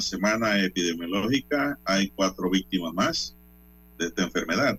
Semana 0.00 0.62
epidemiológica. 0.62 1.78
Hay 1.84 2.10
cuatro 2.10 2.50
víctimas 2.50 2.94
más 2.94 3.36
de 3.98 4.06
esta 4.06 4.22
enfermedad. 4.22 4.78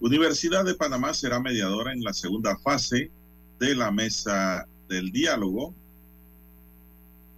Universidad 0.00 0.64
de 0.64 0.74
Panamá 0.74 1.14
será 1.14 1.40
mediadora 1.40 1.92
en 1.92 2.04
la 2.04 2.12
segunda 2.12 2.56
fase 2.58 3.10
de 3.58 3.74
la 3.74 3.90
mesa 3.90 4.66
del 4.88 5.10
diálogo. 5.10 5.74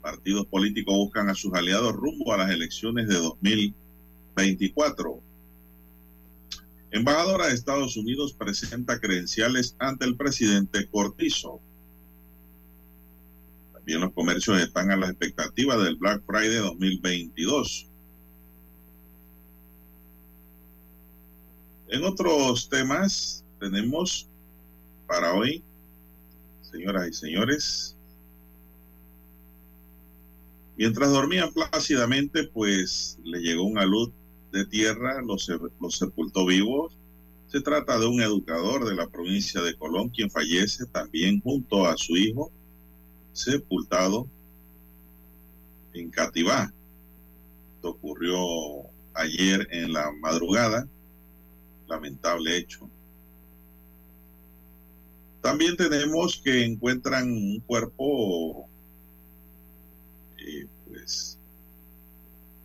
Partidos 0.02 0.46
políticos 0.46 0.94
buscan 0.94 1.28
a 1.28 1.34
sus 1.34 1.52
aliados 1.54 1.94
rumbo 1.94 2.32
a 2.32 2.38
las 2.38 2.50
elecciones 2.50 3.08
de 3.08 3.14
2024. 3.14 5.20
Embajadora 6.92 7.46
de 7.46 7.54
Estados 7.54 7.96
Unidos 7.96 8.32
presenta 8.32 8.98
credenciales 8.98 9.76
ante 9.78 10.04
el 10.04 10.16
presidente 10.16 10.88
Cortizo. 10.88 11.60
También 13.90 14.06
los 14.06 14.14
comercios 14.14 14.60
están 14.60 14.92
a 14.92 14.96
la 14.96 15.08
expectativa 15.08 15.76
del 15.76 15.96
Black 15.96 16.22
Friday 16.24 16.58
2022. 16.58 17.88
En 21.88 22.04
otros 22.04 22.68
temas 22.68 23.44
tenemos 23.58 24.28
para 25.08 25.34
hoy, 25.34 25.64
señoras 26.62 27.08
y 27.08 27.12
señores, 27.14 27.96
mientras 30.76 31.10
dormían 31.10 31.52
plácidamente, 31.52 32.44
pues 32.44 33.18
le 33.24 33.40
llegó 33.40 33.64
una 33.64 33.86
luz 33.86 34.12
de 34.52 34.66
tierra, 34.66 35.20
los, 35.20 35.50
los 35.80 35.98
sepultó 35.98 36.46
vivos. 36.46 36.96
Se 37.48 37.60
trata 37.60 37.98
de 37.98 38.06
un 38.06 38.22
educador 38.22 38.88
de 38.88 38.94
la 38.94 39.08
provincia 39.08 39.60
de 39.60 39.74
Colón, 39.74 40.10
quien 40.10 40.30
fallece 40.30 40.86
también 40.86 41.40
junto 41.40 41.86
a 41.86 41.96
su 41.96 42.16
hijo 42.16 42.52
sepultado 43.32 44.26
en 45.92 46.10
Cativá. 46.10 46.72
Esto 47.76 47.90
ocurrió 47.90 48.38
ayer 49.14 49.66
en 49.70 49.92
la 49.92 50.10
madrugada. 50.12 50.86
Lamentable 51.88 52.56
hecho. 52.56 52.88
También 55.40 55.76
tenemos 55.76 56.40
que 56.44 56.64
encuentran 56.64 57.30
un 57.32 57.60
cuerpo, 57.60 58.68
eh, 60.38 60.66
pues, 60.86 61.38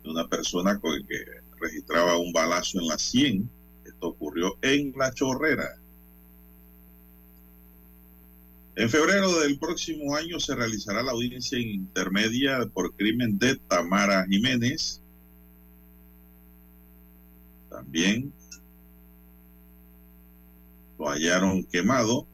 de 0.04 0.10
una 0.10 0.28
persona 0.28 0.78
que 0.80 1.24
registraba 1.58 2.18
un 2.18 2.32
balazo 2.32 2.78
en 2.78 2.86
la 2.86 2.98
100. 2.98 3.50
Esto 3.84 4.08
ocurrió 4.08 4.58
en 4.60 4.92
La 4.96 5.12
Chorrera. 5.12 5.78
En 8.76 8.90
febrero 8.90 9.40
del 9.40 9.58
próximo 9.58 10.14
año 10.14 10.38
se 10.38 10.54
realizará 10.54 11.02
la 11.02 11.12
audiencia 11.12 11.58
intermedia 11.58 12.66
por 12.74 12.94
crimen 12.94 13.38
de 13.38 13.56
Tamara 13.56 14.26
Jiménez. 14.28 15.00
También 17.70 18.30
lo 20.98 21.08
hallaron 21.08 21.64
quemado 21.64 22.26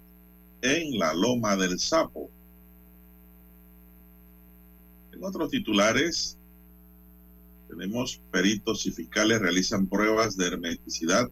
en 0.62 0.98
la 0.98 1.14
Loma 1.14 1.56
del 1.56 1.78
Sapo. 1.78 2.28
En 5.12 5.22
otros 5.22 5.48
titulares, 5.48 6.36
tenemos 7.68 8.20
peritos 8.32 8.84
y 8.86 8.90
fiscales 8.90 9.38
realizan 9.38 9.86
pruebas 9.86 10.36
de 10.36 10.48
hermeticidad 10.48 11.30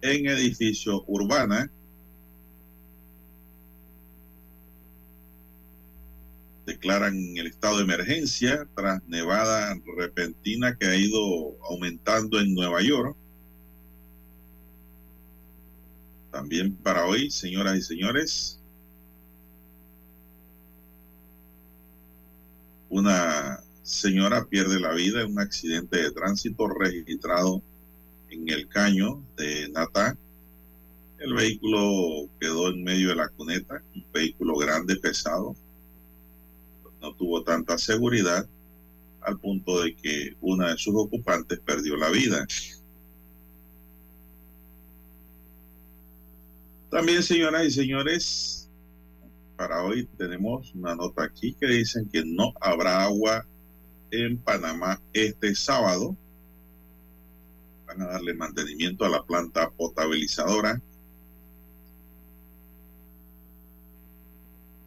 en 0.00 0.28
edificio 0.28 1.04
urbana 1.06 1.70
declaran 6.66 7.16
el 7.36 7.46
estado 7.46 7.78
de 7.78 7.84
emergencia 7.84 8.66
tras 8.74 9.02
nevada 9.06 9.80
repentina 9.96 10.76
que 10.76 10.86
ha 10.86 10.96
ido 10.96 11.56
aumentando 11.70 12.40
en 12.40 12.54
Nueva 12.54 12.82
York. 12.82 13.16
También 16.32 16.74
para 16.74 17.06
hoy, 17.06 17.30
señoras 17.30 17.76
y 17.76 17.82
señores, 17.82 18.60
una 22.90 23.60
señora 23.82 24.44
pierde 24.46 24.80
la 24.80 24.92
vida 24.92 25.22
en 25.22 25.32
un 25.32 25.38
accidente 25.38 26.02
de 26.02 26.10
tránsito 26.10 26.66
registrado 26.68 27.62
en 28.28 28.48
el 28.48 28.68
caño 28.68 29.22
de 29.36 29.68
Natá. 29.68 30.18
El 31.18 31.32
vehículo 31.32 32.28
quedó 32.40 32.70
en 32.70 32.82
medio 32.82 33.10
de 33.10 33.16
la 33.16 33.28
cuneta, 33.28 33.82
un 33.94 34.04
vehículo 34.12 34.56
grande, 34.56 34.96
pesado 34.96 35.56
no 37.06 37.14
tuvo 37.14 37.44
tanta 37.44 37.78
seguridad 37.78 38.48
al 39.20 39.38
punto 39.38 39.82
de 39.82 39.94
que 39.94 40.36
una 40.40 40.70
de 40.70 40.78
sus 40.78 40.94
ocupantes 40.96 41.60
perdió 41.60 41.96
la 41.96 42.10
vida. 42.10 42.46
También, 46.90 47.22
señoras 47.22 47.66
y 47.66 47.70
señores, 47.70 48.70
para 49.56 49.84
hoy 49.84 50.08
tenemos 50.18 50.74
una 50.74 50.96
nota 50.96 51.24
aquí 51.24 51.54
que 51.54 51.66
dicen 51.66 52.08
que 52.08 52.24
no 52.24 52.52
habrá 52.60 53.04
agua 53.04 53.46
en 54.10 54.38
Panamá 54.38 55.00
este 55.12 55.54
sábado. 55.54 56.16
Van 57.86 58.02
a 58.02 58.06
darle 58.06 58.34
mantenimiento 58.34 59.04
a 59.04 59.10
la 59.10 59.24
planta 59.24 59.70
potabilizadora 59.70 60.80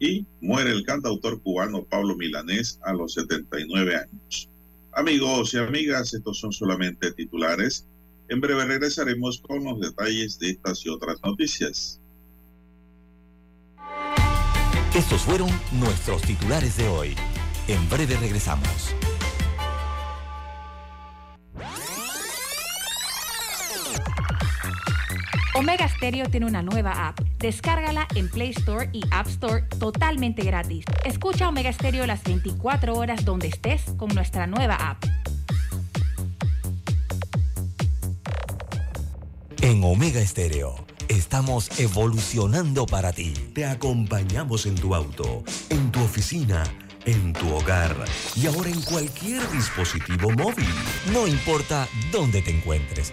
y 0.00 0.26
muere 0.40 0.72
el 0.72 0.84
cantautor 0.84 1.40
cubano 1.42 1.84
Pablo 1.84 2.16
Milanés 2.16 2.80
a 2.82 2.92
los 2.92 3.14
79 3.14 3.96
años. 3.96 4.48
Amigos 4.92 5.54
y 5.54 5.58
amigas, 5.58 6.14
estos 6.14 6.40
son 6.40 6.52
solamente 6.52 7.12
titulares. 7.12 7.86
En 8.28 8.40
breve 8.40 8.64
regresaremos 8.64 9.40
con 9.40 9.62
los 9.62 9.78
detalles 9.78 10.38
de 10.38 10.50
estas 10.50 10.84
y 10.84 10.88
otras 10.88 11.18
noticias. 11.22 12.00
Estos 14.94 15.20
fueron 15.20 15.50
nuestros 15.78 16.22
titulares 16.22 16.76
de 16.76 16.88
hoy. 16.88 17.14
En 17.68 17.88
breve 17.88 18.16
regresamos. 18.16 18.94
Omega 25.60 25.86
Stereo 25.86 26.26
tiene 26.30 26.46
una 26.46 26.62
nueva 26.62 27.06
app. 27.08 27.20
Descárgala 27.38 28.08
en 28.14 28.30
Play 28.30 28.48
Store 28.48 28.88
y 28.94 29.02
App 29.10 29.26
Store 29.26 29.60
totalmente 29.78 30.42
gratis. 30.42 30.86
Escucha 31.04 31.50
Omega 31.50 31.70
Stereo 31.70 32.06
las 32.06 32.22
24 32.24 32.94
horas 32.94 33.26
donde 33.26 33.48
estés 33.48 33.82
con 33.98 34.08
nuestra 34.14 34.46
nueva 34.46 34.76
app. 34.76 35.04
En 39.60 39.84
Omega 39.84 40.26
Stereo 40.26 40.76
estamos 41.08 41.78
evolucionando 41.78 42.86
para 42.86 43.12
ti. 43.12 43.34
Te 43.54 43.66
acompañamos 43.66 44.64
en 44.64 44.76
tu 44.76 44.94
auto, 44.94 45.44
en 45.68 45.92
tu 45.92 46.00
oficina, 46.00 46.64
en 47.04 47.34
tu 47.34 47.54
hogar 47.54 47.94
y 48.34 48.46
ahora 48.46 48.70
en 48.70 48.80
cualquier 48.80 49.46
dispositivo 49.50 50.30
móvil. 50.30 50.72
No 51.12 51.26
importa 51.26 51.86
dónde 52.10 52.40
te 52.40 52.50
encuentres 52.50 53.12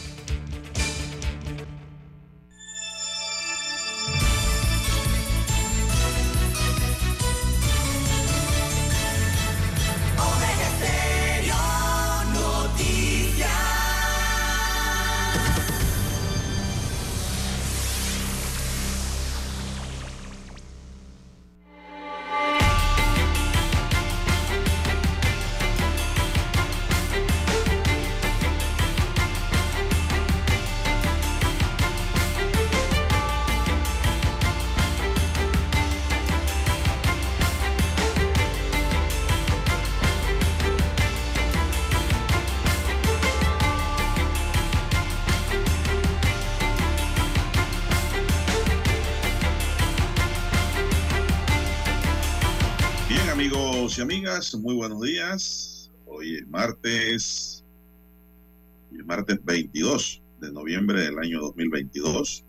El 59.01 59.07
martes 59.07 59.43
22 59.43 60.21
de 60.41 60.51
noviembre 60.51 61.01
del 61.01 61.17
año 61.17 61.41
2022. 61.41 62.45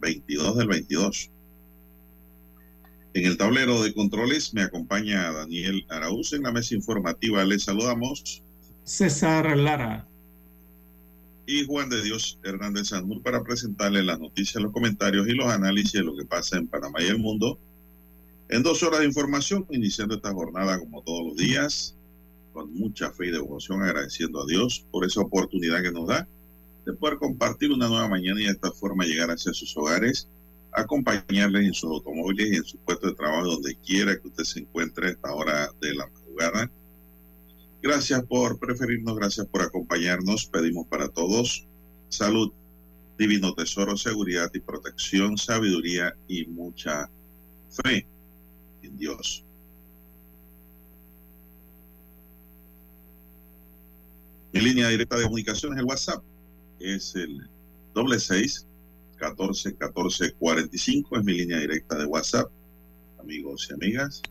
22 0.00 0.56
del 0.56 0.68
22. 0.68 1.30
En 3.14 3.26
el 3.26 3.36
tablero 3.36 3.82
de 3.82 3.92
controles 3.92 4.54
me 4.54 4.62
acompaña 4.62 5.32
Daniel 5.32 5.84
Araúz. 5.88 6.32
En 6.32 6.44
la 6.44 6.52
mesa 6.52 6.76
informativa 6.76 7.44
les 7.44 7.64
saludamos. 7.64 8.44
César 8.84 9.56
Lara. 9.56 10.06
Y 11.46 11.66
Juan 11.66 11.88
de 11.88 12.00
Dios 12.00 12.38
Hernández 12.44 12.88
Sanur 12.88 13.20
para 13.22 13.42
presentarle 13.42 14.04
las 14.04 14.20
noticias, 14.20 14.62
los 14.62 14.72
comentarios 14.72 15.26
y 15.26 15.32
los 15.32 15.48
análisis 15.48 15.94
de 15.94 16.04
lo 16.04 16.16
que 16.16 16.24
pasa 16.24 16.56
en 16.56 16.68
Panamá 16.68 17.02
y 17.02 17.06
el 17.06 17.18
mundo. 17.18 17.58
En 18.48 18.62
dos 18.62 18.84
horas 18.84 19.00
de 19.00 19.06
información, 19.06 19.66
iniciando 19.70 20.14
esta 20.14 20.32
jornada 20.32 20.78
como 20.78 21.02
todos 21.02 21.26
los 21.26 21.36
días, 21.36 21.97
con 22.58 22.74
mucha 22.74 23.12
fe 23.12 23.28
y 23.28 23.30
devoción, 23.30 23.82
agradeciendo 23.82 24.42
a 24.42 24.46
Dios 24.46 24.84
por 24.90 25.04
esa 25.04 25.20
oportunidad 25.20 25.80
que 25.80 25.92
nos 25.92 26.08
da 26.08 26.26
de 26.84 26.92
poder 26.92 27.18
compartir 27.18 27.70
una 27.70 27.86
nueva 27.86 28.08
mañana 28.08 28.40
y 28.40 28.44
de 28.46 28.50
esta 28.50 28.72
forma 28.72 29.04
llegar 29.04 29.30
hacia 29.30 29.52
sus 29.52 29.76
hogares 29.76 30.28
acompañarles 30.72 31.66
en 31.66 31.74
sus 31.74 31.90
automóviles 31.90 32.52
y 32.52 32.56
en 32.56 32.64
su 32.64 32.76
puesto 32.78 33.06
de 33.06 33.14
trabajo, 33.14 33.46
donde 33.46 33.76
quiera 33.76 34.18
que 34.18 34.26
usted 34.26 34.42
se 34.42 34.60
encuentre 34.60 35.06
a 35.06 35.10
esta 35.10 35.32
hora 35.32 35.70
de 35.80 35.94
la 35.94 36.08
madrugada. 36.08 36.70
Gracias 37.80 38.24
por 38.24 38.58
preferirnos, 38.58 39.16
gracias 39.16 39.46
por 39.46 39.62
acompañarnos. 39.62 40.46
Pedimos 40.46 40.88
para 40.88 41.08
todos 41.08 41.64
salud, 42.08 42.50
divino 43.16 43.54
tesoro, 43.54 43.96
seguridad 43.96 44.50
y 44.52 44.58
protección, 44.58 45.38
sabiduría 45.38 46.16
y 46.26 46.46
mucha 46.46 47.08
fe 47.70 48.04
en 48.82 48.98
Dios. 48.98 49.44
Mi 54.52 54.60
línea 54.60 54.88
directa 54.88 55.16
de 55.16 55.24
comunicación 55.24 55.74
es 55.74 55.78
el 55.80 55.84
WhatsApp, 55.84 56.22
es 56.80 57.14
el 57.14 57.48
doble 57.94 58.18
seis 58.18 58.66
14 59.18 59.74
14 59.76 60.32
45 60.32 61.18
es 61.18 61.24
mi 61.24 61.34
línea 61.34 61.58
directa 61.58 61.98
de 61.98 62.06
WhatsApp, 62.06 62.50
amigos 63.20 63.68
y 63.70 63.74
amigas. 63.74 64.22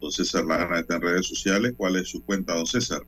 Don 0.00 0.10
César 0.10 0.44
Lara 0.44 0.80
está 0.80 0.96
en 0.96 1.02
redes 1.02 1.26
sociales. 1.26 1.74
¿Cuál 1.76 1.96
es 1.96 2.08
su 2.08 2.22
cuenta, 2.24 2.54
don 2.54 2.66
César? 2.66 3.02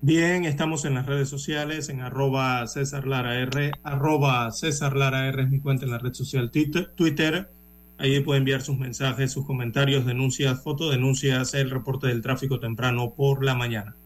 Bien, 0.00 0.44
estamos 0.44 0.84
en 0.84 0.94
las 0.94 1.06
redes 1.06 1.28
sociales, 1.28 1.88
en 1.88 2.00
arroba 2.00 2.64
César 2.68 3.08
Lara 3.08 3.40
R, 3.40 3.72
arroba 3.82 4.52
César 4.52 4.96
Lara 4.96 5.26
R 5.26 5.42
es 5.42 5.50
mi 5.50 5.58
cuenta 5.58 5.86
en 5.86 5.90
la 5.90 5.98
red 5.98 6.14
social 6.14 6.52
Twitter. 6.52 7.50
Ahí 7.98 8.20
puede 8.20 8.38
enviar 8.38 8.62
sus 8.62 8.78
mensajes, 8.78 9.32
sus 9.32 9.44
comentarios, 9.44 10.06
denuncias, 10.06 10.62
fotodenuncias, 10.62 11.52
el 11.54 11.70
reporte 11.70 12.06
del 12.06 12.22
tráfico 12.22 12.60
temprano 12.60 13.12
por 13.16 13.44
la 13.44 13.56
mañana. 13.56 13.96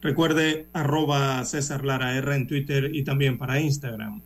Recuerde 0.00 0.68
arroba 0.72 1.44
César 1.44 1.84
Lara 1.84 2.16
R 2.16 2.32
en 2.36 2.46
Twitter 2.46 2.94
y 2.94 3.02
también 3.02 3.36
para 3.36 3.60
Instagram. 3.60 4.22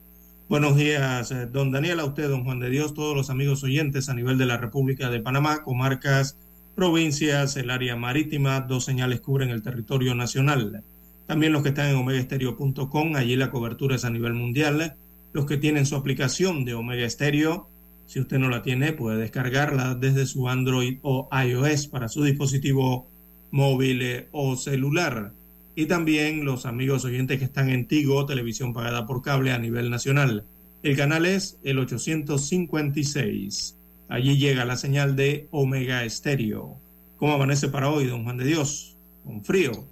Buenos 0.47 0.77
días, 0.77 1.31
eh, 1.31 1.47
don 1.47 1.71
Daniel, 1.71 2.01
a 2.01 2.05
usted, 2.05 2.29
don 2.29 2.45
Juan 2.45 2.61
de 2.61 2.69
Dios, 2.69 2.93
todos 2.93 3.17
los 3.17 3.31
amigos 3.31 3.65
oyentes 3.65 4.11
a 4.11 4.15
nivel 4.15 4.37
de 4.37 4.45
la 4.45 4.59
República 4.59 5.09
de 5.09 5.21
Panamá, 5.21 5.63
comarcas, 5.63 6.37
provincias, 6.77 7.57
el 7.57 7.71
área 7.71 7.97
marítima, 7.97 8.61
dos 8.61 8.85
señales 8.85 9.23
cubren 9.23 9.49
el 9.49 9.63
territorio 9.63 10.15
nacional. 10.15 10.85
También 11.27 11.55
los 11.55 11.63
que 11.63 11.71
están 11.71 11.89
en 11.89 11.97
omegaestereo.com, 11.97 13.17
allí 13.17 13.37
la 13.37 13.51
cobertura 13.51 13.97
es 13.97 14.05
a 14.05 14.11
nivel 14.11 14.35
mundial. 14.35 14.97
Los 15.33 15.47
que 15.47 15.57
tienen 15.57 15.87
su 15.87 15.97
aplicación 15.97 16.67
de 16.67 16.75
Omega 16.75 17.09
Stereo, 17.09 17.71
si 18.05 18.21
usted 18.21 18.39
no 18.39 18.51
la 18.51 18.61
tiene, 18.61 18.93
puede 18.93 19.17
descargarla 19.17 19.95
desde 19.95 20.27
su 20.27 20.51
Android 20.51 20.99
o 21.01 21.31
iOS 21.33 21.87
para 21.87 22.09
su 22.09 22.25
dispositivo 22.25 23.09
móvil 23.51 24.03
eh, 24.03 24.29
o 24.33 24.55
celular 24.57 25.33
y 25.75 25.87
también 25.87 26.45
los 26.45 26.67
amigos 26.67 27.05
oyentes 27.05 27.39
que 27.39 27.47
están 27.47 27.71
en 27.71 27.87
Tigo, 27.87 28.27
televisión 28.27 28.75
pagada 28.75 29.07
por 29.07 29.23
cable 29.23 29.53
a 29.53 29.59
nivel 29.59 29.91
nacional. 29.91 30.45
El 30.83 30.97
canal 30.97 31.25
es 31.27 31.59
el 31.63 31.79
856. 31.79 33.77
Allí 34.09 34.37
llega 34.37 34.65
la 34.65 34.77
señal 34.77 35.17
de 35.17 35.49
Omega 35.51 36.05
Estéreo. 36.05 36.77
¿Cómo 37.17 37.35
amanece 37.35 37.69
para 37.69 37.89
hoy, 37.89 38.07
don 38.07 38.25
Juan 38.25 38.37
de 38.37 38.45
Dios? 38.45 38.97
¿Con 39.25 39.43
frío? 39.45 39.87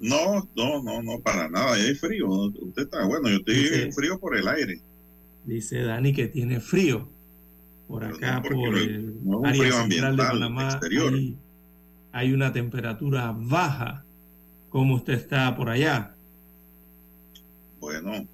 No, 0.00 0.48
no, 0.56 0.82
no, 0.82 1.02
no, 1.02 1.20
para 1.20 1.48
nada. 1.50 1.74
Hay 1.74 1.94
frío. 1.94 2.28
Usted 2.28 2.82
está, 2.82 3.04
bueno, 3.04 3.28
yo 3.28 3.36
estoy 3.36 3.92
frío 3.92 4.18
por 4.18 4.36
el 4.36 4.48
aire. 4.48 4.80
Dice 5.44 5.82
Dani 5.82 6.14
que 6.14 6.28
tiene 6.28 6.60
frío. 6.60 7.08
Por 7.88 8.04
acá, 8.04 8.40
por 8.40 8.78
el 8.78 9.16
área 9.44 9.82
central 9.82 10.16
de 10.16 10.22
Panamá, 10.22 10.80
hay, 10.82 11.36
hay 12.12 12.32
una 12.32 12.52
temperatura 12.52 13.34
baja 13.36 14.04
¿Cómo 14.72 14.94
usted 14.94 15.12
está 15.12 15.54
por 15.54 15.68
allá? 15.68 16.14
Bueno, 17.78 18.26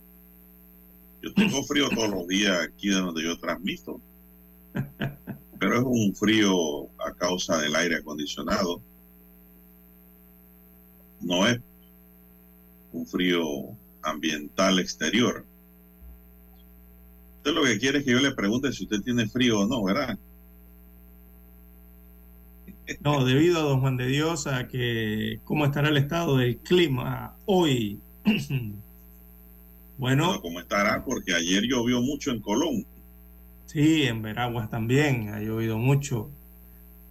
yo 1.21 1.35
tengo 1.35 1.65
frío 1.65 1.89
todos 1.91 2.11
los 2.11 2.29
días 2.29 2.63
aquí 2.63 2.91
de 2.91 2.95
donde 2.95 3.25
yo 3.25 3.37
transmito. 3.41 4.01
Pero 5.59 5.79
es 5.79 5.85
un 5.85 6.15
frío 6.15 6.85
a 7.05 7.13
causa 7.17 7.59
del 7.59 7.75
aire 7.75 7.97
acondicionado. 7.97 8.81
No 11.21 11.45
es 11.49 11.61
un 12.93 13.05
frío 13.05 13.77
ambiental 14.03 14.79
exterior. 14.79 15.45
Usted 17.39 17.53
lo 17.53 17.65
que 17.65 17.81
quiere 17.81 17.99
es 17.99 18.05
que 18.05 18.13
yo 18.13 18.21
le 18.21 18.31
pregunte 18.31 18.73
si 18.73 18.85
usted 18.85 19.01
tiene 19.01 19.29
frío 19.29 19.59
o 19.59 19.67
no, 19.67 19.83
¿verdad? 19.83 20.17
No, 23.01 23.25
debido 23.25 23.59
a 23.59 23.63
don 23.63 23.81
Juan 23.81 23.97
de 23.97 24.07
Dios 24.07 24.47
a 24.47 24.67
que 24.67 25.41
cómo 25.45 25.67
estará 25.67 25.89
el 25.89 25.97
estado 25.97 26.37
del 26.37 26.57
clima 26.59 27.37
hoy. 27.45 27.99
bueno, 29.99 30.41
¿cómo 30.41 30.61
estará? 30.61 31.05
Porque 31.05 31.35
ayer 31.35 31.65
llovió 31.65 32.01
mucho 32.01 32.31
en 32.31 32.41
Colón. 32.41 32.87
Sí, 33.67 34.05
en 34.05 34.23
Veraguas 34.23 34.71
también 34.71 35.29
ha 35.35 35.41
llovido 35.41 35.77
mucho. 35.77 36.31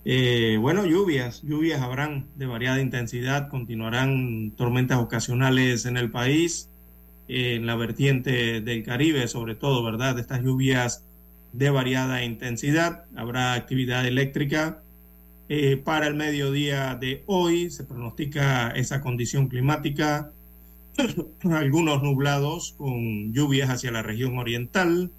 Eh, 0.04 0.58
bueno, 0.60 0.86
lluvias, 0.86 1.44
lluvias 1.44 1.82
habrán 1.82 2.28
de 2.36 2.46
variada 2.48 2.82
intensidad, 2.82 3.50
continuarán 3.50 4.52
tormentas 4.56 4.98
ocasionales 5.00 5.86
en 5.86 5.98
el 5.98 6.10
país, 6.10 6.70
en 7.28 7.66
la 7.68 7.76
vertiente 7.76 8.62
del 8.62 8.84
Caribe, 8.84 9.28
sobre 9.28 9.54
todo, 9.54 9.84
¿verdad? 9.84 10.18
Estas 10.18 10.42
lluvias 10.42 11.04
de 11.54 11.70
variada 11.70 12.24
intensidad, 12.24 13.06
habrá 13.16 13.54
actividad 13.54 14.08
eléctrica, 14.08 14.82
eh, 15.50 15.78
para 15.78 16.08
el 16.08 16.16
mediodía 16.16 16.96
de 16.96 17.24
hoy 17.26 17.70
se 17.70 17.86
pronostica 17.86 18.72
esa 18.72 19.00
condición 19.00 19.48
climática, 19.48 20.32
algunos 21.44 22.04
nublados 22.04 22.74
con 22.78 23.34
lluvias 23.34 23.70
hacia 23.70 23.92
la 23.92 24.02
región 24.02 24.38
oriental 24.38 25.12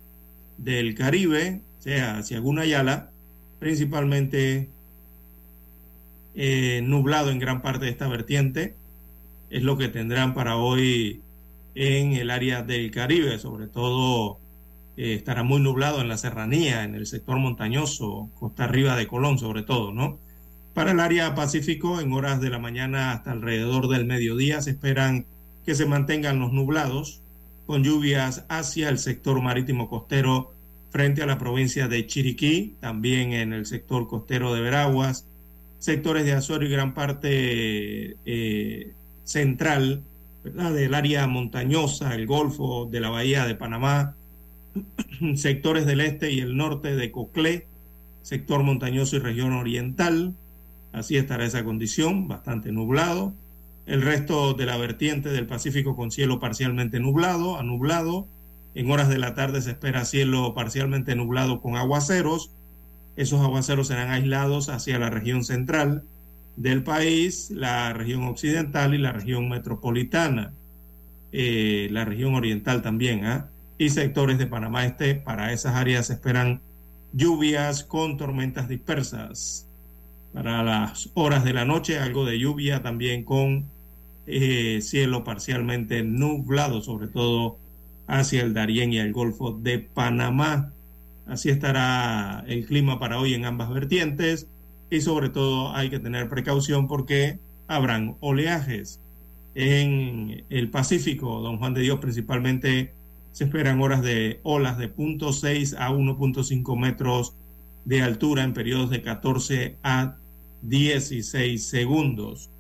del 0.59 0.95
Caribe, 0.95 1.63
o 1.79 1.83
sea, 1.83 2.19
hacia 2.19 2.41
Gunayala, 2.41 3.11
principalmente 3.59 4.69
eh, 6.35 6.83
nublado 6.85 7.31
en 7.31 7.39
gran 7.39 7.63
parte 7.63 7.87
de 7.87 7.91
esta 7.91 8.09
vertiente, 8.09 8.77
es 9.51 9.63
lo 9.63 9.79
que 9.79 9.89
tendrán 9.89 10.35
para 10.35 10.57
hoy 10.57 11.23
en 11.75 12.13
el 12.13 12.31
área 12.31 12.63
del 12.63 12.91
Caribe, 12.91 13.39
sobre 13.39 13.67
todo 13.67 14.39
eh, 14.99 15.15
estará 15.15 15.45
muy 15.45 15.61
nublado 15.61 16.01
en 16.01 16.09
la 16.09 16.19
serranía, 16.19 16.83
en 16.83 16.97
el 16.97 17.07
sector 17.07 17.39
montañoso, 17.39 18.31
costa 18.35 18.65
arriba 18.65 18.97
de 18.97 19.07
Colón 19.07 19.39
sobre 19.39 19.63
todo, 19.63 19.93
¿no? 19.93 20.19
Para 20.75 20.91
el 20.91 20.99
área 20.99 21.37
Pacífico, 21.37 22.01
en 22.01 22.13
horas 22.13 22.41
de 22.41 22.51
la 22.51 22.59
mañana 22.59 23.13
hasta 23.13 23.31
alrededor 23.31 23.87
del 23.87 24.07
mediodía, 24.07 24.61
se 24.61 24.71
esperan 24.71 25.25
que 25.65 25.77
se 25.77 25.87
mantengan 25.87 26.41
los 26.41 26.53
nublados, 26.53 27.23
con 27.65 27.85
lluvias 27.85 28.45
hacia 28.49 28.89
el 28.89 28.99
sector 28.99 29.41
marítimo 29.41 29.89
costero 29.89 30.53
frente 30.91 31.23
a 31.23 31.27
la 31.27 31.39
provincia 31.39 31.87
de 31.87 32.05
Chiriquí, 32.05 32.75
también 32.81 33.33
en 33.35 33.53
el 33.53 33.67
sector 33.67 34.09
costero 34.09 34.53
de 34.53 34.63
Veraguas, 34.63 35.29
sectores 35.79 36.25
de 36.25 36.33
Azuero 36.33 36.65
y 36.65 36.71
gran 36.71 36.93
parte 36.93 38.17
eh, 38.25 38.95
central 39.23 40.03
del 40.43 40.95
área 40.95 41.29
montañosa, 41.29 42.17
el 42.17 42.27
Golfo 42.27 42.87
de 42.87 43.01
la 43.01 43.11
Bahía 43.11 43.47
de 43.47 43.55
Panamá, 43.55 44.17
sectores 45.37 45.87
del 45.87 46.01
este 46.01 46.33
y 46.33 46.41
el 46.41 46.57
norte 46.57 46.97
de 46.97 47.11
Coclé, 47.11 47.67
sector 48.23 48.63
montañoso 48.63 49.17
y 49.17 49.21
región 49.21 49.53
oriental. 49.53 50.35
Así 50.93 51.17
estará 51.17 51.45
esa 51.45 51.65
condición, 51.65 52.29
bastante 52.29 52.73
nublado. 52.73 53.35
El 53.87 54.03
resto 54.03 54.55
de 54.55 54.67
la 54.67 54.77
vertiente 54.77 55.31
del 55.31 55.47
Pacífico 55.47 55.97
con 55.97 56.11
cielo 56.11 56.41
parcialmente 56.41 57.01
nublado, 57.01 57.59
a 57.59 57.63
nublado. 57.63 58.27
En 58.75 58.91
horas 58.91 59.09
de 59.09 59.19
la 59.19 59.35
tarde 59.35 59.63
se 59.63 59.71
espera 59.71 60.05
cielo 60.05 60.55
parcialmente 60.55 61.15
nublado 61.15 61.61
con 61.61 61.77
aguaceros. 61.77 62.51
Esos 63.17 63.41
aguaceros 63.41 63.89
serán 63.89 64.11
aislados 64.11 64.69
hacia 64.69 64.99
la 64.99 65.11
región 65.11 65.43
central 65.43 66.05
del 66.57 66.83
país, 66.83 67.51
la 67.51 67.93
región 67.93 68.25
occidental 68.25 68.95
y 68.95 68.99
la 68.99 69.13
región 69.13 69.49
metropolitana, 69.49 70.53
eh, 71.33 71.89
la 71.91 72.05
región 72.05 72.35
oriental 72.35 72.83
también. 72.83 73.25
¿ah? 73.25 73.49
Y 73.79 73.91
sectores 73.91 74.39
de 74.39 74.47
Panamá 74.47 74.85
Este. 74.85 75.15
Para 75.15 75.53
esas 75.53 75.77
áreas 75.77 76.09
se 76.09 76.15
esperan 76.15 76.61
lluvias 77.13 77.85
con 77.85 78.17
tormentas 78.17 78.69
dispersas. 78.69 79.67
Para 80.35 80.63
las 80.63 81.11
horas 81.15 81.45
de 81.45 81.55
la 81.55 81.65
noche, 81.65 81.99
algo 81.99 82.27
de 82.27 82.39
lluvia 82.39 82.83
también 82.83 83.25
con 83.25 83.67
eh, 84.27 84.81
cielo 84.83 85.25
parcialmente 85.25 86.03
nublado, 86.03 86.83
sobre 86.83 87.09
todo 87.09 87.59
hacia 88.07 88.43
el 88.43 88.53
Darién 88.53 88.93
y 88.93 88.99
el 88.99 89.13
Golfo 89.13 89.53
de 89.53 89.79
Panamá. 89.79 90.73
Así 91.27 91.51
estará 91.51 92.45
el 92.47 92.67
clima 92.67 92.99
para 92.99 93.19
hoy 93.19 93.35
en 93.35 93.45
ambas 93.45 93.71
vertientes 93.71 94.49
y 94.91 95.01
sobre 95.01 95.29
todo 95.29 95.75
hay 95.75 95.91
que 95.91 95.99
tener 95.99 96.29
precaución 96.29 96.89
porque 96.89 97.39
habrán 97.69 98.17
oleajes 98.21 99.01
en 99.55 100.45
el 100.51 100.71
Pacífico, 100.71 101.41
don 101.41 101.59
Juan 101.59 101.75
de 101.75 101.83
Dios, 101.83 101.99
principalmente 102.01 102.93
se 103.33 103.45
esperan 103.45 103.81
horas 103.81 104.03
de 104.03 104.41
olas 104.43 104.79
de 104.79 104.95
0.6 104.95 105.77
a 105.79 105.91
1.5 105.91 106.79
metros 106.79 107.35
de 107.85 108.03
altura 108.03 108.45
en 108.45 108.53
periodos 108.53 108.91
de 108.91 109.03
14 109.03 109.77
a 109.83 110.17
16 110.63 111.65
segundos. 111.65 112.51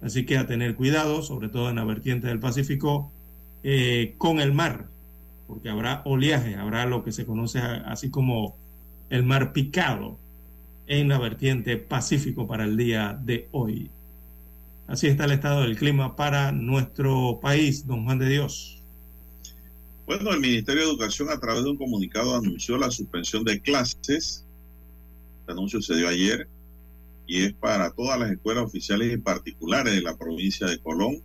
Así 0.00 0.24
que 0.24 0.38
a 0.38 0.46
tener 0.46 0.76
cuidado, 0.76 1.22
sobre 1.22 1.48
todo 1.48 1.70
en 1.70 1.76
la 1.76 1.84
vertiente 1.84 2.28
del 2.28 2.38
Pacífico, 2.38 3.10
eh, 3.62 4.14
con 4.18 4.38
el 4.38 4.52
mar, 4.52 4.88
porque 5.46 5.68
habrá 5.68 6.02
oleaje, 6.04 6.54
habrá 6.54 6.86
lo 6.86 7.02
que 7.02 7.12
se 7.12 7.26
conoce 7.26 7.58
así 7.58 8.10
como 8.10 8.56
el 9.10 9.24
mar 9.24 9.52
picado 9.52 10.18
en 10.86 11.08
la 11.08 11.18
vertiente 11.18 11.76
Pacífico 11.76 12.46
para 12.46 12.64
el 12.64 12.76
día 12.76 13.18
de 13.20 13.48
hoy. 13.50 13.90
Así 14.86 15.06
está 15.06 15.24
el 15.24 15.32
estado 15.32 15.62
del 15.62 15.76
clima 15.76 16.16
para 16.16 16.52
nuestro 16.52 17.40
país, 17.42 17.86
don 17.86 18.04
Juan 18.04 18.18
de 18.18 18.28
Dios. 18.28 18.77
Bueno, 20.08 20.32
el 20.32 20.40
Ministerio 20.40 20.84
de 20.84 20.88
Educación 20.88 21.28
a 21.28 21.38
través 21.38 21.64
de 21.64 21.70
un 21.70 21.76
comunicado 21.76 22.34
anunció 22.34 22.78
la 22.78 22.90
suspensión 22.90 23.44
de 23.44 23.60
clases. 23.60 24.46
El 25.46 25.52
anuncio 25.52 25.82
se 25.82 25.96
dio 25.96 26.08
ayer 26.08 26.48
y 27.26 27.42
es 27.42 27.52
para 27.52 27.90
todas 27.90 28.18
las 28.18 28.30
escuelas 28.30 28.64
oficiales 28.64 29.12
y 29.12 29.18
particulares 29.18 29.94
de 29.94 30.00
la 30.00 30.16
provincia 30.16 30.66
de 30.66 30.78
Colón 30.78 31.22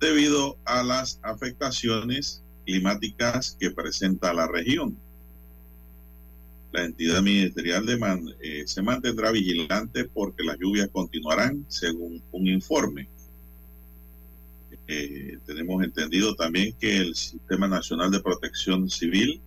debido 0.00 0.58
a 0.64 0.82
las 0.82 1.20
afectaciones 1.22 2.42
climáticas 2.64 3.56
que 3.60 3.70
presenta 3.70 4.34
la 4.34 4.48
región 4.48 4.98
la 6.76 6.84
entidad 6.84 7.22
ministerial 7.22 7.86
eh, 8.40 8.64
se 8.66 8.82
mantendrá 8.82 9.30
vigilante 9.30 10.04
porque 10.04 10.44
las 10.44 10.58
lluvias 10.58 10.88
continuarán, 10.92 11.64
según 11.68 12.22
un 12.32 12.46
informe. 12.46 13.08
Eh, 14.88 15.38
tenemos 15.44 15.82
entendido 15.82 16.34
también 16.36 16.74
que 16.78 16.96
el 16.98 17.14
Sistema 17.16 17.66
Nacional 17.66 18.10
de 18.10 18.20
Protección 18.20 18.88
Civil 18.88 19.40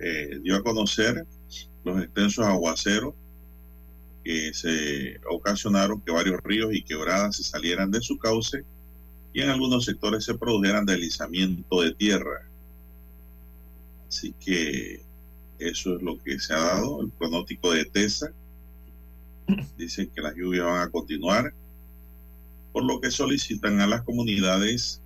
eh, 0.00 0.40
dio 0.42 0.56
a 0.56 0.62
conocer 0.62 1.24
los 1.84 2.02
extensos 2.02 2.44
aguaceros 2.46 3.14
que 4.24 4.52
se 4.52 5.20
ocasionaron 5.30 6.00
que 6.00 6.10
varios 6.10 6.40
ríos 6.42 6.74
y 6.74 6.82
quebradas 6.82 7.36
se 7.36 7.44
salieran 7.44 7.90
de 7.90 8.00
su 8.00 8.18
cauce 8.18 8.64
y 9.32 9.40
en 9.40 9.50
algunos 9.50 9.84
sectores 9.84 10.24
se 10.24 10.34
produjeran 10.34 10.84
deslizamiento 10.84 11.82
de 11.82 11.94
tierra. 11.94 12.48
Así 14.08 14.34
que 14.40 15.02
eso 15.58 15.96
es 15.96 16.02
lo 16.02 16.20
que 16.22 16.38
se 16.40 16.52
ha 16.52 16.58
dado, 16.58 17.02
el 17.02 17.10
pronóstico 17.10 17.72
de 17.72 17.84
TESA. 17.84 18.32
Dicen 19.76 20.10
que 20.14 20.20
las 20.20 20.34
lluvias 20.34 20.66
van 20.66 20.82
a 20.82 20.90
continuar, 20.90 21.54
por 22.72 22.84
lo 22.84 23.00
que 23.00 23.10
solicitan 23.10 23.80
a 23.80 23.86
las 23.86 24.02
comunidades 24.02 25.00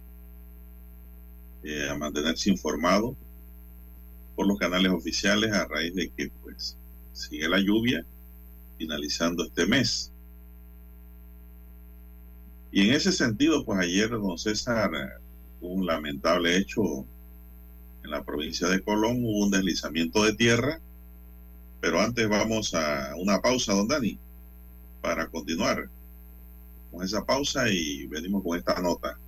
eh, 1.62 1.88
a 1.90 1.94
mantenerse 1.96 2.50
informados 2.50 3.16
por 4.36 4.46
los 4.46 4.58
canales 4.58 4.92
oficiales 4.92 5.52
a 5.52 5.66
raíz 5.66 5.94
de 5.94 6.10
que 6.10 6.30
pues 6.42 6.76
sigue 7.12 7.48
la 7.48 7.58
lluvia 7.58 8.04
finalizando 8.76 9.44
este 9.44 9.66
mes. 9.66 10.12
Y 12.72 12.88
en 12.88 12.94
ese 12.94 13.12
sentido, 13.12 13.64
pues 13.64 13.78
ayer, 13.78 14.10
don 14.10 14.36
César, 14.36 14.90
un 15.60 15.86
lamentable 15.86 16.56
hecho 16.56 17.06
en 18.02 18.10
la 18.10 18.24
provincia 18.24 18.68
de 18.68 18.82
Colón 18.82 19.24
hubo 19.24 19.44
un 19.44 19.50
deslizamiento 19.50 20.24
de 20.24 20.34
tierra, 20.34 20.80
pero 21.80 22.00
antes 22.00 22.28
vamos 22.28 22.74
a 22.74 23.14
una 23.16 23.40
pausa, 23.40 23.72
don 23.72 23.88
Dani, 23.88 24.18
para 25.00 25.28
continuar 25.28 25.88
con 26.94 27.04
esa 27.04 27.24
pausa 27.24 27.68
y 27.68 28.06
venimos 28.06 28.42
con 28.42 28.58
esta 28.58 28.80
nota. 28.80 29.18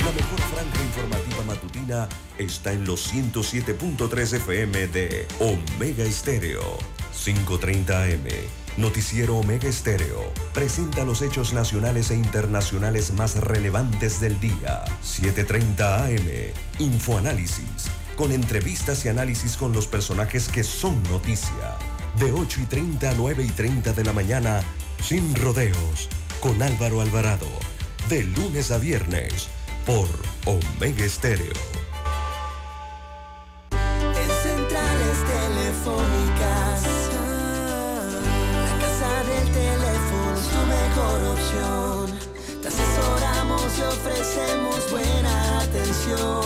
La 0.00 0.12
mejor 0.12 0.40
franja 0.40 0.82
informativa 0.82 1.42
matutina 1.46 2.08
está 2.38 2.72
en 2.72 2.84
los 2.84 3.12
107.3 3.12 4.36
FM 4.36 4.88
de 4.88 5.26
Omega 5.40 6.04
Estéreo, 6.04 6.78
530 7.24 8.02
AM 8.04 8.26
Noticiero 8.76 9.38
Omega 9.38 9.68
Estéreo 9.68 10.34
presenta 10.52 11.06
los 11.06 11.22
hechos 11.22 11.54
nacionales 11.54 12.10
e 12.10 12.14
internacionales 12.14 13.10
más 13.14 13.36
relevantes 13.36 14.20
del 14.20 14.38
día. 14.38 14.84
7:30 15.02 16.04
AM. 16.04 16.52
Infoanálisis. 16.78 17.90
Con 18.16 18.32
entrevistas 18.32 19.04
y 19.04 19.10
análisis 19.10 19.56
con 19.56 19.72
los 19.72 19.86
personajes 19.86 20.48
que 20.48 20.64
son 20.64 21.02
noticia. 21.04 21.76
De 22.18 22.32
8 22.32 22.60
y 22.62 22.64
30 22.64 23.10
a 23.10 23.14
9 23.14 23.44
y 23.44 23.50
30 23.50 23.92
de 23.92 24.04
la 24.04 24.14
mañana. 24.14 24.62
Sin 25.02 25.34
rodeos. 25.34 26.08
Con 26.40 26.62
Álvaro 26.62 27.02
Alvarado. 27.02 27.48
De 28.08 28.24
lunes 28.24 28.70
a 28.70 28.78
viernes. 28.78 29.48
Por 29.84 30.08
Omega 30.46 31.04
Estéreo. 31.04 31.52
ofrecemos 43.88 44.90
buena 44.90 45.60
atención. 45.60 46.45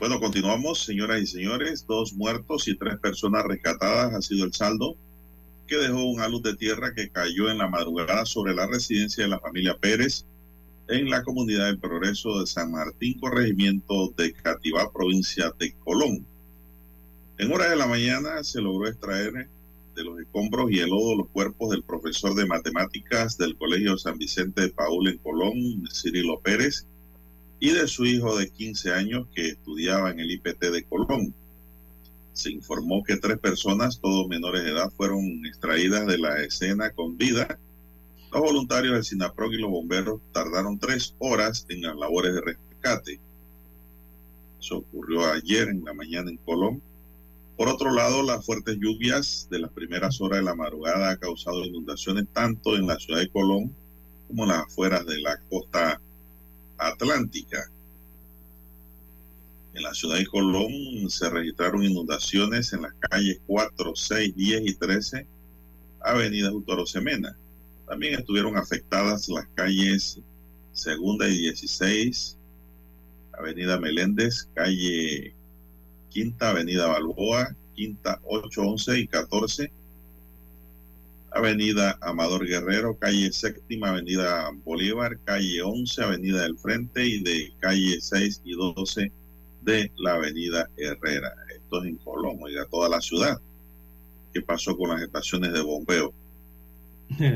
Bueno, 0.00 0.18
continuamos, 0.18 0.82
señoras 0.82 1.20
y 1.20 1.26
señores. 1.26 1.84
Dos 1.86 2.14
muertos 2.14 2.66
y 2.68 2.74
tres 2.74 2.98
personas 2.98 3.44
rescatadas 3.44 4.14
ha 4.14 4.22
sido 4.22 4.46
el 4.46 4.54
saldo 4.54 4.96
que 5.66 5.76
dejó 5.76 6.06
una 6.06 6.26
luz 6.26 6.42
de 6.42 6.56
tierra 6.56 6.94
que 6.94 7.10
cayó 7.10 7.50
en 7.50 7.58
la 7.58 7.68
madrugada 7.68 8.24
sobre 8.24 8.54
la 8.54 8.66
residencia 8.66 9.24
de 9.24 9.28
la 9.28 9.40
familia 9.40 9.76
Pérez 9.76 10.24
en 10.88 11.10
la 11.10 11.22
comunidad 11.22 11.66
del 11.66 11.78
Progreso 11.78 12.40
de 12.40 12.46
San 12.46 12.72
Martín, 12.72 13.20
corregimiento 13.20 14.08
de 14.16 14.32
Cativá, 14.32 14.90
provincia 14.90 15.52
de 15.58 15.74
Colón. 15.84 16.24
En 17.36 17.52
horas 17.52 17.68
de 17.68 17.76
la 17.76 17.86
mañana 17.86 18.42
se 18.42 18.62
logró 18.62 18.88
extraer 18.88 19.50
de 19.94 20.02
los 20.02 20.18
escombros 20.18 20.70
y 20.70 20.78
el 20.78 20.88
lodo 20.88 21.14
los 21.14 21.28
cuerpos 21.28 21.72
del 21.72 21.82
profesor 21.82 22.34
de 22.34 22.46
matemáticas 22.46 23.36
del 23.36 23.54
Colegio 23.54 23.98
San 23.98 24.16
Vicente 24.16 24.62
de 24.62 24.68
Paul 24.70 25.08
en 25.08 25.18
Colón, 25.18 25.84
Cirilo 25.92 26.40
Pérez, 26.40 26.86
y 27.60 27.70
de 27.70 27.86
su 27.86 28.04
hijo 28.06 28.36
de 28.36 28.50
15 28.50 28.92
años 28.92 29.26
que 29.34 29.48
estudiaba 29.48 30.10
en 30.10 30.20
el 30.20 30.30
IPT 30.30 30.60
de 30.64 30.84
Colón. 30.84 31.34
Se 32.32 32.50
informó 32.50 33.04
que 33.04 33.16
tres 33.16 33.38
personas, 33.38 34.00
todos 34.00 34.26
menores 34.26 34.64
de 34.64 34.70
edad, 34.70 34.90
fueron 34.96 35.44
extraídas 35.46 36.06
de 36.06 36.18
la 36.18 36.42
escena 36.42 36.90
con 36.90 37.16
vida. 37.16 37.58
Los 38.32 38.40
voluntarios 38.40 38.94
del 38.94 39.04
SINAPROC 39.04 39.52
y 39.52 39.58
los 39.58 39.70
bomberos 39.70 40.20
tardaron 40.32 40.78
tres 40.78 41.14
horas 41.18 41.66
en 41.68 41.82
las 41.82 41.96
labores 41.96 42.34
de 42.34 42.40
rescate. 42.40 43.20
Eso 44.58 44.78
ocurrió 44.78 45.30
ayer 45.30 45.68
en 45.68 45.84
la 45.84 45.92
mañana 45.92 46.30
en 46.30 46.38
Colón 46.38 46.82
por 47.60 47.68
otro 47.68 47.92
lado, 47.92 48.22
las 48.22 48.46
fuertes 48.46 48.78
lluvias 48.80 49.46
de 49.50 49.58
las 49.58 49.70
primeras 49.70 50.18
horas 50.22 50.38
de 50.38 50.46
la 50.46 50.54
madrugada 50.54 51.10
ha 51.10 51.18
causado 51.18 51.62
inundaciones 51.62 52.26
tanto 52.32 52.74
en 52.74 52.86
la 52.86 52.98
ciudad 52.98 53.20
de 53.20 53.28
Colón 53.28 53.76
como 54.26 54.44
en 54.44 54.48
las 54.48 54.60
afueras 54.60 55.04
de 55.04 55.20
la 55.20 55.38
costa 55.50 56.00
atlántica. 56.80 57.70
En 59.74 59.82
la 59.82 59.94
ciudad 59.94 60.16
de 60.16 60.26
Colón 60.26 60.72
se 61.08 61.30
registraron 61.30 61.84
inundaciones 61.84 62.72
en 62.72 62.82
las 62.82 62.94
calles 62.94 63.38
4, 63.46 63.94
6, 63.94 64.36
10 64.36 64.62
y 64.66 64.74
13, 64.74 65.26
Avenida 66.00 66.50
Jutoro 66.50 66.86
Semena. 66.86 67.36
También 67.86 68.14
estuvieron 68.14 68.56
afectadas 68.56 69.28
las 69.28 69.46
calles 69.54 70.18
Segunda 70.72 71.28
y 71.28 71.36
16, 71.36 72.36
Avenida 73.32 73.78
Meléndez, 73.78 74.48
calle 74.54 75.34
Quinta 76.08 76.50
Avenida 76.50 76.86
Balboa, 76.86 77.54
Quinta 77.74 78.20
8, 78.24 78.62
11 78.62 79.00
y 79.00 79.06
14, 79.06 79.72
Avenida 81.32 81.98
Amador 82.00 82.46
Guerrero, 82.46 82.96
calle 82.96 83.32
Séptima, 83.32 83.90
Avenida 83.90 84.50
Bolívar, 84.64 85.18
calle 85.24 85.62
11, 85.62 86.02
Avenida 86.02 86.42
del 86.42 86.58
Frente 86.58 87.06
y 87.06 87.22
de 87.22 87.52
calle 87.60 88.00
6 88.00 88.42
y 88.44 88.52
12 88.54 89.12
de 89.62 89.92
la 89.96 90.14
Avenida 90.14 90.68
Herrera. 90.76 91.34
Esto 91.54 91.82
es 91.82 91.88
en 91.88 91.96
Colón, 91.96 92.38
oiga, 92.40 92.66
toda 92.70 92.88
la 92.88 93.00
ciudad. 93.00 93.40
¿Qué 94.32 94.42
pasó 94.42 94.76
con 94.76 94.90
las 94.90 95.02
estaciones 95.02 95.52
de 95.52 95.60
bombeo? 95.60 96.12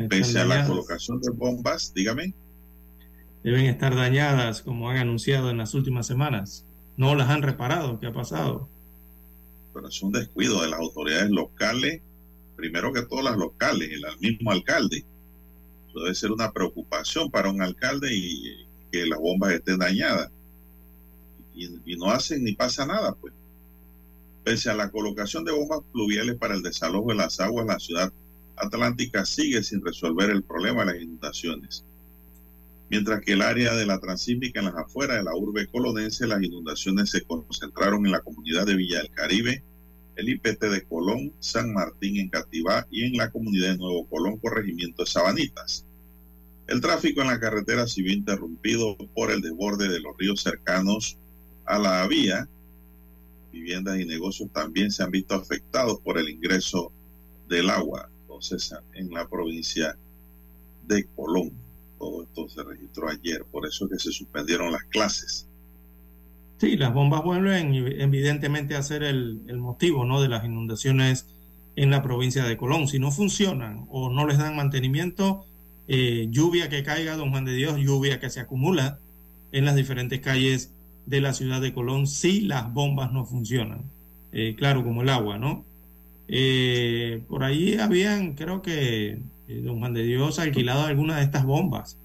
Pese 0.08 0.40
a 0.40 0.44
la 0.44 0.66
colocación 0.66 1.20
de 1.20 1.30
bombas, 1.30 1.92
dígame. 1.94 2.34
Deben 3.42 3.66
estar 3.66 3.94
dañadas, 3.94 4.62
como 4.62 4.88
han 4.88 4.98
anunciado 4.98 5.50
en 5.50 5.58
las 5.58 5.74
últimas 5.74 6.06
semanas 6.06 6.64
no 6.96 7.14
las 7.14 7.28
han 7.28 7.42
reparado. 7.42 7.98
¿Qué 7.98 8.06
ha 8.06 8.12
pasado? 8.12 8.68
Pero 9.72 9.88
es 9.88 10.02
un 10.02 10.12
descuido 10.12 10.62
de 10.62 10.68
las 10.68 10.80
autoridades 10.80 11.30
locales, 11.30 12.02
primero 12.56 12.92
que 12.92 13.02
todas 13.02 13.24
las 13.24 13.36
locales, 13.36 13.90
el 13.90 14.04
mismo 14.20 14.50
alcalde. 14.50 15.04
Eso 15.88 16.00
debe 16.00 16.14
ser 16.14 16.32
una 16.32 16.52
preocupación 16.52 17.30
para 17.30 17.50
un 17.50 17.62
alcalde 17.62 18.14
y 18.14 18.66
que 18.90 19.06
las 19.06 19.18
bombas 19.18 19.52
estén 19.52 19.78
dañadas. 19.78 20.30
Y, 21.54 21.96
no 21.96 22.10
hacen 22.10 22.42
ni 22.42 22.54
pasa 22.54 22.86
nada, 22.86 23.14
pues. 23.14 23.32
Pese 24.42 24.70
a 24.70 24.74
la 24.74 24.90
colocación 24.90 25.44
de 25.44 25.52
bombas 25.52 25.80
pluviales 25.92 26.36
para 26.36 26.54
el 26.54 26.62
desalojo 26.62 27.10
de 27.10 27.14
las 27.14 27.40
aguas, 27.40 27.66
la 27.66 27.78
ciudad 27.78 28.12
atlántica 28.56 29.24
sigue 29.24 29.62
sin 29.62 29.84
resolver 29.84 30.30
el 30.30 30.42
problema 30.42 30.84
de 30.84 30.92
las 30.92 31.02
inundaciones 31.02 31.84
mientras 32.90 33.20
que 33.22 33.32
el 33.32 33.42
área 33.42 33.74
de 33.74 33.86
la 33.86 33.98
Transísmica 33.98 34.60
en 34.60 34.66
las 34.66 34.76
afueras 34.76 35.16
de 35.16 35.24
la 35.24 35.34
urbe 35.34 35.66
colonense, 35.66 36.28
las 36.28 36.42
inundaciones 36.42 37.10
se 37.10 37.22
concentraron 37.22 38.06
en 38.06 38.12
la 38.12 38.20
comunidad 38.20 38.66
de 38.66 38.76
Villa 38.76 38.98
del 38.98 39.10
Caribe, 39.10 39.64
el 40.16 40.28
IPT 40.28 40.64
de 40.64 40.82
Colón, 40.82 41.32
San 41.40 41.72
Martín 41.72 42.18
en 42.18 42.28
Cativá 42.28 42.86
y 42.90 43.04
en 43.04 43.16
la 43.16 43.30
comunidad 43.30 43.72
de 43.72 43.78
Nuevo 43.78 44.06
Colón, 44.06 44.38
corregimiento 44.38 45.02
de 45.02 45.10
Sabanitas. 45.10 45.84
El 46.66 46.80
tráfico 46.80 47.20
en 47.20 47.28
la 47.28 47.40
carretera 47.40 47.86
se 47.86 48.02
vio 48.02 48.12
interrumpido 48.12 48.96
por 49.14 49.30
el 49.30 49.42
desborde 49.42 49.88
de 49.88 50.00
los 50.00 50.16
ríos 50.16 50.42
cercanos 50.42 51.18
a 51.66 51.78
la 51.78 52.06
vía. 52.06 52.48
Viviendas 53.52 54.00
y 54.00 54.06
negocios 54.06 54.50
también 54.52 54.90
se 54.90 55.02
han 55.02 55.10
visto 55.10 55.34
afectados 55.34 56.00
por 56.00 56.18
el 56.18 56.28
ingreso 56.28 56.90
del 57.48 57.70
agua, 57.70 58.08
entonces 58.22 58.74
en 58.94 59.10
la 59.10 59.28
provincia 59.28 59.96
de 60.86 61.04
Colón 61.14 61.52
todo 62.04 62.22
esto 62.22 62.48
se 62.48 62.62
registró 62.62 63.08
ayer, 63.08 63.44
por 63.44 63.66
eso 63.66 63.86
es 63.86 63.90
que 63.92 63.98
se 63.98 64.12
suspendieron 64.12 64.72
las 64.72 64.84
clases. 64.84 65.46
Sí, 66.64 66.78
las 66.78 66.94
bombas 66.94 67.22
vuelven 67.22 67.74
evidentemente 67.74 68.74
a 68.74 68.82
ser 68.82 69.02
el, 69.02 69.42
motivo 69.58 70.06
¿no? 70.06 70.22
de 70.22 70.30
las 70.30 70.46
inundaciones 70.46 71.26
en 71.76 71.90
la 71.90 72.02
provincia 72.02 72.42
de 72.44 72.56
Colón. 72.56 72.88
Si 72.88 72.98
no 72.98 73.10
funcionan 73.10 73.84
o 73.90 74.08
no 74.08 74.26
les 74.26 74.38
dan 74.38 74.56
mantenimiento, 74.56 75.44
eh, 75.88 76.26
lluvia 76.30 76.70
que 76.70 76.82
caiga, 76.82 77.16
don 77.16 77.32
Juan 77.32 77.44
de 77.44 77.52
Dios, 77.52 77.76
lluvia 77.76 78.18
que 78.18 78.30
se 78.30 78.40
acumula 78.40 78.98
en 79.52 79.66
las 79.66 79.76
diferentes 79.76 80.20
calles 80.20 80.72
de 81.04 81.20
la 81.20 81.34
ciudad 81.34 81.60
de 81.60 81.74
Colón 81.74 82.06
si 82.06 82.40
las 82.40 82.72
bombas 82.72 83.12
no 83.12 83.26
funcionan. 83.26 83.82
Eh, 84.32 84.54
claro, 84.56 84.84
como 84.84 85.02
el 85.02 85.10
agua, 85.10 85.36
¿no? 85.36 85.66
Eh, 86.28 87.20
por 87.28 87.44
ahí 87.44 87.76
habían, 87.76 88.36
creo 88.36 88.62
que 88.62 89.18
don 89.48 89.80
Juan 89.80 89.92
de 89.92 90.04
Dios 90.04 90.38
alquilado 90.38 90.86
algunas 90.86 91.18
de 91.18 91.24
estas 91.24 91.44
bombas 91.44 91.98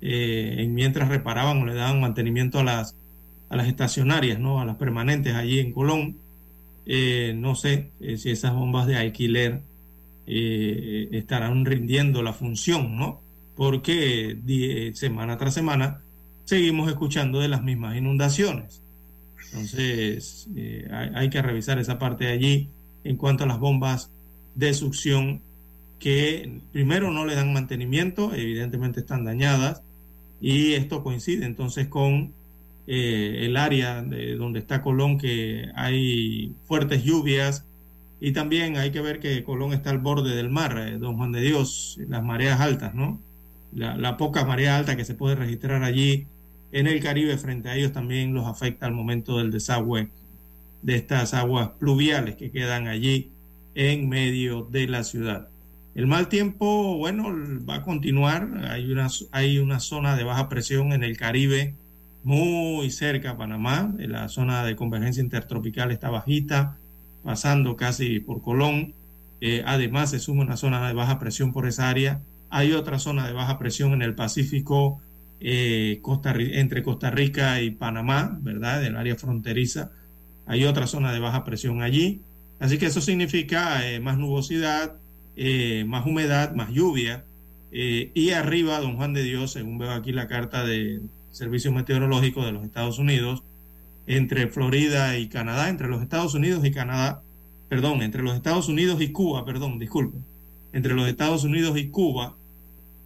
mientras 0.00 1.08
reparaban 1.08 1.62
o 1.62 1.64
le 1.64 1.74
daban 1.74 2.00
mantenimiento 2.00 2.58
a 2.58 2.64
las, 2.64 2.94
a 3.54 3.56
las 3.56 3.68
estacionarias, 3.68 4.40
¿no? 4.40 4.60
a 4.60 4.64
las 4.64 4.76
permanentes 4.76 5.32
allí 5.34 5.60
en 5.60 5.72
Colón. 5.72 6.16
Eh, 6.86 7.34
no 7.36 7.54
sé 7.54 7.92
si 8.18 8.30
esas 8.30 8.52
bombas 8.52 8.88
de 8.88 8.96
alquiler 8.96 9.62
estarán 10.26 11.64
rindiendo 11.64 12.22
la 12.22 12.32
función, 12.32 12.96
¿no? 12.96 13.20
Porque 13.54 14.92
semana 14.94 15.38
tras 15.38 15.54
semana 15.54 16.00
seguimos 16.44 16.88
escuchando 16.90 17.38
de 17.38 17.48
las 17.48 17.62
mismas 17.62 17.96
inundaciones. 17.96 18.82
Entonces, 19.52 20.48
hay, 20.90 21.10
hay, 21.14 21.30
que 21.30 21.40
revisar 21.40 21.78
esa 21.78 21.98
parte 21.98 22.24
de 22.24 22.32
allí 22.32 22.68
en 23.04 23.16
cuanto 23.16 23.44
a 23.44 23.46
las 23.46 23.60
bombas 23.60 24.10
de 24.56 24.74
succión 24.74 25.42
que 26.00 26.60
primero 26.72 27.12
no 27.12 27.24
le 27.24 27.36
dan 27.36 27.52
mantenimiento, 27.52 28.34
evidentemente 28.34 29.00
están 29.00 29.24
dañadas, 29.24 29.82
y 30.40 30.72
esto 30.72 31.04
coincide 31.04 31.46
entonces 31.46 31.86
con 31.86 32.32
eh, 32.86 33.46
el 33.46 33.56
área 33.56 34.02
de 34.02 34.36
donde 34.36 34.58
está 34.60 34.82
Colón, 34.82 35.18
que 35.18 35.70
hay 35.74 36.54
fuertes 36.64 37.04
lluvias, 37.04 37.66
y 38.20 38.32
también 38.32 38.76
hay 38.76 38.90
que 38.90 39.00
ver 39.00 39.20
que 39.20 39.44
Colón 39.44 39.72
está 39.72 39.90
al 39.90 39.98
borde 39.98 40.34
del 40.34 40.50
mar, 40.50 40.76
eh, 40.78 40.98
don 40.98 41.16
Juan 41.16 41.32
de 41.32 41.40
Dios, 41.40 41.98
las 42.08 42.22
mareas 42.22 42.60
altas, 42.60 42.94
¿no? 42.94 43.20
La, 43.72 43.96
la, 43.96 44.16
poca 44.16 44.44
marea 44.44 44.76
alta 44.76 44.96
que 44.96 45.04
se 45.04 45.14
puede 45.14 45.34
registrar 45.34 45.82
allí 45.82 46.26
en 46.72 46.86
el 46.86 47.00
Caribe 47.00 47.36
frente 47.38 47.68
a 47.68 47.76
ellos 47.76 47.92
también 47.92 48.34
los 48.34 48.46
afecta 48.46 48.86
al 48.86 48.92
momento 48.92 49.38
del 49.38 49.50
desagüe 49.50 50.10
de 50.82 50.96
estas 50.96 51.34
aguas 51.34 51.70
pluviales 51.78 52.36
que 52.36 52.50
quedan 52.50 52.88
allí 52.88 53.30
en 53.74 54.08
medio 54.08 54.68
de 54.70 54.86
la 54.86 55.02
ciudad. 55.02 55.48
El 55.94 56.06
mal 56.06 56.28
tiempo, 56.28 56.96
bueno, 56.96 57.32
va 57.68 57.76
a 57.76 57.82
continuar. 57.82 58.66
Hay 58.68 58.90
una, 58.90 59.08
hay 59.30 59.58
una 59.58 59.80
zona 59.80 60.16
de 60.16 60.24
baja 60.24 60.48
presión 60.48 60.92
en 60.92 61.04
el 61.04 61.16
Caribe 61.16 61.74
muy 62.24 62.90
cerca 62.90 63.30
a 63.30 63.36
Panamá. 63.36 63.94
La 63.98 64.28
zona 64.28 64.64
de 64.64 64.76
convergencia 64.76 65.22
intertropical 65.22 65.92
está 65.92 66.10
bajita, 66.10 66.76
pasando 67.22 67.76
casi 67.76 68.20
por 68.20 68.42
Colón. 68.42 68.94
Eh, 69.40 69.62
además, 69.66 70.10
se 70.10 70.18
suma 70.18 70.42
una 70.42 70.56
zona 70.56 70.86
de 70.88 70.94
baja 70.94 71.18
presión 71.18 71.52
por 71.52 71.68
esa 71.68 71.88
área. 71.88 72.20
Hay 72.50 72.72
otra 72.72 72.98
zona 72.98 73.26
de 73.26 73.32
baja 73.32 73.58
presión 73.58 73.92
en 73.92 74.02
el 74.02 74.14
Pacífico 74.14 75.00
eh, 75.40 76.00
entre 76.52 76.82
Costa 76.82 77.10
Rica 77.10 77.60
y 77.60 77.70
Panamá, 77.70 78.38
¿verdad? 78.40 78.82
En 78.84 78.92
el 78.92 78.96
área 78.96 79.16
fronteriza. 79.16 79.90
Hay 80.46 80.64
otra 80.64 80.86
zona 80.86 81.12
de 81.12 81.20
baja 81.20 81.44
presión 81.44 81.82
allí. 81.82 82.22
Así 82.58 82.78
que 82.78 82.86
eso 82.86 83.00
significa 83.00 83.86
eh, 83.86 84.00
más 84.00 84.16
nubosidad, 84.16 84.96
eh, 85.36 85.84
más 85.86 86.06
humedad, 86.06 86.54
más 86.54 86.70
lluvia. 86.70 87.24
Eh, 87.72 88.10
y 88.14 88.30
arriba, 88.30 88.80
don 88.80 88.96
Juan 88.96 89.12
de 89.12 89.22
Dios, 89.22 89.52
según 89.52 89.78
veo 89.78 89.90
aquí 89.90 90.12
la 90.12 90.28
carta 90.28 90.64
del 90.64 91.02
Servicio 91.34 91.72
Meteorológico 91.72 92.44
de 92.44 92.52
los 92.52 92.64
Estados 92.64 92.98
Unidos, 92.98 93.42
entre 94.06 94.46
Florida 94.48 95.18
y 95.18 95.28
Canadá, 95.28 95.68
entre 95.68 95.88
los 95.88 96.00
Estados 96.00 96.34
Unidos 96.34 96.64
y 96.64 96.70
Canadá, 96.70 97.22
perdón, 97.68 98.02
entre 98.02 98.22
los 98.22 98.36
Estados 98.36 98.68
Unidos 98.68 99.00
y 99.02 99.10
Cuba, 99.10 99.44
perdón, 99.44 99.78
disculpe, 99.78 100.18
entre 100.72 100.94
los 100.94 101.08
Estados 101.08 101.44
Unidos 101.44 101.76
y 101.76 101.88
Cuba 101.88 102.36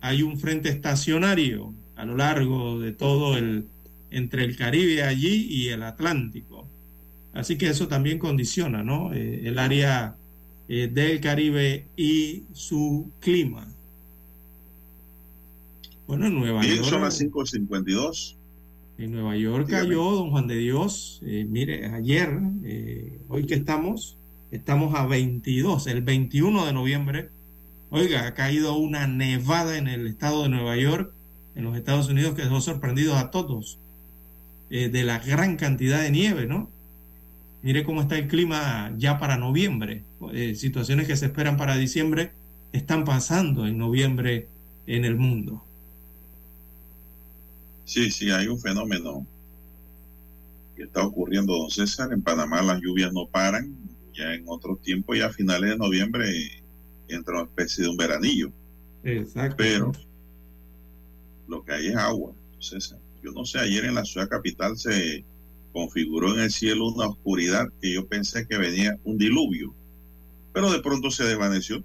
hay 0.00 0.22
un 0.22 0.38
frente 0.38 0.68
estacionario 0.68 1.74
a 1.96 2.04
lo 2.04 2.16
largo 2.16 2.78
de 2.78 2.92
todo 2.92 3.36
el, 3.36 3.66
entre 4.10 4.44
el 4.44 4.56
Caribe 4.56 5.02
allí 5.02 5.46
y 5.50 5.68
el 5.68 5.82
Atlántico. 5.82 6.68
Así 7.32 7.56
que 7.56 7.68
eso 7.68 7.88
también 7.88 8.18
condiciona, 8.18 8.82
¿no? 8.82 9.12
Eh, 9.12 9.42
el 9.44 9.58
área 9.58 10.16
eh, 10.68 10.88
del 10.92 11.20
Caribe 11.20 11.86
y 11.96 12.44
su 12.52 13.10
clima. 13.20 13.66
Bueno, 16.08 16.26
en 16.26 16.34
Nueva 16.34 16.62
Bien, 16.62 16.76
York. 16.78 16.88
son 16.88 17.02
las 17.02 17.20
5.52. 17.20 18.36
En 18.98 19.12
Nueva 19.12 19.36
York 19.36 19.66
Dígame. 19.66 19.84
cayó 19.88 20.10
don 20.12 20.30
Juan 20.30 20.48
de 20.48 20.56
Dios. 20.56 21.20
eh, 21.24 21.46
mire, 21.48 21.86
ayer, 21.86 22.30
eh, 22.64 23.20
hoy 23.28 23.46
que 23.46 23.54
estamos, 23.54 24.16
estamos 24.50 24.94
a 24.94 25.06
22, 25.06 25.86
el 25.86 26.02
21 26.02 26.66
de 26.66 26.72
noviembre. 26.72 27.30
Oiga, 27.90 28.26
ha 28.26 28.34
caído 28.34 28.76
una 28.76 29.06
nevada 29.06 29.76
en 29.78 29.86
el 29.86 30.06
estado 30.06 30.42
de 30.44 30.48
Nueva 30.48 30.76
York, 30.78 31.12
en 31.54 31.64
los 31.64 31.76
Estados 31.76 32.08
Unidos, 32.08 32.34
que 32.34 32.42
dejó 32.42 32.60
sorprendidos 32.62 33.16
a 33.18 33.30
todos 33.30 33.78
eh, 34.70 34.88
de 34.88 35.04
la 35.04 35.18
gran 35.20 35.56
cantidad 35.56 36.00
de 36.02 36.10
nieve, 36.10 36.46
¿no? 36.46 36.70
Mire 37.62 37.84
cómo 37.84 38.00
está 38.02 38.16
el 38.18 38.28
clima 38.28 38.94
ya 38.96 39.18
para 39.18 39.36
noviembre. 39.36 40.04
Eh, 40.32 40.54
situaciones 40.54 41.06
que 41.06 41.16
se 41.16 41.26
esperan 41.26 41.56
para 41.58 41.76
diciembre 41.76 42.32
están 42.72 43.04
pasando 43.04 43.66
en 43.66 43.78
noviembre 43.78 44.50
en 44.86 45.04
el 45.04 45.16
mundo. 45.16 45.67
Sí, 47.88 48.10
sí, 48.10 48.30
hay 48.30 48.48
un 48.48 48.60
fenómeno 48.60 49.26
que 50.76 50.82
está 50.82 51.06
ocurriendo, 51.06 51.56
don 51.56 51.70
César. 51.70 52.12
En 52.12 52.20
Panamá 52.20 52.60
las 52.60 52.82
lluvias 52.82 53.14
no 53.14 53.26
paran. 53.26 53.74
Ya 54.12 54.34
en 54.34 54.44
otros 54.46 54.82
tiempos, 54.82 55.16
ya 55.16 55.28
a 55.28 55.32
finales 55.32 55.70
de 55.70 55.78
noviembre, 55.78 56.30
entra 57.08 57.36
una 57.36 57.44
especie 57.44 57.84
de 57.84 57.90
un 57.90 57.96
veranillo. 57.96 58.52
Exacto. 59.04 59.56
Pero 59.56 59.92
lo 61.48 61.64
que 61.64 61.72
hay 61.72 61.86
es 61.86 61.96
agua, 61.96 62.34
don 62.52 62.62
César. 62.62 62.98
Yo 63.22 63.32
no 63.32 63.46
sé, 63.46 63.58
ayer 63.58 63.86
en 63.86 63.94
la 63.94 64.04
ciudad 64.04 64.28
capital 64.28 64.76
se 64.76 65.24
configuró 65.72 66.34
en 66.34 66.40
el 66.40 66.50
cielo 66.50 66.88
una 66.88 67.06
oscuridad 67.06 67.68
que 67.80 67.94
yo 67.94 68.06
pensé 68.06 68.46
que 68.46 68.58
venía 68.58 68.98
un 69.04 69.16
diluvio, 69.16 69.72
pero 70.52 70.70
de 70.70 70.82
pronto 70.82 71.10
se 71.10 71.24
desvaneció. 71.24 71.82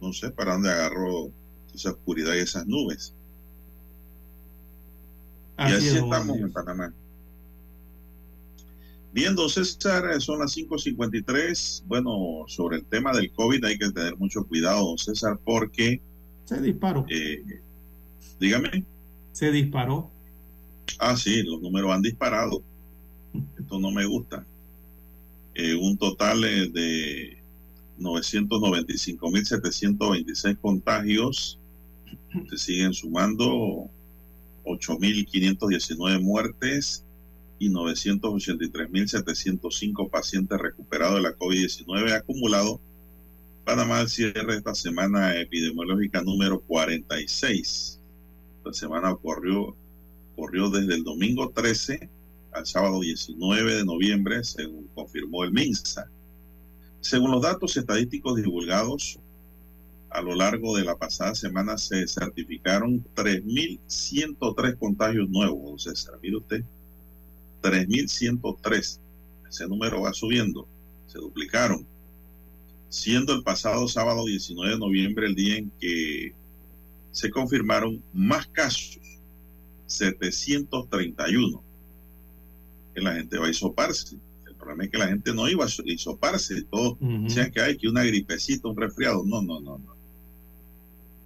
No 0.00 0.12
sé 0.12 0.32
para 0.32 0.54
dónde 0.54 0.70
agarró 0.70 1.30
esa 1.72 1.92
oscuridad 1.92 2.34
y 2.34 2.38
esas 2.38 2.66
nubes. 2.66 3.14
Y 5.58 5.62
así 5.62 5.88
es, 5.88 5.94
don 5.96 6.06
Juan 6.08 6.20
estamos 6.22 6.40
en 6.40 6.52
Panamá. 6.52 6.92
Bien, 9.12 9.34
don 9.34 9.50
César, 9.50 10.20
son 10.22 10.38
las 10.40 10.56
5.53. 10.56 11.82
Bueno, 11.86 12.44
sobre 12.48 12.78
el 12.78 12.84
tema 12.86 13.12
del 13.12 13.30
COVID 13.32 13.62
hay 13.64 13.76
que 13.78 13.90
tener 13.90 14.16
mucho 14.16 14.44
cuidado, 14.46 14.86
don 14.86 14.96
César, 14.98 15.38
porque, 15.44 16.00
Se 16.46 16.60
disparó. 16.60 17.04
eh, 17.10 17.42
dígame, 18.40 18.84
Se 19.32 19.50
disparó. 19.52 20.10
ah, 20.98 21.16
sí, 21.16 21.42
los 21.42 21.60
números 21.60 21.90
han 21.92 22.00
disparado. 22.02 22.62
Esto 23.58 23.78
no 23.78 23.90
me 23.90 24.06
gusta. 24.06 24.46
Eh, 25.54 25.74
un 25.74 25.98
total 25.98 26.42
eh, 26.44 26.68
de 26.70 27.36
995.726 27.98 30.56
contagios. 30.60 31.58
Se 32.48 32.56
siguen 32.56 32.94
sumando 32.94 33.90
8.519 34.64 36.20
muertes 36.20 37.04
y 37.58 37.70
983.705 37.70 40.10
pacientes 40.10 40.58
recuperados 40.58 41.14
de 41.16 41.22
la 41.22 41.38
COVID-19 41.38 42.12
acumulado. 42.12 42.78
Panamá 43.64 44.04
de 44.04 44.34
esta 44.56 44.74
semana 44.74 45.40
epidemiológica 45.40 46.20
número 46.22 46.60
46. 46.60 48.00
La 48.64 48.72
semana 48.72 49.12
ocurrió, 49.12 49.76
ocurrió 50.32 50.70
desde 50.70 50.94
el 50.94 51.04
domingo 51.04 51.50
13 51.50 52.08
al 52.52 52.66
sábado 52.66 53.00
19 53.00 53.76
de 53.76 53.84
noviembre, 53.84 54.42
según 54.42 54.88
confirmó 54.94 55.44
el 55.44 55.52
MINSA. 55.52 56.10
Según 57.00 57.30
los 57.30 57.42
datos 57.42 57.76
estadísticos 57.76 58.36
divulgados, 58.36 59.20
a 60.12 60.20
lo 60.20 60.34
largo 60.34 60.76
de 60.76 60.84
la 60.84 60.96
pasada 60.96 61.34
semana 61.34 61.78
se 61.78 62.06
certificaron 62.06 63.04
3.103 63.14 64.78
contagios 64.78 65.28
nuevos, 65.28 65.62
don 65.64 65.78
César. 65.78 66.18
Mire 66.22 66.36
usted, 66.36 66.64
3.103. 67.62 68.98
Ese 69.48 69.68
número 69.68 70.02
va 70.02 70.12
subiendo, 70.12 70.66
se 71.06 71.18
duplicaron. 71.18 71.86
Siendo 72.88 73.32
el 73.34 73.42
pasado 73.42 73.88
sábado 73.88 74.26
19 74.26 74.72
de 74.72 74.78
noviembre 74.78 75.26
el 75.26 75.34
día 75.34 75.56
en 75.56 75.70
que 75.80 76.34
se 77.10 77.30
confirmaron 77.30 78.02
más 78.12 78.46
casos, 78.48 78.98
731. 79.86 81.62
Que 82.94 83.00
la 83.00 83.14
gente 83.14 83.38
va 83.38 83.46
a 83.46 83.50
hisoparse. 83.50 84.16
El 84.46 84.54
problema 84.54 84.84
es 84.84 84.90
que 84.90 84.98
la 84.98 85.08
gente 85.08 85.32
no 85.34 85.48
iba 85.48 85.64
a 85.64 85.68
hisoparse. 85.84 86.62
Todos 86.64 86.92
Ujú. 87.00 87.24
decían 87.24 87.50
que 87.50 87.60
hay 87.60 87.76
que 87.76 87.88
una 87.88 88.04
gripecita, 88.04 88.68
un 88.68 88.76
resfriado. 88.76 89.24
No, 89.24 89.40
no, 89.42 89.60
no, 89.60 89.78
no. 89.78 89.91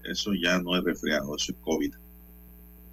Eso 0.06 0.32
ya 0.34 0.58
no 0.60 0.76
es 0.76 0.84
resfriado, 0.84 1.34
eso 1.36 1.52
es 1.52 1.58
COVID. 1.60 1.94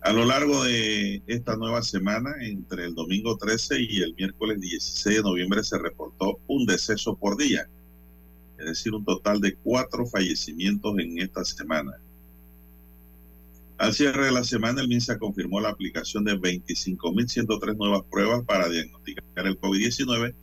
A 0.02 0.12
lo 0.12 0.26
largo 0.26 0.64
de 0.64 1.22
esta 1.28 1.56
nueva 1.56 1.82
semana, 1.82 2.34
entre 2.42 2.86
el 2.86 2.96
domingo 2.96 3.38
13 3.38 3.82
y 3.82 4.02
el 4.02 4.14
miércoles 4.16 4.60
16 4.60 5.18
de 5.18 5.24
noviembre, 5.24 5.64
se 5.64 5.78
reportó 5.78 6.40
un 6.48 6.66
deceso 6.66 7.16
por 7.16 7.38
día, 7.38 7.70
es 8.58 8.66
decir, 8.66 8.94
un 8.94 9.06
total 9.06 9.40
de 9.40 9.56
cuatro 9.56 10.06
fallecimientos 10.06 10.98
en 11.00 11.20
esta 11.20 11.46
semana. 11.46 11.94
Al 13.78 13.94
cierre 13.94 14.26
de 14.26 14.32
la 14.32 14.44
semana, 14.44 14.82
el 14.82 14.88
MINSA 14.88 15.18
confirmó 15.18 15.62
la 15.62 15.70
aplicación 15.70 16.26
de 16.26 16.38
25.103 16.38 17.78
nuevas 17.78 18.04
pruebas 18.10 18.44
para 18.46 18.68
diagnosticar 18.68 19.48
el 19.48 19.60
COVID-19, 19.60 20.34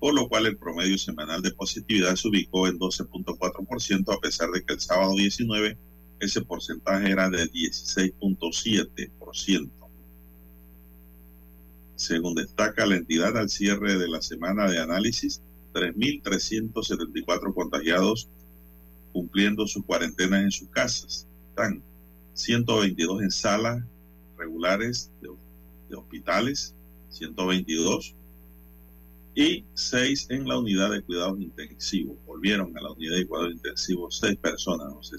por 0.00 0.14
lo 0.14 0.28
cual 0.28 0.46
el 0.46 0.56
promedio 0.56 0.96
semanal 0.96 1.42
de 1.42 1.52
positividad 1.52 2.16
se 2.16 2.28
ubicó 2.28 2.68
en 2.68 2.78
12.4%, 2.78 4.14
a 4.14 4.20
pesar 4.20 4.50
de 4.50 4.64
que 4.64 4.72
el 4.72 4.80
sábado 4.80 5.14
19 5.14 5.76
ese 6.20 6.42
porcentaje 6.42 7.10
era 7.10 7.28
de 7.30 7.50
16.7%. 7.50 9.70
Según 11.96 12.34
destaca 12.34 12.86
la 12.86 12.96
entidad 12.96 13.36
al 13.36 13.50
cierre 13.50 13.98
de 13.98 14.08
la 14.08 14.22
semana 14.22 14.70
de 14.70 14.78
análisis, 14.78 15.42
3.374 15.74 17.54
contagiados 17.54 18.28
cumpliendo 19.12 19.66
sus 19.66 19.84
cuarentenas 19.84 20.44
en 20.44 20.50
sus 20.50 20.68
casas. 20.68 21.26
Están 21.48 21.82
122 22.34 23.22
en 23.22 23.30
salas 23.30 23.82
regulares 24.38 25.10
de, 25.20 25.28
de 25.88 25.96
hospitales, 25.96 26.74
122, 27.10 28.14
y 29.34 29.64
6 29.74 30.26
en 30.30 30.48
la 30.48 30.58
unidad 30.58 30.90
de 30.90 31.02
cuidados 31.02 31.40
intensivos. 31.40 32.16
Volvieron 32.26 32.76
a 32.76 32.82
la 32.82 32.90
unidad 32.90 33.16
de 33.16 33.26
cuidados 33.26 33.54
intensivos 33.54 34.18
6 34.20 34.36
personas, 34.38 34.92
no 34.92 35.02
se. 35.02 35.16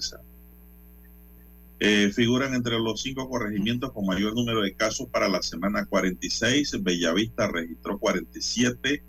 Eh, 1.84 2.12
figuran 2.12 2.54
entre 2.54 2.78
los 2.78 3.02
cinco 3.02 3.28
corregimientos 3.28 3.90
con 3.90 4.06
mayor 4.06 4.36
número 4.36 4.60
de 4.60 4.72
casos 4.72 5.08
para 5.08 5.28
la 5.28 5.42
semana 5.42 5.84
46. 5.84 6.80
Bellavista 6.80 7.48
registró 7.48 7.98
47, 7.98 9.02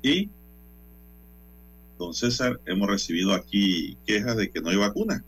Y, 0.02 0.28
don 1.98 2.12
César, 2.12 2.60
hemos 2.66 2.90
recibido 2.90 3.32
aquí 3.32 3.96
quejas 4.06 4.36
de 4.36 4.50
que 4.50 4.60
no 4.60 4.68
hay 4.68 4.76
vacuna. 4.76 5.24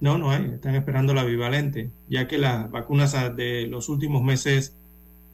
No, 0.00 0.18
no 0.18 0.30
hay. 0.30 0.50
Están 0.52 0.74
esperando 0.74 1.14
la 1.14 1.24
bivalente, 1.24 1.90
ya 2.10 2.28
que 2.28 2.36
las 2.36 2.70
vacunas 2.70 3.14
de 3.36 3.68
los 3.68 3.88
últimos 3.88 4.22
meses 4.22 4.76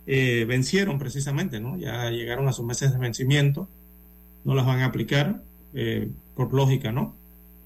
eh, 0.06 0.44
vencieron 0.48 0.98
precisamente, 0.98 1.60
¿no? 1.60 1.76
Ya 1.78 2.10
llegaron 2.10 2.48
a 2.48 2.52
sus 2.52 2.64
meses 2.66 2.92
de 2.92 2.98
vencimiento, 2.98 3.68
no 4.44 4.54
las 4.54 4.66
van 4.66 4.80
a 4.80 4.86
aplicar 4.86 5.42
eh, 5.74 6.10
por 6.34 6.52
lógica, 6.54 6.92
¿no? 6.92 7.14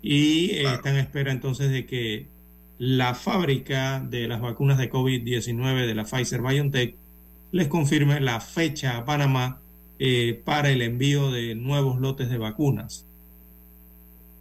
Y 0.02 0.50
eh, 0.52 0.60
Claro. 0.62 0.76
están 0.76 0.96
a 0.96 1.00
espera 1.00 1.32
entonces 1.32 1.70
de 1.70 1.86
que 1.86 2.26
la 2.78 3.14
fábrica 3.14 4.00
de 4.00 4.28
las 4.28 4.40
vacunas 4.40 4.78
de 4.78 4.90
COVID-19 4.90 5.86
de 5.86 5.94
la 5.94 6.04
Pfizer 6.04 6.42
BioNTech 6.42 6.96
les 7.52 7.68
confirme 7.68 8.20
la 8.20 8.40
fecha 8.40 8.96
a 8.98 9.04
Panamá 9.04 9.60
para 10.44 10.70
el 10.70 10.82
envío 10.82 11.30
de 11.30 11.54
nuevos 11.54 11.98
lotes 12.00 12.28
de 12.28 12.36
vacunas. 12.36 13.06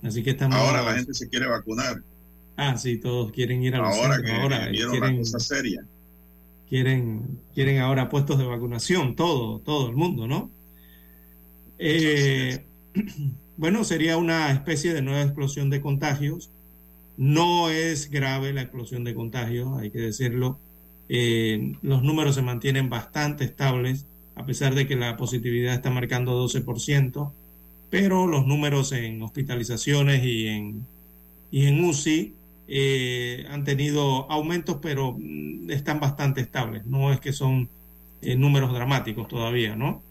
Así 0.02 0.24
que 0.24 0.32
estamos 0.32 0.58
Ahora 0.58 0.82
la 0.82 0.96
gente 0.96 1.14
se 1.14 1.30
quiere 1.30 1.48
vacunar. 1.48 2.02
Ah, 2.58 2.78
sí, 2.78 2.98
todos 2.98 3.32
quieren 3.32 3.64
ir 3.64 3.76
a 3.76 3.80
los 3.80 3.96
Ahora 3.96 4.16
centros, 4.16 4.22
que 4.26 4.32
ahora 4.42 4.68
vieron 4.68 5.00
la 5.00 5.00
quieren, 5.00 5.18
cosa 5.20 5.40
seria. 5.40 5.86
Quieren, 6.74 7.40
quieren 7.54 7.82
ahora 7.82 8.10
puestos 8.10 8.40
de 8.40 8.46
vacunación, 8.46 9.16
todo, 9.16 9.60
todo 9.60 9.90
el 9.90 9.96
mundo, 9.96 10.26
¿no? 10.26 10.50
Eh, 11.78 12.66
bueno, 13.58 13.84
sería 13.84 14.18
una 14.18 14.52
especie 14.52 14.92
de 14.92 15.04
nueva 15.04 15.22
explosión 15.22 15.70
de 15.70 15.82
contagios. 15.82 16.50
No 17.16 17.70
es 17.70 18.10
grave 18.10 18.54
la 18.54 18.64
explosión 18.64 19.04
de 19.04 19.14
contagios, 19.14 19.78
hay 19.78 19.92
que 19.92 20.00
decirlo. 20.00 20.58
Eh, 21.10 21.76
los 21.84 22.02
números 22.02 22.34
se 22.34 22.42
mantienen 22.42 22.90
bastante 22.90 23.44
estables, 23.44 24.08
a 24.34 24.44
pesar 24.44 24.74
de 24.74 24.88
que 24.88 24.96
la 24.96 25.16
positividad 25.16 25.76
está 25.76 25.92
marcando 25.92 26.44
12%, 26.44 27.34
pero 27.92 28.26
los 28.26 28.48
números 28.48 28.94
en 28.94 29.22
hospitalizaciones 29.22 30.26
y 30.26 30.48
en, 30.48 30.88
y 31.52 31.68
en 31.68 31.86
UCI 31.86 32.34
eh, 32.67 33.45
han 33.49 33.63
tenido 33.63 34.30
aumentos, 34.32 34.78
pero 34.82 35.15
mm, 35.17 35.69
están 35.71 35.99
bastante 35.99 36.41
estables. 36.41 36.86
No 36.86 37.12
es 37.12 37.19
que 37.19 37.34
son 37.34 37.69
eh, 38.21 38.36
números 38.36 38.73
dramáticos 38.73 39.28
todavía, 39.28 39.76
¿no? 39.76 40.02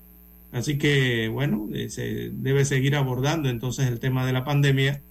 Así 0.52 0.76
que, 0.76 1.28
bueno, 1.28 1.68
eh, 1.72 1.88
se 1.88 2.30
debe 2.30 2.64
seguir 2.64 2.94
abordando 2.94 3.48
entonces 3.48 3.88
el 3.88 4.00
tema 4.00 4.26
de 4.26 4.32
la 4.32 4.44
pandemia 4.44 5.02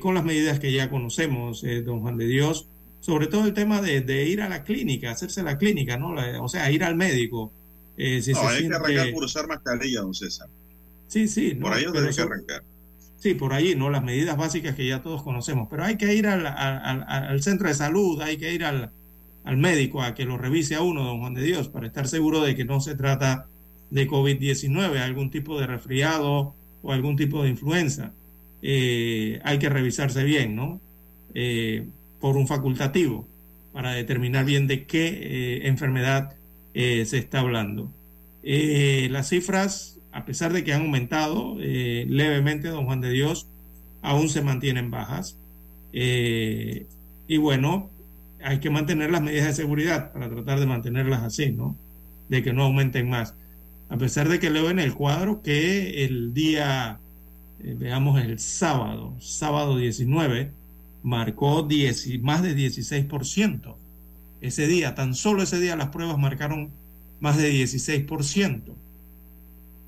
con 0.00 0.14
las 0.14 0.22
medidas 0.22 0.60
que 0.60 0.70
ya 0.70 0.90
conocemos, 0.90 1.64
don 1.86 2.00
Juan 2.00 2.18
de 2.18 2.26
Dios, 2.26 2.68
sobre 3.00 3.26
todo 3.26 3.46
el 3.46 3.54
tema 3.54 3.80
de, 3.80 4.26
ir 4.28 4.42
a 4.42 4.48
la 4.50 4.64
clínica, 4.64 5.10
hacerse 5.10 5.42
la 5.42 5.56
clínica, 5.56 5.96
¿no? 5.96 6.14
o 6.42 6.48
sea, 6.50 6.70
ir 6.70 6.84
al 6.84 6.94
médico. 6.94 7.50
si 7.96 8.32
no, 8.32 8.48
hay 8.48 8.68
que 8.68 8.74
arrancar 8.74 9.12
por 9.14 9.24
usar 9.24 9.48
mascarilla, 9.48 10.02
don 10.02 10.12
César. 10.12 10.46
Sí, 11.08 11.26
sí. 11.26 11.54
Por 11.54 11.72
ahí 11.72 11.86
debe 11.90 12.14
que 12.14 12.20
arrancar. 12.20 12.64
Sí, 13.22 13.34
por 13.34 13.52
ahí, 13.52 13.76
¿no? 13.76 13.88
Las 13.88 14.02
medidas 14.02 14.36
básicas 14.36 14.74
que 14.74 14.84
ya 14.84 15.00
todos 15.00 15.22
conocemos. 15.22 15.68
Pero 15.70 15.84
hay 15.84 15.96
que 15.96 16.12
ir 16.12 16.26
al, 16.26 17.40
centro 17.40 17.68
de 17.68 17.74
salud, 17.74 18.20
hay 18.20 18.36
que 18.36 18.52
ir 18.52 18.64
al, 18.64 18.90
médico 19.56 20.02
a 20.02 20.12
que 20.12 20.24
lo 20.24 20.38
revise 20.38 20.74
a 20.74 20.82
uno, 20.82 21.04
don 21.04 21.20
Juan 21.20 21.34
de 21.34 21.44
Dios, 21.44 21.68
para 21.68 21.86
estar 21.86 22.08
seguro 22.08 22.40
de 22.40 22.56
que 22.56 22.64
no 22.64 22.80
se 22.80 22.96
trata 22.96 23.46
de 23.90 24.08
COVID-19, 24.08 24.98
algún 24.98 25.30
tipo 25.30 25.60
de 25.60 25.68
resfriado 25.68 26.56
o 26.82 26.92
algún 26.92 27.14
tipo 27.14 27.44
de 27.44 27.50
influenza. 27.50 28.12
Eh, 28.60 29.38
hay 29.44 29.60
que 29.60 29.68
revisarse 29.68 30.24
bien, 30.24 30.56
¿no? 30.56 30.80
Eh, 31.32 31.86
por 32.20 32.36
un 32.36 32.48
facultativo, 32.48 33.28
para 33.72 33.92
determinar 33.92 34.44
bien 34.44 34.66
de 34.66 34.84
qué 34.84 35.06
eh, 35.06 35.68
enfermedad 35.68 36.34
se 36.74 37.18
está 37.18 37.38
hablando. 37.38 37.88
las 38.42 39.28
cifras 39.28 39.91
a 40.12 40.24
pesar 40.26 40.52
de 40.52 40.62
que 40.62 40.74
han 40.74 40.82
aumentado 40.82 41.56
eh, 41.60 42.06
levemente, 42.08 42.68
don 42.68 42.84
Juan 42.84 43.00
de 43.00 43.10
Dios, 43.10 43.48
aún 44.02 44.28
se 44.28 44.42
mantienen 44.42 44.90
bajas. 44.90 45.38
Eh, 45.92 46.86
y 47.26 47.36
bueno, 47.38 47.90
hay 48.44 48.60
que 48.60 48.70
mantener 48.70 49.10
las 49.10 49.22
medidas 49.22 49.46
de 49.46 49.54
seguridad 49.54 50.12
para 50.12 50.28
tratar 50.28 50.60
de 50.60 50.66
mantenerlas 50.66 51.22
así, 51.22 51.50
¿no? 51.50 51.76
De 52.28 52.42
que 52.42 52.52
no 52.52 52.64
aumenten 52.64 53.08
más. 53.08 53.34
A 53.88 53.96
pesar 53.96 54.28
de 54.28 54.38
que 54.38 54.50
leo 54.50 54.70
en 54.70 54.78
el 54.78 54.94
cuadro 54.94 55.42
que 55.42 56.04
el 56.04 56.34
día, 56.34 57.00
eh, 57.62 57.74
veamos, 57.78 58.20
el 58.20 58.38
sábado, 58.38 59.16
sábado 59.18 59.78
19, 59.78 60.52
marcó 61.02 61.66
más 62.20 62.42
de 62.42 62.54
16%. 62.54 63.76
Ese 64.42 64.66
día, 64.66 64.94
tan 64.94 65.14
solo 65.14 65.42
ese 65.42 65.60
día 65.60 65.76
las 65.76 65.88
pruebas 65.88 66.18
marcaron 66.18 66.70
más 67.20 67.38
de 67.38 67.50
16% 67.52 68.74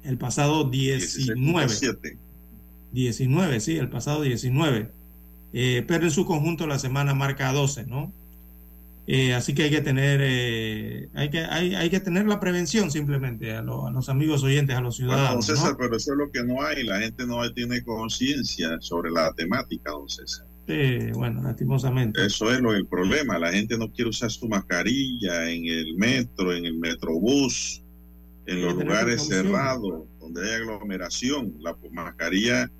el 0.04 0.18
pasado 0.18 0.64
19. 0.64 1.74
19, 2.92 3.60
sí, 3.60 3.76
el 3.76 3.88
pasado 3.88 4.22
19. 4.22 4.90
Eh, 5.52 5.84
pero 5.86 6.04
en 6.04 6.10
su 6.10 6.26
conjunto 6.26 6.66
la 6.66 6.78
semana 6.78 7.14
marca 7.14 7.52
12, 7.52 7.86
¿no? 7.86 8.12
Eh, 9.06 9.34
así 9.34 9.54
que 9.54 9.64
hay 9.64 9.70
que 9.70 9.82
tener 9.82 10.18
eh, 10.22 11.08
hay 11.12 11.28
que 11.28 11.40
hay, 11.40 11.74
hay, 11.74 11.90
que 11.90 12.00
tener 12.00 12.26
la 12.26 12.40
prevención 12.40 12.90
simplemente 12.90 13.52
a, 13.52 13.60
los 13.60 14.08
amigos 14.08 14.42
oyentes, 14.42 14.74
a 14.74 14.80
los 14.80 14.96
ciudadanos. 14.96 15.46
don 15.46 15.56
César, 15.56 15.76
pero 15.78 15.94
eso 15.94 16.12
es 16.12 16.18
lo 16.18 16.30
que 16.30 16.42
no 16.42 16.62
hay, 16.62 16.84
la 16.84 17.00
gente 17.00 17.26
no 17.26 17.52
tiene 17.52 17.82
conciencia 17.84 18.78
sobre 18.80 19.10
la 19.10 19.32
temática, 19.34 19.90
don 19.90 20.08
César. 20.08 20.46
Sí, 20.66 21.12
bueno, 21.12 21.42
lastimosamente. 21.42 22.24
Eso 22.24 22.50
es 22.50 22.60
lo 22.60 22.74
el 22.74 22.86
problema, 22.86 23.38
la 23.38 23.52
gente 23.52 23.76
no 23.76 23.92
quiere 23.92 24.08
usar 24.08 24.30
su 24.30 24.48
mascarilla 24.48 25.50
en 25.50 25.66
el 25.66 25.94
metro, 25.96 26.54
en 26.54 26.64
el 26.64 26.78
metrobús, 26.78 27.83
en 28.46 28.62
los 28.62 28.74
lugares 28.74 29.26
cerrados, 29.26 30.04
donde 30.20 30.42
hay 30.46 30.62
aglomeración, 30.62 31.54
la 31.60 31.76
mascarilla, 31.90 32.70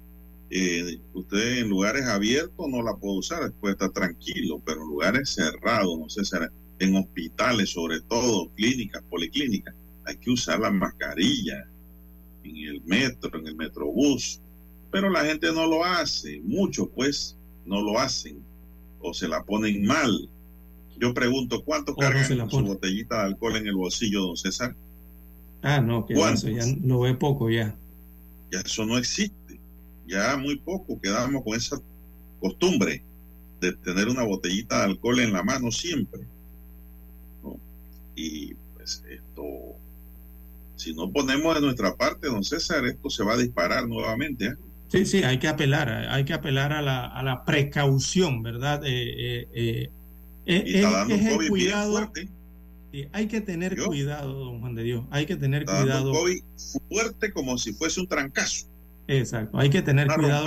eh, 0.50 0.98
usted 1.14 1.58
en 1.58 1.68
lugares 1.68 2.04
abiertos 2.06 2.68
no 2.68 2.82
la 2.82 2.94
puede 2.94 3.18
usar, 3.18 3.52
puede 3.60 3.72
estar 3.72 3.90
tranquilo, 3.90 4.60
pero 4.64 4.82
en 4.82 4.88
lugares 4.88 5.30
cerrados, 5.30 5.98
no 5.98 6.08
sé, 6.08 6.22
en 6.78 6.96
hospitales 6.96 7.70
sobre 7.70 8.00
todo, 8.02 8.50
clínicas, 8.54 9.02
policlínicas, 9.08 9.74
hay 10.04 10.16
que 10.16 10.30
usar 10.30 10.60
la 10.60 10.70
mascarilla 10.70 11.66
en 12.42 12.56
el 12.56 12.82
metro, 12.84 13.38
en 13.38 13.48
el 13.48 13.56
metrobús, 13.56 14.40
pero 14.90 15.08
la 15.08 15.24
gente 15.24 15.50
no 15.52 15.66
lo 15.66 15.84
hace, 15.84 16.40
muchos 16.44 16.88
pues 16.94 17.36
no 17.64 17.80
lo 17.80 17.98
hacen 17.98 18.38
o 19.00 19.14
se 19.14 19.28
la 19.28 19.42
ponen 19.42 19.84
mal. 19.84 20.28
Yo 20.98 21.12
pregunto, 21.12 21.64
¿cuánto 21.64 21.96
cargan 21.96 22.48
su 22.48 22.60
botellita 22.60 23.16
de 23.16 23.22
alcohol 23.24 23.56
en 23.56 23.66
el 23.66 23.74
bolsillo, 23.74 24.22
don 24.22 24.36
César? 24.36 24.76
Ah, 25.64 25.80
no, 25.80 26.04
que 26.04 26.12
eso 26.12 26.48
ya 26.50 26.62
lo 26.82 27.00
ve 27.00 27.14
poco 27.14 27.48
ya. 27.48 27.74
Ya 28.52 28.60
eso 28.60 28.84
no 28.84 28.98
existe. 28.98 29.58
Ya 30.06 30.36
muy 30.36 30.56
poco 30.58 31.00
quedamos 31.00 31.42
con 31.42 31.56
esa 31.56 31.80
costumbre 32.38 33.02
de 33.62 33.72
tener 33.72 34.08
una 34.08 34.24
botellita 34.24 34.80
de 34.80 34.84
alcohol 34.84 35.20
en 35.20 35.32
la 35.32 35.42
mano 35.42 35.72
siempre. 35.72 36.20
Y 38.14 38.52
pues 38.74 39.02
esto, 39.08 39.42
si 40.76 40.92
no 40.94 41.10
ponemos 41.10 41.54
de 41.54 41.62
nuestra 41.62 41.96
parte, 41.96 42.26
don 42.26 42.44
César, 42.44 42.84
esto 42.84 43.08
se 43.08 43.24
va 43.24 43.32
a 43.32 43.38
disparar 43.38 43.88
nuevamente. 43.88 44.44
¿eh? 44.44 44.54
Sí, 44.88 45.06
sí, 45.06 45.22
hay 45.22 45.38
que 45.38 45.48
apelar, 45.48 45.88
hay 45.88 46.26
que 46.26 46.34
apelar 46.34 46.74
a 46.74 46.82
la, 46.82 47.06
a 47.06 47.22
la 47.22 47.46
precaución, 47.46 48.42
¿verdad? 48.42 48.82
Eh, 48.84 49.48
eh, 49.54 49.90
eh 50.44 50.64
y 50.66 50.74
está 50.74 50.90
dando 50.90 51.16
COVID 51.16 51.48
cuidado, 51.48 51.92
fuerte 51.92 52.28
hay 53.12 53.26
que 53.26 53.40
tener 53.40 53.76
cuidado, 53.76 54.32
don 54.44 54.60
Juan 54.60 54.74
de 54.74 54.82
Dios. 54.82 55.04
Hay 55.10 55.26
que 55.26 55.36
tener 55.36 55.64
cuidado. 55.64 56.12
COVID 56.12 56.42
fuerte 56.88 57.32
como 57.32 57.58
si 57.58 57.72
fuese 57.72 58.00
un 58.00 58.08
trancazo. 58.08 58.66
Exacto, 59.06 59.58
hay 59.58 59.70
que 59.70 59.82
tener 59.82 60.08
cuidado. 60.08 60.46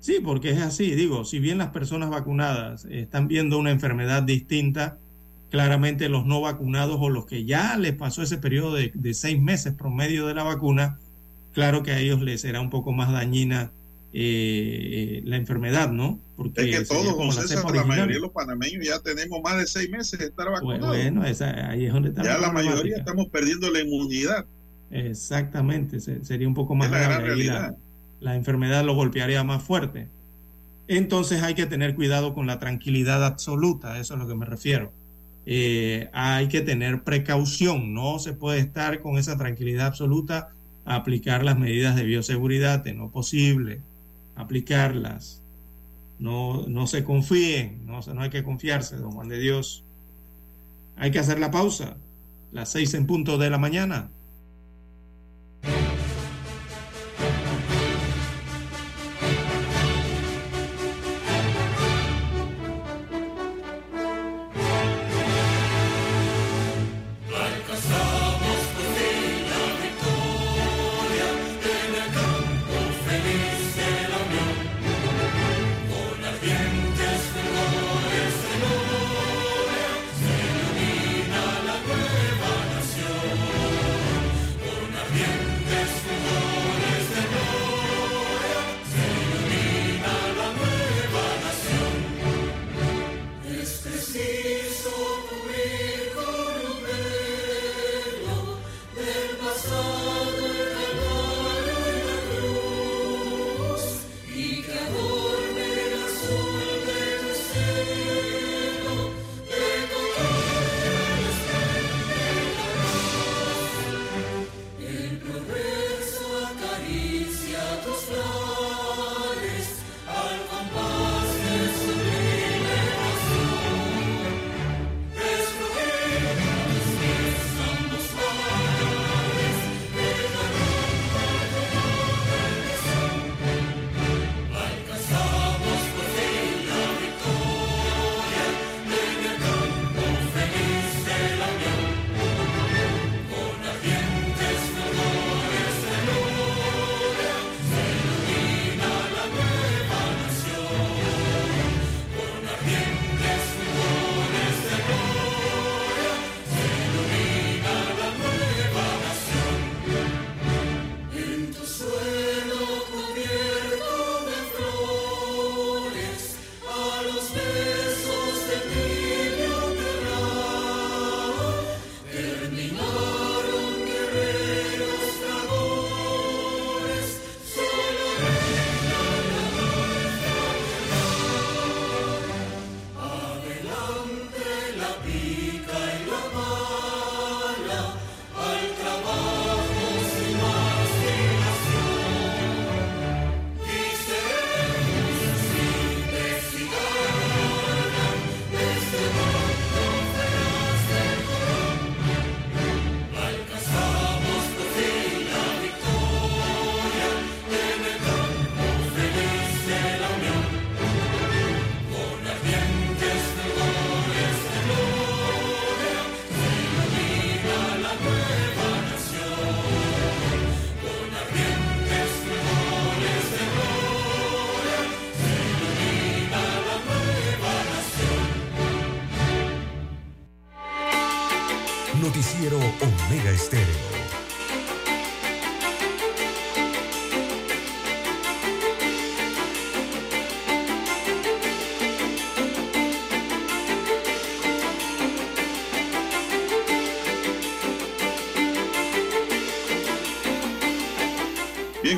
Sí, 0.00 0.18
porque 0.22 0.50
es 0.50 0.60
así, 0.60 0.94
digo, 0.94 1.24
si 1.24 1.40
bien 1.40 1.58
las 1.58 1.70
personas 1.70 2.10
vacunadas 2.10 2.84
están 2.88 3.26
viendo 3.26 3.58
una 3.58 3.72
enfermedad 3.72 4.22
distinta, 4.22 4.98
claramente 5.50 6.08
los 6.08 6.24
no 6.24 6.40
vacunados 6.40 6.98
o 7.00 7.10
los 7.10 7.26
que 7.26 7.44
ya 7.44 7.76
les 7.76 7.94
pasó 7.94 8.22
ese 8.22 8.38
periodo 8.38 8.74
de, 8.74 8.92
de 8.94 9.14
seis 9.14 9.40
meses 9.40 9.74
promedio 9.74 10.26
de 10.26 10.34
la 10.34 10.44
vacuna, 10.44 10.98
claro 11.52 11.82
que 11.82 11.90
a 11.90 11.98
ellos 11.98 12.20
les 12.22 12.42
será 12.42 12.60
un 12.60 12.70
poco 12.70 12.92
más 12.92 13.10
dañina 13.10 13.72
eh, 14.12 15.22
la 15.24 15.36
enfermedad, 15.36 15.90
¿no? 15.90 16.18
Porque 16.36 16.70
es 16.70 16.78
que 16.78 16.84
todos, 16.86 17.14
como 17.14 17.32
la, 17.32 17.72
la 17.72 17.84
mayoría 17.84 18.16
de 18.16 18.20
los 18.20 18.30
panameños 18.30 18.86
ya 18.86 19.00
tenemos 19.00 19.40
más 19.42 19.58
de 19.58 19.66
seis 19.66 19.90
meses 19.90 20.18
de 20.18 20.26
estar 20.26 20.50
vacunados. 20.50 20.88
Bueno, 20.88 21.22
ahí 21.22 21.84
es 21.84 21.92
donde 21.92 22.10
está 22.10 22.22
Ya 22.22 22.38
la, 22.38 22.52
mayoría 22.52 22.96
estamos 22.96 23.28
perdiendo 23.28 23.70
la 23.70 23.80
inmunidad. 23.80 24.46
Exactamente, 24.90 26.00
sería 26.00 26.48
un 26.48 26.54
poco 26.54 26.74
más 26.74 26.90
grave. 26.90 27.44
La, 27.44 27.74
la 28.20 28.36
enfermedad 28.36 28.84
lo 28.84 28.94
golpearía 28.94 29.44
más 29.44 29.62
fuerte. 29.62 30.08
Entonces 30.86 31.42
hay 31.42 31.54
que 31.54 31.66
tener 31.66 31.94
cuidado 31.94 32.32
con 32.32 32.46
la 32.46 32.58
tranquilidad 32.58 33.24
absoluta, 33.24 33.98
eso 33.98 34.14
es 34.14 34.20
a 34.20 34.22
lo 34.22 34.28
que 34.28 34.34
me 34.34 34.46
refiero. 34.46 34.92
Eh, 35.44 36.08
hay 36.12 36.48
que 36.48 36.62
tener 36.62 37.02
precaución, 37.02 37.94
no 37.94 38.18
se 38.18 38.32
puede 38.32 38.60
estar 38.60 39.00
con 39.00 39.18
esa 39.18 39.36
tranquilidad 39.36 39.86
absoluta 39.86 40.50
a 40.84 40.96
aplicar 40.96 41.44
las 41.44 41.58
medidas 41.58 41.94
de 41.94 42.04
bioseguridad 42.04 42.82
de 42.82 42.94
no 42.94 43.10
posible 43.10 43.80
aplicarlas. 44.38 45.42
No, 46.18 46.66
no 46.66 46.86
se 46.86 47.04
confíen, 47.04 47.84
no, 47.86 48.00
no 48.00 48.22
hay 48.22 48.30
que 48.30 48.42
confiarse, 48.42 48.96
don 48.96 49.12
Juan 49.12 49.28
de 49.28 49.38
Dios. 49.38 49.84
Hay 50.96 51.10
que 51.10 51.18
hacer 51.18 51.38
la 51.38 51.50
pausa, 51.50 51.96
las 52.50 52.70
seis 52.70 52.94
en 52.94 53.06
punto 53.06 53.38
de 53.38 53.50
la 53.50 53.58
mañana. 53.58 54.10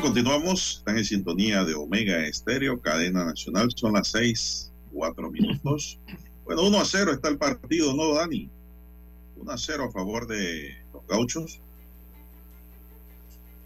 Continuamos. 0.01 0.79
Están 0.79 0.97
en 0.97 1.05
sintonía 1.05 1.63
de 1.63 1.75
Omega 1.75 2.27
Estéreo, 2.27 2.81
cadena 2.81 3.25
nacional. 3.25 3.71
Son 3.75 3.93
las 3.93 4.09
seis, 4.09 4.73
cuatro 4.93 5.31
minutos. 5.31 5.99
Bueno, 6.45 6.63
1 6.67 6.81
a 6.81 6.85
0 6.85 7.13
está 7.13 7.29
el 7.29 7.37
partido, 7.37 7.95
¿no, 7.95 8.15
Dani? 8.15 8.49
1 9.37 9.53
a 9.53 9.59
0 9.59 9.85
a 9.85 9.93
favor 9.93 10.27
de 10.27 10.75
los 10.95 11.07
gauchos 11.07 11.61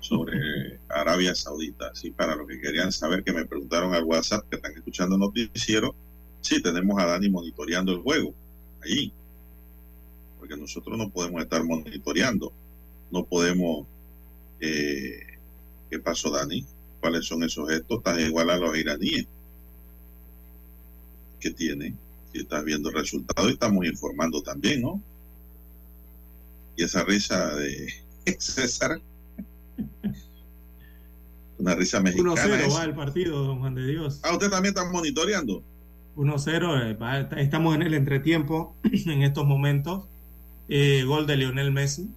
sobre 0.00 0.80
Arabia 0.88 1.36
Saudita. 1.36 1.94
Sí, 1.94 2.10
para 2.10 2.34
los 2.34 2.48
que 2.48 2.60
querían 2.60 2.90
saber, 2.90 3.22
que 3.22 3.32
me 3.32 3.46
preguntaron 3.46 3.94
al 3.94 4.04
WhatsApp, 4.04 4.44
que 4.50 4.56
están 4.56 4.72
escuchando 4.72 5.16
noticiero, 5.16 5.94
sí, 6.40 6.60
tenemos 6.60 7.00
a 7.00 7.06
Dani 7.06 7.30
monitoreando 7.30 7.92
el 7.92 7.98
juego, 7.98 8.34
allí. 8.82 9.12
Porque 10.40 10.56
nosotros 10.56 10.98
no 10.98 11.10
podemos 11.10 11.40
estar 11.42 11.62
monitoreando, 11.62 12.52
no 13.12 13.24
podemos... 13.24 13.86
Eh, 14.60 15.33
¿Qué 15.90 15.98
pasó, 15.98 16.30
Dani? 16.30 16.64
¿Cuáles 17.00 17.26
son 17.26 17.42
esos 17.42 17.68
gestos 17.68 18.02
tan 18.02 18.18
igual 18.20 18.50
a 18.50 18.56
los 18.56 18.76
iraníes? 18.76 19.26
que 21.44 21.50
tiene? 21.50 21.94
Si 22.32 22.38
estás 22.40 22.64
viendo 22.64 22.88
el 22.88 22.96
resultado 22.96 23.48
y 23.48 23.52
estamos 23.52 23.84
informando 23.84 24.42
también, 24.42 24.80
¿no? 24.80 25.00
Y 26.76 26.82
esa 26.82 27.04
risa 27.04 27.54
de 27.54 27.92
César. 28.38 29.00
Una 31.58 31.74
risa 31.74 32.00
mexicana. 32.00 32.34
1-0 32.34 32.74
va 32.74 32.84
el 32.84 32.94
partido, 32.94 33.44
don 33.44 33.60
Juan 33.60 33.74
de 33.74 33.86
Dios. 33.86 34.20
Ah, 34.24 34.32
usted 34.32 34.50
también 34.50 34.74
está 34.74 34.90
monitoreando. 34.90 35.62
1-0, 36.16 37.28
eh, 37.36 37.42
estamos 37.42 37.74
en 37.74 37.82
el 37.82 37.94
entretiempo 37.94 38.74
en 38.84 39.22
estos 39.22 39.46
momentos. 39.46 40.06
Eh, 40.68 41.04
gol 41.06 41.26
de 41.26 41.36
Lionel 41.36 41.72
Messi 41.72 42.08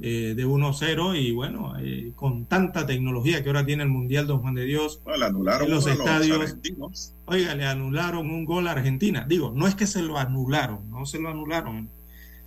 eh, 0.00 0.34
de 0.36 0.46
1-0 0.46 1.20
y 1.20 1.32
bueno, 1.32 1.74
eh, 1.78 2.12
con 2.14 2.46
tanta 2.46 2.86
tecnología 2.86 3.42
que 3.42 3.48
ahora 3.48 3.66
tiene 3.66 3.82
el 3.82 3.88
Mundial 3.88 4.26
Don 4.26 4.40
Juan 4.40 4.54
de 4.54 4.64
Dios 4.64 5.00
bueno, 5.04 5.18
le 5.18 5.26
anularon 5.26 5.66
en 5.66 5.74
los 5.74 5.86
estadios. 5.86 6.56
Los 6.78 7.14
oiga, 7.24 7.54
le 7.54 7.66
anularon 7.66 8.30
un 8.30 8.44
gol 8.44 8.68
a 8.68 8.72
Argentina. 8.72 9.26
Digo, 9.28 9.52
no 9.54 9.66
es 9.66 9.74
que 9.74 9.86
se 9.86 10.02
lo 10.02 10.18
anularon, 10.18 10.88
no 10.90 11.06
se 11.06 11.18
lo 11.18 11.28
anularon, 11.28 11.88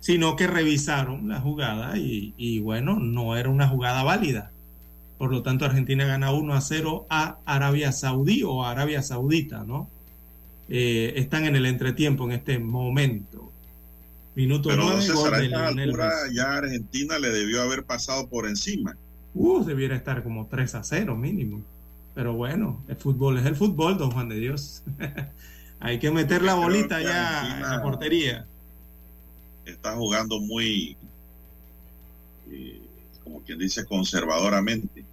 sino 0.00 0.36
que 0.36 0.46
revisaron 0.46 1.28
la 1.28 1.40
jugada 1.40 1.98
y, 1.98 2.34
y 2.36 2.60
bueno, 2.60 2.98
no 2.98 3.36
era 3.36 3.48
una 3.48 3.68
jugada 3.68 4.02
válida. 4.02 4.50
Por 5.22 5.30
lo 5.30 5.42
tanto, 5.42 5.64
Argentina 5.64 6.04
gana 6.04 6.32
1 6.32 6.52
a 6.52 6.60
0 6.60 7.06
a 7.08 7.38
Arabia 7.44 7.92
Saudí 7.92 8.42
o 8.42 8.64
Arabia 8.64 9.02
Saudita, 9.02 9.62
¿no? 9.62 9.88
Eh, 10.68 11.12
están 11.16 11.44
en 11.44 11.54
el 11.54 11.66
entretiempo 11.66 12.24
en 12.24 12.32
este 12.32 12.58
momento. 12.58 13.51
Minuto 14.34 14.70
Pero 14.70 14.84
9, 14.84 15.02
César, 15.02 15.16
gol 15.16 15.34
a 15.34 15.42
esta 15.44 15.68
altura 15.68 16.12
ya 16.32 16.56
Argentina 16.56 17.18
le 17.18 17.30
debió 17.30 17.62
haber 17.62 17.84
pasado 17.84 18.26
por 18.28 18.46
encima. 18.46 18.96
Uh, 19.34 19.64
debiera 19.64 19.94
estar 19.96 20.22
como 20.22 20.46
3 20.46 20.74
a 20.74 20.82
0 20.84 21.16
mínimo. 21.16 21.62
Pero 22.14 22.34
bueno, 22.34 22.82
el 22.88 22.96
fútbol 22.96 23.38
es 23.38 23.46
el 23.46 23.56
fútbol, 23.56 23.98
don 23.98 24.10
Juan 24.10 24.28
de 24.28 24.36
Dios. 24.36 24.82
Hay 25.80 25.98
que 25.98 26.10
meter 26.10 26.42
la 26.42 26.54
bolita 26.54 27.00
ya 27.00 27.40
Argentina- 27.40 27.66
en 27.66 27.76
la 27.76 27.82
portería. 27.82 28.46
Está 29.64 29.94
jugando 29.96 30.40
muy, 30.40 30.96
eh, 32.50 32.80
como 33.24 33.40
quien 33.42 33.58
dice, 33.58 33.84
conservadoramente. 33.84 35.04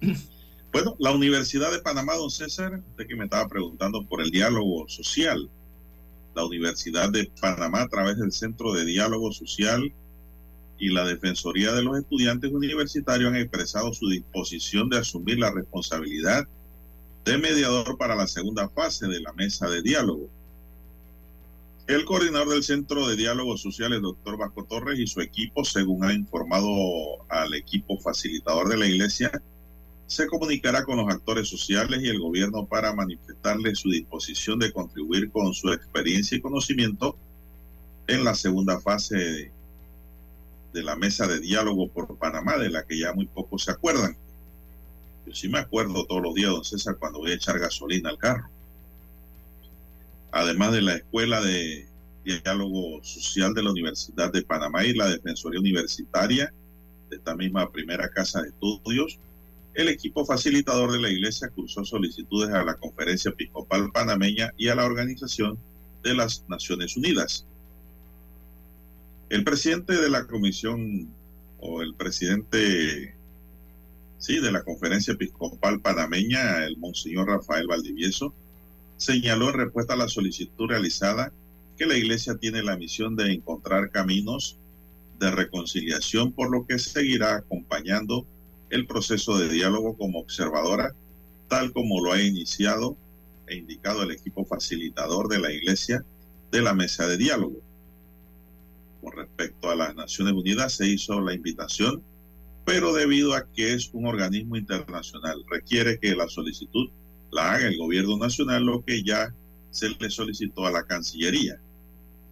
Bueno, 0.72 0.94
la 1.00 1.10
Universidad 1.10 1.72
de 1.72 1.80
Panamá, 1.80 2.14
don 2.14 2.30
César, 2.30 2.80
usted 2.90 3.08
que 3.08 3.16
me 3.16 3.24
estaba 3.24 3.48
preguntando 3.48 4.04
por 4.06 4.20
el 4.20 4.30
diálogo 4.30 4.88
social. 4.88 5.48
La 6.34 6.44
Universidad 6.44 7.10
de 7.10 7.30
Panamá, 7.40 7.82
a 7.82 7.88
través 7.88 8.18
del 8.18 8.32
Centro 8.32 8.72
de 8.72 8.84
Diálogo 8.84 9.32
Social 9.32 9.92
y 10.78 10.88
la 10.90 11.04
Defensoría 11.04 11.72
de 11.72 11.82
los 11.82 11.98
Estudiantes 11.98 12.50
Universitarios, 12.52 13.30
han 13.30 13.36
expresado 13.36 13.92
su 13.92 14.08
disposición 14.08 14.88
de 14.88 14.98
asumir 14.98 15.38
la 15.38 15.50
responsabilidad 15.50 16.46
de 17.24 17.38
mediador 17.38 17.98
para 17.98 18.16
la 18.16 18.26
segunda 18.26 18.68
fase 18.68 19.06
de 19.06 19.20
la 19.20 19.32
mesa 19.32 19.68
de 19.68 19.82
diálogo. 19.82 20.30
El 21.86 22.04
coordinador 22.04 22.50
del 22.50 22.62
Centro 22.62 23.08
de 23.08 23.16
Diálogo 23.16 23.56
Social, 23.58 23.92
el 23.92 24.02
doctor 24.02 24.38
Vasco 24.38 24.64
Torres, 24.64 24.98
y 24.98 25.06
su 25.06 25.20
equipo, 25.20 25.64
según 25.64 26.04
ha 26.04 26.12
informado 26.12 26.70
al 27.28 27.52
equipo 27.54 27.98
facilitador 27.98 28.68
de 28.68 28.76
la 28.76 28.86
Iglesia, 28.86 29.32
se 30.10 30.26
comunicará 30.26 30.84
con 30.84 30.96
los 30.96 31.08
actores 31.08 31.48
sociales 31.48 32.02
y 32.02 32.08
el 32.08 32.18
gobierno 32.18 32.66
para 32.66 32.92
manifestarle 32.92 33.76
su 33.76 33.90
disposición 33.90 34.58
de 34.58 34.72
contribuir 34.72 35.30
con 35.30 35.54
su 35.54 35.72
experiencia 35.72 36.36
y 36.36 36.40
conocimiento 36.40 37.16
en 38.08 38.24
la 38.24 38.34
segunda 38.34 38.80
fase 38.80 39.16
de, 39.16 39.52
de 40.72 40.82
la 40.82 40.96
mesa 40.96 41.28
de 41.28 41.38
diálogo 41.38 41.86
por 41.86 42.18
Panamá, 42.18 42.56
de 42.56 42.70
la 42.70 42.84
que 42.84 42.98
ya 42.98 43.12
muy 43.12 43.26
pocos 43.26 43.62
se 43.62 43.70
acuerdan. 43.70 44.16
Yo 45.26 45.32
sí 45.32 45.48
me 45.48 45.60
acuerdo 45.60 46.04
todos 46.06 46.22
los 46.22 46.34
días, 46.34 46.50
don 46.50 46.64
César, 46.64 46.96
cuando 46.98 47.20
voy 47.20 47.30
a 47.30 47.34
echar 47.34 47.60
gasolina 47.60 48.10
al 48.10 48.18
carro. 48.18 48.48
Además 50.32 50.72
de 50.72 50.82
la 50.82 50.94
Escuela 50.96 51.40
de 51.40 51.86
Diálogo 52.24 52.98
Social 53.04 53.54
de 53.54 53.62
la 53.62 53.70
Universidad 53.70 54.32
de 54.32 54.42
Panamá 54.42 54.84
y 54.84 54.92
la 54.92 55.08
Defensoría 55.08 55.60
Universitaria 55.60 56.52
de 57.10 57.16
esta 57.16 57.36
misma 57.36 57.70
primera 57.70 58.08
casa 58.08 58.42
de 58.42 58.48
estudios, 58.48 59.20
el 59.74 59.88
equipo 59.88 60.24
facilitador 60.24 60.92
de 60.92 61.00
la 61.00 61.10
Iglesia 61.10 61.48
cursó 61.48 61.84
solicitudes 61.84 62.50
a 62.50 62.64
la 62.64 62.74
Conferencia 62.74 63.30
Episcopal 63.30 63.90
Panameña 63.92 64.52
y 64.56 64.68
a 64.68 64.74
la 64.74 64.84
Organización 64.84 65.58
de 66.02 66.14
las 66.14 66.44
Naciones 66.48 66.96
Unidas. 66.96 67.46
El 69.28 69.44
presidente 69.44 69.94
de 69.94 70.10
la 70.10 70.26
comisión 70.26 71.08
o 71.60 71.82
el 71.82 71.94
presidente 71.94 73.14
sí, 74.18 74.38
de 74.38 74.52
la 74.52 74.62
Conferencia 74.62 75.14
Episcopal 75.14 75.80
Panameña, 75.80 76.64
el 76.64 76.76
Monseñor 76.76 77.28
Rafael 77.28 77.66
Valdivieso, 77.66 78.34
señaló 78.96 79.48
en 79.50 79.54
respuesta 79.54 79.94
a 79.94 79.96
la 79.96 80.08
solicitud 80.08 80.68
realizada 80.68 81.32
que 81.78 81.86
la 81.86 81.96
Iglesia 81.96 82.36
tiene 82.36 82.62
la 82.62 82.76
misión 82.76 83.16
de 83.16 83.32
encontrar 83.32 83.90
caminos 83.90 84.58
de 85.18 85.30
reconciliación, 85.30 86.32
por 86.32 86.50
lo 86.50 86.66
que 86.66 86.78
seguirá 86.78 87.36
acompañando 87.36 88.26
el 88.70 88.86
proceso 88.86 89.36
de 89.36 89.48
diálogo 89.48 89.96
como 89.96 90.20
observadora, 90.20 90.94
tal 91.48 91.72
como 91.72 92.02
lo 92.02 92.12
ha 92.12 92.22
iniciado 92.22 92.96
e 93.46 93.56
indicado 93.56 94.04
el 94.04 94.12
equipo 94.12 94.44
facilitador 94.44 95.28
de 95.28 95.40
la 95.40 95.52
Iglesia 95.52 96.04
de 96.52 96.62
la 96.62 96.72
mesa 96.72 97.06
de 97.06 97.16
diálogo. 97.16 97.60
Con 99.02 99.12
respecto 99.12 99.70
a 99.70 99.74
las 99.74 99.94
Naciones 99.94 100.34
Unidas, 100.34 100.74
se 100.74 100.86
hizo 100.86 101.20
la 101.20 101.34
invitación, 101.34 102.02
pero 102.64 102.92
debido 102.92 103.34
a 103.34 103.46
que 103.52 103.74
es 103.74 103.90
un 103.92 104.06
organismo 104.06 104.56
internacional, 104.56 105.42
requiere 105.48 105.98
que 105.98 106.14
la 106.14 106.28
solicitud 106.28 106.90
la 107.32 107.52
haga 107.52 107.68
el 107.68 107.78
gobierno 107.78 108.16
nacional, 108.18 108.64
lo 108.64 108.84
que 108.84 109.02
ya 109.02 109.34
se 109.70 109.88
le 109.88 110.10
solicitó 110.10 110.66
a 110.66 110.72
la 110.72 110.84
Cancillería. 110.84 111.60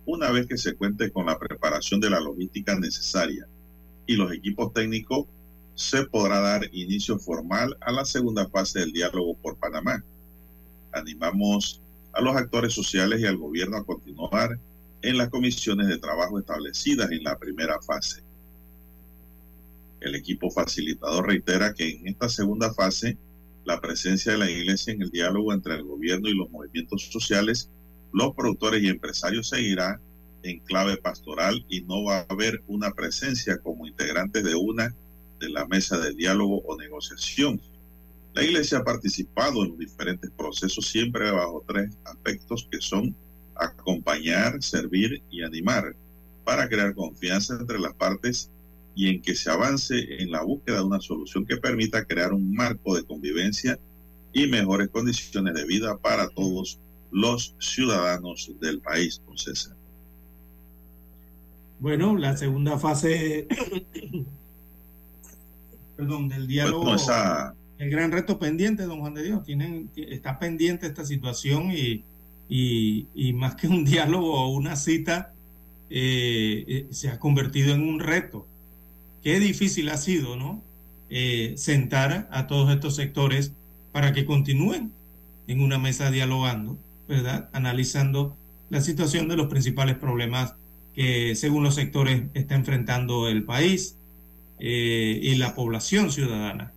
Una 0.07 0.31
vez 0.31 0.47
que 0.47 0.57
se 0.57 0.75
cuente 0.75 1.11
con 1.11 1.27
la 1.27 1.39
preparación 1.39 2.01
de 2.01 2.11
la 2.11 2.21
logística 2.21 2.79
necesaria 2.79 3.47
y 4.07 4.17
los 4.17 4.33
equipos 4.33 4.73
técnicos, 4.73 5.27
se 5.79 6.05
podrá 6.07 6.41
dar 6.41 6.69
inicio 6.73 7.21
formal 7.21 7.77
a 7.81 7.93
la 7.93 8.05
segunda 8.05 8.49
fase 8.49 8.81
del 8.81 8.93
diálogo 8.93 9.37
por 9.37 9.57
Panamá. 9.59 10.03
Animamos 10.91 11.81
a 12.13 12.21
los 12.21 12.35
actores 12.35 12.75
sociales 12.75 13.21
y 13.21 13.27
al 13.27 13.37
gobierno 13.37 13.77
a 13.77 13.85
continuar 13.85 14.59
en 15.03 15.17
las 15.17 15.29
comisiones 15.29 15.87
de 15.87 15.99
trabajo 15.99 16.37
establecidas 16.41 17.13
en 17.13 17.23
la 17.23 17.39
primera 17.39 17.81
fase. 17.81 18.25
El 20.01 20.17
equipo 20.17 20.51
facilitador 20.51 21.29
reitera 21.29 21.73
que 21.73 21.89
en 21.89 22.09
esta 22.09 22.29
segunda 22.29 22.75
fase 22.75 23.17
la 23.65 23.81
presencia 23.81 24.33
de 24.33 24.39
la 24.39 24.51
Iglesia 24.51 24.93
en 24.93 25.03
el 25.03 25.11
diálogo 25.11 25.53
entre 25.53 25.77
el 25.77 25.85
gobierno 25.85 26.29
y 26.29 26.35
los 26.35 26.51
movimientos 26.51 27.09
sociales, 27.09 27.71
los 28.13 28.35
productores 28.35 28.83
y 28.83 28.89
empresarios 28.89 29.51
seguirá 29.51 30.01
en 30.43 30.59
clave 30.59 30.97
pastoral 30.97 31.65
y 31.69 31.83
no 31.83 32.03
va 32.03 32.19
a 32.19 32.27
haber 32.31 32.65
una 32.67 32.91
presencia 32.91 33.59
como 33.59 33.87
integrantes 33.87 34.43
de 34.43 34.57
una 34.57 34.93
de 35.39 35.49
la 35.49 35.67
mesa 35.67 35.99
de 35.99 36.15
diálogo 36.15 36.63
o 36.67 36.77
negociación. 36.77 37.61
La 38.35 38.43
Iglesia 38.43 38.79
ha 38.79 38.85
participado 38.85 39.65
en 39.65 39.79
diferentes 39.79 40.31
procesos 40.31 40.87
siempre 40.87 41.31
bajo 41.31 41.65
tres 41.67 41.97
aspectos 42.05 42.69
que 42.71 42.81
son 42.81 43.15
acompañar, 43.57 44.63
servir 44.63 45.23
y 45.31 45.43
animar 45.43 45.95
para 46.45 46.69
crear 46.69 46.95
confianza 46.95 47.57
entre 47.59 47.79
las 47.79 47.95
partes 47.95 48.51
y 48.95 49.09
en 49.09 49.23
que 49.23 49.35
se 49.35 49.51
avance 49.51 50.23
en 50.23 50.31
la 50.31 50.43
búsqueda 50.43 50.79
de 50.79 50.85
una 50.85 51.01
solución 51.01 51.47
que 51.47 51.57
permita 51.57 52.05
crear 52.05 52.33
un 52.33 52.53
marco 52.55 52.97
de 52.97 53.05
convivencia 53.05 53.79
y 54.33 54.47
mejores 54.47 54.89
condiciones 54.89 55.55
de 55.55 55.65
vida 55.67 55.97
para 55.99 56.29
todos 56.29 56.79
los 57.11 57.55
ciudadanos 57.59 58.51
del 58.61 58.81
país, 58.81 59.21
don. 59.27 59.37
Bueno, 61.81 62.17
la 62.17 62.37
segunda 62.37 62.79
fase 62.79 63.47
perdón, 65.99 66.29
del 66.29 66.47
diálogo, 66.47 66.95
el 67.79 67.91
gran 67.91 68.13
reto 68.13 68.39
pendiente, 68.39 68.85
don 68.85 69.01
Juan 69.01 69.15
de 69.15 69.25
Dios, 69.25 69.43
tienen, 69.45 69.91
está 69.97 70.39
pendiente 70.39 70.87
esta 70.87 71.05
situación 71.05 71.73
y, 71.73 72.05
y, 72.49 73.33
más 73.33 73.57
que 73.57 73.67
un 73.67 73.85
diálogo 73.85 74.33
o 74.33 74.49
una 74.51 74.77
cita, 74.77 75.33
eh, 75.91 76.65
eh, 76.69 76.87
se 76.91 77.09
ha 77.09 77.19
convertido 77.19 77.75
en 77.75 77.83
un 77.83 77.99
reto. 77.99 78.47
Qué 79.25 79.41
difícil 79.41 79.89
ha 79.89 79.97
sido, 79.97 80.37
¿no? 80.37 80.63
Eh, 81.11 81.55
sentar 81.57 82.29
a 82.31 82.47
todos 82.47 82.73
estos 82.73 82.95
sectores 82.95 83.53
para 83.91 84.13
que 84.13 84.25
continúen 84.25 84.93
en 85.49 85.61
una 85.61 85.79
mesa 85.79 86.13
dialogando, 86.13 86.79
¿verdad? 87.09 87.51
Analizando 87.53 88.37
la 88.71 88.83
situación 88.83 89.27
de 89.27 89.37
los 89.37 89.49
principales 89.49 89.97
problemas 89.97 90.55
que 90.95 91.35
según 91.35 91.65
los 91.65 91.75
sectores 91.75 92.25
está 92.35 92.55
enfrentando 92.55 93.29
el 93.29 93.43
país 93.43 93.98
eh, 94.61 95.21
y 95.23 95.35
la 95.37 95.55
población 95.55 96.11
ciudadana. 96.11 96.73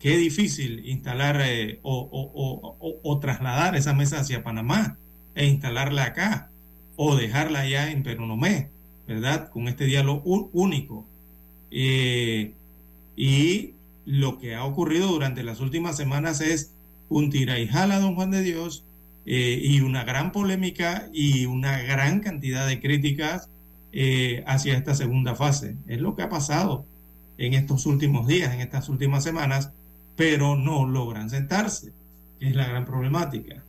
Qué 0.00 0.16
difícil 0.16 0.84
instalar 0.88 1.40
eh, 1.44 1.78
o, 1.82 3.18
trasladar 3.20 3.76
esa 3.76 3.94
mesa 3.94 4.20
hacia 4.20 4.42
Panamá 4.42 4.98
e 5.34 5.46
instalarla 5.46 6.04
acá 6.04 6.50
o 6.96 7.14
dejarla 7.14 7.60
allá 7.60 7.90
en 7.92 8.02
Peronomé, 8.02 8.70
¿verdad? 9.06 9.48
Con 9.50 9.68
este 9.68 9.84
diálogo 9.84 10.50
único. 10.52 11.06
Eh, 11.70 12.54
y 13.16 13.74
lo 14.04 14.38
que 14.38 14.56
ha 14.56 14.64
ocurrido 14.64 15.08
durante 15.08 15.44
las 15.44 15.60
últimas 15.60 15.96
semanas 15.96 16.40
es 16.40 16.72
un 17.08 17.30
tira 17.30 17.60
y 17.60 17.68
jala, 17.68 18.00
don 18.00 18.16
Juan 18.16 18.32
de 18.32 18.42
Dios, 18.42 18.84
y 19.24 19.80
una 19.82 20.02
gran 20.02 20.32
polémica 20.32 21.08
y 21.12 21.46
una 21.46 21.80
gran 21.80 22.18
cantidad 22.18 22.66
de 22.66 22.80
críticas 22.80 23.48
hacia 24.46 24.76
esta 24.76 24.96
segunda 24.96 25.36
fase. 25.36 25.76
Es 25.86 26.00
lo 26.00 26.16
que 26.16 26.22
ha 26.22 26.28
pasado 26.28 26.86
en 27.46 27.54
estos 27.54 27.86
últimos 27.86 28.28
días, 28.28 28.54
en 28.54 28.60
estas 28.60 28.88
últimas 28.88 29.24
semanas, 29.24 29.72
pero 30.16 30.56
no 30.56 30.86
logran 30.86 31.28
sentarse, 31.28 31.92
que 32.38 32.48
es 32.48 32.54
la 32.54 32.68
gran 32.68 32.84
problemática. 32.84 33.64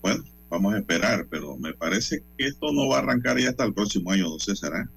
Bueno, 0.00 0.22
vamos 0.48 0.74
a 0.74 0.78
esperar, 0.78 1.26
pero 1.28 1.56
me 1.56 1.74
parece 1.74 2.22
que 2.36 2.46
esto 2.46 2.72
no 2.72 2.88
va 2.88 2.98
a 2.98 3.00
arrancar 3.00 3.36
ya 3.38 3.50
hasta 3.50 3.64
el 3.64 3.74
próximo 3.74 4.12
año, 4.12 4.28
no 4.28 4.38
sé, 4.38 4.54
¿será? 4.54 4.88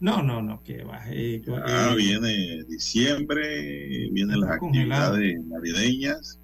No, 0.00 0.22
no, 0.22 0.40
no, 0.40 0.62
que 0.62 0.84
va. 0.84 1.02
Eh, 1.10 1.42
eh, 1.46 1.94
viene 1.96 2.64
diciembre, 2.64 4.08
vienen 4.10 4.40
las 4.40 4.52
actividades 4.52 5.44
navideñas 5.44 6.38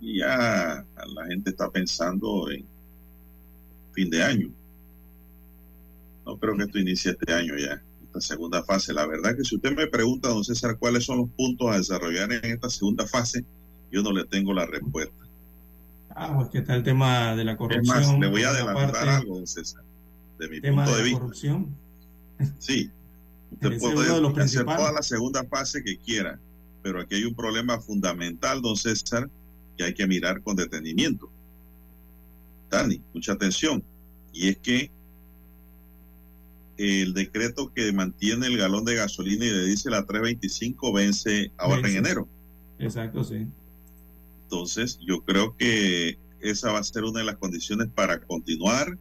y 0.00 0.18
ya 0.18 0.84
la 1.14 1.26
gente 1.26 1.50
está 1.50 1.68
pensando 1.70 2.48
en 2.52 2.64
fin 3.92 4.10
de 4.10 4.22
año. 4.22 4.48
No 6.24 6.36
creo 6.36 6.56
que 6.56 6.64
esto 6.64 6.78
inicie 6.78 7.10
este 7.10 7.32
año 7.32 7.54
ya 7.56 7.82
segunda 8.20 8.62
fase. 8.62 8.92
La 8.92 9.06
verdad 9.06 9.36
que 9.36 9.44
si 9.44 9.56
usted 9.56 9.74
me 9.76 9.86
pregunta, 9.86 10.28
don 10.28 10.44
César, 10.44 10.76
cuáles 10.78 11.04
son 11.04 11.18
los 11.18 11.30
puntos 11.30 11.68
a 11.70 11.78
desarrollar 11.78 12.32
en 12.32 12.44
esta 12.44 12.68
segunda 12.70 13.06
fase, 13.06 13.44
yo 13.90 14.02
no 14.02 14.12
le 14.12 14.24
tengo 14.24 14.52
la 14.52 14.66
respuesta. 14.66 15.14
Ah, 16.14 16.34
pues 16.36 16.48
que 16.50 16.58
está 16.58 16.74
el 16.74 16.82
tema 16.82 17.34
de 17.36 17.44
la 17.44 17.56
corrupción. 17.56 18.00
Es 18.00 18.08
más, 18.08 18.18
le 18.18 18.28
voy 18.28 18.42
a 18.42 18.50
adelantar 18.50 19.08
algo, 19.08 19.36
don 19.36 19.46
César, 19.46 19.82
de 20.38 20.48
mi 20.48 20.60
punto 20.60 20.96
de, 20.96 21.02
vista. 21.02 21.18
corrupción. 21.20 21.76
Sí, 22.58 22.90
usted 23.52 23.78
puede 23.78 24.42
hacer 24.42 24.64
toda 24.64 24.92
la 24.92 25.02
segunda 25.02 25.44
fase 25.44 25.82
que 25.82 25.96
quiera, 25.98 26.38
pero 26.82 27.00
aquí 27.00 27.14
hay 27.14 27.24
un 27.24 27.34
problema 27.34 27.80
fundamental, 27.80 28.60
don 28.60 28.76
César, 28.76 29.30
que 29.76 29.84
hay 29.84 29.94
que 29.94 30.06
mirar 30.06 30.42
con 30.42 30.56
detenimiento. 30.56 31.30
Dani, 32.70 33.00
mucha 33.14 33.32
atención. 33.32 33.82
Y 34.32 34.48
es 34.48 34.58
que 34.58 34.90
el 36.76 37.14
decreto 37.14 37.72
que 37.72 37.92
mantiene 37.92 38.46
el 38.46 38.56
galón 38.56 38.84
de 38.84 38.94
gasolina 38.94 39.44
y 39.44 39.50
de 39.50 39.66
diésel 39.66 39.94
a 39.94 40.06
3.25 40.06 40.94
vence 40.94 41.52
ahora 41.56 41.88
en 41.88 41.96
enero. 41.96 42.28
Exacto, 42.78 43.22
sí. 43.24 43.46
Entonces, 44.44 44.98
yo 45.06 45.20
creo 45.22 45.56
que 45.56 46.18
esa 46.40 46.72
va 46.72 46.80
a 46.80 46.84
ser 46.84 47.04
una 47.04 47.20
de 47.20 47.26
las 47.26 47.36
condiciones 47.36 47.88
para 47.94 48.20
continuar 48.20 48.98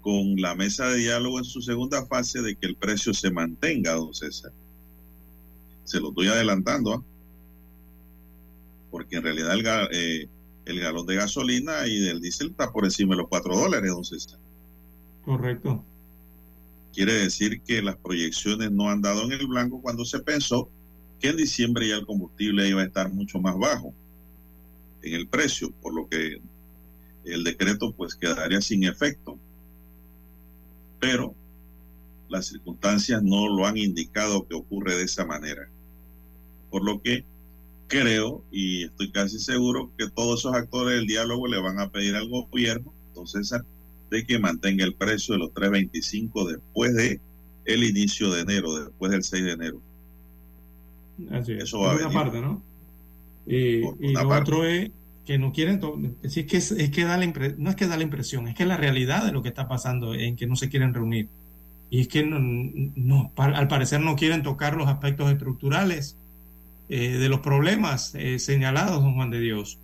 con 0.00 0.36
la 0.36 0.54
mesa 0.54 0.88
de 0.88 0.96
diálogo 0.96 1.38
en 1.38 1.44
su 1.44 1.62
segunda 1.62 2.04
fase 2.06 2.42
de 2.42 2.56
que 2.56 2.66
el 2.66 2.76
precio 2.76 3.14
se 3.14 3.30
mantenga, 3.30 3.92
don 3.92 4.14
César. 4.14 4.52
Se 5.84 6.00
lo 6.00 6.10
estoy 6.10 6.28
adelantando, 6.28 6.94
¿ah? 6.94 7.02
porque 8.90 9.16
en 9.16 9.22
realidad 9.22 9.52
el, 9.52 9.66
eh, 9.92 10.28
el 10.66 10.80
galón 10.80 11.06
de 11.06 11.16
gasolina 11.16 11.86
y 11.86 11.98
del 12.00 12.20
diésel 12.20 12.50
está 12.50 12.72
por 12.72 12.84
encima 12.84 13.14
de 13.14 13.22
los 13.22 13.28
4 13.28 13.56
dólares, 13.56 13.90
don 13.90 14.04
César. 14.04 14.38
Correcto. 15.24 15.84
Quiere 16.94 17.14
decir 17.14 17.60
que 17.62 17.82
las 17.82 17.96
proyecciones 17.96 18.70
no 18.70 18.88
han 18.88 19.02
dado 19.02 19.24
en 19.24 19.32
el 19.32 19.46
blanco 19.48 19.82
cuando 19.82 20.04
se 20.04 20.20
pensó 20.20 20.70
que 21.20 21.30
en 21.30 21.36
diciembre 21.36 21.88
ya 21.88 21.96
el 21.96 22.06
combustible 22.06 22.68
iba 22.68 22.82
a 22.82 22.84
estar 22.84 23.12
mucho 23.12 23.40
más 23.40 23.58
bajo 23.58 23.92
en 25.02 25.14
el 25.14 25.26
precio, 25.26 25.72
por 25.82 25.92
lo 25.92 26.08
que 26.08 26.40
el 27.24 27.42
decreto 27.42 27.92
pues 27.92 28.14
quedaría 28.14 28.60
sin 28.60 28.84
efecto. 28.84 29.38
Pero 31.00 31.34
las 32.28 32.46
circunstancias 32.46 33.22
no 33.22 33.48
lo 33.48 33.66
han 33.66 33.76
indicado 33.76 34.46
que 34.46 34.54
ocurre 34.54 34.96
de 34.96 35.04
esa 35.04 35.24
manera. 35.24 35.68
Por 36.70 36.84
lo 36.84 37.02
que 37.02 37.24
creo 37.88 38.44
y 38.52 38.84
estoy 38.84 39.10
casi 39.10 39.38
seguro 39.40 39.90
que 39.98 40.08
todos 40.10 40.40
esos 40.40 40.54
actores 40.54 40.96
del 40.96 41.06
diálogo 41.06 41.48
le 41.48 41.60
van 41.60 41.80
a 41.80 41.90
pedir 41.90 42.14
al 42.14 42.28
gobierno, 42.28 42.94
entonces 43.08 43.52
de 44.14 44.24
que 44.24 44.38
mantenga 44.38 44.84
el 44.84 44.94
precio 44.94 45.34
de 45.34 45.40
los 45.40 45.50
3.25 45.50 46.48
después 46.48 46.94
de 46.94 47.20
el 47.64 47.82
inicio 47.82 48.30
de 48.30 48.42
enero, 48.42 48.84
después 48.84 49.10
del 49.10 49.24
6 49.24 49.44
de 49.44 49.52
enero. 49.52 49.80
Así 51.30 51.52
es. 51.52 51.64
Eso 51.64 51.80
va 51.80 51.92
a 51.92 51.96
una 51.96 52.10
parte, 52.10 52.40
¿no? 52.40 52.62
Y, 53.46 53.80
lo 54.12 54.28
otro 54.28 54.64
es 54.64 54.90
que 55.26 55.38
no 55.38 55.52
quieren, 55.52 55.80
es 56.22 56.34
que, 56.34 56.56
es, 56.56 56.90
que 56.90 57.04
da 57.04 57.16
la 57.16 57.26
no 57.58 57.70
es 57.70 57.76
que 57.76 57.86
da 57.86 57.96
la 57.96 58.02
impresión, 58.02 58.46
es 58.46 58.54
que 58.54 58.66
la 58.66 58.76
realidad 58.76 59.24
de 59.24 59.32
lo 59.32 59.42
que 59.42 59.48
está 59.48 59.68
pasando 59.68 60.14
en 60.14 60.36
que 60.36 60.46
no 60.46 60.56
se 60.56 60.68
quieren 60.68 60.94
reunir. 60.94 61.28
Y 61.90 62.00
es 62.00 62.08
que 62.08 62.24
no, 62.24 63.32
al 63.36 63.68
parecer 63.68 64.00
no 64.00 64.16
quieren 64.16 64.42
tocar 64.42 64.76
los 64.76 64.88
aspectos 64.88 65.30
estructurales 65.30 66.16
eh, 66.88 67.18
de 67.18 67.28
los 67.28 67.40
problemas 67.40 68.14
eh, 68.14 68.38
señalados, 68.38 69.02
don 69.02 69.14
Juan 69.14 69.30
de 69.30 69.40
Dios. 69.40 69.78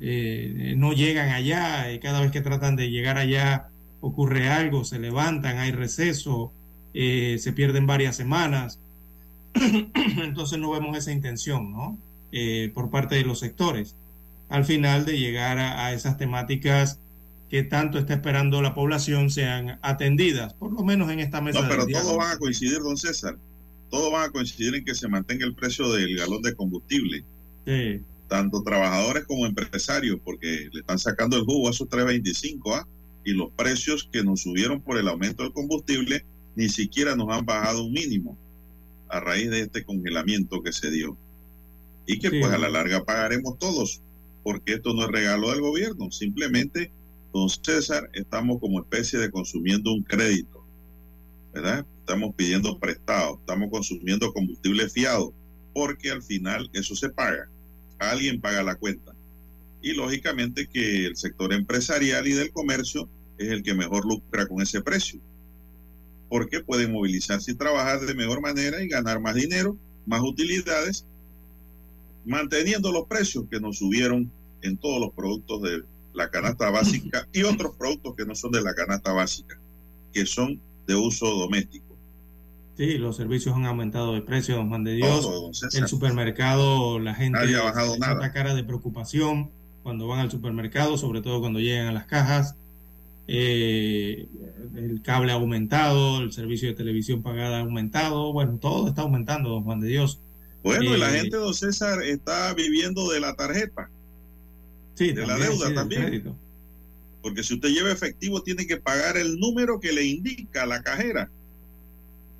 Eh, 0.00 0.74
no 0.76 0.92
llegan 0.92 1.30
allá, 1.30 1.92
y 1.92 1.98
cada 2.00 2.20
vez 2.20 2.30
que 2.30 2.40
tratan 2.40 2.76
de 2.76 2.90
llegar 2.90 3.18
allá 3.18 3.68
ocurre 4.00 4.48
algo, 4.48 4.84
se 4.84 4.98
levantan, 4.98 5.58
hay 5.58 5.72
receso, 5.72 6.52
eh, 6.94 7.38
se 7.40 7.52
pierden 7.52 7.86
varias 7.86 8.16
semanas. 8.16 8.78
Entonces 9.54 10.58
no 10.58 10.70
vemos 10.70 10.96
esa 10.96 11.12
intención, 11.12 11.72
¿no? 11.72 11.98
Eh, 12.32 12.70
por 12.74 12.90
parte 12.90 13.14
de 13.14 13.24
los 13.24 13.40
sectores, 13.40 13.94
al 14.48 14.64
final 14.64 15.06
de 15.06 15.18
llegar 15.18 15.58
a, 15.58 15.92
esas 15.92 16.18
temáticas 16.18 16.98
que 17.48 17.62
tanto 17.62 17.98
está 17.98 18.14
esperando 18.14 18.60
la 18.60 18.74
población 18.74 19.30
sean 19.30 19.78
atendidas, 19.82 20.52
por 20.54 20.72
lo 20.72 20.82
menos 20.82 21.10
en 21.10 21.20
esta 21.20 21.40
mesa. 21.40 21.62
No, 21.62 21.68
pero 21.68 21.86
todos 21.86 22.16
van 22.16 22.32
a 22.32 22.38
coincidir, 22.38 22.80
don 22.80 22.96
César. 22.96 23.38
Todos 23.90 24.12
van 24.12 24.28
a 24.28 24.32
coincidir 24.32 24.74
en 24.74 24.84
que 24.84 24.94
se 24.96 25.08
mantenga 25.08 25.46
el 25.46 25.54
precio 25.54 25.90
del 25.92 26.16
galón 26.16 26.42
de 26.42 26.54
combustible. 26.54 27.24
Sí 27.64 28.02
tanto 28.28 28.62
trabajadores 28.62 29.24
como 29.24 29.46
empresarios, 29.46 30.18
porque 30.24 30.68
le 30.72 30.80
están 30.80 30.98
sacando 30.98 31.36
el 31.36 31.44
jugo 31.44 31.68
a 31.68 31.70
esos 31.70 31.88
325, 31.88 32.74
¿ah? 32.74 32.86
y 33.24 33.32
los 33.32 33.50
precios 33.52 34.08
que 34.10 34.22
nos 34.22 34.42
subieron 34.42 34.80
por 34.80 34.98
el 34.98 35.08
aumento 35.08 35.42
del 35.42 35.52
combustible 35.52 36.24
ni 36.54 36.68
siquiera 36.68 37.16
nos 37.16 37.28
han 37.30 37.44
bajado 37.44 37.84
un 37.84 37.92
mínimo 37.92 38.36
a 39.08 39.20
raíz 39.20 39.50
de 39.50 39.60
este 39.60 39.84
congelamiento 39.84 40.62
que 40.62 40.72
se 40.72 40.90
dio. 40.90 41.16
Y 42.06 42.18
que 42.18 42.30
pues 42.30 42.52
a 42.52 42.58
la 42.58 42.68
larga 42.68 43.04
pagaremos 43.04 43.58
todos, 43.58 44.00
porque 44.44 44.74
esto 44.74 44.94
no 44.94 45.02
es 45.02 45.08
regalo 45.10 45.50
del 45.50 45.60
gobierno, 45.60 46.10
simplemente, 46.12 46.90
don 47.32 47.48
César, 47.48 48.08
estamos 48.12 48.60
como 48.60 48.80
especie 48.80 49.18
de 49.18 49.30
consumiendo 49.30 49.92
un 49.92 50.02
crédito, 50.02 50.64
¿verdad? 51.52 51.84
Estamos 52.00 52.34
pidiendo 52.36 52.78
prestado, 52.78 53.38
estamos 53.40 53.70
consumiendo 53.70 54.32
combustible 54.32 54.88
fiado, 54.88 55.34
porque 55.74 56.12
al 56.12 56.22
final 56.22 56.70
eso 56.72 56.94
se 56.94 57.08
paga 57.08 57.48
alguien 57.98 58.40
paga 58.40 58.62
la 58.62 58.76
cuenta. 58.76 59.14
Y 59.82 59.92
lógicamente 59.92 60.66
que 60.66 61.06
el 61.06 61.16
sector 61.16 61.52
empresarial 61.52 62.26
y 62.26 62.32
del 62.32 62.50
comercio 62.50 63.08
es 63.38 63.48
el 63.48 63.62
que 63.62 63.74
mejor 63.74 64.06
lucra 64.06 64.46
con 64.46 64.60
ese 64.62 64.80
precio, 64.80 65.20
porque 66.28 66.60
pueden 66.60 66.92
movilizarse 66.92 67.52
y 67.52 67.54
trabajar 67.54 68.00
de 68.00 68.14
mejor 68.14 68.40
manera 68.40 68.82
y 68.82 68.88
ganar 68.88 69.20
más 69.20 69.34
dinero, 69.34 69.76
más 70.06 70.22
utilidades, 70.22 71.06
manteniendo 72.24 72.90
los 72.90 73.06
precios 73.06 73.44
que 73.50 73.60
nos 73.60 73.78
subieron 73.78 74.30
en 74.62 74.76
todos 74.76 75.00
los 75.00 75.12
productos 75.12 75.62
de 75.62 75.82
la 76.14 76.30
canasta 76.30 76.70
básica 76.70 77.28
y 77.32 77.42
otros 77.42 77.76
productos 77.76 78.14
que 78.16 78.24
no 78.24 78.34
son 78.34 78.50
de 78.50 78.62
la 78.62 78.74
canasta 78.74 79.12
básica, 79.12 79.58
que 80.12 80.26
son 80.26 80.60
de 80.86 80.94
uso 80.94 81.26
doméstico. 81.26 81.85
Sí, 82.76 82.98
los 82.98 83.16
servicios 83.16 83.56
han 83.56 83.64
aumentado 83.64 84.14
de 84.14 84.20
precio, 84.20 84.56
don 84.56 84.68
Juan 84.68 84.84
de 84.84 84.94
Dios. 84.94 85.26
el 85.72 85.88
supermercado, 85.88 86.98
la 86.98 87.14
gente 87.14 87.38
ha 87.56 87.62
bajado 87.62 87.96
nada. 87.98 88.32
cara 88.32 88.54
de 88.54 88.64
preocupación 88.64 89.50
cuando 89.82 90.06
van 90.06 90.20
al 90.20 90.30
supermercado, 90.30 90.98
sobre 90.98 91.22
todo 91.22 91.40
cuando 91.40 91.60
llegan 91.60 91.86
a 91.86 91.92
las 91.92 92.06
cajas. 92.06 92.54
eh, 93.28 94.28
el 94.76 95.00
cable 95.02 95.32
ha 95.32 95.36
aumentado, 95.36 96.20
el 96.20 96.32
servicio 96.32 96.68
de 96.68 96.74
televisión 96.74 97.22
pagada 97.22 97.58
ha 97.58 97.60
aumentado, 97.60 98.32
bueno, 98.32 98.58
todo 98.60 98.88
está 98.88 99.02
aumentando, 99.02 99.50
don 99.50 99.64
Juan 99.64 99.80
de 99.80 99.88
Dios. 99.88 100.20
Bueno, 100.62 100.96
y 100.96 100.98
la 100.98 101.14
eh, 101.14 101.20
gente, 101.20 101.36
don 101.36 101.54
César, 101.54 102.02
está 102.02 102.52
viviendo 102.54 103.10
de 103.10 103.20
la 103.20 103.34
tarjeta. 103.34 103.88
Sí, 104.94 105.12
de 105.12 105.26
la 105.26 105.38
deuda 105.38 105.72
también. 105.72 106.34
Porque 107.22 107.42
si 107.42 107.54
usted 107.54 107.70
lleva 107.70 107.90
efectivo, 107.90 108.42
tiene 108.42 108.66
que 108.66 108.76
pagar 108.76 109.16
el 109.16 109.38
número 109.38 109.80
que 109.80 109.92
le 109.92 110.04
indica 110.04 110.66
la 110.66 110.82
cajera. 110.82 111.30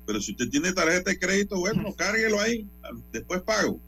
Pero 0.07 0.21
si 0.21 0.31
usted 0.31 0.49
tiene 0.49 0.71
tarjeta 0.71 1.11
de 1.11 1.19
crédito, 1.19 1.59
bueno, 1.59 1.93
cárguelo 1.93 2.39
ahí, 2.39 2.65
después 3.11 3.41
pago. 3.41 3.79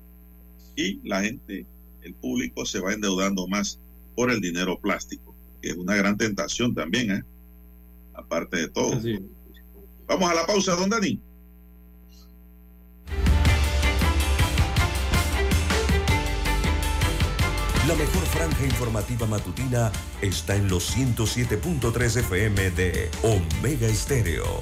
Y 0.76 1.00
la 1.08 1.24
gente, 1.24 1.66
el 2.04 2.14
público 2.14 2.66
se 2.66 2.80
va 2.80 2.94
endeudando 2.94 3.48
más 3.48 3.80
por 4.16 4.30
el 4.30 4.42
dinero 4.42 4.78
plástico, 4.80 5.34
que 5.62 5.70
es 5.70 5.78
una 5.78 5.96
gran 5.96 6.18
tentación 6.18 6.76
también, 6.76 7.12
¿eh? 7.12 7.24
aparte 8.14 8.58
de 8.58 8.68
todo. 8.68 9.00
Vamos 10.08 10.30
a 10.30 10.36
la 10.36 10.46
pausa, 10.46 10.76
don 10.76 10.90
Dani. 10.90 11.22
La 17.90 17.96
mejor 17.96 18.24
franja 18.28 18.66
informativa 18.66 19.26
matutina 19.26 19.92
está 20.22 20.56
en 20.56 20.68
los 20.70 20.96
107.3 20.96 22.18
FM 22.18 22.70
de 22.72 23.10
Omega 23.24 23.88
Estéreo, 23.88 24.62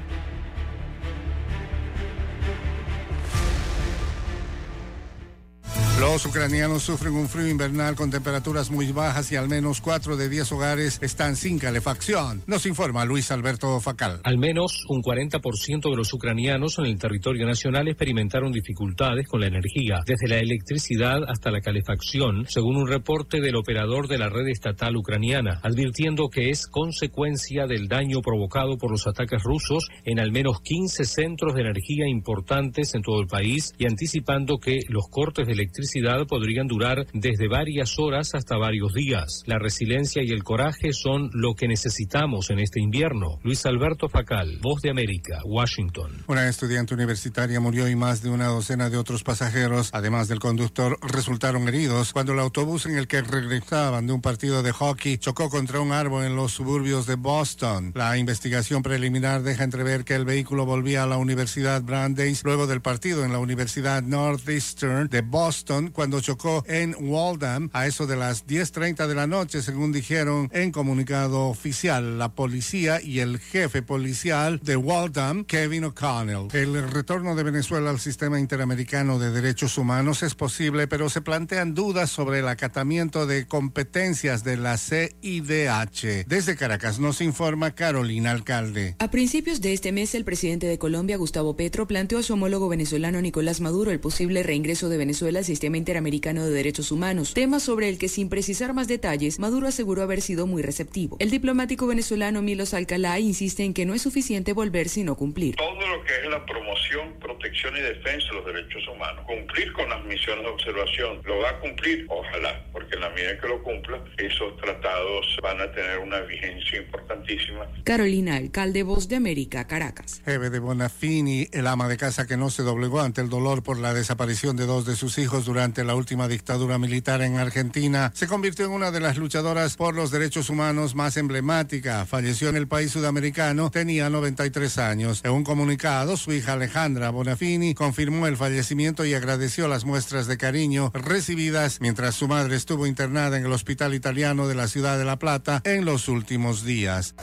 Los 6.01 6.25
ucranianos 6.25 6.81
sufren 6.81 7.13
un 7.13 7.29
frío 7.29 7.47
invernal 7.47 7.93
con 7.93 8.09
temperaturas 8.09 8.71
muy 8.71 8.91
bajas 8.91 9.31
y 9.31 9.35
al 9.35 9.47
menos 9.47 9.81
4 9.81 10.17
de 10.17 10.29
10 10.29 10.51
hogares 10.53 10.97
están 11.03 11.35
sin 11.35 11.59
calefacción. 11.59 12.41
Nos 12.47 12.65
informa 12.65 13.05
Luis 13.05 13.29
Alberto 13.29 13.79
Facal. 13.79 14.19
Al 14.23 14.39
menos 14.39 14.83
un 14.89 15.03
40% 15.03 15.91
de 15.91 15.95
los 15.95 16.11
ucranianos 16.11 16.79
en 16.79 16.87
el 16.87 16.97
territorio 16.97 17.45
nacional 17.45 17.87
experimentaron 17.87 18.51
dificultades 18.51 19.27
con 19.27 19.41
la 19.41 19.45
energía, 19.45 19.99
desde 20.03 20.27
la 20.27 20.39
electricidad 20.39 21.19
hasta 21.27 21.51
la 21.51 21.61
calefacción, 21.61 22.47
según 22.47 22.77
un 22.77 22.87
reporte 22.87 23.39
del 23.39 23.55
operador 23.55 24.07
de 24.07 24.17
la 24.17 24.29
red 24.29 24.47
estatal 24.47 24.97
ucraniana, 24.97 25.59
advirtiendo 25.61 26.29
que 26.29 26.49
es 26.49 26.65
consecuencia 26.65 27.67
del 27.67 27.87
daño 27.87 28.21
provocado 28.23 28.79
por 28.79 28.89
los 28.89 29.05
ataques 29.05 29.43
rusos 29.43 29.87
en 30.03 30.19
al 30.19 30.31
menos 30.31 30.61
15 30.61 31.05
centros 31.05 31.53
de 31.53 31.61
energía 31.61 32.07
importantes 32.07 32.95
en 32.95 33.03
todo 33.03 33.21
el 33.21 33.27
país 33.27 33.75
y 33.77 33.85
anticipando 33.85 34.57
que 34.57 34.79
los 34.89 35.07
cortes 35.07 35.45
de 35.45 35.53
electricidad 35.53 35.90
podrían 36.27 36.67
durar 36.67 37.05
desde 37.13 37.47
varias 37.47 37.99
horas 37.99 38.33
hasta 38.33 38.57
varios 38.57 38.93
días. 38.93 39.43
La 39.45 39.59
resiliencia 39.59 40.23
y 40.23 40.29
el 40.29 40.43
coraje 40.43 40.93
son 40.93 41.29
lo 41.33 41.55
que 41.55 41.67
necesitamos 41.67 42.49
en 42.49 42.59
este 42.59 42.79
invierno. 42.79 43.39
Luis 43.43 43.65
Alberto 43.65 44.07
Facal, 44.09 44.59
Voz 44.61 44.81
de 44.81 44.89
América, 44.89 45.39
Washington. 45.45 46.11
Una 46.27 46.47
estudiante 46.47 46.93
universitaria 46.93 47.59
murió 47.59 47.87
y 47.87 47.95
más 47.95 48.21
de 48.21 48.29
una 48.29 48.47
docena 48.47 48.89
de 48.89 48.97
otros 48.97 49.23
pasajeros, 49.23 49.89
además 49.93 50.27
del 50.27 50.39
conductor, 50.39 50.97
resultaron 51.01 51.67
heridos 51.67 52.13
cuando 52.13 52.33
el 52.33 52.39
autobús 52.39 52.85
en 52.85 52.97
el 52.97 53.07
que 53.07 53.21
regresaban 53.21 54.07
de 54.07 54.13
un 54.13 54.21
partido 54.21 54.63
de 54.63 54.71
hockey 54.71 55.17
chocó 55.17 55.49
contra 55.49 55.81
un 55.81 55.91
árbol 55.91 56.23
en 56.23 56.35
los 56.35 56.53
suburbios 56.53 57.05
de 57.05 57.15
Boston. 57.15 57.91
La 57.95 58.17
investigación 58.17 58.83
preliminar 58.83 59.43
deja 59.43 59.63
entrever 59.63 60.03
que 60.03 60.15
el 60.15 60.25
vehículo 60.25 60.65
volvía 60.65 61.03
a 61.03 61.07
la 61.07 61.17
Universidad 61.17 61.81
Brandeis 61.81 62.43
luego 62.43 62.67
del 62.67 62.81
partido 62.81 63.25
en 63.25 63.31
la 63.31 63.39
Universidad 63.39 64.03
Northeastern 64.03 65.09
de 65.09 65.21
Boston 65.21 65.80
cuando 65.89 66.21
chocó 66.21 66.63
en 66.67 66.95
Waldham 66.99 67.69
a 67.73 67.87
eso 67.87 68.07
de 68.07 68.15
las 68.15 68.45
10.30 68.47 69.07
de 69.07 69.15
la 69.15 69.27
noche, 69.27 69.61
según 69.61 69.91
dijeron 69.91 70.49
en 70.53 70.71
comunicado 70.71 71.47
oficial 71.47 72.17
la 72.17 72.29
policía 72.29 73.01
y 73.01 73.19
el 73.19 73.39
jefe 73.39 73.81
policial 73.81 74.59
de 74.63 74.75
Waldham, 74.75 75.45
Kevin 75.45 75.85
O'Connell. 75.85 76.47
El 76.53 76.89
retorno 76.89 77.35
de 77.35 77.43
Venezuela 77.43 77.89
al 77.89 77.99
sistema 77.99 78.39
interamericano 78.39 79.19
de 79.19 79.31
derechos 79.31 79.77
humanos 79.77 80.23
es 80.23 80.35
posible, 80.35 80.87
pero 80.87 81.09
se 81.09 81.21
plantean 81.21 81.73
dudas 81.73 82.09
sobre 82.09 82.39
el 82.39 82.47
acatamiento 82.47 83.25
de 83.25 83.45
competencias 83.47 84.43
de 84.43 84.57
la 84.57 84.77
CIDH. 84.77 86.25
Desde 86.27 86.55
Caracas 86.55 86.99
nos 86.99 87.21
informa 87.21 87.71
Carolina 87.71 88.31
Alcalde. 88.31 88.95
A 88.99 89.09
principios 89.09 89.61
de 89.61 89.73
este 89.73 89.91
mes, 89.91 90.15
el 90.15 90.25
presidente 90.25 90.67
de 90.67 90.77
Colombia, 90.77 91.17
Gustavo 91.17 91.55
Petro, 91.55 91.87
planteó 91.87 92.19
a 92.19 92.23
su 92.23 92.33
homólogo 92.33 92.67
venezolano 92.69 93.21
Nicolás 93.21 93.61
Maduro 93.61 93.91
el 93.91 93.99
posible 93.99 94.43
reingreso 94.43 94.89
de 94.89 94.97
Venezuela 94.97 95.39
al 95.39 95.45
sistema 95.45 95.60
Interamericano 95.61 96.43
de 96.43 96.51
Derechos 96.51 96.91
Humanos, 96.91 97.33
tema 97.33 97.59
sobre 97.59 97.87
el 97.87 97.97
que 97.97 98.07
sin 98.07 98.29
precisar 98.29 98.73
más 98.73 98.87
detalles, 98.87 99.39
Maduro 99.39 99.67
aseguró 99.67 100.01
haber 100.01 100.21
sido 100.21 100.47
muy 100.47 100.61
receptivo. 100.61 101.17
El 101.19 101.29
diplomático 101.29 101.87
venezolano 101.87 102.41
Milos 102.41 102.73
Alcalá 102.73 103.19
insiste 103.19 103.63
en 103.63 103.73
que 103.73 103.85
no 103.85 103.93
es 103.93 104.01
suficiente 104.01 104.53
volver 104.53 104.89
sino 104.89 105.15
cumplir. 105.15 105.55
Todo 105.55 105.87
lo 105.87 106.03
que 106.03 106.13
es 106.23 106.29
la 106.29 106.43
promoción, 106.45 107.13
protección 107.19 107.77
y 107.77 107.81
defensa 107.81 108.27
de 108.29 108.33
los 108.33 108.45
derechos 108.45 108.87
humanos, 108.87 109.23
cumplir 109.25 109.71
con 109.73 109.87
las 109.87 110.03
misiones 110.05 110.43
de 110.43 110.49
observación, 110.49 111.21
lo 111.25 111.37
va 111.39 111.51
a 111.51 111.59
cumplir, 111.59 112.05
ojalá, 112.09 112.65
porque 112.73 112.95
en 112.95 113.01
la 113.01 113.09
medida 113.11 113.39
que 113.39 113.47
lo 113.47 113.61
cumpla, 113.63 114.03
esos 114.17 114.57
tratados 114.57 115.37
van 115.41 115.61
a 115.61 115.71
tener 115.71 115.99
una 115.99 116.19
vigencia 116.21 116.79
importantísima. 116.79 117.67
Carolina, 117.83 118.35
alcalde 118.35 118.83
Voz 118.83 119.07
de 119.07 119.15
América, 119.15 119.67
Caracas. 119.67 120.21
Eve 120.25 120.49
de 120.49 120.59
Bonafini, 120.59 121.47
el 121.51 121.67
ama 121.67 121.87
de 121.87 121.97
casa 121.97 122.27
que 122.27 122.37
no 122.37 122.49
se 122.49 122.63
doblegó 122.63 123.01
ante 123.01 123.21
el 123.21 123.29
dolor 123.29 123.63
por 123.63 123.77
la 123.77 123.93
desaparición 123.93 124.57
de 124.57 124.65
dos 124.65 124.85
de 124.85 124.95
sus 124.95 125.17
hijos 125.17 125.45
durante 125.45 125.50
durante 125.51 125.83
la 125.83 125.95
última 125.95 126.29
dictadura 126.29 126.77
militar 126.77 127.21
en 127.21 127.37
Argentina, 127.37 128.09
se 128.15 128.25
convirtió 128.25 128.63
en 128.63 128.71
una 128.71 128.89
de 128.89 129.01
las 129.01 129.17
luchadoras 129.17 129.75
por 129.75 129.93
los 129.93 130.09
derechos 130.09 130.49
humanos 130.49 130.95
más 130.95 131.17
emblemática. 131.17 132.05
Falleció 132.05 132.47
en 132.47 132.55
el 132.55 132.69
país 132.69 132.91
sudamericano, 132.91 133.69
tenía 133.69 134.09
93 134.09 134.77
años. 134.77 135.19
En 135.25 135.31
un 135.31 135.43
comunicado, 135.43 136.15
su 136.15 136.31
hija 136.31 136.53
Alejandra 136.53 137.09
Bonafini 137.09 137.73
confirmó 137.73 138.27
el 138.27 138.37
fallecimiento 138.37 139.03
y 139.03 139.13
agradeció 139.13 139.67
las 139.67 139.83
muestras 139.83 140.25
de 140.25 140.37
cariño 140.37 140.89
recibidas 140.93 141.81
mientras 141.81 142.15
su 142.15 142.29
madre 142.29 142.55
estuvo 142.55 142.87
internada 142.87 143.35
en 143.35 143.45
el 143.45 143.51
hospital 143.51 143.93
italiano 143.93 144.47
de 144.47 144.55
la 144.55 144.69
ciudad 144.69 144.97
de 144.97 145.03
La 145.03 145.19
Plata 145.19 145.61
en 145.65 145.83
los 145.83 146.07
últimos 146.07 146.63
días. 146.63 147.13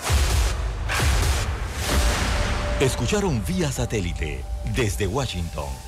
Escucharon 2.79 3.43
vía 3.47 3.73
satélite 3.73 4.45
desde 4.77 5.07
Washington 5.07 5.88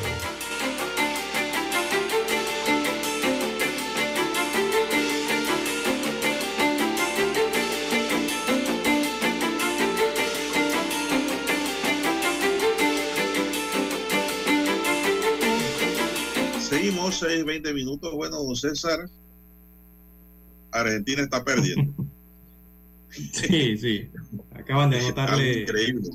6, 17.21 17.45
20 17.45 17.73
minutos, 17.73 18.11
bueno, 18.13 18.41
don 18.41 18.55
César, 18.55 19.07
Argentina 20.71 21.21
está 21.21 21.43
perdiendo. 21.43 21.93
sí, 23.09 23.77
sí. 23.77 24.09
Acaban 24.55 24.89
de 24.89 24.99
anotarle. 24.99 25.61
Increíble. 25.61 26.09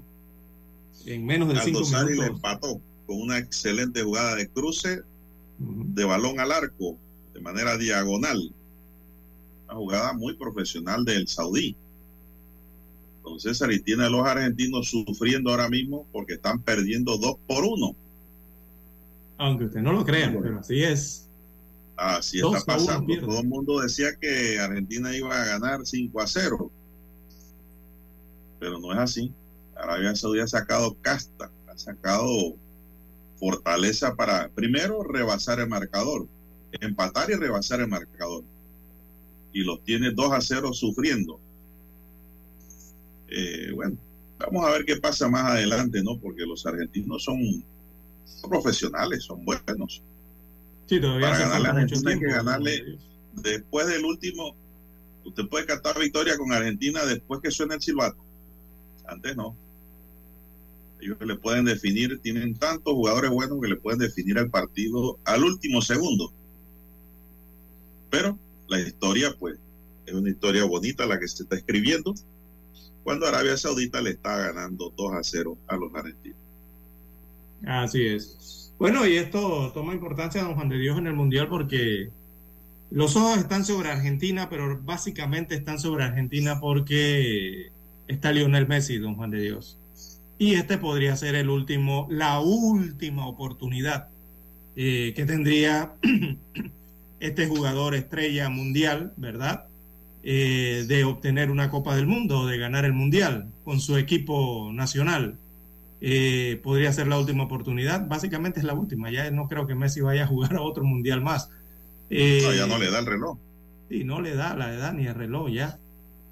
En 1.04 1.24
menos 1.24 1.48
de 1.48 1.60
5 1.60 1.78
minutos. 1.78 2.10
le 2.10 2.26
empató 2.26 2.80
con 3.06 3.20
una 3.20 3.38
excelente 3.38 4.02
jugada 4.02 4.34
de 4.34 4.48
cruce 4.48 5.02
de 5.58 6.04
balón 6.04 6.40
al 6.40 6.50
arco 6.50 6.98
de 7.32 7.40
manera 7.40 7.78
diagonal. 7.78 8.52
Una 9.66 9.74
jugada 9.74 10.12
muy 10.12 10.34
profesional 10.36 11.04
del 11.04 11.28
Saudí. 11.28 11.76
Entonces, 13.18 13.60
y 13.70 13.80
tiene 13.80 14.04
a 14.04 14.10
los 14.10 14.26
argentinos 14.26 14.88
sufriendo 14.88 15.50
ahora 15.50 15.68
mismo 15.68 16.06
porque 16.10 16.34
están 16.34 16.62
perdiendo 16.62 17.16
2 17.16 17.36
por 17.46 17.64
1. 17.64 17.96
Aunque 19.38 19.64
usted 19.66 19.80
no 19.80 19.92
lo 19.92 20.04
crea, 20.04 20.34
pero 20.40 20.58
así 20.58 20.82
es. 20.82 21.28
Así 21.96 22.40
está 22.40 22.64
pasando. 22.64 23.20
Todo 23.20 23.40
el 23.40 23.46
mundo 23.46 23.80
decía 23.80 24.16
que 24.16 24.58
Argentina 24.58 25.14
iba 25.16 25.40
a 25.40 25.44
ganar 25.44 25.80
5 25.84 26.20
a 26.20 26.26
0. 26.26 26.70
Pero 28.60 28.78
no 28.78 28.92
es 28.92 28.98
así. 28.98 29.32
Arabia 29.74 30.14
Saudí 30.16 30.40
ha 30.40 30.46
sacado 30.46 30.96
casta, 31.00 31.50
ha 31.68 31.78
sacado 31.78 32.54
fortaleza 33.38 34.14
para, 34.14 34.48
primero, 34.48 35.02
rebasar 35.02 35.60
el 35.60 35.68
marcador, 35.68 36.26
empatar 36.80 37.30
y 37.30 37.34
rebasar 37.34 37.80
el 37.80 37.88
marcador. 37.88 38.44
Y 39.52 39.60
los 39.64 39.82
tiene 39.84 40.12
2 40.12 40.32
a 40.32 40.40
0 40.40 40.72
sufriendo. 40.72 41.38
Eh, 43.28 43.72
bueno, 43.74 43.96
vamos 44.38 44.66
a 44.66 44.70
ver 44.70 44.84
qué 44.84 44.96
pasa 44.96 45.28
más 45.28 45.52
adelante, 45.52 46.02
¿no? 46.02 46.18
Porque 46.18 46.46
los 46.46 46.64
argentinos 46.66 47.24
son, 47.24 47.64
profesionales, 48.48 49.24
son 49.24 49.44
buenos. 49.44 50.02
Sí, 50.86 51.00
todavía 51.00 51.30
Para 51.30 51.38
ganarle 51.38 51.68
a 51.68 51.70
Argentina 51.72 52.10
hay 52.10 52.18
que 52.18 52.26
ganarle 52.26 52.98
después 53.34 53.86
del 53.86 54.04
último. 54.04 54.54
Usted 55.24 55.48
puede 55.48 55.66
cantar 55.66 55.98
victoria 55.98 56.36
con 56.38 56.52
Argentina 56.52 57.04
después 57.04 57.40
que 57.40 57.50
suene 57.50 57.74
el 57.74 57.82
silbato. 57.82 58.18
Antes 59.06 59.36
no. 59.36 59.56
Ellos 61.00 61.18
le 61.20 61.36
pueden 61.36 61.64
definir, 61.64 62.20
tienen 62.20 62.54
tantos 62.54 62.94
jugadores 62.94 63.30
buenos 63.30 63.60
que 63.60 63.68
le 63.68 63.76
pueden 63.76 63.98
definir 63.98 64.38
el 64.38 64.50
partido 64.50 65.18
al 65.24 65.44
último 65.44 65.82
segundo. 65.82 66.32
Pero 68.10 68.38
la 68.68 68.80
historia, 68.80 69.34
pues, 69.38 69.58
es 70.06 70.14
una 70.14 70.30
historia 70.30 70.64
bonita 70.64 71.04
la 71.06 71.18
que 71.18 71.28
se 71.28 71.42
está 71.42 71.56
escribiendo 71.56 72.14
cuando 73.02 73.26
Arabia 73.26 73.56
Saudita 73.56 74.00
le 74.00 74.10
está 74.10 74.36
ganando 74.36 74.92
2 74.96 75.12
a 75.14 75.22
0 75.22 75.58
a 75.68 75.76
los 75.76 75.94
argentinos. 75.94 76.45
Así 77.64 78.06
es. 78.06 78.72
Bueno, 78.78 79.06
y 79.06 79.16
esto 79.16 79.72
toma 79.72 79.94
importancia, 79.94 80.42
don 80.42 80.54
Juan 80.54 80.68
de 80.68 80.78
Dios, 80.78 80.98
en 80.98 81.06
el 81.06 81.14
Mundial 81.14 81.48
porque 81.48 82.10
los 82.90 83.16
ojos 83.16 83.38
están 83.38 83.64
sobre 83.64 83.90
Argentina, 83.90 84.48
pero 84.48 84.80
básicamente 84.82 85.54
están 85.54 85.78
sobre 85.78 86.04
Argentina 86.04 86.60
porque 86.60 87.72
está 88.06 88.32
Lionel 88.32 88.68
Messi, 88.68 88.98
don 88.98 89.16
Juan 89.16 89.30
de 89.30 89.40
Dios. 89.40 89.78
Y 90.38 90.54
este 90.54 90.78
podría 90.78 91.16
ser 91.16 91.34
el 91.34 91.48
último, 91.48 92.06
la 92.10 92.40
última 92.40 93.26
oportunidad 93.26 94.08
eh, 94.76 95.14
que 95.16 95.24
tendría 95.24 95.94
este 97.20 97.46
jugador 97.46 97.94
estrella 97.94 98.50
mundial, 98.50 99.14
¿verdad? 99.16 99.66
Eh, 100.22 100.84
de 100.86 101.04
obtener 101.04 101.50
una 101.50 101.70
Copa 101.70 101.96
del 101.96 102.06
Mundo, 102.06 102.46
de 102.46 102.58
ganar 102.58 102.84
el 102.84 102.92
Mundial 102.92 103.52
con 103.64 103.80
su 103.80 103.96
equipo 103.96 104.70
nacional. 104.72 105.38
Eh, 106.00 106.60
podría 106.62 106.92
ser 106.92 107.06
la 107.06 107.18
última 107.18 107.44
oportunidad. 107.44 108.06
Básicamente 108.06 108.60
es 108.60 108.64
la 108.64 108.74
última. 108.74 109.10
Ya 109.10 109.30
no 109.30 109.48
creo 109.48 109.66
que 109.66 109.74
Messi 109.74 110.00
vaya 110.00 110.24
a 110.24 110.26
jugar 110.26 110.54
a 110.54 110.62
otro 110.62 110.84
mundial 110.84 111.22
más. 111.22 111.50
no, 112.10 112.54
ya 112.54 112.66
no 112.66 112.78
le 112.78 112.90
da 112.90 112.98
el 112.98 113.06
reloj. 113.06 113.38
Sí, 113.88 114.04
no 114.04 114.20
le 114.20 114.34
da 114.34 114.54
la 114.56 114.72
edad 114.74 114.92
ni 114.92 115.06
el 115.06 115.14
reloj 115.14 115.50
ya. 115.50 115.78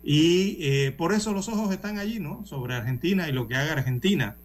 Y 0.04 0.58
eh, 0.60 0.92
por 0.92 1.14
eso 1.14 1.32
los 1.32 1.48
ojos 1.48 1.72
están 1.72 1.98
allí, 1.98 2.20
¿no? 2.20 2.44
Sobre 2.44 2.74
Argentina 2.74 3.28
y 3.28 3.32
lo 3.32 3.48
que 3.48 3.54
haga 3.54 3.72
Argentina. 3.72 4.36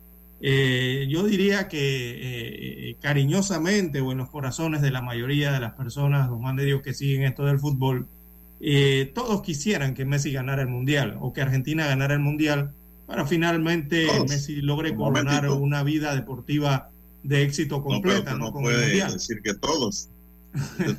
Eh, 0.41 1.07
yo 1.09 1.23
diría 1.23 1.67
que 1.67 2.91
eh, 2.91 2.97
cariñosamente 3.01 3.99
o 3.99 4.13
en 4.13 4.19
los 4.19 4.29
corazones 4.29 4.81
de 4.81 4.89
la 4.89 5.01
mayoría 5.01 5.51
de 5.51 5.59
las 5.59 5.73
personas, 5.73 6.29
los 6.29 6.39
más 6.39 6.55
de 6.55 6.63
Dios 6.63 6.81
que 6.81 6.93
siguen 6.93 7.23
esto 7.23 7.45
del 7.45 7.59
fútbol, 7.59 8.07
todos 9.13 9.41
quisieran 9.41 9.93
que 9.93 10.05
Messi 10.05 10.31
ganara 10.31 10.61
el 10.61 10.67
Mundial 10.67 11.17
o 11.19 11.31
que 11.33 11.41
Argentina 11.41 11.87
ganara 11.87 12.13
el 12.13 12.19
Mundial 12.19 12.73
para 13.09 13.25
finalmente 13.25 14.07
Messi 14.29 14.61
logre 14.61 14.95
coronar 14.95 15.49
una 15.49 15.83
vida 15.83 16.15
deportiva 16.15 16.91
de 17.23 17.41
éxito 17.41 17.81
completa. 17.81 18.35
No, 18.35 18.53
puede 18.53 19.03
decir 19.03 19.41
que 19.43 19.55
todos. 19.55 20.09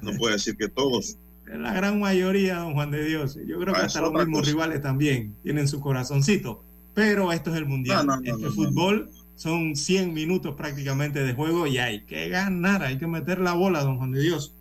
no 0.03 0.13
puede 0.19 0.35
decir 0.35 0.57
que 0.57 0.69
todos 0.69 1.17
la 1.59 1.73
gran 1.73 1.99
mayoría, 1.99 2.59
don 2.59 2.75
Juan 2.75 2.91
de 2.91 3.05
Dios. 3.05 3.39
Yo 3.47 3.59
creo 3.59 3.75
que 3.75 3.81
ah, 3.81 3.87
hasta 3.87 4.01
los 4.01 4.13
mismos 4.13 4.47
rivales 4.47 4.81
también 4.81 5.35
tienen 5.43 5.69
su 5.69 5.81
corazoncito. 5.81 6.63
Pero 6.95 7.33
esto 7.33 7.51
es 7.51 7.57
el 7.57 7.67
mundial. 7.67 8.07
este 8.25 8.51
fútbol 8.51 9.11
son 9.37 9.75
100 9.75 10.13
minutos 10.13 10.55
prácticamente 10.55 11.23
de 11.23 11.33
juego 11.33 11.67
y 11.67 11.79
hay 11.79 12.05
que 12.05 12.29
ganar, 12.29 12.83
hay 12.83 12.99
que 12.99 13.07
meter 13.07 13.41
la 13.41 13.55
bola, 13.55 13.83
don 13.83 13.97
Juan 13.97 14.13
de 14.13 14.21
Dios, 14.21 14.55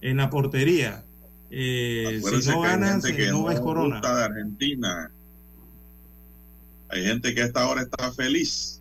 en 0.00 0.16
la 0.18 0.30
portería. 0.30 1.04
Eh, 1.50 2.20
si 2.22 2.50
no 2.50 2.60
ganas, 2.60 3.04
no, 3.30 3.44
ves 3.44 3.60
corona. 3.60 4.00
De 4.00 4.24
Argentina. 4.24 5.10
Hay 6.88 7.04
gente 7.04 7.34
que 7.34 7.42
a 7.42 7.46
esta 7.46 7.68
hora 7.68 7.82
está 7.82 8.12
feliz. 8.12 8.80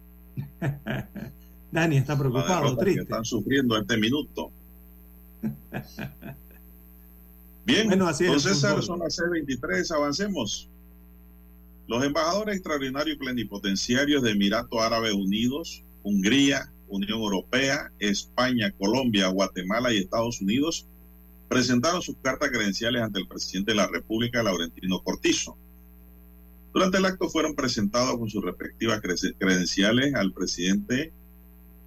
Dani 1.71 1.97
está 1.97 2.17
preocupado, 2.17 2.77
triste. 2.77 3.01
están 3.01 3.25
sufriendo 3.25 3.77
este 3.77 3.97
minuto. 3.97 4.51
Bien, 7.65 7.91
entonces 7.91 8.59
son 8.59 8.99
las 8.99 9.17
6:23, 9.17 9.91
avancemos. 9.95 10.69
Los 11.87 12.03
embajadores 12.03 12.55
extraordinarios 12.55 13.17
plenipotenciarios 13.17 14.21
de 14.23 14.31
Emiratos 14.31 14.79
Árabes 14.81 15.13
Unidos, 15.13 15.83
Hungría, 16.03 16.71
Unión 16.87 17.19
Europea, 17.19 17.91
España, 17.99 18.71
Colombia, 18.77 19.27
Guatemala 19.27 19.91
y 19.91 19.97
Estados 19.97 20.41
Unidos 20.41 20.87
presentaron 21.49 22.01
sus 22.01 22.15
cartas 22.21 22.49
credenciales 22.49 23.01
ante 23.01 23.19
el 23.19 23.27
presidente 23.27 23.71
de 23.71 23.77
la 23.77 23.87
República, 23.87 24.41
Laurentino 24.41 25.03
Cortizo. 25.03 25.57
Durante 26.73 26.97
el 26.97 27.05
acto 27.05 27.29
fueron 27.29 27.55
presentados 27.55 28.17
con 28.17 28.29
sus 28.29 28.43
respectivas 28.43 28.99
credenciales 29.01 30.15
al 30.15 30.33
presidente 30.33 31.13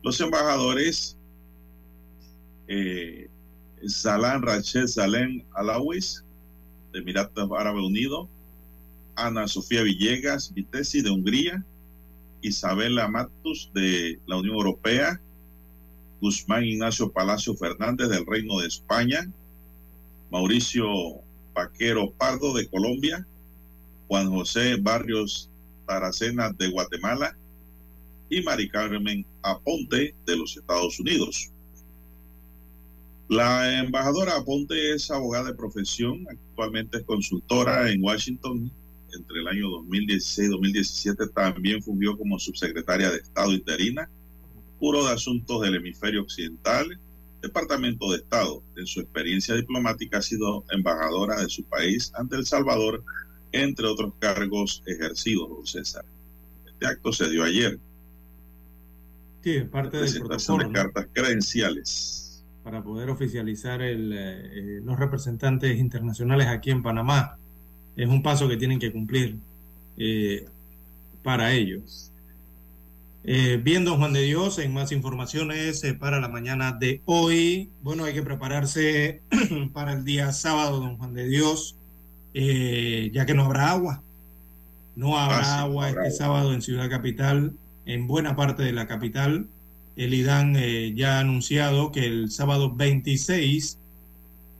los 0.03 0.20
embajadores 0.20 1.18
eh, 2.68 3.28
Salam 3.89 4.43
Rachel 4.43 4.89
Salem 4.89 5.43
Alawis, 5.55 6.24
de 6.93 7.01
Emiratos 7.01 7.51
Árabes 7.59 7.82
Unidos, 7.82 8.28
Ana 9.16 9.49
Sofía 9.49 9.82
Villegas 9.82 10.55
Vitesi, 10.55 11.03
de 11.03 11.11
Hungría, 11.11 11.64
Isabela 12.43 13.09
Matus, 13.09 13.70
de 13.74 14.20
la 14.26 14.37
Unión 14.37 14.55
Europea, 14.55 15.20
Guzmán 16.20 16.64
Ignacio 16.64 17.11
Palacio 17.11 17.57
Fernández, 17.57 18.09
del 18.09 18.26
Reino 18.26 18.61
de 18.61 18.68
España, 18.68 19.28
Mauricio 20.30 20.87
Paquero 21.53 22.12
Pardo, 22.12 22.55
de 22.55 22.68
Colombia, 22.68 23.26
Juan 24.09 24.30
José 24.30 24.76
Barrios 24.76 25.50
Taracena, 25.86 26.52
de 26.52 26.68
Guatemala, 26.68 27.36
y 28.28 28.42
Mari 28.42 28.68
Carmen 28.68 29.24
Aponte, 29.42 30.14
de 30.26 30.36
los 30.36 30.57
Estados 30.57 30.98
Unidos. 30.98 31.50
La 33.28 33.80
embajadora 33.80 34.36
Aponte 34.36 34.92
es 34.92 35.11
abogada 35.11 35.48
de 35.48 35.54
profesión, 35.54 36.26
actualmente 36.28 36.98
es 36.98 37.04
consultora 37.04 37.90
en 37.90 38.02
Washington. 38.02 38.70
Entre 39.12 39.40
el 39.40 39.48
año 39.48 39.70
2016 39.70 40.48
y 40.48 40.50
2017 40.50 41.26
también 41.28 41.82
fungió 41.82 42.16
como 42.16 42.38
subsecretaria 42.38 43.11
de 43.11 43.18
Estado 43.18 43.52
interina, 43.52 44.09
puro 44.78 45.04
de 45.07 45.12
asuntos 45.12 45.62
del 45.62 45.76
hemisferio 45.76 46.22
occidental, 46.22 46.98
Departamento 47.42 48.11
de 48.11 48.18
Estado. 48.18 48.62
En 48.76 48.86
su 48.86 49.00
experiencia 49.00 49.54
diplomática 49.54 50.18
ha 50.18 50.22
sido 50.22 50.64
embajadora 50.70 51.40
de 51.40 51.48
su 51.48 51.64
país 51.64 52.12
ante 52.14 52.36
El 52.36 52.46
Salvador, 52.46 53.04
entre 53.62 53.86
otros 53.86 54.14
cargos 54.18 54.82
ejercidos, 54.86 55.48
don 55.48 55.66
César. 55.66 56.04
Este 56.66 56.86
acto 56.86 57.12
se 57.12 57.28
dio 57.30 57.44
ayer. 57.44 57.78
Sí, 59.42 59.61
parte 59.61 59.96
de 59.98 60.02
presentación 60.02 60.59
de 60.59 60.72
cartas 60.72 61.07
credenciales 61.12 62.26
para 62.66 62.82
poder 62.82 63.11
oficializar 63.11 63.80
el, 63.80 64.12
eh, 64.12 64.80
los 64.82 64.98
representantes 64.98 65.78
internacionales 65.78 66.48
aquí 66.48 66.72
en 66.72 66.82
Panamá. 66.82 67.38
Es 67.94 68.09
un 68.09 68.24
paso 68.24 68.48
que 68.48 68.57
tienen 68.57 68.80
que 68.80 68.90
cumplir 68.90 69.36
eh, 69.96 70.46
para 71.22 71.52
ellos. 71.52 72.11
Eh, 73.22 73.61
bien, 73.62 73.84
don 73.84 73.98
Juan 73.98 74.12
de 74.12 74.22
Dios, 74.22 74.59
en 74.59 74.74
más 74.74 74.90
informaciones 74.90 75.84
para 76.00 76.18
la 76.18 76.26
mañana 76.26 76.72
de 76.72 77.02
hoy. 77.04 77.70
Bueno, 77.84 78.02
hay 78.02 78.14
que 78.14 78.22
prepararse 78.22 79.22
para 79.72 79.92
el 79.92 80.04
día 80.04 80.32
sábado, 80.32 80.80
don 80.80 80.96
Juan 80.96 81.14
de 81.14 81.28
Dios, 81.28 81.76
ya 83.12 83.26
que 83.26 83.34
no 83.34 83.45
habrá 83.45 83.70
agua. 83.70 84.03
No 84.95 85.18
habrá 85.18 85.59
ah, 85.59 85.61
agua 85.62 85.91
este 85.91 86.11
sábado 86.11 86.55
en 86.55 86.62
Ciudad 86.62 86.89
Capital, 86.89 87.55
en 87.84 88.07
buena 88.07 88.34
parte 88.37 88.62
de 88.62 88.72
la 88.72 88.87
capital 88.87 89.49
el 89.97 90.12
IDAN 90.12 90.57
eh, 90.57 90.93
ya 90.95 91.16
ha 91.16 91.20
anunciado 91.20 91.91
que 91.91 92.05
el 92.05 92.30
sábado 92.30 92.74
26, 92.74 93.78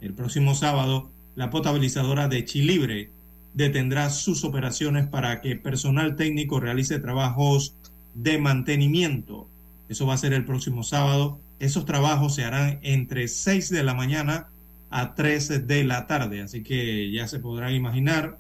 el 0.01 0.15
próximo 0.15 0.55
sábado, 0.55 1.11
la 1.35 1.51
potabilizadora 1.51 2.27
de 2.27 2.45
Chilibre 2.47 3.11
detendrá 3.53 4.09
sus 4.09 4.45
operaciones 4.45 5.07
para 5.07 5.43
que 5.43 5.57
personal 5.57 6.17
técnico 6.17 6.59
realice 6.59 6.99
trabajos 6.99 7.75
de 8.15 8.39
mantenimiento. 8.39 9.47
Eso 9.91 10.07
va 10.07 10.15
a 10.15 10.19
ser 10.19 10.33
el 10.33 10.47
próximo 10.47 10.83
sábado. 10.83 11.39
Esos 11.59 11.85
trabajos 11.85 12.35
se 12.35 12.45
harán 12.45 12.81
entre 12.83 13.29
6 13.29 13.69
de 13.69 13.83
la 13.83 13.93
mañana 13.93 14.49
a 14.91 15.15
3 15.15 15.67
de 15.67 15.85
la 15.85 16.07
tarde. 16.07 16.43
Así 16.43 16.63
que 16.63 17.11
ya 17.11 17.29
se 17.29 17.39
podrán 17.39 17.75
imaginar 17.75 18.39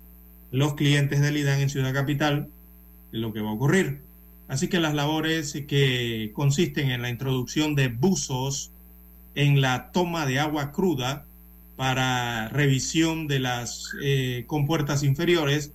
los 0.51 0.75
clientes 0.75 1.21
del 1.21 1.37
IDAN 1.37 1.61
en 1.61 1.71
Ciudad 1.71 1.93
Capital 1.93 2.49
lo 3.13 3.33
que 3.33 3.41
va 3.41 3.51
a 3.51 3.55
ocurrir. 3.55 4.01
Así 4.49 4.69
que 4.69 4.79
las 4.79 4.95
labores 4.95 5.53
que 5.67 6.31
consisten 6.35 6.91
en 6.91 7.03
la 7.03 7.11
introducción 7.11 7.75
de 7.75 7.89
buzos 7.89 8.71
en 9.35 9.61
la 9.61 9.91
toma 9.93 10.25
de 10.27 10.39
agua 10.39 10.73
cruda 10.73 11.27
para 11.77 12.49
revisión 12.49 13.27
de 13.27 13.41
las 13.41 13.91
eh, 14.03 14.45
compuertas 14.47 15.03
inferiores, 15.03 15.73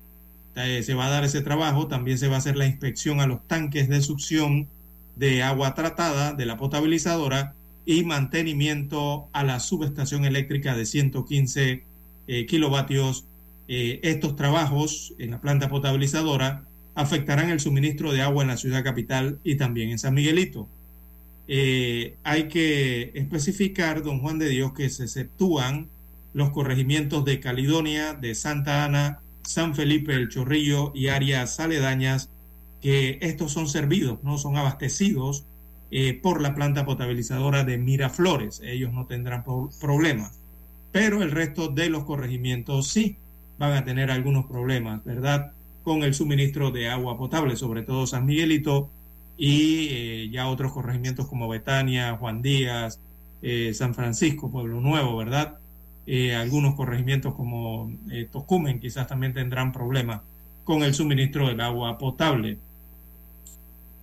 eh, 0.56 0.82
se 0.84 0.94
va 0.94 1.08
a 1.08 1.10
dar 1.10 1.24
ese 1.24 1.42
trabajo. 1.42 1.88
También 1.88 2.18
se 2.18 2.28
va 2.28 2.36
a 2.36 2.40
hacer 2.40 2.58
la 2.58 2.66
inspección 2.66 3.20
a 3.20 3.28
los 3.28 3.46
tanques 3.48 3.88
de 3.88 4.02
succión 4.02 4.68
de 5.16 5.44
agua 5.44 5.76
tratada 5.76 6.34
de 6.34 6.46
la 6.46 6.58
potabilizadora 6.58 7.54
y 7.86 8.04
mantenimiento 8.04 9.28
a 9.34 9.44
la 9.44 9.60
subestación 9.60 10.26
eléctrica 10.26 10.76
de 10.76 10.86
115 10.86 11.84
eh, 12.28 12.46
kilovatios. 12.46 13.26
estos 13.68 14.36
trabajos 14.36 15.14
en 15.18 15.32
la 15.32 15.40
planta 15.40 15.70
potabilizadora 15.70 16.66
afectarán 16.96 17.50
el 17.50 17.60
suministro 17.60 18.12
de 18.12 18.22
agua 18.22 18.44
en 18.44 18.50
la 18.50 18.58
ciudad 18.58 18.84
capital 18.84 19.40
y 19.44 19.56
también 19.56 19.92
en 19.92 20.00
San 20.00 20.14
Miguelito. 20.14 20.68
Eh, 21.48 22.16
hay 22.24 22.48
que 22.48 23.12
especificar, 23.14 24.04
don 24.04 24.20
Juan 24.20 24.40
de 24.40 24.50
Dios, 24.50 24.74
que 24.74 24.90
se 24.90 25.04
exceptúan 25.04 25.90
los 26.34 26.52
corregimientos 26.52 27.26
de 27.26 27.40
Caledonia, 27.40 28.14
de 28.14 28.36
Santa 28.36 28.86
Ana, 28.86 29.20
San 29.44 29.76
Felipe, 29.76 30.14
El 30.14 30.30
Chorrillo 30.30 30.92
y 30.96 31.08
áreas 31.08 31.60
aledañas, 31.60 32.30
que 32.82 33.20
estos 33.22 33.52
son 33.52 33.68
servidos, 33.68 34.24
no 34.24 34.38
son 34.38 34.56
abastecidos 34.58 35.46
eh, 35.94 36.14
por 36.14 36.42
la 36.42 36.56
planta 36.56 36.86
potabilizadora 36.86 37.66
de 37.66 37.78
Miraflores. 37.78 38.62
Ellos 38.64 38.94
no 38.94 39.08
tendrán 39.08 39.44
problemas. 39.80 40.40
Pero 40.94 41.22
el 41.22 41.32
resto 41.32 41.68
de 41.68 41.90
los 41.90 42.06
corregimientos 42.06 42.88
sí 42.88 43.18
van 43.58 43.74
a 43.74 43.84
tener 43.84 44.10
algunos 44.10 44.46
problemas, 44.46 45.04
¿verdad? 45.04 45.52
con 45.84 46.04
el 46.04 46.14
suministro 46.14 46.70
de 46.72 46.90
agua 46.90 47.18
potable, 47.18 47.56
sobre 47.56 47.82
todo 47.82 48.06
San 48.06 48.26
Miguelito 48.26 48.92
y 49.36 49.88
eh, 49.90 50.30
ya 50.32 50.48
otros 50.48 50.72
corregimientos 50.74 51.28
como 51.28 51.50
Betania, 51.50 52.16
Juan 52.18 52.44
Díaz, 52.44 53.00
eh, 53.42 53.74
San 53.74 53.96
Francisco, 53.96 54.52
Pueblo 54.52 54.80
Nuevo, 54.80 55.18
¿verdad? 55.18 55.58
Algunos 56.38 56.76
corregimientos 56.76 57.34
como 57.36 57.90
Tocumen 58.32 58.80
quizás 58.80 59.08
también 59.08 59.34
tendrán 59.34 59.72
problemas 59.72 60.22
con 60.64 60.84
el 60.84 60.94
suministro 60.94 61.48
del 61.48 61.62
agua 61.62 61.98
potable. 61.98 62.58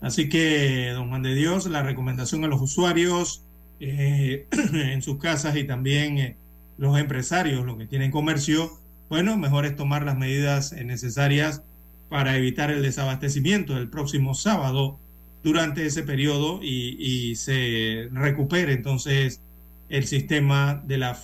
Así 0.01 0.29
que, 0.29 0.91
don 0.91 1.09
Juan 1.09 1.23
de 1.23 1.35
Dios, 1.35 1.67
la 1.67 1.83
recomendación 1.83 2.45
a 2.45 2.49
los 2.49 2.61
usuarios 2.61 3.45
en 3.81 5.03
sus 5.03 5.19
casas 5.19 5.57
y 5.57 5.65
también 5.65 6.37
los 6.77 6.99
empresarios, 6.99 7.65
los 7.65 7.77
que 7.77 7.87
tienen 7.87 8.11
comercio, 8.11 8.71
bueno, 9.09 9.37
mejor 9.37 9.65
es 9.65 9.75
tomar 9.75 10.05
las 10.05 10.17
medidas 10.17 10.73
necesarias 10.73 11.63
para 12.09 12.37
evitar 12.37 12.71
el 12.71 12.83
desabastecimiento 12.83 13.75
del 13.75 13.89
próximo 13.89 14.35
sábado 14.35 14.99
durante 15.43 15.87
ese 15.87 16.03
periodo 16.03 16.61
y, 16.63 17.35
se 17.37 18.09
recupere 18.13 18.73
entonces 18.73 19.41
el 19.89 20.07
sistema 20.07 20.83
de 20.87 20.99
la 20.99 21.19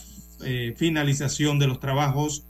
eh, 0.44 0.74
finalización 0.76 1.58
de 1.58 1.66
los 1.66 1.80
trabajos. 1.80 2.44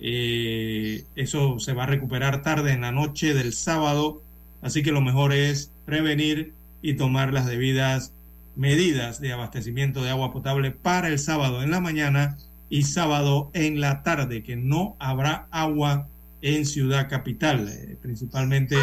Eh, 0.00 1.04
eso 1.14 1.58
se 1.58 1.72
va 1.72 1.84
a 1.84 1.86
recuperar 1.86 2.42
tarde 2.42 2.72
en 2.72 2.82
la 2.82 2.92
noche 2.92 3.34
del 3.34 3.52
sábado, 3.52 4.22
así 4.62 4.82
que 4.82 4.92
lo 4.92 5.00
mejor 5.00 5.32
es 5.32 5.72
prevenir 5.84 6.54
y 6.80 6.94
tomar 6.94 7.32
las 7.32 7.46
debidas 7.46 8.14
medidas 8.56 9.20
de 9.20 9.32
abastecimiento 9.32 10.02
de 10.02 10.10
agua 10.10 10.32
potable 10.32 10.70
para 10.70 11.08
el 11.08 11.18
sábado 11.18 11.62
en 11.62 11.70
la 11.70 11.80
mañana 11.80 12.38
y 12.70 12.84
sábado 12.84 13.50
en 13.52 13.80
la 13.80 14.02
tarde, 14.02 14.42
que 14.42 14.56
no 14.56 14.96
habrá 14.98 15.46
agua 15.50 16.08
en 16.40 16.64
Ciudad 16.64 17.08
Capital, 17.08 17.68
eh, 17.68 17.96
principalmente 18.00 18.76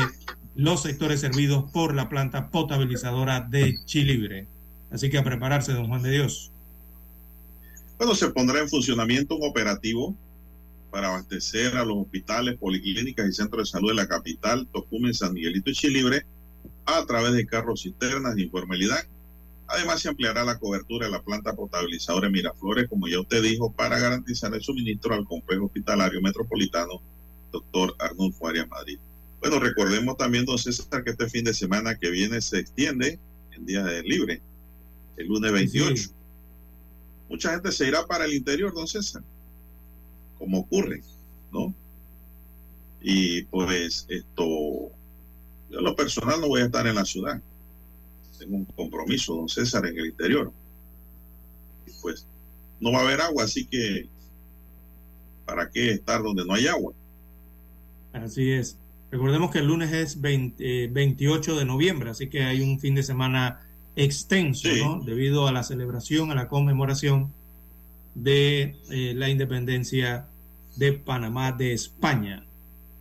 los 0.56 0.82
sectores 0.84 1.22
servidos 1.22 1.72
por 1.72 1.96
la 1.96 2.10
planta 2.10 2.50
potabilizadora 2.50 3.42
de 3.42 3.76
Chilibre. 3.86 4.48
Así 4.92 5.10
que 5.10 5.18
a 5.18 5.24
prepararse, 5.24 5.74
don 5.74 5.88
Juan 5.88 6.04
de 6.04 6.12
Dios. 6.12 6.52
Bueno, 7.98 8.16
se 8.16 8.30
pondrá 8.30 8.60
en 8.60 8.70
funcionamiento 8.70 9.36
un 9.36 9.50
operativo 9.50 10.16
para 10.90 11.08
abastecer 11.10 11.78
a 11.78 11.86
los 11.86 11.98
hospitales, 11.98 12.58
policlínicas 12.58 13.28
y 13.28 13.34
centros 13.34 13.64
de 13.64 13.72
salud 13.72 13.90
de 13.90 13.96
la 13.96 14.08
capital, 14.08 14.68
Tocumen, 14.72 15.14
San 15.14 15.34
Miguelito 15.34 15.70
y 15.70 15.74
Chilibre, 15.74 16.26
a 16.86 17.06
través 17.06 17.34
de 17.34 17.46
carros 17.46 17.84
cisternas 17.84 18.36
de 18.36 18.44
informalidad. 18.44 19.04
Además, 19.68 20.02
se 20.02 20.10
ampliará 20.10 20.44
la 20.44 20.58
cobertura 20.58 21.06
de 21.06 21.12
la 21.12 21.22
planta 21.22 21.56
potabilizadora 21.56 22.28
de 22.28 22.34
Miraflores, 22.34 22.90
como 22.90 23.08
ya 23.08 23.20
usted 23.20 23.44
dijo, 23.44 23.72
para 23.72 24.00
garantizar 24.00 24.54
el 24.54 24.62
suministro 24.62 25.14
al 25.14 25.26
complejo 25.26 25.66
hospitalario 25.66 26.22
metropolitano 26.22 27.02
doctor 27.52 27.96
Arnulfo 28.00 28.48
Arias 28.48 28.68
Madrid. 28.68 29.00
Bueno, 29.40 29.60
recordemos 29.60 30.18
también, 30.18 30.46
don 30.46 30.58
César, 30.58 31.04
que 31.04 31.12
este 31.12 31.30
fin 31.30 31.46
de 31.46 31.54
semana 31.54 31.96
que 31.96 32.10
viene 32.10 32.42
se 32.42 32.60
extiende 32.60 33.20
en 33.52 33.66
día 33.66 33.84
de 33.84 34.04
libre, 34.04 34.42
el 35.18 35.28
lunes 35.28 35.52
28. 35.52 36.10
Mucha 37.30 37.52
gente 37.52 37.72
se 37.72 37.88
irá 37.88 38.06
para 38.06 38.26
el 38.26 38.34
interior, 38.34 38.74
don 38.74 38.88
César, 38.88 39.24
como 40.40 40.60
ocurre, 40.60 41.04
¿no? 41.52 41.74
Y 43.02 43.44
pues 43.44 44.06
esto, 44.10 44.46
yo 45.70 45.80
en 45.80 45.84
lo 45.84 45.96
personal 45.96 46.42
no 46.42 46.48
voy 46.48 46.62
a 46.62 46.66
estar 46.66 46.88
en 46.88 46.96
la 46.96 47.06
ciudad. 47.06 47.42
Tengo 48.38 48.56
un 48.56 48.66
compromiso, 48.66 49.36
don 49.36 49.50
César, 49.50 49.86
en 49.86 49.98
el 49.98 50.08
interior. 50.08 50.52
Y 51.86 51.92
pues 52.02 52.26
no 52.80 52.92
va 52.92 53.00
a 53.00 53.04
haber 53.04 53.22
agua, 53.22 53.44
así 53.44 53.66
que 53.66 54.08
¿para 55.46 55.70
qué 55.70 55.92
estar 55.92 56.24
donde 56.24 56.46
no 56.46 56.54
hay 56.54 56.68
agua? 56.68 56.94
Así 58.14 58.52
es. 58.52 58.78
Recordemos 59.12 59.52
que 59.52 59.60
el 59.60 59.66
lunes 59.66 59.92
es 59.92 60.22
28 60.22 60.56
eh, 60.60 61.60
de 61.60 61.66
noviembre, 61.66 62.12
así 62.12 62.30
que 62.30 62.44
hay 62.44 62.62
un 62.62 62.80
fin 62.80 62.96
de 62.96 63.04
semana 63.04 63.60
extenso, 63.96 64.70
¿no? 64.78 65.02
Debido 65.04 65.48
a 65.48 65.52
la 65.52 65.64
celebración, 65.64 66.32
a 66.32 66.36
la 66.36 66.48
conmemoración 66.48 67.34
de 68.14 68.78
eh, 68.90 69.14
la 69.16 69.30
independencia 69.30 70.29
de 70.80 70.94
Panamá 70.94 71.52
de 71.52 71.74
España. 71.74 72.44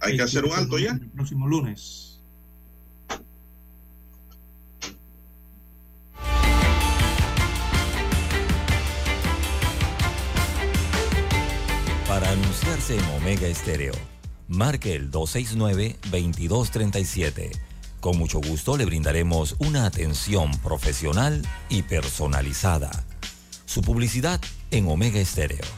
Hay 0.00 0.16
que 0.16 0.22
hacer 0.22 0.44
un 0.44 0.52
alto 0.52 0.78
ya. 0.78 0.90
El 0.90 1.08
próximo 1.10 1.46
lunes. 1.46 2.20
Para 12.06 12.30
anunciarse 12.30 12.98
en 12.98 13.04
Omega 13.16 13.46
Estéreo 13.46 13.94
marque 14.48 14.96
el 14.96 15.12
269-2237. 15.12 17.52
Con 18.00 18.18
mucho 18.18 18.40
gusto 18.40 18.76
le 18.76 18.84
brindaremos 18.86 19.54
una 19.58 19.86
atención 19.86 20.50
profesional 20.62 21.46
y 21.68 21.82
personalizada. 21.82 22.90
Su 23.66 23.82
publicidad 23.82 24.40
en 24.70 24.88
Omega 24.88 25.20
Estéreo. 25.20 25.77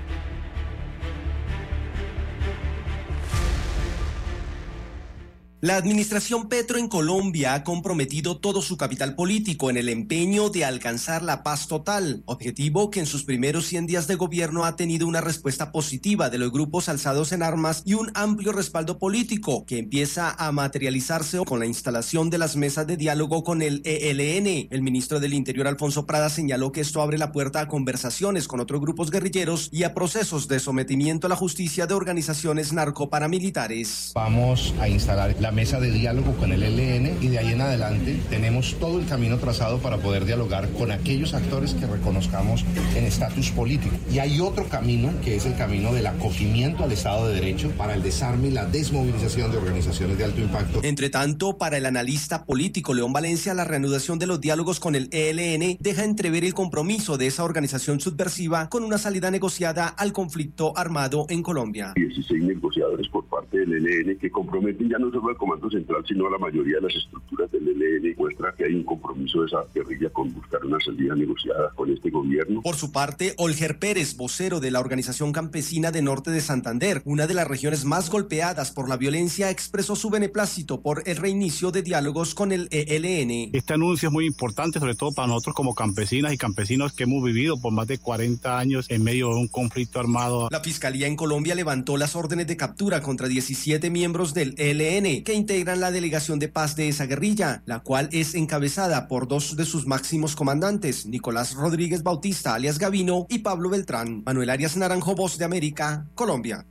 La 5.63 5.75
administración 5.75 6.49
Petro 6.49 6.79
en 6.79 6.87
Colombia 6.87 7.53
ha 7.53 7.63
comprometido 7.63 8.39
todo 8.39 8.63
su 8.63 8.77
capital 8.77 9.13
político 9.13 9.69
en 9.69 9.77
el 9.77 9.89
empeño 9.89 10.49
de 10.49 10.65
alcanzar 10.65 11.21
la 11.21 11.43
paz 11.43 11.67
total, 11.67 12.23
objetivo 12.25 12.89
que 12.89 12.99
en 12.99 13.05
sus 13.05 13.25
primeros 13.25 13.67
100 13.67 13.85
días 13.85 14.07
de 14.07 14.15
gobierno 14.15 14.65
ha 14.65 14.75
tenido 14.75 15.05
una 15.05 15.21
respuesta 15.21 15.71
positiva 15.71 16.31
de 16.31 16.39
los 16.39 16.51
grupos 16.51 16.89
alzados 16.89 17.31
en 17.31 17.43
armas 17.43 17.83
y 17.85 17.93
un 17.93 18.11
amplio 18.15 18.53
respaldo 18.53 18.97
político 18.97 19.63
que 19.67 19.77
empieza 19.77 20.31
a 20.31 20.51
materializarse 20.51 21.37
con 21.45 21.59
la 21.59 21.67
instalación 21.67 22.31
de 22.31 22.39
las 22.39 22.55
mesas 22.55 22.87
de 22.87 22.97
diálogo 22.97 23.43
con 23.43 23.61
el 23.61 23.83
ELN. 23.85 24.67
El 24.71 24.81
ministro 24.81 25.19
del 25.19 25.35
Interior 25.35 25.67
Alfonso 25.67 26.07
Prada 26.07 26.31
señaló 26.31 26.71
que 26.71 26.81
esto 26.81 27.03
abre 27.03 27.19
la 27.19 27.31
puerta 27.31 27.59
a 27.59 27.67
conversaciones 27.67 28.47
con 28.47 28.61
otros 28.61 28.81
grupos 28.81 29.11
guerrilleros 29.11 29.69
y 29.71 29.83
a 29.83 29.93
procesos 29.93 30.47
de 30.47 30.59
sometimiento 30.59 31.27
a 31.27 31.29
la 31.29 31.35
justicia 31.35 31.85
de 31.85 31.93
organizaciones 31.93 32.73
narcoparamilitares. 32.73 34.09
Vamos 34.15 34.73
a 34.79 34.89
instalar 34.89 35.35
la 35.39 35.50
mesa 35.51 35.79
de 35.79 35.91
diálogo 35.91 36.33
con 36.37 36.51
el 36.51 36.63
ELN 36.63 37.17
y 37.21 37.27
de 37.27 37.39
ahí 37.39 37.53
en 37.53 37.61
adelante 37.61 38.19
tenemos 38.29 38.75
todo 38.79 38.99
el 38.99 39.05
camino 39.05 39.37
trazado 39.37 39.79
para 39.79 39.97
poder 39.97 40.25
dialogar 40.25 40.69
con 40.71 40.91
aquellos 40.91 41.33
actores 41.33 41.73
que 41.73 41.85
reconozcamos 41.85 42.65
en 42.95 43.05
estatus 43.05 43.51
político. 43.51 43.95
Y 44.11 44.19
hay 44.19 44.39
otro 44.39 44.67
camino 44.67 45.11
que 45.23 45.35
es 45.35 45.45
el 45.45 45.55
camino 45.55 45.93
del 45.93 46.07
acogimiento 46.07 46.83
al 46.83 46.91
Estado 46.91 47.27
de 47.27 47.35
Derecho 47.35 47.71
para 47.77 47.93
el 47.93 48.03
desarme 48.03 48.49
y 48.49 48.51
la 48.51 48.65
desmovilización 48.65 49.51
de 49.51 49.57
organizaciones 49.57 50.17
de 50.17 50.23
alto 50.23 50.41
impacto. 50.41 50.79
Entre 50.83 51.09
tanto, 51.09 51.57
para 51.57 51.77
el 51.77 51.85
analista 51.85 52.45
político 52.45 52.93
León 52.93 53.13
Valencia, 53.13 53.53
la 53.53 53.63
reanudación 53.63 54.19
de 54.19 54.27
los 54.27 54.41
diálogos 54.41 54.79
con 54.79 54.95
el 54.95 55.09
ELN 55.11 55.77
deja 55.79 56.03
entrever 56.03 56.43
el 56.43 56.53
compromiso 56.53 57.17
de 57.17 57.27
esa 57.27 57.43
organización 57.43 57.99
subversiva 57.99 58.69
con 58.69 58.83
una 58.83 58.97
salida 58.97 59.31
negociada 59.31 59.87
al 59.87 60.13
conflicto 60.13 60.77
armado 60.77 61.25
en 61.29 61.43
Colombia. 61.43 61.93
16 61.95 62.43
negociadores 62.43 63.07
por 63.09 63.20
parte 63.31 63.59
del 63.59 63.73
ELN 63.73 64.17
que 64.19 64.29
comprometen 64.29 64.89
ya 64.89 64.99
no 64.99 65.09
solo 65.09 65.29
al 65.29 65.37
Comando 65.37 65.69
Central, 65.69 66.03
sino 66.05 66.27
a 66.27 66.31
la 66.31 66.37
mayoría 66.37 66.75
de 66.75 66.81
las 66.81 66.95
estructuras 66.95 67.49
del 67.51 67.67
ELN, 67.67 68.15
muestra 68.17 68.53
que 68.55 68.65
hay 68.65 68.73
un 68.73 68.83
compromiso 68.83 69.41
de 69.41 69.47
esa 69.47 69.63
guerrilla 69.73 70.09
con 70.09 70.33
buscar 70.33 70.63
una 70.65 70.79
salida 70.79 71.15
negociada 71.15 71.71
con 71.75 71.89
este 71.89 72.09
gobierno. 72.09 72.61
Por 72.61 72.75
su 72.75 72.91
parte, 72.91 73.33
Olger 73.37 73.79
Pérez, 73.79 74.17
vocero 74.17 74.59
de 74.59 74.69
la 74.69 74.81
Organización 74.81 75.31
Campesina 75.31 75.91
de 75.91 76.01
Norte 76.01 76.29
de 76.31 76.41
Santander, 76.41 77.01
una 77.05 77.25
de 77.25 77.33
las 77.33 77.47
regiones 77.47 77.85
más 77.85 78.09
golpeadas 78.09 78.71
por 78.71 78.89
la 78.89 78.97
violencia, 78.97 79.49
expresó 79.49 79.95
su 79.95 80.09
beneplácito 80.09 80.81
por 80.81 81.03
el 81.05 81.15
reinicio 81.15 81.71
de 81.71 81.83
diálogos 81.83 82.35
con 82.35 82.51
el 82.51 82.67
ELN. 82.71 83.51
Este 83.53 83.73
anuncio 83.73 84.09
es 84.09 84.13
muy 84.13 84.25
importante, 84.25 84.79
sobre 84.79 84.95
todo 84.95 85.13
para 85.13 85.29
nosotros 85.29 85.55
como 85.55 85.73
campesinas 85.73 86.33
y 86.33 86.37
campesinos 86.37 86.91
que 86.91 87.03
hemos 87.03 87.23
vivido 87.23 87.59
por 87.61 87.71
más 87.71 87.87
de 87.87 87.97
40 87.97 88.59
años 88.59 88.85
en 88.89 89.03
medio 89.03 89.29
de 89.29 89.35
un 89.35 89.47
conflicto 89.47 89.99
armado. 89.99 90.49
La 90.51 90.59
Fiscalía 90.59 91.07
en 91.07 91.15
Colombia 91.15 91.55
levantó 91.55 91.95
las 91.95 92.15
órdenes 92.15 92.47
de 92.47 92.57
captura 92.57 93.01
contra 93.01 93.20
17 93.27 93.89
miembros 93.89 94.33
del 94.33 94.55
ELN 94.57 95.23
que 95.23 95.33
integran 95.33 95.79
la 95.79 95.91
delegación 95.91 96.39
de 96.39 96.47
paz 96.47 96.75
de 96.75 96.87
esa 96.87 97.05
guerrilla, 97.05 97.63
la 97.65 97.79
cual 97.79 98.09
es 98.11 98.35
encabezada 98.35 99.07
por 99.07 99.27
dos 99.27 99.55
de 99.55 99.65
sus 99.65 99.87
máximos 99.87 100.35
comandantes, 100.35 101.05
Nicolás 101.05 101.53
Rodríguez 101.53 102.03
Bautista, 102.03 102.53
alias 102.53 102.79
Gavino, 102.79 103.25
y 103.29 103.39
Pablo 103.39 103.69
Beltrán. 103.69 104.23
Manuel 104.25 104.49
Arias 104.49 104.77
Naranjo, 104.77 105.15
Voz 105.15 105.37
de 105.37 105.45
América, 105.45 106.07
Colombia. 106.15 106.65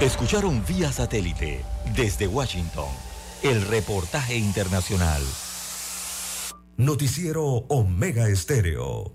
Escucharon 0.00 0.62
vía 0.68 0.92
satélite 0.92 1.64
desde 1.96 2.26
Washington 2.26 2.88
el 3.42 3.62
reportaje 3.62 4.36
internacional. 4.36 5.22
Noticiero 6.76 7.44
Omega 7.68 8.28
Estéreo. 8.28 9.14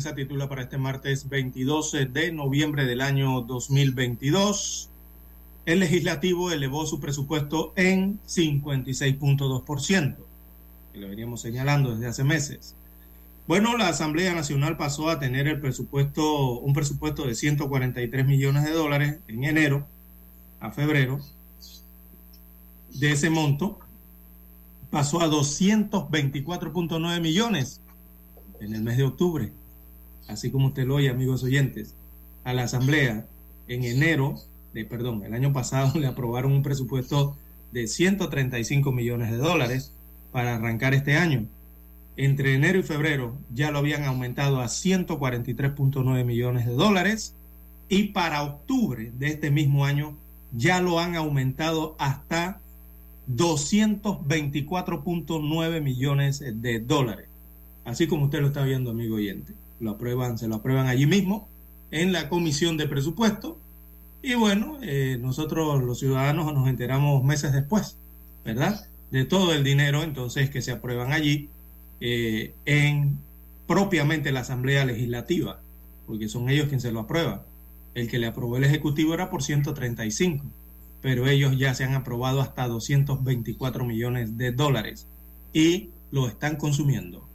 Prensa 0.00 0.16
titula 0.16 0.48
para 0.48 0.62
este 0.62 0.78
martes 0.78 1.28
22 1.28 1.94
de 2.10 2.32
noviembre 2.32 2.86
del 2.86 3.02
año 3.02 3.42
2022. 3.42 4.88
El 5.66 5.80
legislativo 5.80 6.50
elevó 6.50 6.86
su 6.86 7.00
presupuesto 7.00 7.74
en 7.76 8.18
56.2%, 8.22 10.16
que 10.94 10.98
lo 11.00 11.10
veníamos 11.10 11.42
señalando 11.42 11.90
desde 11.92 12.06
hace 12.06 12.24
meses. 12.24 12.74
Bueno, 13.46 13.76
la 13.76 13.88
Asamblea 13.88 14.32
Nacional 14.32 14.78
pasó 14.78 15.10
a 15.10 15.20
tener 15.20 15.46
el 15.46 15.60
presupuesto, 15.60 16.60
un 16.60 16.72
presupuesto 16.72 17.26
de 17.26 17.34
143 17.34 18.26
millones 18.26 18.64
de 18.64 18.70
dólares 18.70 19.18
en 19.28 19.44
enero 19.44 19.86
a 20.60 20.70
febrero. 20.70 21.20
De 22.94 23.12
ese 23.12 23.28
monto 23.28 23.78
pasó 24.88 25.20
a 25.20 25.28
224.9 25.28 27.20
millones 27.20 27.82
en 28.60 28.74
el 28.74 28.80
mes 28.82 28.96
de 28.96 29.04
octubre, 29.04 29.52
así 30.30 30.50
como 30.50 30.68
usted 30.68 30.86
lo 30.86 30.94
oye, 30.96 31.10
amigos 31.10 31.42
oyentes, 31.42 31.94
a 32.44 32.52
la 32.52 32.64
Asamblea 32.64 33.26
en 33.68 33.84
enero, 33.84 34.36
de, 34.72 34.84
perdón, 34.84 35.24
el 35.24 35.32
año 35.34 35.52
pasado 35.52 35.92
le 36.00 36.06
aprobaron 36.06 36.52
un 36.52 36.62
presupuesto 36.62 37.36
de 37.72 37.86
135 37.86 38.90
millones 38.92 39.30
de 39.30 39.36
dólares 39.36 39.92
para 40.32 40.56
arrancar 40.56 40.94
este 40.94 41.16
año. 41.16 41.46
Entre 42.16 42.54
enero 42.54 42.78
y 42.78 42.82
febrero 42.82 43.36
ya 43.54 43.70
lo 43.70 43.78
habían 43.78 44.04
aumentado 44.04 44.60
a 44.60 44.66
143.9 44.66 46.24
millones 46.24 46.66
de 46.66 46.72
dólares 46.72 47.34
y 47.88 48.08
para 48.08 48.42
octubre 48.42 49.12
de 49.18 49.28
este 49.28 49.50
mismo 49.50 49.84
año 49.84 50.16
ya 50.52 50.80
lo 50.80 50.98
han 50.98 51.14
aumentado 51.16 51.94
hasta 51.98 52.60
224.9 53.28 55.80
millones 55.80 56.40
de 56.40 56.80
dólares 56.80 57.30
así 57.84 58.06
como 58.06 58.26
usted 58.26 58.40
lo 58.40 58.48
está 58.48 58.64
viendo, 58.64 58.90
amigo 58.90 59.16
oyente. 59.16 59.52
Lo 59.80 59.92
aprueban, 59.92 60.38
se 60.38 60.48
lo 60.48 60.56
aprueban 60.56 60.86
allí 60.86 61.06
mismo, 61.06 61.48
en 61.90 62.12
la 62.12 62.28
comisión 62.28 62.76
de 62.76 62.86
presupuesto. 62.86 63.58
Y 64.22 64.34
bueno, 64.34 64.78
eh, 64.82 65.18
nosotros 65.20 65.82
los 65.82 65.98
ciudadanos 65.98 66.52
nos 66.52 66.68
enteramos 66.68 67.24
meses 67.24 67.52
después, 67.52 67.96
¿verdad? 68.44 68.86
De 69.10 69.24
todo 69.24 69.54
el 69.54 69.64
dinero 69.64 70.02
entonces 70.02 70.50
que 70.50 70.62
se 70.62 70.72
aprueban 70.72 71.12
allí 71.12 71.48
eh, 72.00 72.54
en 72.66 73.18
propiamente 73.66 74.32
la 74.32 74.40
Asamblea 74.40 74.84
Legislativa, 74.84 75.60
porque 76.06 76.28
son 76.28 76.50
ellos 76.50 76.64
quienes 76.64 76.82
se 76.82 76.92
lo 76.92 77.00
aprueban. 77.00 77.42
El 77.94 78.08
que 78.08 78.18
le 78.18 78.26
aprobó 78.26 78.56
el 78.56 78.64
Ejecutivo 78.64 79.14
era 79.14 79.30
por 79.30 79.42
135, 79.42 80.44
pero 81.00 81.26
ellos 81.28 81.56
ya 81.56 81.74
se 81.74 81.84
han 81.84 81.94
aprobado 81.94 82.40
hasta 82.40 82.66
224 82.68 83.84
millones 83.84 84.36
de 84.36 84.52
dólares 84.52 85.06
y 85.52 85.90
lo 86.10 86.28
están 86.28 86.56
consumiendo. 86.56 87.29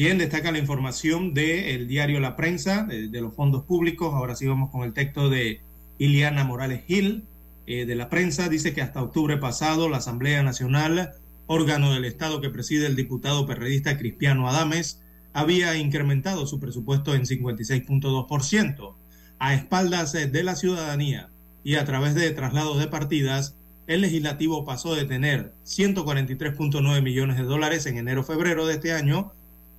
Bien, 0.00 0.16
destaca 0.16 0.50
la 0.50 0.56
información 0.56 1.34
del 1.34 1.86
diario 1.86 2.20
La 2.20 2.34
Prensa, 2.34 2.84
de, 2.84 3.08
de, 3.08 3.20
los 3.20 3.34
fondos 3.34 3.64
públicos. 3.64 4.14
Ahora 4.14 4.34
sí 4.34 4.46
vamos 4.46 4.70
con 4.70 4.82
el 4.82 4.94
texto 4.94 5.28
de 5.28 5.60
Iliana 5.98 6.42
Morales 6.42 6.84
Gil, 6.86 7.24
eh, 7.66 7.84
de 7.84 7.94
la 7.96 8.08
prensa. 8.08 8.48
Dice 8.48 8.72
que 8.72 8.80
hasta 8.80 9.02
octubre 9.02 9.36
pasado 9.36 9.90
la 9.90 9.98
Asamblea 9.98 10.42
Nacional, 10.42 11.10
órgano 11.46 11.92
del 11.92 12.06
Estado 12.06 12.40
que 12.40 12.48
preside 12.48 12.86
el 12.86 12.96
diputado 12.96 13.44
perredista 13.44 13.98
Cristiano 13.98 14.48
Adames, 14.48 15.02
había 15.34 15.76
incrementado 15.76 16.46
su 16.46 16.60
presupuesto 16.60 17.14
en 17.14 17.26
56.2%. 17.26 18.94
A 19.38 19.52
espaldas 19.52 20.12
de 20.12 20.42
la 20.42 20.56
ciudadanía 20.56 21.28
y 21.62 21.74
a 21.74 21.84
través 21.84 22.14
de 22.14 22.30
traslados 22.30 22.78
de 22.78 22.86
partidas, 22.86 23.54
el 23.86 24.00
legislativo 24.00 24.64
pasó 24.64 24.94
de 24.94 25.04
tener 25.04 25.52
143.9 25.66 27.02
millones 27.02 27.36
de 27.36 27.42
dólares 27.42 27.84
en 27.84 27.98
enero-febrero 27.98 28.66
de 28.66 28.76
este 28.76 28.94
año 28.94 29.34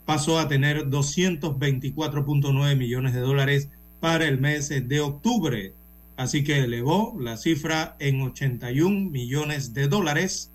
pasó 0.06 0.40
a 0.40 0.48
tener 0.48 0.88
224.9 0.88 2.76
millones 2.76 3.14
de 3.14 3.20
dólares 3.20 3.70
para 4.00 4.26
el 4.26 4.40
mes 4.40 4.70
de 4.70 5.00
octubre. 5.00 5.74
así 6.18 6.44
que 6.44 6.60
elevó 6.60 7.18
la 7.20 7.36
cifra 7.38 7.96
en 8.00 8.22
81 8.22 9.10
millones 9.10 9.74
de 9.74 9.88
dólares. 9.88 10.52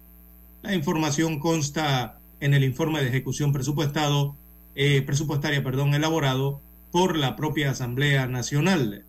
La 0.62 0.74
información 0.74 1.40
consta 1.40 2.20
en 2.40 2.54
el 2.54 2.62
informe 2.62 3.00
de 3.00 3.08
ejecución 3.08 3.52
presupuestado, 3.52 4.36
eh, 4.76 5.02
presupuestaria 5.02 5.64
perdón, 5.64 5.94
elaborado 5.94 6.60
por 6.92 7.16
la 7.16 7.34
propia 7.34 7.70
Asamblea 7.70 8.26
Nacional. 8.26 9.04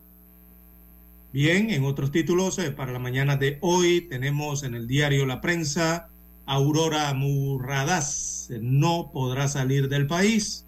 Bien, 1.34 1.70
en 1.70 1.84
otros 1.84 2.12
títulos, 2.12 2.58
eh, 2.58 2.72
para 2.72 2.92
la 2.92 3.00
mañana 3.00 3.36
de 3.36 3.58
hoy 3.62 4.02
tenemos 4.02 4.64
en 4.64 4.76
el 4.76 4.88
diario 4.88 5.26
La 5.26 5.42
Prensa, 5.42 6.10
Aurora 6.48 7.14
Murradas 7.14 8.48
no 8.62 9.12
podrá 9.12 9.50
salir 9.50 9.90
del 9.90 10.08
país. 10.08 10.66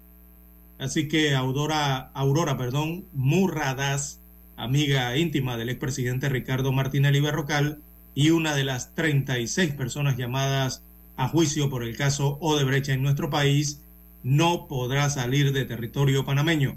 Así 0.78 1.08
que 1.08 1.34
Aurora, 1.34 2.10
Aurora 2.12 2.58
perdón, 2.58 3.06
Murradas, 3.14 4.20
amiga 4.58 5.16
íntima 5.16 5.56
del 5.56 5.70
expresidente 5.70 6.28
Ricardo 6.28 6.70
Martínez 6.70 7.20
Berrocal 7.22 7.78
y 8.14 8.28
una 8.28 8.54
de 8.54 8.64
las 8.64 8.94
36 8.94 9.72
personas 9.72 10.18
llamadas 10.18 10.82
a 11.16 11.28
juicio 11.28 11.70
por 11.70 11.82
el 11.82 11.96
caso 11.96 12.36
Odebrecht 12.42 12.90
en 12.90 13.02
nuestro 13.02 13.30
país, 13.30 13.80
no 14.22 14.68
podrá 14.68 15.08
salir 15.08 15.52
de 15.52 15.64
territorio 15.64 16.26
panameño. 16.26 16.76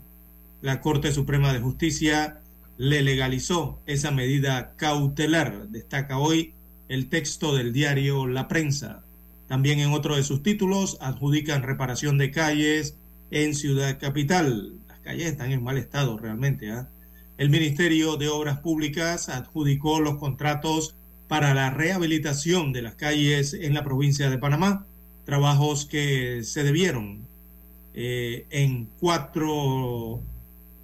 La 0.62 0.80
Corte 0.80 1.12
Suprema 1.12 1.52
de 1.52 1.60
Justicia 1.60 2.40
le 2.78 3.02
legalizó 3.02 3.82
esa 3.86 4.12
medida 4.12 4.76
cautelar, 4.78 5.68
destaca 5.68 6.18
hoy 6.18 6.54
el 6.94 7.10
texto 7.10 7.56
del 7.56 7.74
diario 7.74 8.28
La 8.28 8.48
Prensa. 8.48 9.04
También 9.48 9.80
en 9.80 9.94
otro 9.94 10.16
de 10.16 10.22
sus 10.22 10.44
títulos 10.44 11.00
adjudican 11.02 11.64
reparación 11.64 12.20
de 12.20 12.30
calles 12.30 13.00
en 13.32 13.56
Ciudad 13.56 14.00
Capital. 14.00 14.76
Las 14.88 15.00
calles 15.00 15.32
están 15.32 15.52
en 15.52 15.64
mal 15.64 15.80
estado 15.80 16.20
realmente. 16.20 16.70
¿eh? 16.70 16.84
El 17.40 17.50
Ministerio 17.50 18.16
de 18.18 18.30
Obras 18.30 18.60
Públicas 18.60 19.28
adjudicó 19.30 20.02
los 20.02 20.18
contratos 20.18 20.96
para 21.28 21.56
la 21.56 21.72
rehabilitación 21.72 22.74
de 22.74 22.84
las 22.84 22.94
calles 22.94 23.56
en 23.56 23.74
la 23.74 23.84
provincia 23.84 24.30
de 24.30 24.38
Panamá, 24.38 24.86
trabajos 25.26 25.88
que 25.88 26.44
se 26.44 26.64
debieron 26.64 27.22
eh, 27.96 28.46
en 28.52 28.88
cuatro, 29.00 30.22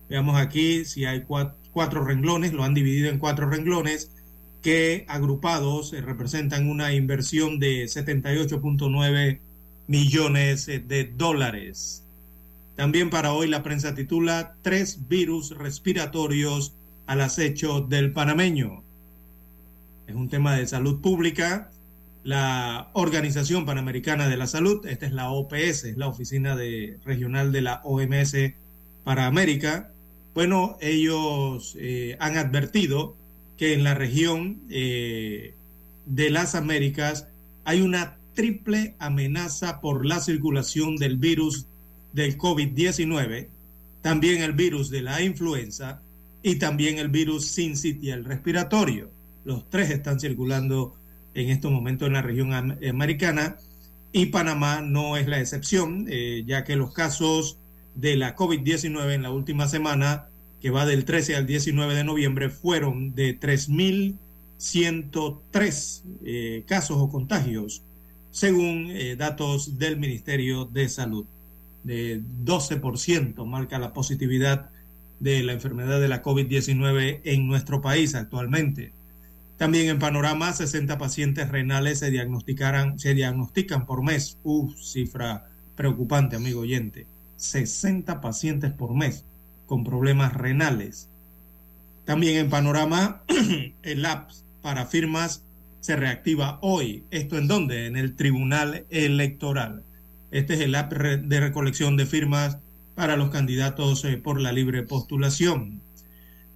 veamos 0.10 0.38
aquí 0.38 0.86
si 0.86 1.05
hay 1.05 1.22
cuatro, 1.22 1.55
cuatro 1.72 2.03
renglones, 2.03 2.51
lo 2.51 2.64
han 2.64 2.74
dividido 2.74 3.10
en 3.10 3.20
cuatro 3.20 3.47
renglones 3.47 4.10
que 4.62 5.05
agrupados 5.07 5.93
eh, 5.93 6.01
representan 6.01 6.70
una 6.70 6.93
inversión 6.93 7.60
de 7.60 7.86
78.9 7.86 9.39
millones 9.88 10.68
eh, 10.68 10.80
de 10.80 11.05
dólares. 11.05 12.03
También 12.76 13.10
para 13.10 13.34
hoy 13.34 13.47
la 13.47 13.64
prensa 13.64 13.95
titula 13.95 14.55
Tres 14.62 15.07
virus 15.07 15.57
respiratorios 15.57 16.74
al 17.07 17.22
acecho 17.22 17.82
del 17.82 18.14
panameño. 18.14 18.84
Es 20.07 20.16
un 20.16 20.30
tema 20.30 20.55
de 20.55 20.68
salud 20.68 21.01
pública. 21.01 21.72
La 22.24 22.89
Organización 22.93 23.66
Panamericana 23.66 24.28
de 24.28 24.38
la 24.38 24.47
Salud, 24.47 24.86
esta 24.86 25.05
es 25.05 25.14
la 25.14 25.32
OPS, 25.32 25.86
es 25.86 25.97
la 25.97 26.07
oficina 26.07 26.55
de, 26.55 26.97
regional 27.05 27.51
de 27.51 27.62
la 27.62 27.82
OMS 27.84 28.36
para 29.03 29.26
América. 29.26 29.91
Bueno, 30.34 30.78
ellos 30.82 31.76
eh, 31.80 32.18
han 32.20 32.38
advertido 32.38 33.16
que 33.60 33.74
en 33.74 33.84
la 33.84 33.93
región 33.93 34.62
eh, 34.70 35.53
de 36.05 36.30
las 36.30 36.55
Américas 36.55 37.28
hay 37.66 37.82
una 37.82 38.18
triple 38.34 38.95
amenaza 38.99 39.82
por 39.82 40.05
la 40.05 40.22
circulación 40.22 40.95
del 40.95 41.18
virus 41.18 41.66
del 42.14 42.38
COVID-19, 42.38 43.49
también 44.01 44.43
el 44.43 44.53
virus 44.53 44.89
de 44.89 45.01
la 45.01 45.22
influenza 45.22 46.01
y 46.41 46.55
también 46.55 46.99
el 46.99 47.10
virus 47.10 47.47
sincitial 47.47 48.24
respiratorio. 48.24 49.12
Los 49.43 49.70
tres 49.70 49.89
están 49.89 50.22
circulando 50.22 50.95
en 51.34 51.49
estos 51.49 51.70
momentos 51.70 52.07
en 52.07 52.14
la 52.14 52.22
región 52.22 52.53
americana 52.53 53.57
y 54.14 54.28
Panamá 54.28 54.80
no 54.82 55.18
es 55.18 55.28
la 55.28 55.41
excepción, 55.41 56.05
eh, 56.07 56.45
ya 56.47 56.64
que 56.64 56.78
los 56.78 56.93
casos 56.93 57.60
de 57.93 58.16
la 58.16 58.38
COVID-19 58.38 59.16
en 59.16 59.24
la 59.24 59.32
última 59.32 59.68
semana 59.68 60.28
que 60.62 60.70
va 60.72 60.86
del 60.86 61.05
13 61.05 61.36
al 61.36 61.47
19 61.47 61.95
de 61.95 62.03
noviembre, 62.03 62.49
fueron 62.49 63.16
de 63.16 63.39
3.103 63.39 66.03
eh, 66.26 66.66
casos 66.68 66.97
o 66.99 67.10
contagios, 67.10 67.84
según 68.32 68.88
eh, 68.89 69.16
datos 69.16 69.78
del 69.78 69.95
Ministerio 69.97 70.66
de 70.66 70.89
Salud. 70.89 71.26
De 71.84 72.22
12% 72.43 73.45
marca 73.45 73.80
la 73.80 73.93
positividad 73.93 74.70
de 75.20 75.43
la 75.43 75.53
enfermedad 75.53 76.01
de 76.01 76.10
la 76.10 76.22
COVID-19 76.22 77.22
en 77.24 77.47
nuestro 77.47 77.82
país 77.82 78.16
actualmente. 78.16 78.91
También 79.57 79.89
en 79.89 79.99
panorama, 79.99 80.53
60 80.53 80.97
pacientes 80.97 81.49
renales 81.49 81.99
se, 81.99 82.12
diagnosticarán, 82.12 82.99
se 82.99 83.14
diagnostican 83.14 83.86
por 83.86 84.03
mes. 84.03 84.38
Uf, 84.43 84.76
cifra 84.82 85.47
preocupante, 85.76 86.36
amigo 86.36 86.60
oyente. 86.62 87.07
60 87.38 88.20
pacientes 88.22 88.72
por 88.72 88.93
mes 88.93 89.26
con 89.70 89.84
problemas 89.84 90.34
renales. 90.34 91.09
También 92.03 92.38
en 92.38 92.49
panorama, 92.49 93.22
el 93.84 94.03
app 94.03 94.32
para 94.63 94.88
firmas 94.88 95.43
se 95.80 95.95
reactiva 95.95 96.57
hoy. 96.63 97.05
¿Esto 97.11 97.38
en 97.38 97.47
dónde? 97.47 97.86
En 97.86 97.95
el 97.95 98.15
Tribunal 98.15 98.88
Electoral. 98.89 99.84
Este 100.32 100.55
es 100.55 100.61
el 100.61 100.74
app 100.74 100.91
de 100.91 101.39
recolección 101.39 101.97
de 101.97 102.07
firmas 102.07 102.57
para 102.95 103.15
los 103.15 103.30
candidatos 103.30 104.03
eh, 104.05 104.17
por 104.17 104.41
la 104.41 104.51
libre 104.51 104.82
postulación. 104.82 105.82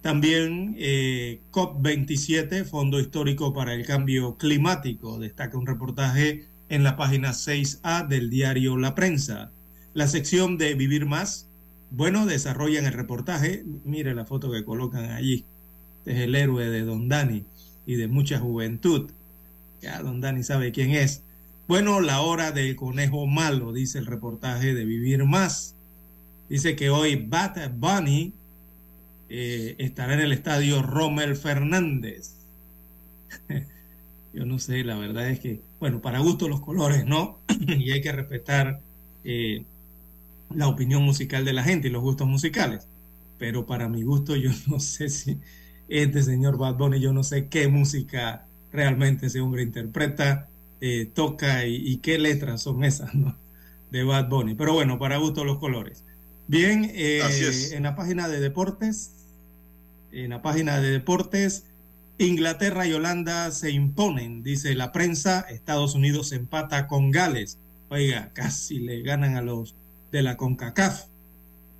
También 0.02 0.74
eh, 0.76 1.40
COP27, 1.52 2.64
Fondo 2.64 2.98
Histórico 2.98 3.54
para 3.54 3.74
el 3.74 3.86
Cambio 3.86 4.36
Climático, 4.36 5.20
destaca 5.20 5.56
un 5.56 5.66
reportaje 5.66 6.48
en 6.68 6.82
la 6.82 6.96
página 6.96 7.30
6A 7.30 8.08
del 8.08 8.28
diario 8.28 8.76
La 8.76 8.96
Prensa. 8.96 9.52
La 9.94 10.08
sección 10.08 10.58
de 10.58 10.74
Vivir 10.74 11.06
Más 11.06 11.48
bueno, 11.96 12.26
desarrollan 12.26 12.86
el 12.86 12.92
reportaje. 12.92 13.64
Mire 13.84 14.14
la 14.14 14.24
foto 14.24 14.50
que 14.50 14.64
colocan 14.64 15.10
allí. 15.12 15.44
Este 15.98 16.12
es 16.12 16.18
el 16.20 16.34
héroe 16.34 16.68
de 16.68 16.82
Don 16.82 17.08
Dani 17.08 17.44
y 17.86 17.94
de 17.94 18.08
mucha 18.08 18.38
juventud. 18.38 19.10
Ya 19.80 20.02
Don 20.02 20.20
Dani 20.20 20.42
sabe 20.42 20.72
quién 20.72 20.90
es. 20.90 21.22
Bueno, 21.68 22.00
la 22.00 22.20
hora 22.20 22.52
del 22.52 22.76
conejo 22.76 23.26
malo, 23.26 23.72
dice 23.72 23.98
el 23.98 24.06
reportaje 24.06 24.74
de 24.74 24.84
Vivir 24.84 25.24
Más. 25.24 25.76
Dice 26.48 26.76
que 26.76 26.90
hoy 26.90 27.16
Bat 27.16 27.72
Bunny 27.74 28.34
eh, 29.28 29.76
estará 29.78 30.14
en 30.14 30.20
el 30.20 30.32
estadio 30.32 30.82
Rommel 30.82 31.36
Fernández. 31.36 32.34
Yo 34.34 34.44
no 34.44 34.58
sé, 34.58 34.82
la 34.82 34.96
verdad 34.96 35.30
es 35.30 35.38
que, 35.38 35.60
bueno, 35.78 36.02
para 36.02 36.18
gusto 36.18 36.48
los 36.48 36.60
colores, 36.60 37.06
¿no? 37.06 37.38
y 37.68 37.92
hay 37.92 38.00
que 38.00 38.12
respetar 38.12 38.80
eh, 39.22 39.64
la 40.54 40.68
opinión 40.68 41.02
musical 41.02 41.44
de 41.44 41.52
la 41.52 41.62
gente 41.62 41.88
y 41.88 41.90
los 41.90 42.02
gustos 42.02 42.26
musicales. 42.26 42.86
Pero 43.38 43.66
para 43.66 43.88
mi 43.88 44.02
gusto, 44.02 44.36
yo 44.36 44.50
no 44.66 44.80
sé 44.80 45.08
si 45.08 45.38
este 45.88 46.22
señor 46.22 46.58
Bad 46.58 46.76
Bunny, 46.76 47.00
yo 47.00 47.12
no 47.12 47.22
sé 47.22 47.48
qué 47.48 47.68
música 47.68 48.46
realmente 48.72 49.26
ese 49.26 49.40
hombre 49.40 49.62
interpreta, 49.62 50.48
eh, 50.80 51.06
toca 51.06 51.66
y, 51.66 51.98
qué 51.98 52.18
letras 52.18 52.62
son 52.62 52.84
esas 52.84 53.14
¿no? 53.14 53.36
de 53.90 54.02
Bad 54.02 54.28
Bunny. 54.28 54.54
Pero 54.54 54.74
bueno, 54.74 54.98
para 54.98 55.18
gusto 55.18 55.44
los 55.44 55.58
colores. 55.58 56.04
Bien, 56.46 56.90
eh, 56.92 57.22
en 57.72 57.84
la 57.84 57.96
página 57.96 58.28
de 58.28 58.40
deportes, 58.40 59.12
en 60.12 60.30
la 60.30 60.42
página 60.42 60.80
de 60.80 60.90
deportes, 60.90 61.64
Inglaterra 62.18 62.86
y 62.86 62.92
Holanda 62.92 63.50
se 63.50 63.70
imponen, 63.70 64.42
dice 64.42 64.74
la 64.74 64.92
prensa, 64.92 65.40
Estados 65.40 65.94
Unidos 65.94 66.32
empata 66.32 66.86
con 66.86 67.10
Gales. 67.10 67.58
Oiga, 67.88 68.30
casi 68.34 68.78
le 68.78 69.02
ganan 69.02 69.36
a 69.36 69.42
los 69.42 69.74
de 70.14 70.22
la 70.22 70.36
CONCACAF. 70.36 71.06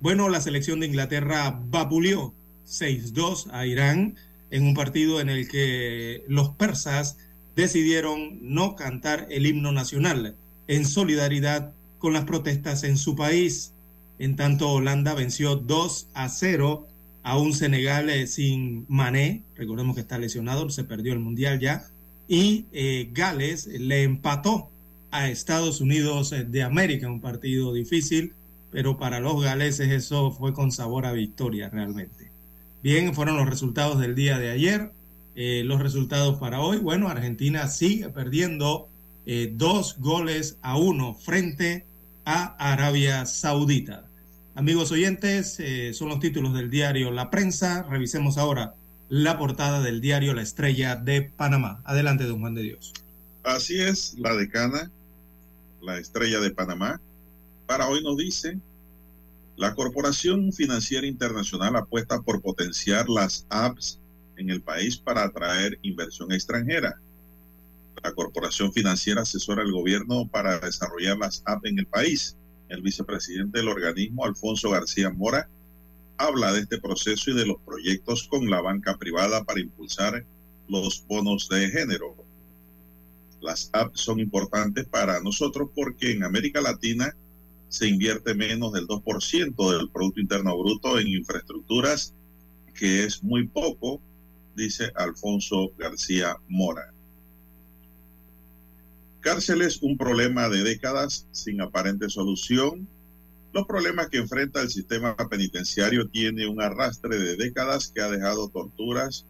Bueno, 0.01 0.27
la 0.27 0.41
selección 0.41 0.81
de 0.81 0.87
Inglaterra 0.87 1.57
vapuleó 1.69 2.33
6-2 2.67 3.47
a 3.53 3.65
Irán 3.65 4.15
en 4.51 4.63
un 4.63 4.73
partido 4.73 5.21
en 5.21 5.29
el 5.29 5.47
que 5.47 6.25
los 6.27 6.49
persas 6.49 7.17
decidieron 7.55 8.39
no 8.41 8.75
cantar 8.75 9.25
el 9.29 9.45
himno 9.45 9.71
nacional 9.71 10.35
en 10.67 10.85
solidaridad 10.85 11.73
con 11.97 12.11
las 12.11 12.25
protestas 12.25 12.83
en 12.83 12.97
su 12.97 13.15
país. 13.15 13.71
En 14.19 14.35
tanto, 14.35 14.69
Holanda 14.69 15.13
venció 15.13 15.55
2 15.55 16.09
a 16.13 16.27
0 16.27 16.87
a 17.23 17.37
un 17.37 17.53
Senegal 17.53 18.09
eh, 18.09 18.27
sin 18.27 18.85
Mané, 18.89 19.43
recordemos 19.55 19.95
que 19.95 20.01
está 20.01 20.17
lesionado, 20.17 20.69
se 20.69 20.83
perdió 20.83 21.13
el 21.13 21.19
Mundial 21.19 21.61
ya, 21.61 21.87
y 22.27 22.65
eh, 22.73 23.09
Gales 23.13 23.67
le 23.67 24.03
empató 24.03 24.71
a 25.15 25.29
Estados 25.29 25.79
Unidos 25.79 26.31
eh, 26.33 26.43
de 26.43 26.63
América, 26.63 27.09
un 27.09 27.21
partido 27.21 27.73
difícil, 27.73 28.33
pero 28.71 28.97
para 28.97 29.19
los 29.21 29.41
galeses 29.41 29.89
eso 29.89 30.31
fue 30.31 30.53
con 30.53 30.71
sabor 30.71 31.05
a 31.05 31.13
victoria 31.13 31.69
realmente. 31.69 32.29
Bien, 32.83 33.13
fueron 33.13 33.37
los 33.37 33.49
resultados 33.49 33.99
del 33.99 34.13
día 34.13 34.37
de 34.37 34.51
ayer. 34.51 34.91
Eh, 35.35 35.63
los 35.65 35.81
resultados 35.81 36.37
para 36.37 36.59
hoy, 36.59 36.77
bueno, 36.77 37.07
Argentina 37.07 37.67
sigue 37.67 38.09
perdiendo 38.09 38.89
eh, 39.25 39.51
dos 39.53 39.97
goles 39.99 40.57
a 40.61 40.77
uno 40.77 41.13
frente 41.13 41.85
a 42.25 42.55
Arabia 42.73 43.25
Saudita. 43.25 44.05
Amigos 44.53 44.91
oyentes, 44.91 45.61
son 45.91 46.07
los 46.07 46.21
títulos 46.21 46.53
del 46.53 46.69
diario 46.69 47.11
La 47.11 47.29
Prensa. 47.29 47.83
Revisemos 47.83 48.37
ahora 48.37 48.75
la 49.09 49.37
portada 49.37 49.81
del 49.81 49.99
diario 49.99 50.33
La 50.33 50.41
Estrella 50.41 50.95
de 50.95 51.21
Panamá. 51.23 51.81
Adelante, 51.83 52.23
don 52.23 52.39
Juan 52.39 52.55
de 52.55 52.63
Dios. 52.63 52.93
Así 53.43 53.79
es, 53.79 54.15
la 54.17 54.33
decana, 54.33 54.89
la 55.85 55.99
Estrella 55.99 56.39
de 56.39 56.51
Panamá, 56.51 56.99
para 57.67 57.87
hoy 57.87 58.03
nos 58.03 58.17
dice, 58.17 58.59
la 59.55 59.75
Corporación 59.75 60.51
Financiera 60.51 61.05
Internacional 61.05 61.75
apuesta 61.75 62.21
por 62.21 62.41
potenciar 62.41 63.07
las 63.07 63.45
apps 63.49 63.99
en 64.35 64.49
el 64.49 64.61
país 64.61 64.97
para 64.97 65.23
atraer 65.23 65.79
inversión 65.83 66.31
extranjera. 66.31 66.99
La 68.03 68.13
Corporación 68.13 68.73
Financiera 68.73 69.21
asesora 69.21 69.61
al 69.61 69.71
gobierno 69.71 70.27
para 70.27 70.59
desarrollar 70.59 71.17
las 71.17 71.41
apps 71.45 71.69
en 71.69 71.79
el 71.79 71.87
país. 71.87 72.35
El 72.67 72.81
vicepresidente 72.81 73.59
del 73.59 73.69
organismo, 73.69 74.25
Alfonso 74.25 74.71
García 74.71 75.11
Mora, 75.11 75.47
habla 76.17 76.51
de 76.51 76.61
este 76.61 76.79
proceso 76.79 77.31
y 77.31 77.35
de 77.35 77.45
los 77.45 77.57
proyectos 77.63 78.27
con 78.27 78.49
la 78.49 78.59
banca 78.59 78.97
privada 78.97 79.43
para 79.43 79.59
impulsar 79.59 80.25
los 80.67 81.05
bonos 81.07 81.47
de 81.47 81.69
género. 81.69 82.24
Las 83.45 83.69
apps 83.73 84.01
son 84.01 84.19
importantes 84.19 84.87
para 84.87 85.21
nosotros 85.21 85.69
porque 85.75 86.11
en 86.11 86.23
América 86.23 86.61
Latina 86.61 87.15
se 87.69 87.87
invierte 87.87 88.33
menos 88.33 88.73
del 88.73 88.87
2% 88.87 89.77
del 89.77 89.89
Producto 89.91 90.19
Interno 90.19 90.57
Bruto 90.57 90.97
en 90.97 91.09
infraestructuras, 91.09 92.15
que 92.73 93.03
es 93.03 93.23
muy 93.23 93.47
poco, 93.47 94.01
dice 94.55 94.91
Alfonso 94.95 95.71
García 95.77 96.37
Mora. 96.47 96.91
Cárceles, 99.19 99.83
un 99.83 99.95
problema 99.95 100.49
de 100.49 100.63
décadas 100.63 101.27
sin 101.31 101.61
aparente 101.61 102.09
solución. 102.09 102.87
Los 103.53 103.67
problemas 103.67 104.09
que 104.09 104.17
enfrenta 104.17 104.61
el 104.61 104.71
sistema 104.71 105.15
penitenciario 105.15 106.09
tiene 106.09 106.47
un 106.47 106.63
arrastre 106.63 107.19
de 107.19 107.35
décadas 107.35 107.91
que 107.93 108.01
ha 108.01 108.09
dejado 108.09 108.49
torturas 108.49 109.27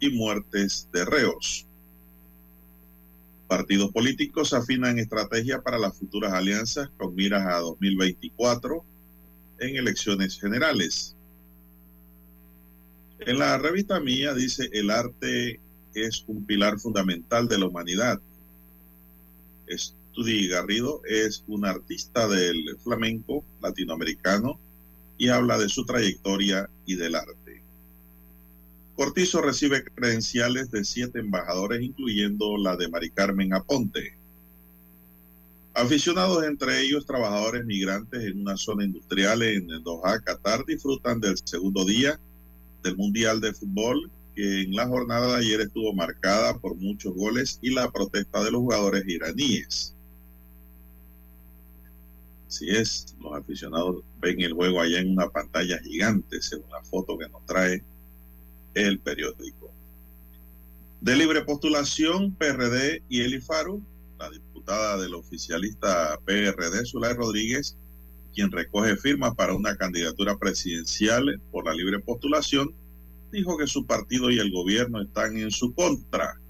y 0.00 0.08
muertes 0.08 0.88
de 0.90 1.04
reos. 1.04 1.67
Partidos 3.48 3.90
políticos 3.92 4.52
afinan 4.52 4.98
estrategia 4.98 5.62
para 5.62 5.78
las 5.78 5.98
futuras 5.98 6.34
alianzas 6.34 6.90
con 6.98 7.14
miras 7.14 7.46
a 7.46 7.60
2024 7.60 8.84
en 9.60 9.76
elecciones 9.76 10.38
generales. 10.38 11.16
En 13.20 13.38
la 13.38 13.56
revista 13.56 14.00
mía 14.00 14.34
dice, 14.34 14.68
el 14.72 14.90
arte 14.90 15.60
es 15.94 16.24
un 16.26 16.44
pilar 16.44 16.78
fundamental 16.78 17.48
de 17.48 17.58
la 17.58 17.66
humanidad. 17.66 18.20
Estudi 19.66 20.46
Garrido 20.48 21.00
es 21.06 21.42
un 21.46 21.64
artista 21.64 22.28
del 22.28 22.76
flamenco 22.84 23.44
latinoamericano 23.62 24.60
y 25.16 25.30
habla 25.30 25.56
de 25.56 25.70
su 25.70 25.86
trayectoria 25.86 26.68
y 26.84 26.96
del 26.96 27.14
arte. 27.14 27.37
Cortizo 28.98 29.40
recibe 29.40 29.84
credenciales 29.84 30.72
de 30.72 30.82
siete 30.82 31.20
embajadores, 31.20 31.82
incluyendo 31.82 32.56
la 32.58 32.76
de 32.76 32.88
Mari 32.88 33.10
Carmen 33.10 33.54
Aponte. 33.54 34.16
Aficionados, 35.72 36.42
entre 36.42 36.80
ellos 36.80 37.06
trabajadores 37.06 37.64
migrantes 37.64 38.24
en 38.24 38.40
una 38.40 38.56
zona 38.56 38.82
industrial 38.82 39.42
en 39.42 39.68
Doha, 39.84 40.18
Qatar, 40.18 40.66
disfrutan 40.66 41.20
del 41.20 41.38
segundo 41.44 41.84
día 41.84 42.18
del 42.82 42.96
Mundial 42.96 43.40
de 43.40 43.52
Fútbol, 43.52 44.10
que 44.34 44.62
en 44.62 44.74
la 44.74 44.88
jornada 44.88 45.28
de 45.28 45.44
ayer 45.44 45.60
estuvo 45.60 45.92
marcada 45.92 46.58
por 46.58 46.74
muchos 46.74 47.14
goles 47.14 47.60
y 47.62 47.70
la 47.70 47.88
protesta 47.92 48.42
de 48.42 48.50
los 48.50 48.62
jugadores 48.62 49.04
iraníes. 49.06 49.94
Así 52.48 52.68
es, 52.68 53.14
los 53.20 53.32
aficionados 53.32 54.02
ven 54.20 54.40
el 54.40 54.54
juego 54.54 54.80
allá 54.80 54.98
en 54.98 55.12
una 55.12 55.28
pantalla 55.28 55.78
gigante, 55.84 56.42
según 56.42 56.68
la 56.72 56.82
foto 56.82 57.16
que 57.16 57.28
nos 57.28 57.46
trae 57.46 57.84
el 58.74 58.98
periódico. 59.00 59.72
De 61.00 61.14
libre 61.16 61.42
postulación, 61.42 62.34
PRD 62.34 63.02
y 63.08 63.20
Elifaru, 63.20 63.82
la 64.18 64.30
diputada 64.30 64.98
del 64.98 65.14
oficialista 65.14 66.18
PRD, 66.24 66.84
Zulay 66.84 67.14
Rodríguez, 67.14 67.76
quien 68.34 68.50
recoge 68.50 68.96
firmas 68.96 69.34
para 69.34 69.54
una 69.54 69.76
candidatura 69.76 70.36
presidencial 70.38 71.40
por 71.50 71.66
la 71.66 71.74
libre 71.74 72.00
postulación, 72.00 72.74
dijo 73.30 73.56
que 73.56 73.66
su 73.66 73.86
partido 73.86 74.30
y 74.30 74.38
el 74.38 74.50
gobierno 74.50 75.00
están 75.00 75.36
en 75.38 75.50
su 75.50 75.72
contra. 75.74 76.40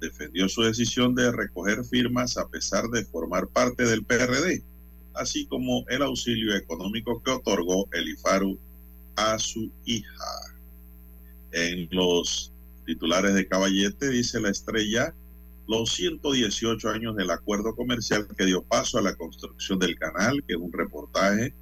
Defendió 0.00 0.48
su 0.48 0.62
decisión 0.62 1.14
de 1.14 1.30
recoger 1.30 1.84
firmas 1.84 2.36
a 2.36 2.48
pesar 2.48 2.88
de 2.88 3.04
formar 3.04 3.46
parte 3.48 3.84
del 3.84 4.04
PRD, 4.04 4.64
así 5.14 5.46
como 5.46 5.84
el 5.88 6.02
auxilio 6.02 6.56
económico 6.56 7.22
que 7.22 7.30
otorgó 7.30 7.88
Elifaru 7.92 8.58
a 9.16 9.38
su 9.38 9.70
hija. 9.84 10.51
En 11.52 11.88
los 11.90 12.52
titulares 12.86 13.34
de 13.34 13.46
Caballete 13.46 14.08
dice 14.08 14.40
la 14.40 14.50
estrella 14.50 15.14
los 15.68 15.92
118 15.92 16.88
años 16.88 17.16
del 17.16 17.30
acuerdo 17.30 17.74
comercial 17.74 18.26
que 18.36 18.44
dio 18.44 18.62
paso 18.62 18.98
a 18.98 19.02
la 19.02 19.14
construcción 19.14 19.78
del 19.78 19.98
canal, 19.98 20.42
que 20.46 20.54
es 20.54 20.60
un 20.60 20.72
reportaje, 20.72 21.54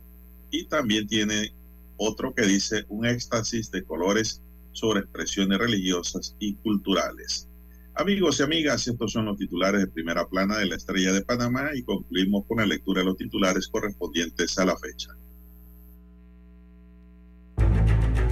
y 0.51 0.65
también 0.65 1.07
tiene 1.07 1.53
otro 1.97 2.35
que 2.35 2.47
dice 2.47 2.85
un 2.89 3.07
éxtasis 3.07 3.71
de 3.71 3.85
colores 3.85 4.41
sobre 4.73 5.01
expresiones 5.01 5.59
religiosas 5.59 6.35
y 6.39 6.55
culturales. 6.55 7.47
Amigos 7.95 8.41
y 8.41 8.43
amigas, 8.43 8.87
estos 8.89 9.13
son 9.13 9.27
los 9.27 9.37
titulares 9.37 9.81
de 9.81 9.87
primera 9.87 10.27
plana 10.27 10.59
de 10.59 10.67
la 10.67 10.77
Estrella 10.77 11.13
de 11.13 11.23
Panamá 11.23 11.71
y 11.75 11.83
concluimos 11.83 12.47
con 12.47 12.59
la 12.59 12.67
lectura 12.67 13.01
de 13.01 13.07
los 13.07 13.17
titulares 13.17 13.69
correspondientes 13.69 14.59
a 14.59 14.65
la 14.65 14.77
fecha. 14.79 15.11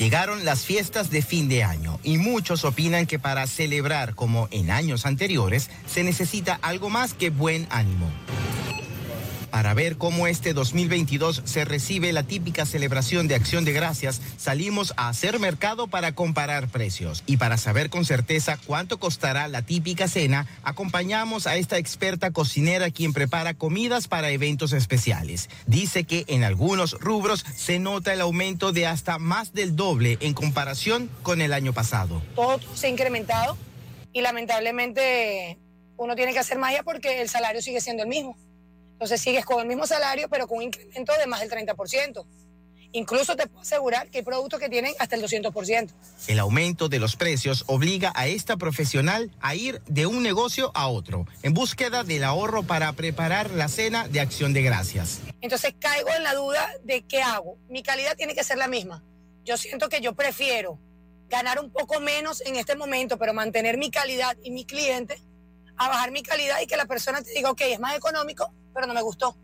Llegaron 0.00 0.46
las 0.46 0.64
fiestas 0.64 1.10
de 1.10 1.20
fin 1.20 1.46
de 1.50 1.62
año 1.62 2.00
y 2.02 2.16
muchos 2.16 2.64
opinan 2.64 3.06
que 3.06 3.18
para 3.18 3.46
celebrar 3.46 4.14
como 4.14 4.48
en 4.50 4.70
años 4.70 5.04
anteriores 5.04 5.68
se 5.86 6.02
necesita 6.04 6.58
algo 6.62 6.88
más 6.88 7.12
que 7.12 7.28
buen 7.28 7.66
ánimo. 7.68 8.10
Para 9.60 9.74
ver 9.74 9.98
cómo 9.98 10.26
este 10.26 10.54
2022 10.54 11.42
se 11.44 11.66
recibe 11.66 12.14
la 12.14 12.22
típica 12.22 12.64
celebración 12.64 13.28
de 13.28 13.34
acción 13.34 13.66
de 13.66 13.74
gracias, 13.74 14.22
salimos 14.38 14.94
a 14.96 15.10
hacer 15.10 15.38
mercado 15.38 15.86
para 15.86 16.14
comparar 16.14 16.68
precios. 16.68 17.22
Y 17.26 17.36
para 17.36 17.58
saber 17.58 17.90
con 17.90 18.06
certeza 18.06 18.58
cuánto 18.64 18.98
costará 18.98 19.48
la 19.48 19.60
típica 19.60 20.08
cena, 20.08 20.46
acompañamos 20.62 21.46
a 21.46 21.56
esta 21.56 21.76
experta 21.76 22.30
cocinera 22.30 22.90
quien 22.90 23.12
prepara 23.12 23.52
comidas 23.52 24.08
para 24.08 24.30
eventos 24.30 24.72
especiales. 24.72 25.50
Dice 25.66 26.04
que 26.04 26.24
en 26.28 26.42
algunos 26.42 26.92
rubros 26.92 27.44
se 27.54 27.78
nota 27.78 28.14
el 28.14 28.22
aumento 28.22 28.72
de 28.72 28.86
hasta 28.86 29.18
más 29.18 29.52
del 29.52 29.76
doble 29.76 30.16
en 30.22 30.32
comparación 30.32 31.10
con 31.22 31.42
el 31.42 31.52
año 31.52 31.74
pasado. 31.74 32.22
Todo 32.34 32.60
se 32.72 32.86
ha 32.86 32.88
incrementado 32.88 33.58
y 34.14 34.22
lamentablemente 34.22 35.58
uno 35.98 36.16
tiene 36.16 36.32
que 36.32 36.38
hacer 36.38 36.56
magia 36.56 36.82
porque 36.82 37.20
el 37.20 37.28
salario 37.28 37.60
sigue 37.60 37.82
siendo 37.82 38.04
el 38.04 38.08
mismo. 38.08 38.38
Entonces 39.00 39.22
sigues 39.22 39.46
con 39.46 39.62
el 39.62 39.66
mismo 39.66 39.86
salario, 39.86 40.28
pero 40.28 40.46
con 40.46 40.58
un 40.58 40.64
incremento 40.64 41.14
de 41.18 41.26
más 41.26 41.40
del 41.40 41.48
30%. 41.48 42.26
Incluso 42.92 43.34
te 43.34 43.46
puedo 43.46 43.62
asegurar 43.62 44.10
que 44.10 44.18
hay 44.18 44.24
productos 44.24 44.60
que 44.60 44.68
tienen 44.68 44.92
hasta 44.98 45.16
el 45.16 45.22
200%. 45.22 45.90
El 46.26 46.38
aumento 46.38 46.90
de 46.90 46.98
los 46.98 47.16
precios 47.16 47.64
obliga 47.66 48.12
a 48.14 48.26
esta 48.26 48.58
profesional 48.58 49.34
a 49.40 49.54
ir 49.54 49.80
de 49.86 50.04
un 50.04 50.22
negocio 50.22 50.70
a 50.74 50.88
otro 50.88 51.24
en 51.42 51.54
búsqueda 51.54 52.04
del 52.04 52.24
ahorro 52.24 52.62
para 52.62 52.92
preparar 52.92 53.50
la 53.52 53.68
cena 53.68 54.06
de 54.06 54.20
acción 54.20 54.52
de 54.52 54.60
gracias. 54.60 55.20
Entonces 55.40 55.72
caigo 55.78 56.10
en 56.14 56.22
la 56.22 56.34
duda 56.34 56.68
de 56.84 57.00
qué 57.00 57.22
hago. 57.22 57.56
Mi 57.70 57.82
calidad 57.82 58.18
tiene 58.18 58.34
que 58.34 58.44
ser 58.44 58.58
la 58.58 58.68
misma. 58.68 59.02
Yo 59.46 59.56
siento 59.56 59.88
que 59.88 60.02
yo 60.02 60.12
prefiero 60.12 60.78
ganar 61.30 61.58
un 61.58 61.72
poco 61.72 62.00
menos 62.00 62.42
en 62.42 62.56
este 62.56 62.76
momento, 62.76 63.16
pero 63.16 63.32
mantener 63.32 63.78
mi 63.78 63.90
calidad 63.90 64.36
y 64.42 64.50
mi 64.50 64.66
cliente, 64.66 65.22
a 65.78 65.88
bajar 65.88 66.10
mi 66.10 66.22
calidad 66.22 66.60
y 66.60 66.66
que 66.66 66.76
la 66.76 66.84
persona 66.84 67.22
te 67.22 67.32
diga, 67.32 67.50
ok, 67.50 67.62
es 67.62 67.80
más 67.80 67.96
económico, 67.96 68.52
pero 68.74 68.86
no 68.86 68.94
me 68.94 69.02
gustó. 69.02 69.36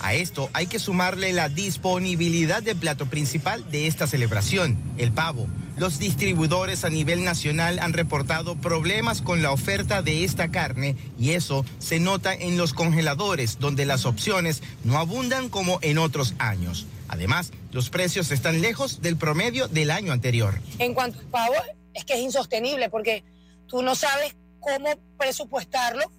A 0.00 0.14
esto 0.14 0.50
hay 0.52 0.66
que 0.66 0.78
sumarle 0.78 1.32
la 1.32 1.48
disponibilidad 1.48 2.62
del 2.62 2.76
plato 2.76 3.06
principal 3.06 3.70
de 3.70 3.86
esta 3.86 4.06
celebración, 4.06 4.78
el 4.98 5.12
pavo. 5.12 5.46
Los 5.76 5.98
distribuidores 5.98 6.84
a 6.84 6.90
nivel 6.90 7.24
nacional 7.24 7.78
han 7.80 7.92
reportado 7.92 8.54
problemas 8.56 9.22
con 9.22 9.42
la 9.42 9.50
oferta 9.50 10.02
de 10.02 10.24
esta 10.24 10.50
carne 10.50 10.96
y 11.18 11.30
eso 11.30 11.64
se 11.78 11.98
nota 11.98 12.32
en 12.32 12.56
los 12.56 12.74
congeladores, 12.74 13.58
donde 13.58 13.84
las 13.84 14.06
opciones 14.06 14.62
no 14.84 14.98
abundan 14.98 15.48
como 15.48 15.78
en 15.82 15.98
otros 15.98 16.34
años. 16.38 16.86
Además, 17.08 17.52
los 17.72 17.90
precios 17.90 18.30
están 18.30 18.60
lejos 18.60 19.02
del 19.02 19.16
promedio 19.16 19.68
del 19.68 19.90
año 19.90 20.12
anterior. 20.12 20.60
En 20.78 20.94
cuanto 20.94 21.18
al 21.18 21.26
pavo, 21.26 21.54
es 21.92 22.04
que 22.04 22.14
es 22.14 22.20
insostenible 22.20 22.88
porque 22.88 23.24
tú 23.66 23.82
no 23.82 23.94
sabes 23.94 24.36
cómo 24.60 24.90
presupuestarlo 25.18 26.10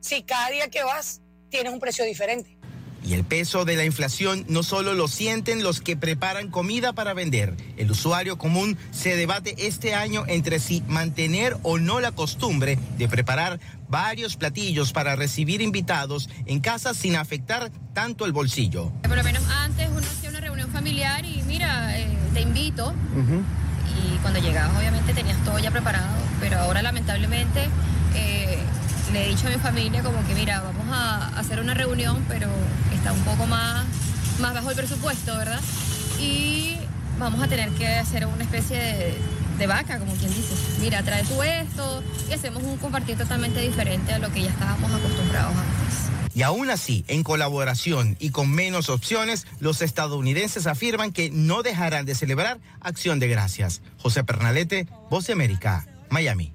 si 0.00 0.22
cada 0.22 0.50
día 0.50 0.68
que 0.68 0.84
vas 0.84 1.22
tienes 1.50 1.72
un 1.72 1.80
precio 1.80 2.04
diferente. 2.04 2.58
Y 3.04 3.14
el 3.14 3.24
peso 3.24 3.64
de 3.64 3.76
la 3.76 3.84
inflación 3.84 4.44
no 4.48 4.62
solo 4.62 4.92
lo 4.94 5.08
sienten 5.08 5.62
los 5.62 5.80
que 5.80 5.96
preparan 5.96 6.50
comida 6.50 6.92
para 6.92 7.14
vender. 7.14 7.54
El 7.76 7.90
usuario 7.90 8.38
común 8.38 8.76
se 8.90 9.16
debate 9.16 9.54
este 9.58 9.94
año 9.94 10.24
entre 10.26 10.58
si 10.58 10.82
mantener 10.88 11.56
o 11.62 11.78
no 11.78 12.00
la 12.00 12.12
costumbre 12.12 12.78
de 12.98 13.08
preparar 13.08 13.60
varios 13.88 14.36
platillos 14.36 14.92
para 14.92 15.16
recibir 15.16 15.62
invitados 15.62 16.28
en 16.44 16.60
casa 16.60 16.92
sin 16.92 17.16
afectar 17.16 17.70
tanto 17.94 18.26
el 18.26 18.32
bolsillo. 18.32 18.92
Por 19.02 19.16
lo 19.16 19.24
menos 19.24 19.42
antes 19.48 19.88
uno 19.88 20.00
hacía 20.00 20.30
una 20.30 20.40
reunión 20.40 20.70
familiar 20.70 21.24
y 21.24 21.42
mira, 21.46 21.98
eh, 21.98 22.08
te 22.34 22.40
invito. 22.40 22.92
Y 23.96 24.18
cuando 24.18 24.40
llegabas 24.40 24.76
obviamente 24.76 25.14
tenías 25.14 25.42
todo 25.44 25.58
ya 25.58 25.70
preparado, 25.70 26.14
pero 26.40 26.58
ahora 26.58 26.82
lamentablemente... 26.82 27.68
Eh, 28.14 28.58
le 29.12 29.24
he 29.24 29.28
dicho 29.28 29.46
a 29.46 29.50
mi 29.50 29.56
familia 29.56 30.02
como 30.02 30.26
que 30.26 30.34
mira, 30.34 30.60
vamos 30.60 30.86
a 30.90 31.28
hacer 31.38 31.60
una 31.60 31.74
reunión, 31.74 32.24
pero 32.28 32.48
está 32.94 33.12
un 33.12 33.20
poco 33.20 33.46
más, 33.46 33.84
más 34.40 34.54
bajo 34.54 34.70
el 34.70 34.76
presupuesto, 34.76 35.36
¿verdad? 35.36 35.60
Y 36.20 36.76
vamos 37.18 37.42
a 37.42 37.48
tener 37.48 37.70
que 37.70 37.86
hacer 37.86 38.26
una 38.26 38.44
especie 38.44 38.76
de, 38.78 39.14
de 39.58 39.66
vaca, 39.66 39.98
como 39.98 40.12
quien 40.14 40.32
dice. 40.32 40.54
Mira, 40.80 41.02
trae 41.02 41.24
tú 41.24 41.42
esto 41.42 42.02
y 42.28 42.32
hacemos 42.32 42.62
un 42.62 42.76
compartir 42.78 43.16
totalmente 43.16 43.60
diferente 43.60 44.12
a 44.12 44.18
lo 44.18 44.32
que 44.32 44.42
ya 44.42 44.50
estábamos 44.50 44.92
acostumbrados 44.92 45.54
antes. 45.56 46.08
Y 46.34 46.42
aún 46.42 46.70
así, 46.70 47.04
en 47.08 47.24
colaboración 47.24 48.16
y 48.20 48.30
con 48.30 48.50
menos 48.50 48.90
opciones, 48.90 49.46
los 49.58 49.82
estadounidenses 49.82 50.66
afirman 50.66 51.10
que 51.10 51.30
no 51.30 51.62
dejarán 51.62 52.06
de 52.06 52.14
celebrar 52.14 52.60
Acción 52.80 53.18
de 53.18 53.26
Gracias. 53.26 53.80
José 53.98 54.22
Pernalete, 54.22 54.86
Voz 55.10 55.26
de 55.26 55.32
América, 55.32 55.86
Miami. 56.10 56.54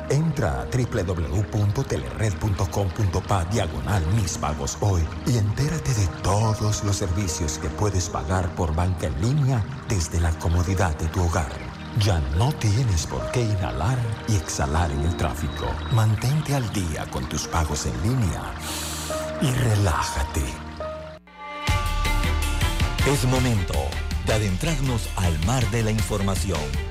Entra 0.11 0.61
a 0.61 0.65
www.telered.com.pa 0.65 3.45
diagonal 3.45 4.05
mis 4.13 4.37
pagos 4.37 4.77
hoy 4.81 5.01
y 5.25 5.37
entérate 5.37 5.93
de 5.93 6.05
todos 6.21 6.83
los 6.83 6.97
servicios 6.97 7.57
que 7.57 7.69
puedes 7.69 8.09
pagar 8.09 8.53
por 8.55 8.75
banca 8.75 9.07
en 9.07 9.21
línea 9.21 9.63
desde 9.87 10.19
la 10.19 10.37
comodidad 10.37 10.97
de 10.97 11.07
tu 11.07 11.23
hogar. 11.23 11.53
Ya 11.99 12.19
no 12.37 12.51
tienes 12.51 13.07
por 13.07 13.31
qué 13.31 13.43
inhalar 13.43 13.97
y 14.27 14.35
exhalar 14.35 14.91
en 14.91 14.99
el 14.99 15.15
tráfico. 15.15 15.65
Mantente 15.93 16.55
al 16.55 16.69
día 16.73 17.09
con 17.09 17.29
tus 17.29 17.47
pagos 17.47 17.85
en 17.85 17.93
línea 18.03 18.53
y 19.41 19.49
relájate. 19.49 20.43
Es 23.07 23.23
momento 23.25 23.75
de 24.25 24.33
adentrarnos 24.33 25.07
al 25.15 25.39
mar 25.45 25.65
de 25.71 25.83
la 25.83 25.91
información. 25.91 26.90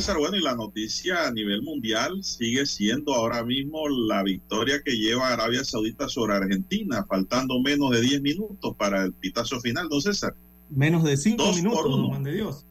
César. 0.00 0.16
Bueno, 0.18 0.36
y 0.36 0.40
la 0.42 0.54
noticia 0.54 1.26
a 1.26 1.30
nivel 1.32 1.62
mundial 1.62 2.22
sigue 2.24 2.64
siendo 2.66 3.14
ahora 3.14 3.44
mismo 3.44 3.88
la 3.88 4.22
victoria 4.22 4.80
que 4.84 4.92
lleva 4.96 5.32
Arabia 5.32 5.62
Saudita 5.64 6.08
sobre 6.08 6.34
Argentina, 6.34 7.04
faltando 7.08 7.60
menos 7.60 7.90
de 7.90 8.00
10 8.00 8.22
minutos 8.22 8.74
para 8.76 9.04
el 9.04 9.12
pitazo 9.12 9.60
final, 9.60 9.88
don 9.88 10.00
César. 10.00 10.34
Menos 10.70 11.04
de 11.04 11.16
5 11.16 11.42
Dos 11.42 11.56
minutos, 11.56 11.84
don 11.84 12.08
Juan 12.08 12.22
de 12.22 12.32
Dios. 12.32 12.64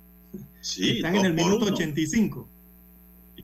Sí, 0.61 0.97
Están 0.97 1.15
en 1.18 1.26
el 1.26 1.34
minuto 1.34 1.65
uno. 1.65 1.76
85. 1.76 2.49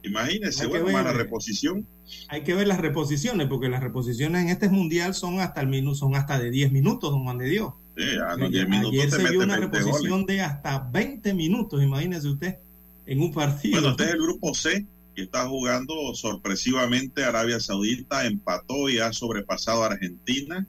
Imagínese, 0.03 0.63
Hay 0.65 0.71
que 0.71 0.79
bueno, 0.81 0.97
para 0.97 1.11
ver. 1.11 1.21
reposición. 1.23 1.87
Hay 2.29 2.43
que 2.43 2.53
ver 2.53 2.67
las 2.67 2.79
reposiciones, 2.79 3.47
porque 3.47 3.69
las 3.69 3.81
reposiciones 3.81 4.43
en 4.43 4.49
este 4.49 4.69
mundial 4.69 5.13
son 5.13 5.39
hasta 5.39 5.61
el 5.61 5.67
minuto, 5.67 5.95
son 5.95 6.15
hasta 6.15 6.37
de 6.39 6.51
10 6.51 6.71
minutos, 6.71 7.11
don 7.11 7.23
Juan 7.23 7.37
de 7.37 7.49
Dios. 7.49 7.73
Sí, 7.97 8.03
a 8.15 8.35
los 8.35 8.49
Ayer 8.49 8.67
10 8.67 8.69
minutos 8.69 8.99
te 8.99 9.11
se 9.11 9.23
mete 9.23 9.37
una 9.37 9.57
20 9.57 9.77
reposición 9.79 10.21
goles. 10.21 10.27
de 10.27 10.41
hasta 10.41 10.79
20 10.91 11.33
minutos, 11.33 11.81
imagínese 11.81 12.27
usted, 12.27 12.57
en 13.05 13.21
un 13.21 13.33
partido. 13.33 13.73
Bueno, 13.73 13.91
este 13.91 14.03
es 14.05 14.11
el 14.11 14.21
grupo 14.21 14.53
C 14.53 14.85
que 15.15 15.23
está 15.23 15.47
jugando 15.47 16.13
sorpresivamente 16.13 17.23
Arabia 17.23 17.59
Saudita, 17.59 18.25
empató 18.25 18.89
y 18.89 18.99
ha 18.99 19.13
sobrepasado 19.13 19.83
a 19.83 19.87
Argentina 19.87 20.67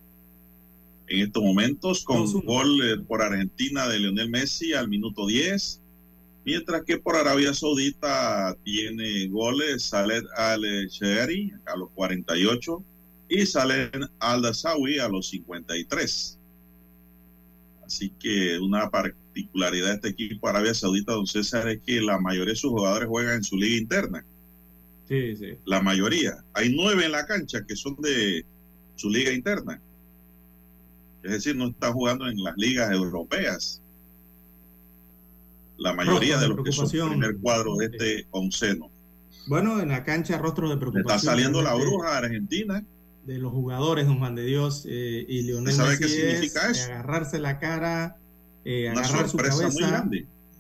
en 1.09 1.21
estos 1.21 1.43
momentos 1.43 2.05
con 2.05 2.23
uno. 2.23 2.43
gol 2.43 2.81
eh, 2.85 2.99
por 2.99 3.23
Argentina 3.23 3.89
de 3.89 3.99
Lionel 3.99 4.31
Messi 4.31 4.73
al 4.73 4.89
minuto 4.89 5.27
10, 5.27 5.81
mientras 6.45 6.85
que 6.85 6.99
por 6.99 7.17
Arabia 7.17 7.55
Saudita 7.55 8.57
tiene 8.65 9.27
goles 9.29 9.85
Saleh 9.85 10.23
Al-Shehri 10.37 11.53
a 11.67 11.77
los 11.77 11.91
48 11.91 12.85
y 13.29 13.47
Saleh 13.47 13.91
Al-Dasawi 14.21 14.99
a 15.01 15.09
los 15.09 15.29
53. 15.29 16.39
Así 17.87 18.11
que 18.19 18.59
una 18.59 18.91
particularidad 18.91 19.89
de 19.89 19.95
este 19.95 20.09
equipo 20.09 20.49
Arabia 20.49 20.75
Saudita, 20.75 21.13
don 21.13 21.27
César, 21.27 21.69
es 21.69 21.81
que 21.87 22.01
la 22.01 22.19
mayoría 22.19 22.53
de 22.53 22.59
sus 22.59 22.71
jugadores 22.73 23.09
juegan 23.09 23.37
en 23.37 23.45
su 23.45 23.57
liga 23.57 23.77
interna. 23.77 24.25
Sí, 25.09 25.37
sí. 25.37 25.57
La 25.65 25.81
mayoría. 25.81 26.45
Hay 26.53 26.75
nueve 26.75 27.05
en 27.07 27.13
la 27.13 27.27
cancha 27.27 27.65
que 27.65 27.77
son 27.77 27.95
de 28.01 28.45
su 28.97 29.09
liga 29.09 29.33
interna. 29.33 29.81
Es 31.23 31.31
decir, 31.31 31.57
no 31.57 31.69
están 31.69 31.93
jugando 31.93 32.27
en 32.29 32.43
las 32.43 32.57
ligas 32.57 32.91
europeas. 32.91 33.81
la 35.79 35.93
mayoría 35.93 36.39
de 36.39 36.43
de 36.43 36.49
los 36.49 36.65
que 36.65 36.73
son 36.73 36.89
preocupación. 36.89 37.11
primer 37.11 37.37
cuadro 37.39 37.77
de 37.77 37.87
este 37.87 38.27
onceno. 38.31 38.91
Bueno, 39.47 39.79
en 39.81 39.89
la 39.91 40.03
cancha 40.03 40.39
rostros 40.39 40.71
de 40.71 40.77
Le 40.77 40.81
preocupación. 40.81 41.17
está 41.19 41.31
saliendo 41.31 41.63
la 41.63 41.71
realmente 41.71 41.97
bruja 41.97 42.19
Argentina. 42.19 42.85
De 43.27 43.39
los 43.39 43.53
jugadores, 43.53 44.07
don 44.07 44.19
Juan 44.19 44.37
de 44.37 44.45
Dios 44.45 44.87
eh, 44.89 45.27
y 45.29 45.43
Leonel 45.43 45.75
¿Sabe 45.75 45.91
Messi 45.91 46.03
qué 46.03 46.09
significa 46.09 46.71
es 46.71 46.79
eso? 46.79 46.93
agarrarse 46.93 47.39
la 47.41 47.59
cara, 47.59 48.17
eh, 48.65 48.89
agarrar 48.89 49.29
su 49.29 49.37
cabeza, 49.37 50.09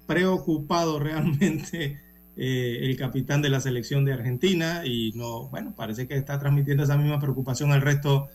preocupado 0.06 0.98
realmente 1.00 2.00
eh, 2.36 2.78
el 2.82 2.96
capitán 2.96 3.40
de 3.40 3.50
la 3.50 3.60
selección 3.60 4.04
de 4.04 4.12
Argentina 4.12 4.82
y 4.84 5.12
no, 5.14 5.48
bueno, 5.48 5.74
parece 5.76 6.08
que 6.08 6.16
está 6.16 6.38
transmitiendo 6.38 6.82
esa 6.82 6.96
misma 6.96 7.20
preocupación 7.20 7.70
al 7.70 7.82
resto 7.82 8.28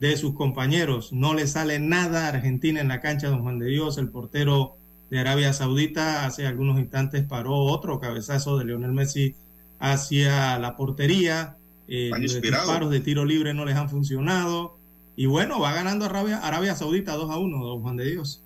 de 0.00 0.16
sus 0.16 0.34
compañeros. 0.34 1.12
No 1.12 1.32
le 1.32 1.46
sale 1.46 1.78
nada 1.78 2.26
a 2.26 2.28
Argentina 2.28 2.80
en 2.80 2.88
la 2.88 3.00
cancha, 3.00 3.28
don 3.28 3.42
Juan 3.42 3.58
de 3.58 3.66
Dios, 3.66 3.98
el 3.98 4.08
portero 4.08 4.76
de 5.10 5.20
Arabia 5.20 5.52
Saudita 5.52 6.26
hace 6.26 6.46
algunos 6.46 6.78
instantes 6.78 7.24
paró 7.24 7.54
otro 7.54 8.00
cabezazo 8.00 8.58
de 8.58 8.64
Leonel 8.64 8.92
Messi 8.92 9.36
hacia 9.78 10.58
la 10.58 10.76
portería. 10.76 11.55
Eh, 11.88 12.10
los 12.18 12.40
disparos 12.40 12.90
de 12.90 13.00
tiro 13.00 13.24
libre 13.24 13.54
no 13.54 13.64
les 13.64 13.76
han 13.76 13.88
funcionado. 13.90 14.76
Y 15.16 15.26
bueno, 15.26 15.60
va 15.60 15.72
ganando 15.72 16.04
Arabia, 16.04 16.38
Arabia 16.38 16.74
Saudita 16.76 17.14
2 17.14 17.30
a 17.30 17.38
1, 17.38 17.64
don 17.64 17.80
Juan 17.82 17.96
de 17.96 18.10
Dios. 18.10 18.42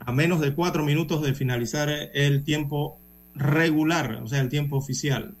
A 0.00 0.12
menos 0.12 0.40
de 0.40 0.54
cuatro 0.54 0.84
minutos 0.84 1.22
de 1.22 1.34
finalizar 1.34 1.88
el 1.88 2.44
tiempo 2.44 2.98
regular, 3.34 4.20
o 4.22 4.28
sea, 4.28 4.40
el 4.40 4.48
tiempo 4.48 4.76
oficial. 4.76 5.34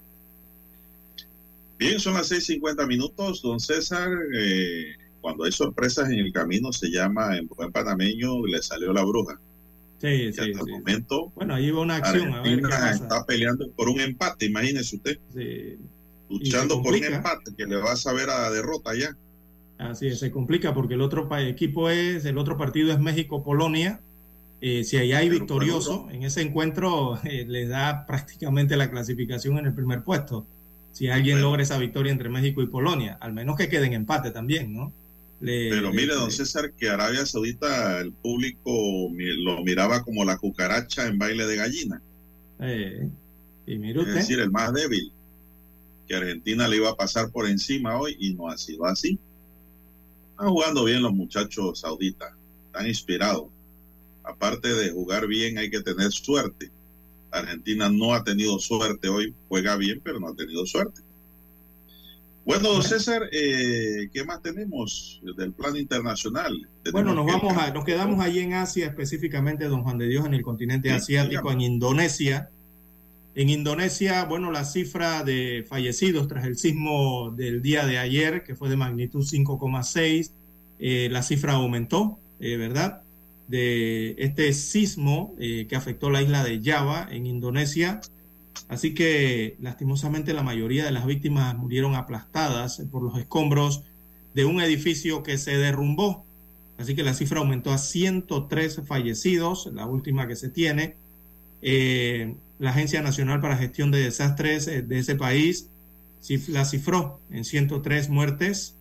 Bien, 1.78 2.00
son 2.00 2.14
las 2.14 2.30
6:50 2.30 2.86
minutos, 2.86 3.42
don 3.42 3.60
César. 3.60 4.08
eh, 4.34 4.94
cuando 5.20 5.44
hay 5.44 5.52
sorpresas 5.52 6.08
en 6.10 6.20
el 6.20 6.32
camino, 6.32 6.72
se 6.72 6.88
llama 6.88 7.36
en 7.36 7.48
buen 7.48 7.72
panameño, 7.72 8.46
le 8.46 8.62
salió 8.62 8.92
la 8.92 9.04
bruja. 9.04 9.38
Sí, 10.00 10.06
Y 10.08 10.32
sí, 10.32 10.40
hasta 10.40 10.44
sí. 10.44 10.50
el 10.50 10.66
momento, 10.68 11.32
Bueno, 11.34 11.54
ahí 11.54 11.70
va 11.70 11.80
una 11.80 11.96
acción, 11.96 12.32
a 12.32 12.42
ver 12.42 12.60
qué 12.60 12.66
Argentina 12.66 12.68
pasa. 12.68 12.90
está 13.02 13.26
peleando 13.26 13.68
por 13.72 13.88
un 13.88 14.00
empate, 14.00 14.46
imagínese 14.46 14.96
usted. 14.96 15.18
Sí. 15.34 15.76
Luchando 16.28 16.82
por 16.82 16.94
un 16.94 17.04
empate 17.04 17.54
que 17.56 17.66
le 17.66 17.76
va 17.76 17.92
a 17.92 17.96
saber 17.96 18.30
a 18.30 18.50
derrota 18.50 18.94
ya. 18.94 19.16
Así 19.78 20.06
es, 20.08 20.18
se 20.18 20.30
complica 20.30 20.72
porque 20.74 20.94
el 20.94 21.02
otro 21.02 21.28
equipo 21.38 21.90
es, 21.90 22.24
el 22.24 22.38
otro 22.38 22.56
partido 22.56 22.92
es 22.92 22.98
México-Polonia. 22.98 24.00
Eh, 24.62 24.84
si 24.84 24.96
ahí 24.96 25.12
hay 25.12 25.28
Pero 25.28 25.40
victorioso 25.40 26.08
en 26.10 26.22
ese 26.22 26.40
encuentro, 26.40 27.18
eh, 27.24 27.44
le 27.46 27.66
da 27.66 28.06
prácticamente 28.06 28.76
la 28.76 28.90
clasificación 28.90 29.58
en 29.58 29.66
el 29.66 29.74
primer 29.74 30.02
puesto. 30.02 30.46
Si 30.92 31.08
alguien 31.08 31.36
Bueno. 31.36 31.48
logra 31.50 31.62
esa 31.62 31.76
victoria 31.78 32.10
entre 32.10 32.30
México 32.30 32.62
y 32.62 32.66
Polonia, 32.68 33.18
al 33.20 33.34
menos 33.34 33.56
que 33.56 33.68
quede 33.68 33.86
en 33.86 33.92
empate 33.92 34.30
también, 34.30 34.72
¿no? 34.72 34.92
Le- 35.40 35.68
Pero 35.68 35.90
le- 35.90 35.96
mire, 35.96 36.14
don 36.14 36.30
César, 36.30 36.72
que 36.72 36.88
Arabia 36.88 37.26
Saudita, 37.26 38.00
el 38.00 38.12
público 38.14 38.70
lo 39.12 39.62
miraba 39.62 40.02
como 40.02 40.24
la 40.24 40.38
cucaracha 40.38 41.06
en 41.06 41.18
baile 41.18 41.46
de 41.46 41.56
gallina. 41.56 42.00
eh, 42.60 43.10
y 43.66 43.76
mire 43.78 44.00
Es 44.00 44.06
usted, 44.06 44.14
decir, 44.14 44.40
el 44.40 44.50
más 44.50 44.72
débil. 44.72 45.12
Que 46.06 46.16
Argentina 46.16 46.68
le 46.68 46.76
iba 46.76 46.90
a 46.90 46.96
pasar 46.96 47.30
por 47.30 47.48
encima 47.48 47.98
hoy 47.98 48.16
y 48.18 48.34
no 48.34 48.48
ha 48.48 48.56
sido 48.56 48.86
así. 48.86 49.18
Están 50.32 50.50
jugando 50.50 50.84
bien 50.84 51.02
los 51.02 51.12
muchachos 51.12 51.80
sauditas. 51.80 52.32
Están 52.66 52.86
inspirados. 52.86 53.46
Aparte 54.22 54.68
de 54.68 54.90
jugar 54.90 55.26
bien, 55.26 55.58
hay 55.58 55.70
que 55.70 55.80
tener 55.80 56.10
suerte. 56.12 56.70
Argentina 57.30 57.88
no 57.88 58.14
ha 58.14 58.22
tenido 58.22 58.58
suerte 58.58 59.08
hoy. 59.08 59.34
Juega 59.48 59.76
bien, 59.76 60.00
pero 60.02 60.20
no 60.20 60.28
ha 60.28 60.34
tenido 60.34 60.66
suerte. 60.66 61.00
Bueno, 62.46 62.68
don 62.68 62.82
César, 62.84 63.28
eh, 63.32 64.08
¿qué 64.12 64.24
más 64.24 64.40
tenemos 64.40 65.20
del 65.36 65.52
plano 65.52 65.78
internacional? 65.78 66.68
Bueno, 66.92 67.12
nos 67.12 67.26
vamos 67.26 67.56
a, 67.56 67.72
nos 67.72 67.84
quedamos 67.84 68.20
allí 68.20 68.38
en 68.38 68.52
Asia, 68.52 68.86
específicamente, 68.86 69.64
don 69.64 69.82
Juan 69.82 69.98
de 69.98 70.06
Dios, 70.06 70.24
en 70.26 70.34
el 70.34 70.42
continente 70.42 70.88
Sí, 70.90 70.94
asiático, 70.94 71.50
en 71.50 71.62
Indonesia. 71.62 72.50
En 73.36 73.50
Indonesia, 73.50 74.24
bueno, 74.24 74.50
la 74.50 74.64
cifra 74.64 75.22
de 75.22 75.62
fallecidos 75.68 76.26
tras 76.26 76.46
el 76.46 76.56
sismo 76.56 77.30
del 77.32 77.60
día 77.60 77.84
de 77.84 77.98
ayer, 77.98 78.42
que 78.44 78.54
fue 78.54 78.70
de 78.70 78.78
magnitud 78.78 79.26
5,6, 79.26 80.32
eh, 80.78 81.08
la 81.12 81.22
cifra 81.22 81.52
aumentó, 81.52 82.18
eh, 82.40 82.56
¿verdad? 82.56 83.02
De 83.46 84.14
este 84.16 84.54
sismo 84.54 85.34
eh, 85.38 85.66
que 85.68 85.76
afectó 85.76 86.08
la 86.08 86.22
isla 86.22 86.44
de 86.44 86.62
Java, 86.64 87.08
en 87.10 87.26
Indonesia. 87.26 88.00
Así 88.68 88.94
que, 88.94 89.58
lastimosamente, 89.60 90.32
la 90.32 90.42
mayoría 90.42 90.86
de 90.86 90.92
las 90.92 91.04
víctimas 91.04 91.58
murieron 91.58 91.94
aplastadas 91.94 92.82
por 92.90 93.02
los 93.02 93.18
escombros 93.18 93.82
de 94.32 94.46
un 94.46 94.62
edificio 94.62 95.22
que 95.22 95.36
se 95.36 95.58
derrumbó. 95.58 96.24
Así 96.78 96.94
que 96.94 97.02
la 97.02 97.12
cifra 97.12 97.40
aumentó 97.40 97.70
a 97.70 97.76
103 97.76 98.80
fallecidos, 98.86 99.68
la 99.74 99.84
última 99.84 100.26
que 100.26 100.36
se 100.36 100.48
tiene. 100.48 100.96
Eh, 101.60 102.34
la 102.58 102.70
Agencia 102.70 103.02
Nacional 103.02 103.40
para 103.40 103.56
Gestión 103.56 103.90
de 103.90 104.00
Desastres 104.00 104.66
eh, 104.68 104.82
de 104.82 104.98
ese 104.98 105.16
país 105.16 105.68
la 106.48 106.64
cifró 106.64 107.20
en 107.30 107.44
103 107.44 108.08
muertes. 108.08 108.76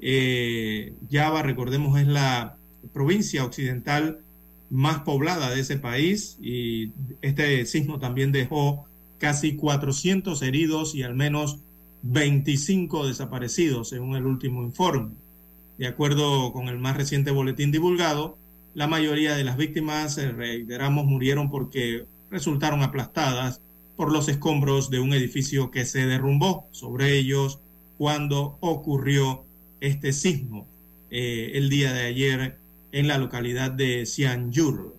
Eh, 0.00 0.92
Java, 1.10 1.42
recordemos, 1.42 1.98
es 1.98 2.06
la 2.06 2.56
provincia 2.92 3.44
occidental 3.44 4.20
más 4.68 5.00
poblada 5.00 5.50
de 5.50 5.60
ese 5.60 5.76
país 5.76 6.38
y 6.40 6.92
este 7.20 7.64
sismo 7.66 7.98
también 7.98 8.32
dejó 8.32 8.86
casi 9.18 9.54
400 9.54 10.42
heridos 10.42 10.94
y 10.94 11.02
al 11.02 11.14
menos 11.14 11.58
25 12.02 13.06
desaparecidos, 13.06 13.90
según 13.90 14.16
el 14.16 14.26
último 14.26 14.62
informe. 14.62 15.12
De 15.78 15.86
acuerdo 15.86 16.52
con 16.52 16.68
el 16.68 16.78
más 16.78 16.96
reciente 16.96 17.30
boletín 17.30 17.70
divulgado, 17.70 18.36
la 18.74 18.86
mayoría 18.86 19.34
de 19.36 19.44
las 19.44 19.56
víctimas, 19.56 20.18
eh, 20.18 20.32
reiteramos, 20.32 21.04
murieron 21.04 21.50
porque 21.50 22.06
resultaron 22.32 22.82
aplastadas 22.82 23.60
por 23.94 24.10
los 24.10 24.28
escombros 24.28 24.90
de 24.90 24.98
un 24.98 25.12
edificio 25.12 25.70
que 25.70 25.84
se 25.84 26.06
derrumbó 26.06 26.66
sobre 26.72 27.16
ellos 27.16 27.60
cuando 27.98 28.56
ocurrió 28.60 29.44
este 29.80 30.12
sismo 30.12 30.66
eh, 31.10 31.52
el 31.54 31.68
día 31.68 31.92
de 31.92 32.06
ayer 32.06 32.58
en 32.90 33.06
la 33.06 33.18
localidad 33.18 33.70
de 33.70 34.06
Cianjur. 34.06 34.96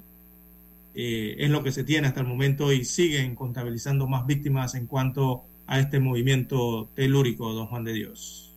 Eh, 0.96 1.36
es 1.40 1.50
lo 1.50 1.64
que 1.64 1.72
se 1.72 1.84
tiene 1.84 2.08
hasta 2.08 2.22
el 2.22 2.28
momento 2.28 2.72
y 2.72 2.86
siguen 2.86 3.36
contabilizando 3.36 4.08
más 4.08 4.28
víctimas 4.28 4.76
en 4.76 4.86
cuanto 4.86 5.44
a 5.66 5.80
este 5.80 6.00
movimiento 6.00 6.88
telúrico, 6.96 7.52
don 7.52 7.66
Juan 7.66 7.84
de 7.84 7.94
Dios. 7.94 8.52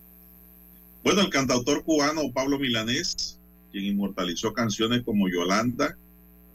Bueno, 1.02 1.22
el 1.22 1.30
cantautor 1.30 1.82
cubano 1.82 2.30
Pablo 2.34 2.58
Milanés, 2.58 3.38
quien 3.72 3.84
inmortalizó 3.86 4.52
canciones 4.52 5.02
como 5.02 5.30
Yolanda 5.30 5.96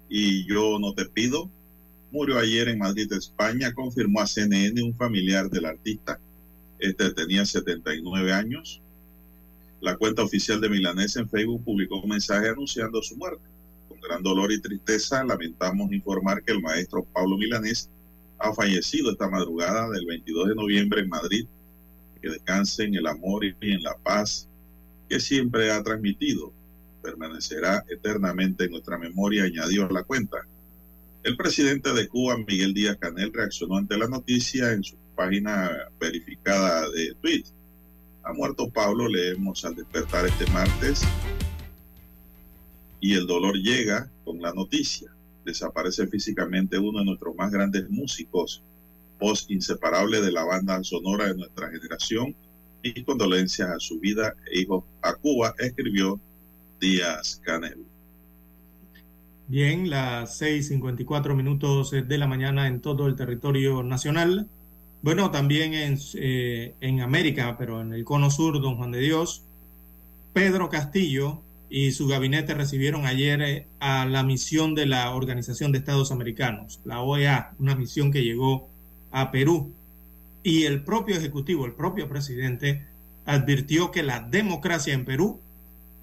y 0.07 0.45
Yo 0.45 0.77
no 0.77 0.93
te 0.93 1.06
pido, 1.06 1.49
murió 2.12 2.38
ayer 2.38 2.68
en 2.68 2.80
Madrid, 2.80 3.12
España, 3.14 3.74
confirmó 3.74 4.22
a 4.22 4.28
CNN 4.28 4.84
un 4.84 4.96
familiar 4.96 5.50
del 5.50 5.66
artista. 5.66 6.20
Este 6.80 7.12
tenía 7.14 7.46
79 7.46 8.34
años. 8.34 8.82
La 9.80 9.96
cuenta 9.98 10.24
oficial 10.24 10.62
de 10.62 10.70
Milanés 10.70 11.16
en 11.16 11.30
Facebook 11.30 11.64
publicó 11.64 12.02
un 12.02 12.10
mensaje 12.10 12.50
anunciando 12.50 13.02
su 13.02 13.16
muerte. 13.16 13.44
Con 13.88 14.00
gran 14.02 14.22
dolor 14.22 14.52
y 14.52 14.62
tristeza 14.62 15.24
lamentamos 15.24 15.92
informar 15.92 16.44
que 16.44 16.52
el 16.52 16.62
maestro 16.62 17.04
Pablo 17.04 17.38
Milanés 17.38 17.90
ha 18.38 18.54
fallecido 18.54 19.12
esta 19.12 19.30
madrugada 19.30 19.90
del 19.90 20.06
22 20.06 20.50
de 20.50 20.56
noviembre 20.56 21.02
en 21.02 21.10
Madrid 21.10 21.46
que 22.22 22.30
descanse 22.30 22.84
en 22.84 22.96
el 22.96 23.08
amor 23.08 23.44
y 23.46 23.56
en 23.62 23.84
la 23.84 23.98
paz 23.98 24.48
que 25.10 25.20
siempre 25.20 25.72
ha 25.72 25.82
transmitido. 25.82 26.54
Permanecerá 27.02 27.84
eternamente 27.90 28.66
en 28.66 28.72
nuestra 28.72 28.98
memoria, 28.98 29.44
añadió 29.44 29.88
la 29.90 30.04
cuenta. 30.04 30.46
El 31.23 31.38
presidente 31.38 31.93
de 31.93 32.07
Cuba, 32.07 32.35
Miguel 32.35 32.73
Díaz 32.73 32.98
Canel, 32.98 33.31
reaccionó 33.31 33.77
ante 33.77 33.95
la 33.95 34.07
noticia 34.07 34.72
en 34.72 34.84
su 34.84 34.95
página 35.15 35.69
verificada 35.99 36.89
de 36.89 37.14
tweet. 37.22 37.43
Ha 38.23 38.34
muerto 38.34 38.72
Pablo, 38.72 39.07
leemos 39.07 39.64
al 39.64 39.76
despertar 39.76 40.26
este 40.26 40.48
martes, 40.48 41.02
y 42.99 43.14
el 43.14 43.27
dolor 43.27 43.56
llega 43.56 44.10
con 44.26 44.41
la 44.41 44.52
noticia. 44.52 45.14
Desaparece 45.45 46.07
físicamente 46.07 46.80
uno 46.80 46.99
de 46.99 47.06
nuestros 47.06 47.35
más 47.35 47.52
grandes 47.52 47.88
músicos, 47.88 48.64
voz 49.19 49.45
inseparable 49.49 50.22
de 50.22 50.31
la 50.31 50.43
banda 50.43 50.84
sonora 50.84 51.27
de 51.27 51.35
nuestra 51.35 51.69
generación 51.69 52.35
y 52.81 53.03
condolencias 53.03 53.69
a 53.69 53.80
su 53.80 53.99
vida 53.99 54.35
e 54.52 54.61
hijos 54.61 54.85
a 55.03 55.14
Cuba, 55.14 55.53
escribió 55.60 56.19
Díaz 56.80 57.39
Canel. 57.43 57.91
Bien, 59.52 59.90
las 59.90 60.41
6.54 60.41 61.36
minutos 61.36 61.91
de 61.91 62.18
la 62.18 62.26
mañana 62.26 62.68
en 62.68 62.80
todo 62.80 63.07
el 63.07 63.18
territorio 63.18 63.84
nacional. 63.84 64.48
Bueno, 65.02 65.30
también 65.30 65.73
en, 65.73 65.99
eh, 66.15 66.73
en 66.80 67.02
América, 67.02 67.57
pero 67.60 67.82
en 67.82 67.91
el 67.91 68.06
cono 68.06 68.32
sur, 68.32 68.61
don 68.61 68.78
Juan 68.78 68.94
de 68.94 68.99
Dios, 68.99 69.44
Pedro 70.32 70.69
Castillo 70.69 71.41
y 71.69 71.91
su 71.91 72.07
gabinete 72.07 72.53
recibieron 72.53 73.06
ayer 73.06 73.41
eh, 73.41 73.68
a 73.82 74.06
la 74.06 74.23
misión 74.23 74.73
de 74.73 74.86
la 74.86 75.14
Organización 75.14 75.73
de 75.73 75.80
Estados 75.80 76.14
Americanos, 76.14 76.80
la 76.86 77.02
OEA, 77.02 77.52
una 77.60 77.76
misión 77.76 78.14
que 78.14 78.23
llegó 78.23 78.69
a 79.11 79.32
Perú. 79.32 79.73
Y 80.44 80.64
el 80.64 80.82
propio 80.86 81.18
Ejecutivo, 81.18 81.65
el 81.65 81.73
propio 81.73 82.07
presidente, 82.07 82.86
advirtió 83.26 83.91
que 83.91 84.02
la 84.02 84.22
democracia 84.22 84.94
en 84.94 85.03
Perú 85.03 85.41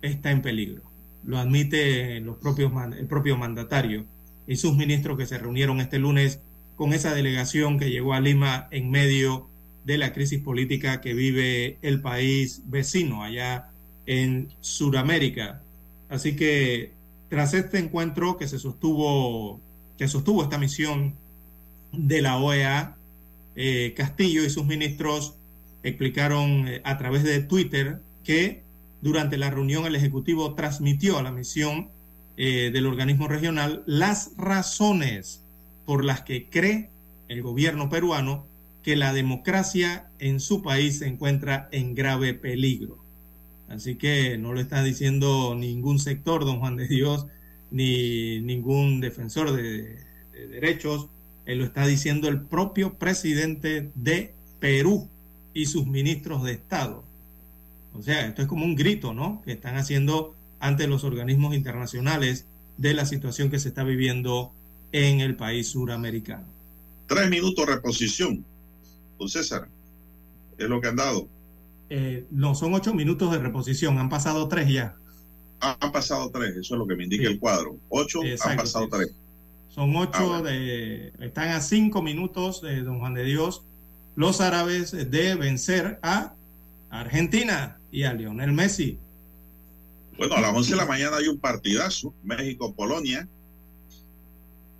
está 0.03 0.33
en 0.33 0.43
peligro. 0.43 0.88
Lo 1.25 1.39
admite 1.39 2.21
los 2.21 2.37
propios, 2.37 2.73
el 2.97 3.07
propio 3.07 3.37
mandatario. 3.37 4.05
y 4.47 4.57
sus 4.57 4.75
ministros 4.75 5.19
que 5.19 5.27
se 5.27 5.37
reunieron 5.37 5.79
este 5.79 5.99
lunes 5.99 6.41
con 6.75 6.95
esa 6.95 7.13
delegación 7.13 7.79
que 7.79 7.91
llegó 7.91 8.15
a 8.15 8.21
Lima 8.21 8.69
en 8.71 8.91
medio 8.91 9.49
de 9.85 9.99
la 9.99 10.13
crisis 10.13 10.41
política 10.41 11.01
que 11.01 11.13
vive 11.13 11.79
el 11.83 12.01
país 12.01 12.63
vecino 12.67 13.23
allá 13.23 13.69
en 14.07 14.49
Sudamérica. 14.61 15.63
Así 16.09 16.35
que 16.35 16.93
tras 17.29 17.53
este 17.55 17.79
encuentro 17.79 18.37
que 18.39 18.49
se 18.49 18.59
sostuvo, 18.59 19.61
que 19.99 20.09
sostuvo 20.09 20.43
esta 20.43 20.57
misión 20.57 21.15
de 21.93 22.23
la 22.23 22.39
OEA, 22.39 22.97
eh, 23.57 23.93
Castillo 23.97 24.45
y 24.45 24.51
sus 24.51 24.65
ministros 24.65 25.35
explicaron 25.83 26.69
eh, 26.69 26.81
a 26.85 26.97
través 26.97 27.25
de 27.25 27.43
Twitter 27.43 28.01
que 28.25 28.63
durante 29.01 29.37
la 29.37 29.51
reunión 29.51 29.87
el 29.87 29.97
Ejecutivo 29.97 30.55
transmitió 30.55 31.19
a 31.19 31.23
la 31.23 31.31
misión 31.31 31.89
eh, 32.37 32.71
del 32.73 32.87
organismo 32.87 33.29
regional 33.29 33.83
las 33.87 34.33
razones 34.37 35.43
por 35.87 36.05
las 36.05 36.23
que 36.23 36.49
cree 36.49 36.91
el 37.29 37.43
gobierno 37.43 37.89
peruano 37.89 38.47
que 38.83 38.97
la 38.97 39.13
democracia 39.13 40.09
en 40.19 40.41
su 40.41 40.63
país 40.63 40.99
se 40.99 41.07
encuentra 41.07 41.69
en 41.73 41.95
grave 41.95 42.35
peligro. 42.35 42.99
Así 43.69 43.97
que 43.97 44.39
no 44.39 44.55
lo 44.55 44.61
está 44.61 44.83
diciendo 44.83 45.55
ningún 45.55 45.99
sector, 45.99 46.45
don 46.45 46.59
Juan 46.59 46.77
de 46.77 46.89
Dios, 46.89 47.27
ni 47.71 48.41
ningún 48.41 49.01
defensor 49.01 49.53
de, 49.53 49.99
derechos, 50.49 51.09
él 51.47 51.59
lo 51.59 51.65
está 51.65 51.87
diciendo 51.87 52.29
el 52.29 52.41
propio 52.41 52.95
presidente 52.95 53.91
de 53.95 54.33
Perú 54.61 55.09
y 55.53 55.67
sus 55.67 55.87
ministros 55.87 56.45
de 56.45 56.53
Estado. 56.53 57.05
O 57.95 58.03
sea, 58.03 58.27
esto 58.27 58.43
es 58.43 58.49
como 58.49 58.65
un 58.65 58.77
grito, 58.77 59.15
¿no? 59.15 59.43
Que 59.45 59.53
están 59.53 59.77
haciendo 59.77 60.35
ante 60.61 60.87
los 60.87 61.05
organismos 61.05 61.55
internacionales 61.55 62.47
de 62.77 62.95
la 62.95 63.07
situación 63.07 63.51
que 63.51 63.59
se 63.59 63.69
está 63.69 63.85
viviendo 63.85 64.53
en 64.93 65.21
el 65.21 65.37
país 65.37 65.69
suramericano. 65.69 66.47
Tres 67.07 67.29
minutos 67.29 67.67
de 67.67 67.75
reposición. 67.75 68.45
Don 69.19 69.29
César, 69.29 69.69
es 70.57 70.69
lo 70.69 70.81
que 70.81 70.89
han 70.89 70.97
dado. 70.97 71.29
Eh, 71.91 72.27
no, 72.31 72.55
son 72.55 72.75
ocho 72.75 72.95
minutos 72.95 73.33
de 73.33 73.39
reposición, 73.39 73.99
han 73.99 74.09
pasado 74.09 74.47
tres 74.49 74.69
ya. 74.69 74.95
han 75.61 75.91
pasado 75.91 76.31
tres, 76.31 76.51
eso 76.57 76.75
es 76.75 76.79
lo 76.79 76.87
que 76.87 76.95
me 76.95 77.05
indica 77.05 77.29
el 77.29 77.39
cuadro. 77.39 77.77
Ocho, 77.89 78.21
han 78.45 78.57
pasado 78.57 78.89
tres. 78.89 79.13
Son 79.71 79.95
ocho 79.97 80.35
ah, 80.35 80.43
de. 80.43 81.13
Están 81.21 81.49
a 81.49 81.61
cinco 81.61 82.03
minutos 82.03 82.63
de 82.63 82.83
Don 82.83 82.99
Juan 83.01 83.15
de 83.15 83.25
Dios, 83.25 83.63
los 84.17 84.41
árabes 84.41 84.93
de 84.93 85.35
vencer 85.35 85.99
a 86.03 86.35
Argentina 86.91 87.78
y 87.91 88.03
a 88.05 88.13
Lionel 88.13 88.53
Messi. 88.53 88.99
Bueno, 90.17 90.35
a 90.35 90.41
las 90.41 90.55
once 90.55 90.71
de 90.71 90.77
la 90.77 90.87
mañana 90.87 91.17
hay 91.17 91.29
un 91.29 91.39
partidazo, 91.39 92.13
México-Polonia. 92.25 93.29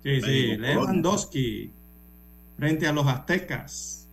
Sí, 0.03 0.21
sí, 0.21 0.57
Lewandowski 0.57 1.71
frente 2.57 2.87
a 2.87 2.93
los 2.93 3.07
aztecas. 3.07 4.07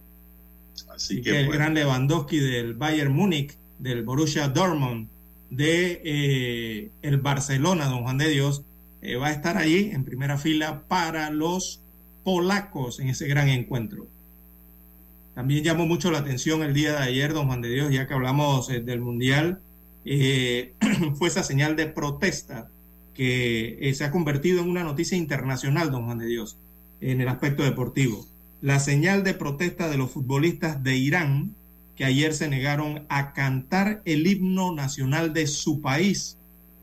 Así 0.88 1.20
que, 1.20 1.40
el 1.40 1.50
gran 1.50 1.74
Lewandowski 1.74 2.38
del 2.38 2.74
Bayern 2.74 3.12
Múnich, 3.12 3.56
del 3.78 4.02
Borussia 4.04 4.48
Dortmund, 4.48 5.08
de 5.50 6.00
eh, 6.04 6.90
el 7.02 7.18
Barcelona, 7.18 7.86
don 7.86 8.02
Juan 8.02 8.18
de 8.18 8.28
Dios, 8.28 8.62
eh, 9.02 9.16
va 9.16 9.28
a 9.28 9.32
estar 9.32 9.56
allí 9.56 9.90
en 9.92 10.04
primera 10.04 10.38
fila 10.38 10.84
para 10.88 11.30
los 11.30 11.80
polacos 12.24 12.98
en 13.00 13.08
ese 13.08 13.26
gran 13.26 13.48
encuentro. 13.48 14.06
También 15.36 15.62
llamó 15.62 15.86
mucho 15.86 16.10
la 16.10 16.18
atención 16.18 16.64
el 16.64 16.74
día 16.74 16.94
de 16.94 17.04
ayer, 17.04 17.32
don 17.32 17.46
Juan 17.46 17.60
de 17.60 17.68
Dios, 17.68 17.92
ya 17.92 18.08
que 18.08 18.14
hablamos 18.14 18.68
eh, 18.70 18.80
del 18.80 19.00
Mundial, 19.00 19.60
fue 21.14 21.28
esa 21.28 21.44
señal 21.44 21.76
de 21.76 21.86
protesta 21.86 22.68
que 23.14 23.92
se 23.94 24.04
ha 24.04 24.10
convertido 24.10 24.60
en 24.60 24.68
una 24.68 24.82
noticia 24.82 25.16
internacional, 25.16 25.92
don 25.92 26.06
Juan 26.06 26.18
de 26.18 26.26
Dios, 26.26 26.58
en 27.00 27.20
el 27.20 27.28
aspecto 27.28 27.62
deportivo 27.62 28.26
la 28.66 28.80
señal 28.80 29.22
de 29.22 29.32
protesta 29.32 29.88
de 29.88 29.96
los 29.96 30.10
futbolistas 30.10 30.82
de 30.82 30.96
Irán 30.96 31.54
que 31.94 32.04
ayer 32.04 32.34
se 32.34 32.48
negaron 32.48 33.06
a 33.08 33.32
cantar 33.32 34.02
el 34.04 34.26
himno 34.26 34.74
nacional 34.74 35.32
de 35.32 35.46
su 35.46 35.80
país 35.80 36.36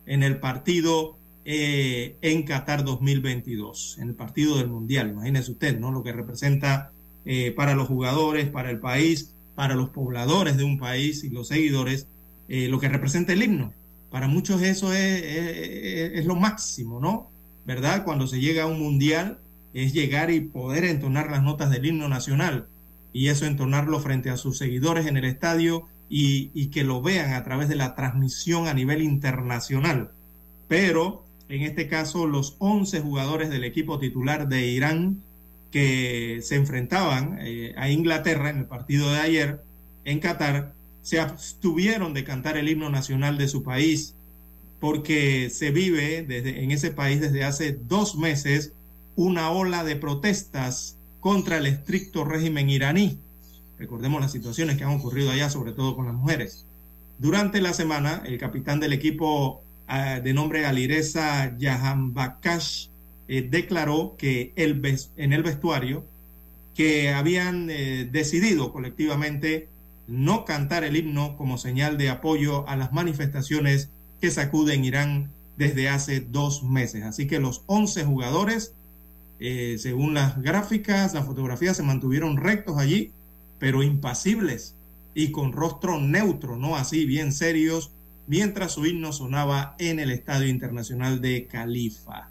en 0.05 0.23
el 0.23 0.39
partido 0.39 1.17
eh, 1.43 2.15
en 2.21 2.43
Qatar 2.43 2.85
2022, 2.85 3.97
en 3.99 4.07
el 4.07 4.15
partido 4.15 4.57
del 4.59 4.69
Mundial. 4.69 5.09
Imagínese 5.09 5.51
usted, 5.51 5.77
¿no? 5.77 5.91
Lo 5.91 6.03
que 6.03 6.13
representa 6.13 6.92
eh, 7.25 7.51
para 7.51 7.75
los 7.75 7.87
jugadores, 7.87 8.49
para 8.49 8.69
el 8.69 8.79
país, 8.79 9.33
para 9.55 9.75
los 9.75 9.89
pobladores 9.89 10.57
de 10.57 10.63
un 10.63 10.77
país 10.77 11.23
y 11.23 11.29
los 11.29 11.47
seguidores, 11.47 12.07
eh, 12.49 12.67
lo 12.67 12.79
que 12.79 12.89
representa 12.89 13.33
el 13.33 13.43
himno. 13.43 13.73
Para 14.09 14.27
muchos 14.27 14.61
eso 14.61 14.93
es, 14.93 15.23
es 15.23 16.25
lo 16.25 16.35
máximo, 16.35 16.99
¿no? 16.99 17.29
¿Verdad? 17.65 18.03
Cuando 18.03 18.27
se 18.27 18.39
llega 18.39 18.63
a 18.63 18.67
un 18.67 18.79
mundial 18.79 19.39
es 19.73 19.93
llegar 19.93 20.29
y 20.29 20.41
poder 20.41 20.83
entonar 20.85 21.31
las 21.31 21.41
notas 21.41 21.71
del 21.71 21.85
himno 21.85 22.07
nacional 22.07 22.67
y 23.13 23.27
eso 23.27 23.45
entonarlo 23.45 23.99
frente 23.99 24.29
a 24.29 24.37
sus 24.37 24.57
seguidores 24.57 25.05
en 25.05 25.17
el 25.17 25.25
estadio 25.25 25.87
y, 26.09 26.67
que 26.67 26.83
lo 26.83 27.01
vean 27.01 27.33
a 27.33 27.43
través 27.43 27.69
de 27.69 27.75
la 27.75 27.95
transmisión 27.95 28.67
a 28.67 28.73
nivel 28.73 29.01
internacional. 29.01 30.11
Pero 30.67 31.23
en 31.49 31.63
este 31.63 31.87
caso 31.87 32.27
los 32.27 32.55
11 32.59 33.01
jugadores 33.01 33.49
del 33.49 33.63
equipo 33.63 33.99
titular 33.99 34.47
de 34.47 34.67
Irán 34.67 35.21
que 35.73 36.41
se 36.43 36.53
enfrentaban 36.53 37.39
eh, 37.41 37.73
a 37.77 37.89
Inglaterra 37.89 38.51
en 38.51 38.59
el 38.59 38.65
partido 38.65 39.11
de 39.11 39.19
ayer 39.19 39.63
en 40.05 40.19
Qatar 40.19 40.75
se 41.01 41.19
abstuvieron 41.19 42.13
de 42.13 42.23
cantar 42.23 42.57
el 42.57 42.69
himno 42.69 42.91
nacional 42.91 43.39
de 43.39 43.47
su 43.47 43.63
país 43.63 44.13
porque 44.79 45.49
se 45.49 45.71
vive 45.71 46.23
desde, 46.27 46.63
en 46.63 46.69
ese 46.69 46.91
país 46.91 47.19
desde 47.21 47.43
hace 47.43 47.71
dos 47.71 48.15
meses 48.15 48.73
una 49.15 49.49
ola 49.49 49.83
de 49.83 49.95
protestas 49.95 50.95
contra 51.19 51.57
el 51.57 51.65
estricto 51.65 52.23
régimen 52.23 52.69
iraní. 52.69 53.17
Recordemos 53.79 54.21
las 54.21 54.31
situaciones 54.31 54.77
que 54.77 54.83
han 54.83 54.93
ocurrido 54.93 55.31
allá, 55.31 55.49
sobre 55.49 55.71
todo 55.71 55.95
con 55.95 56.05
las 56.05 56.13
mujeres. 56.13 56.67
Durante 57.17 57.61
la 57.61 57.73
semana, 57.73 58.21
el 58.25 58.37
capitán 58.37 58.79
del 58.79 58.93
equipo 58.93 59.63
ah, 59.87 60.19
de 60.19 60.33
nombre 60.33 60.65
Alireza 60.65 61.57
Yahambakash 61.57 62.89
eh, 63.27 63.47
declaró 63.49 64.15
que 64.17 64.53
el, 64.55 64.81
en 65.17 65.33
el 65.33 65.43
vestuario 65.43 66.05
que 66.75 67.11
habían 67.11 67.69
eh, 67.69 68.09
decidido 68.11 68.71
colectivamente 68.71 69.69
no 70.07 70.43
cantar 70.45 70.83
el 70.83 70.97
himno 70.97 71.37
como 71.37 71.57
señal 71.57 71.97
de 71.97 72.09
apoyo 72.09 72.67
a 72.67 72.75
las 72.75 72.91
manifestaciones 72.91 73.89
que 74.19 74.31
sacuden 74.31 74.83
Irán 74.83 75.31
desde 75.57 75.89
hace 75.89 76.19
dos 76.19 76.63
meses. 76.63 77.03
Así 77.03 77.27
que 77.27 77.39
los 77.39 77.63
11 77.67 78.03
jugadores 78.05 78.73
eh, 79.45 79.77
según 79.77 80.13
las 80.13 80.41
gráficas, 80.41 81.13
las 81.13 81.25
fotografías 81.25 81.75
se 81.75 81.83
mantuvieron 81.83 82.37
rectos 82.37 82.77
allí, 82.77 83.11
pero 83.59 83.83
impasibles 83.83 84.77
y 85.13 85.31
con 85.31 85.51
rostro 85.51 85.99
neutro, 85.99 86.55
no 86.55 86.77
así, 86.77 87.05
bien 87.05 87.33
serios, 87.33 87.91
mientras 88.25 88.71
su 88.71 88.85
himno 88.85 89.11
sonaba 89.11 89.75
en 89.79 89.99
el 89.99 90.11
Estadio 90.11 90.47
Internacional 90.47 91.19
de 91.19 91.47
Califa. 91.47 92.29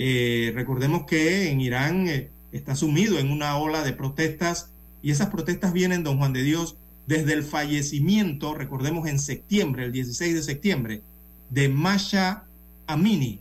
Eh, 0.00 0.52
recordemos 0.54 1.06
que 1.06 1.50
en 1.50 1.60
Irán 1.60 2.06
eh, 2.06 2.30
está 2.52 2.76
sumido 2.76 3.18
en 3.18 3.32
una 3.32 3.58
ola 3.58 3.82
de 3.82 3.92
protestas 3.92 4.70
y 5.02 5.10
esas 5.10 5.28
protestas 5.28 5.72
vienen, 5.72 6.04
don 6.04 6.18
Juan 6.18 6.32
de 6.32 6.44
Dios, 6.44 6.76
desde 7.06 7.32
el 7.32 7.42
fallecimiento, 7.42 8.54
recordemos 8.54 9.08
en 9.08 9.18
septiembre, 9.18 9.84
el 9.84 9.92
16 9.92 10.34
de 10.34 10.42
septiembre, 10.42 11.02
de 11.50 11.68
Masha 11.68 12.44
Amini, 12.86 13.40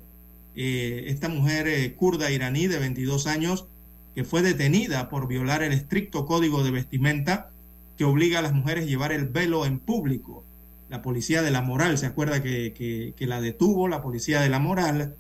eh, 0.56 1.06
esta 1.08 1.30
mujer 1.30 1.94
kurda 1.96 2.32
iraní 2.32 2.66
de 2.66 2.80
22 2.80 3.28
años 3.28 3.68
que 4.16 4.24
fue 4.24 4.42
detenida 4.42 5.10
por 5.10 5.28
violar 5.28 5.62
el 5.62 5.74
estricto 5.74 6.26
código 6.26 6.64
de 6.64 6.72
vestimenta 6.72 7.52
que 8.00 8.04
obliga 8.04 8.40
a 8.40 8.42
las 8.42 8.54
mujeres 8.54 8.86
a 8.86 8.88
llevar 8.88 9.12
el 9.12 9.28
velo 9.28 9.64
en 9.68 9.78
público. 9.78 10.44
La 10.90 11.04
policía 11.04 11.44
de 11.44 11.52
la 11.52 11.62
moral, 11.62 12.00
se 12.00 12.08
acuerda 12.08 12.42
que, 12.42 13.14
la 13.20 13.42
detuvo, 13.42 13.88
la 13.88 14.02
policía 14.02 14.42
de 14.42 14.50
la 14.50 14.58
moral, 14.58 15.16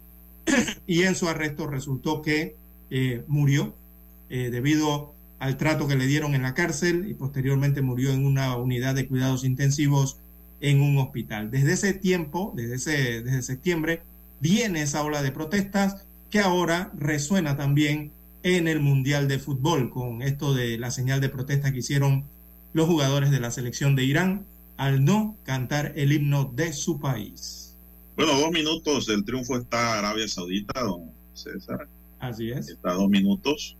y 0.88 1.03
en 1.03 1.15
su 1.15 1.28
arresto 1.28 1.68
resultó 1.68 2.22
que 2.22 2.56
eh, 2.90 3.24
murió 3.28 3.76
debido 4.30 5.14
al 5.40 5.56
trato 5.56 5.88
que 5.88 5.95
le 5.95 6.06
dieron 6.06 6.36
en 6.36 6.41
la 6.41 6.53
cárcel 6.53 7.10
y 7.10 7.14
posteriormente 7.14 7.82
murió 7.82 8.11
en 8.11 8.26
una 8.26 8.57
unidad 8.57 8.94
de 8.94 9.07
cuidados 9.07 9.45
intensivos 9.45 10.18
en 10.60 10.82
un 10.82 10.98
hospital. 10.98 11.52
Desde 11.52 11.74
ese 11.74 11.94
tiempo, 11.94 12.53
desde, 12.56 12.76
ese, 12.76 13.22
desde 13.22 13.41
septiembre, 13.41 14.02
viene 14.40 14.82
esa 14.82 15.03
ola 15.03 15.22
de 15.22 15.32
protestas 15.32 16.06
que 16.30 16.40
ahora 16.40 16.91
resuena 16.98 17.56
también 17.56 18.11
en 18.44 18.68
el 18.68 18.80
Mundial 18.80 19.28
de 19.28 19.40
Fútbol 19.40 19.90
con 19.90 20.22
esto 20.22 20.53
de 20.53 20.78
la 20.78 20.91
señal 20.91 21.22
de 21.22 21.30
protesta 21.30 21.72
que 21.72 21.80
hicieron 21.80 22.26
los 22.74 22.88
jugadores 22.88 23.32
de 23.32 23.40
la 23.40 23.52
selección 23.52 23.95
de 23.95 24.03
Irán 24.03 24.45
al 24.78 25.03
no 25.03 25.36
cantar 25.44 25.94
el 25.95 26.11
himno 26.11 26.45
de 26.45 26.74
su 26.74 26.99
país. 26.99 27.66
Bueno, 28.18 28.34
dos 28.34 28.52
minutos 28.52 29.06
del 29.06 29.23
triunfo 29.23 29.57
está 29.57 29.99
Arabia 29.99 30.27
Saudita, 30.27 30.81
don 30.81 31.11
César. 31.35 31.88
Así 32.18 32.49
es. 32.49 32.68
Está 32.68 32.94
dos 32.94 33.07
minutos, 33.07 33.77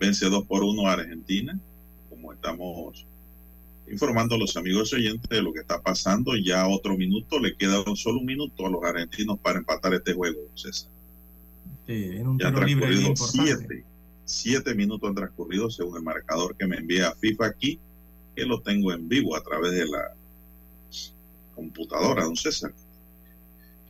vence 0.00 0.28
dos 0.28 0.44
por 0.46 0.64
uno 0.64 0.88
a 0.88 0.94
Argentina, 0.94 1.56
como 2.10 2.32
estamos 2.32 3.06
informando 3.88 4.34
a 4.34 4.38
los 4.38 4.56
amigos 4.56 4.92
oyentes 4.92 5.30
de 5.30 5.40
lo 5.40 5.52
que 5.52 5.60
está 5.60 5.80
pasando. 5.80 6.36
Ya 6.36 6.66
otro 6.66 6.96
minuto, 6.96 7.38
le 7.38 7.54
queda 7.54 7.84
solo 7.94 8.18
un 8.18 8.26
minuto 8.26 8.66
a 8.66 8.70
los 8.70 8.82
argentinos 8.82 9.38
para 9.38 9.60
empatar 9.60 9.94
este 9.94 10.12
juego, 10.12 10.40
César. 10.56 10.90
Sí, 11.86 12.18
un 12.18 12.36
ya 12.36 12.48
han 12.48 12.54
transcurrido 12.56 13.14
siete, 13.14 13.84
siete 14.24 14.74
minutos 14.74 15.08
han 15.08 15.14
transcurrido 15.14 15.70
según 15.70 15.98
el 15.98 16.02
marcador 16.02 16.56
que 16.56 16.66
me 16.66 16.78
envía 16.78 17.14
FIFA 17.14 17.46
aquí, 17.46 17.78
que 18.34 18.44
lo 18.44 18.60
tengo 18.60 18.92
en 18.92 19.08
vivo 19.08 19.36
a 19.36 19.40
través 19.44 19.70
de 19.70 19.86
la 19.86 20.14
computadora, 21.54 22.24
don 22.24 22.34
César. 22.34 22.72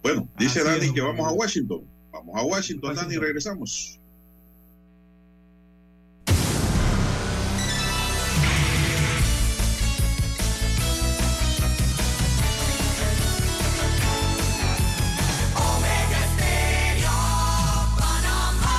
Bueno, 0.02 0.28
dice 0.38 0.60
Así 0.60 0.68
Dani 0.68 0.94
que 0.94 1.00
vamos 1.00 1.26
a. 1.26 1.32
Washington. 1.32 1.84
Vamos 2.12 2.36
a 2.36 2.42
Washington, 2.42 2.94
Dani, 2.94 3.14
y 3.14 3.18
Washington. 3.18 3.24
regresamos. 3.24 4.00
Estéreo, 16.10 17.10
Panamá. 17.98 18.78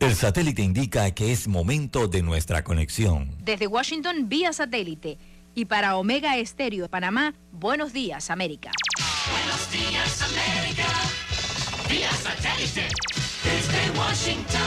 El 0.00 0.14
satélite 0.14 0.62
indica 0.62 1.10
que 1.12 1.32
es 1.32 1.46
momento 1.46 2.08
de 2.08 2.22
nuestra 2.22 2.64
conexión. 2.64 3.36
Desde 3.44 3.66
Washington 3.66 4.28
vía 4.28 4.52
satélite 4.52 5.18
y 5.54 5.64
para 5.66 5.96
Omega 5.96 6.36
Estéreo 6.36 6.84
de 6.84 6.88
Panamá, 6.88 7.34
buenos 7.52 7.92
días 7.92 8.30
América. 8.30 8.72
Buenos 9.30 9.70
días, 9.70 10.22
América. 10.22 10.86
Vía 11.88 12.10
satélite. 12.10 12.88
Desde 13.44 13.98
Washington. 13.98 14.60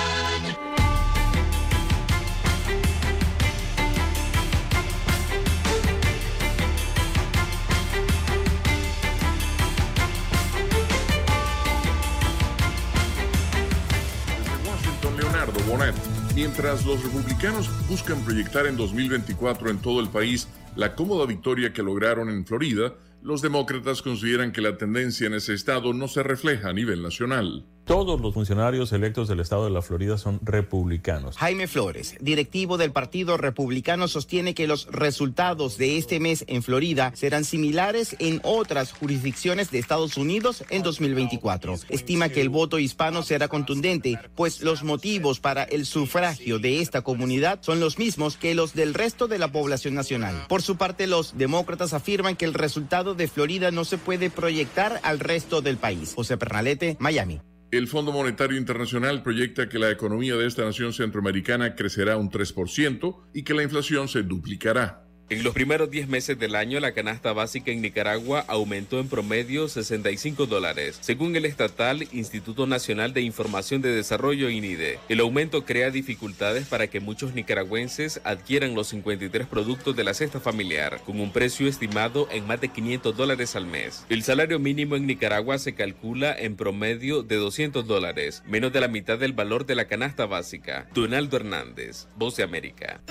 Desde 14.27 14.69
Washington, 14.69 15.17
Leonardo 15.17 15.59
Bonet. 15.63 16.12
Mientras 16.35 16.83
los 16.83 17.03
republicanos 17.03 17.69
buscan 17.87 18.19
proyectar 18.25 18.65
en 18.65 18.75
2024 18.75 19.69
en 19.69 19.77
todo 19.77 19.99
el 19.99 20.09
país 20.09 20.47
la 20.75 20.95
cómoda 20.95 21.27
victoria 21.27 21.73
que 21.73 21.83
lograron 21.83 22.27
en 22.31 22.43
Florida, 22.43 22.95
los 23.21 23.43
demócratas 23.43 24.01
consideran 24.01 24.51
que 24.51 24.61
la 24.61 24.75
tendencia 24.75 25.27
en 25.27 25.35
ese 25.35 25.53
estado 25.53 25.93
no 25.93 26.07
se 26.07 26.23
refleja 26.23 26.69
a 26.69 26.73
nivel 26.73 27.03
nacional. 27.03 27.67
Todos 27.85 28.21
los 28.21 28.33
funcionarios 28.33 28.93
electos 28.93 29.27
del 29.27 29.41
estado 29.41 29.65
de 29.65 29.69
la 29.69 29.81
Florida 29.81 30.17
son 30.17 30.39
republicanos. 30.41 31.37
Jaime 31.37 31.67
Flores, 31.67 32.15
directivo 32.21 32.77
del 32.77 32.93
Partido 32.93 33.35
Republicano, 33.35 34.07
sostiene 34.07 34.53
que 34.53 34.67
los 34.67 34.87
resultados 34.87 35.77
de 35.77 35.97
este 35.97 36.21
mes 36.21 36.45
en 36.47 36.63
Florida 36.63 37.11
serán 37.13 37.43
similares 37.43 38.15
en 38.19 38.39
otras 38.43 38.93
jurisdicciones 38.93 39.69
de 39.69 39.79
Estados 39.79 40.15
Unidos 40.15 40.63
en 40.69 40.81
2024. 40.81 41.75
Estima 41.89 42.29
que 42.29 42.39
el 42.39 42.47
voto 42.47 42.79
hispano 42.79 43.21
será 43.21 43.49
contundente, 43.49 44.17
pues 44.33 44.61
los 44.61 44.83
motivos 44.83 45.41
para 45.41 45.63
el 45.63 45.85
sufragio 45.85 46.59
de 46.59 46.79
esta 46.79 47.01
comunidad 47.01 47.59
son 47.61 47.81
los 47.81 47.99
mismos 47.99 48.37
que 48.37 48.55
los 48.55 48.73
del 48.73 48.93
resto 48.93 49.27
de 49.27 49.39
la 49.39 49.51
población 49.51 49.93
nacional. 49.93 50.45
Por 50.47 50.61
su 50.61 50.77
parte, 50.77 51.05
los 51.05 51.37
demócratas 51.37 51.93
afirman 51.93 52.37
que 52.37 52.45
el 52.45 52.53
resultado 52.53 53.13
de 53.13 53.27
Florida 53.27 53.71
no 53.71 53.83
se 53.83 53.97
puede 53.97 54.29
proyectar 54.29 55.01
al 55.03 55.19
resto 55.19 55.61
del 55.61 55.75
país. 55.75 56.13
José 56.15 56.37
Pernalete, 56.37 56.95
Miami. 56.99 57.41
El 57.73 57.87
Fondo 57.87 58.11
Monetario 58.11 58.55
Internacional 58.55 59.23
proyecta 59.23 59.67
que 59.67 59.79
la 59.79 59.89
economía 59.89 60.35
de 60.35 60.45
esta 60.45 60.63
nación 60.63 60.93
centroamericana 60.93 61.73
crecerá 61.73 62.17
un 62.17 62.29
3% 62.29 63.23
y 63.33 63.41
que 63.41 63.55
la 63.55 63.63
inflación 63.63 64.07
se 64.07 64.21
duplicará. 64.21 65.02
En 65.29 65.43
los 65.43 65.53
primeros 65.53 65.89
10 65.89 66.09
meses 66.09 66.37
del 66.37 66.55
año, 66.55 66.79
la 66.79 66.91
canasta 66.91 67.33
básica 67.33 67.71
en 67.71 67.81
Nicaragua 67.81 68.43
aumentó 68.47 68.99
en 68.99 69.07
promedio 69.07 69.67
65 69.67 70.45
dólares, 70.45 70.97
según 71.01 71.35
el 71.35 71.45
estatal 71.45 72.07
Instituto 72.11 72.67
Nacional 72.67 73.13
de 73.13 73.21
Información 73.21 73.81
de 73.81 73.95
Desarrollo 73.95 74.49
INIDE. 74.49 74.99
El 75.09 75.21
aumento 75.21 75.65
crea 75.65 75.91
dificultades 75.91 76.67
para 76.67 76.87
que 76.87 76.99
muchos 76.99 77.33
nicaragüenses 77.33 78.21
adquieran 78.25 78.75
los 78.75 78.89
53 78.89 79.47
productos 79.47 79.95
de 79.95 80.03
la 80.03 80.13
cesta 80.13 80.39
familiar, 80.39 81.01
con 81.05 81.19
un 81.19 81.31
precio 81.31 81.67
estimado 81.67 82.27
en 82.31 82.45
más 82.45 82.59
de 82.59 82.67
500 82.67 83.15
dólares 83.15 83.55
al 83.55 83.65
mes. 83.65 84.05
El 84.09 84.23
salario 84.23 84.59
mínimo 84.59 84.95
en 84.95 85.07
Nicaragua 85.07 85.57
se 85.57 85.73
calcula 85.73 86.35
en 86.37 86.55
promedio 86.57 87.23
de 87.23 87.37
200 87.37 87.87
dólares, 87.87 88.43
menos 88.45 88.73
de 88.73 88.81
la 88.81 88.87
mitad 88.87 89.17
del 89.17 89.33
valor 89.33 89.65
de 89.65 89.75
la 89.75 89.85
canasta 89.85 90.25
básica. 90.25 90.87
Donaldo 90.93 91.37
Hernández, 91.37 92.07
Voz 92.17 92.35
de 92.35 92.43
América. 92.43 93.01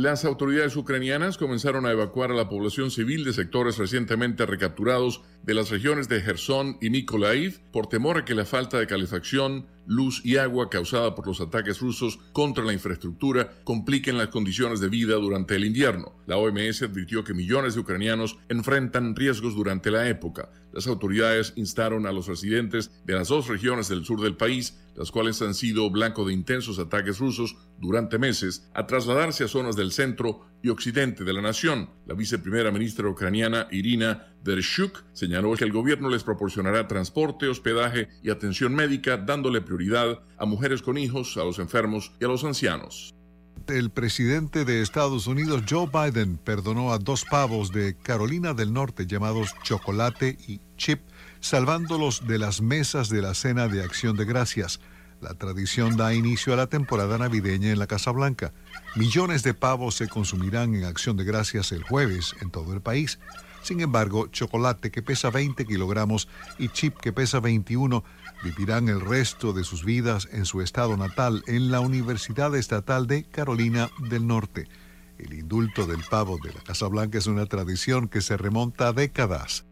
Las 0.00 0.24
autoridades 0.24 0.76
ucranianas 0.76 1.36
comenzaron 1.36 1.84
a 1.84 1.90
evacuar 1.90 2.30
a 2.30 2.34
la 2.34 2.48
población 2.48 2.90
civil 2.90 3.22
de 3.22 3.34
sectores 3.34 3.76
recientemente 3.76 4.46
recapturados 4.46 5.20
de 5.42 5.52
las 5.52 5.68
regiones 5.68 6.08
de 6.08 6.22
Gerson 6.22 6.78
y 6.80 6.88
Mykolaiv 6.88 7.60
por 7.70 7.86
temor 7.86 8.16
a 8.16 8.24
que 8.24 8.34
la 8.34 8.46
falta 8.46 8.78
de 8.78 8.86
calefacción, 8.86 9.66
luz 9.84 10.24
y 10.24 10.38
agua 10.38 10.70
causada 10.70 11.14
por 11.14 11.26
los 11.26 11.42
ataques 11.42 11.80
rusos 11.80 12.18
contra 12.32 12.64
la 12.64 12.72
infraestructura 12.72 13.50
compliquen 13.62 14.16
las 14.16 14.28
condiciones 14.28 14.80
de 14.80 14.88
vida 14.88 15.16
durante 15.16 15.56
el 15.56 15.66
invierno. 15.66 16.14
La 16.26 16.38
OMS 16.38 16.80
advirtió 16.80 17.22
que 17.22 17.34
millones 17.34 17.74
de 17.74 17.80
ucranianos 17.80 18.38
enfrentan 18.48 19.14
riesgos 19.14 19.54
durante 19.54 19.90
la 19.90 20.08
época. 20.08 20.48
Las 20.72 20.86
autoridades 20.86 21.52
instaron 21.56 22.06
a 22.06 22.12
los 22.12 22.26
residentes 22.26 22.90
de 23.04 23.14
las 23.14 23.28
dos 23.28 23.48
regiones 23.48 23.88
del 23.88 24.06
sur 24.06 24.22
del 24.22 24.36
país, 24.36 24.78
las 24.96 25.10
cuales 25.10 25.42
han 25.42 25.52
sido 25.52 25.90
blanco 25.90 26.24
de 26.24 26.32
intensos 26.32 26.78
ataques 26.78 27.18
rusos 27.18 27.56
durante 27.80 28.18
meses, 28.18 28.68
a 28.74 28.86
trasladarse 28.86 29.44
a 29.44 29.48
zonas 29.48 29.74
del 29.74 29.90
centro 29.90 30.46
y 30.62 30.68
occidente 30.68 31.24
de 31.24 31.32
la 31.32 31.40
nación. 31.40 31.90
La 32.06 32.14
viceprimera 32.14 32.70
ministra 32.70 33.08
ucraniana 33.08 33.66
Irina 33.70 34.34
Dershuk 34.44 35.02
señaló 35.12 35.54
que 35.54 35.64
el 35.64 35.72
gobierno 35.72 36.08
les 36.08 36.22
proporcionará 36.22 36.86
transporte, 36.86 37.48
hospedaje 37.48 38.08
y 38.22 38.30
atención 38.30 38.74
médica, 38.74 39.16
dándole 39.16 39.62
prioridad 39.62 40.20
a 40.38 40.44
mujeres 40.44 40.82
con 40.82 40.98
hijos, 40.98 41.36
a 41.36 41.44
los 41.44 41.58
enfermos 41.58 42.12
y 42.20 42.24
a 42.24 42.28
los 42.28 42.44
ancianos. 42.44 43.14
El 43.66 43.90
presidente 43.90 44.64
de 44.64 44.82
Estados 44.82 45.26
Unidos, 45.26 45.62
Joe 45.68 45.88
Biden, 45.92 46.38
perdonó 46.38 46.92
a 46.92 46.98
dos 46.98 47.24
pavos 47.24 47.70
de 47.70 47.96
Carolina 47.96 48.52
del 48.52 48.72
Norte 48.72 49.06
llamados 49.06 49.54
Chocolate 49.62 50.36
y 50.48 50.60
Chip, 50.76 51.00
salvándolos 51.40 52.26
de 52.26 52.38
las 52.38 52.62
mesas 52.62 53.10
de 53.10 53.22
la 53.22 53.34
cena 53.34 53.68
de 53.68 53.84
acción 53.84 54.16
de 54.16 54.24
gracias. 54.24 54.80
La 55.20 55.34
tradición 55.34 55.98
da 55.98 56.14
inicio 56.14 56.54
a 56.54 56.56
la 56.56 56.66
temporada 56.66 57.18
navideña 57.18 57.70
en 57.70 57.78
la 57.78 57.86
Casa 57.86 58.10
Blanca. 58.10 58.54
Millones 58.96 59.42
de 59.42 59.52
pavos 59.52 59.94
se 59.94 60.08
consumirán 60.08 60.74
en 60.74 60.84
acción 60.84 61.18
de 61.18 61.24
gracias 61.24 61.72
el 61.72 61.82
jueves 61.82 62.34
en 62.40 62.50
todo 62.50 62.72
el 62.72 62.80
país. 62.80 63.18
Sin 63.62 63.80
embargo, 63.80 64.28
chocolate 64.28 64.90
que 64.90 65.02
pesa 65.02 65.28
20 65.28 65.66
kilogramos 65.66 66.26
y 66.58 66.70
chip 66.70 66.96
que 66.96 67.12
pesa 67.12 67.38
21 67.40 68.02
vivirán 68.42 68.88
el 68.88 69.02
resto 69.02 69.52
de 69.52 69.64
sus 69.64 69.84
vidas 69.84 70.26
en 70.32 70.46
su 70.46 70.62
estado 70.62 70.96
natal, 70.96 71.42
en 71.46 71.70
la 71.70 71.80
Universidad 71.80 72.54
Estatal 72.56 73.06
de 73.06 73.24
Carolina 73.24 73.90
del 74.08 74.26
Norte. 74.26 74.68
El 75.18 75.34
indulto 75.34 75.86
del 75.86 76.02
pavo 76.08 76.38
de 76.42 76.54
la 76.54 76.60
Casa 76.62 76.86
Blanca 76.86 77.18
es 77.18 77.26
una 77.26 77.44
tradición 77.44 78.08
que 78.08 78.22
se 78.22 78.38
remonta 78.38 78.88
a 78.88 78.92
décadas. 78.94 79.66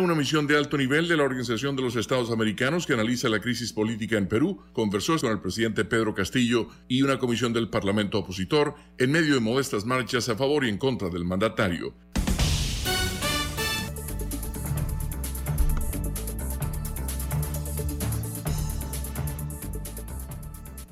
Una 0.00 0.14
misión 0.14 0.46
de 0.46 0.56
alto 0.56 0.78
nivel 0.78 1.08
de 1.08 1.16
la 1.16 1.24
Organización 1.24 1.74
de 1.74 1.82
los 1.82 1.96
Estados 1.96 2.30
Americanos 2.30 2.86
que 2.86 2.92
analiza 2.92 3.28
la 3.28 3.40
crisis 3.40 3.72
política 3.72 4.16
en 4.16 4.28
Perú 4.28 4.62
conversó 4.72 5.18
con 5.18 5.32
el 5.32 5.40
presidente 5.40 5.84
Pedro 5.84 6.14
Castillo 6.14 6.68
y 6.86 7.02
una 7.02 7.18
comisión 7.18 7.52
del 7.52 7.68
Parlamento 7.68 8.20
opositor 8.20 8.76
en 8.96 9.10
medio 9.10 9.34
de 9.34 9.40
modestas 9.40 9.84
marchas 9.84 10.28
a 10.28 10.36
favor 10.36 10.64
y 10.64 10.68
en 10.68 10.78
contra 10.78 11.08
del 11.08 11.24
mandatario. 11.24 11.94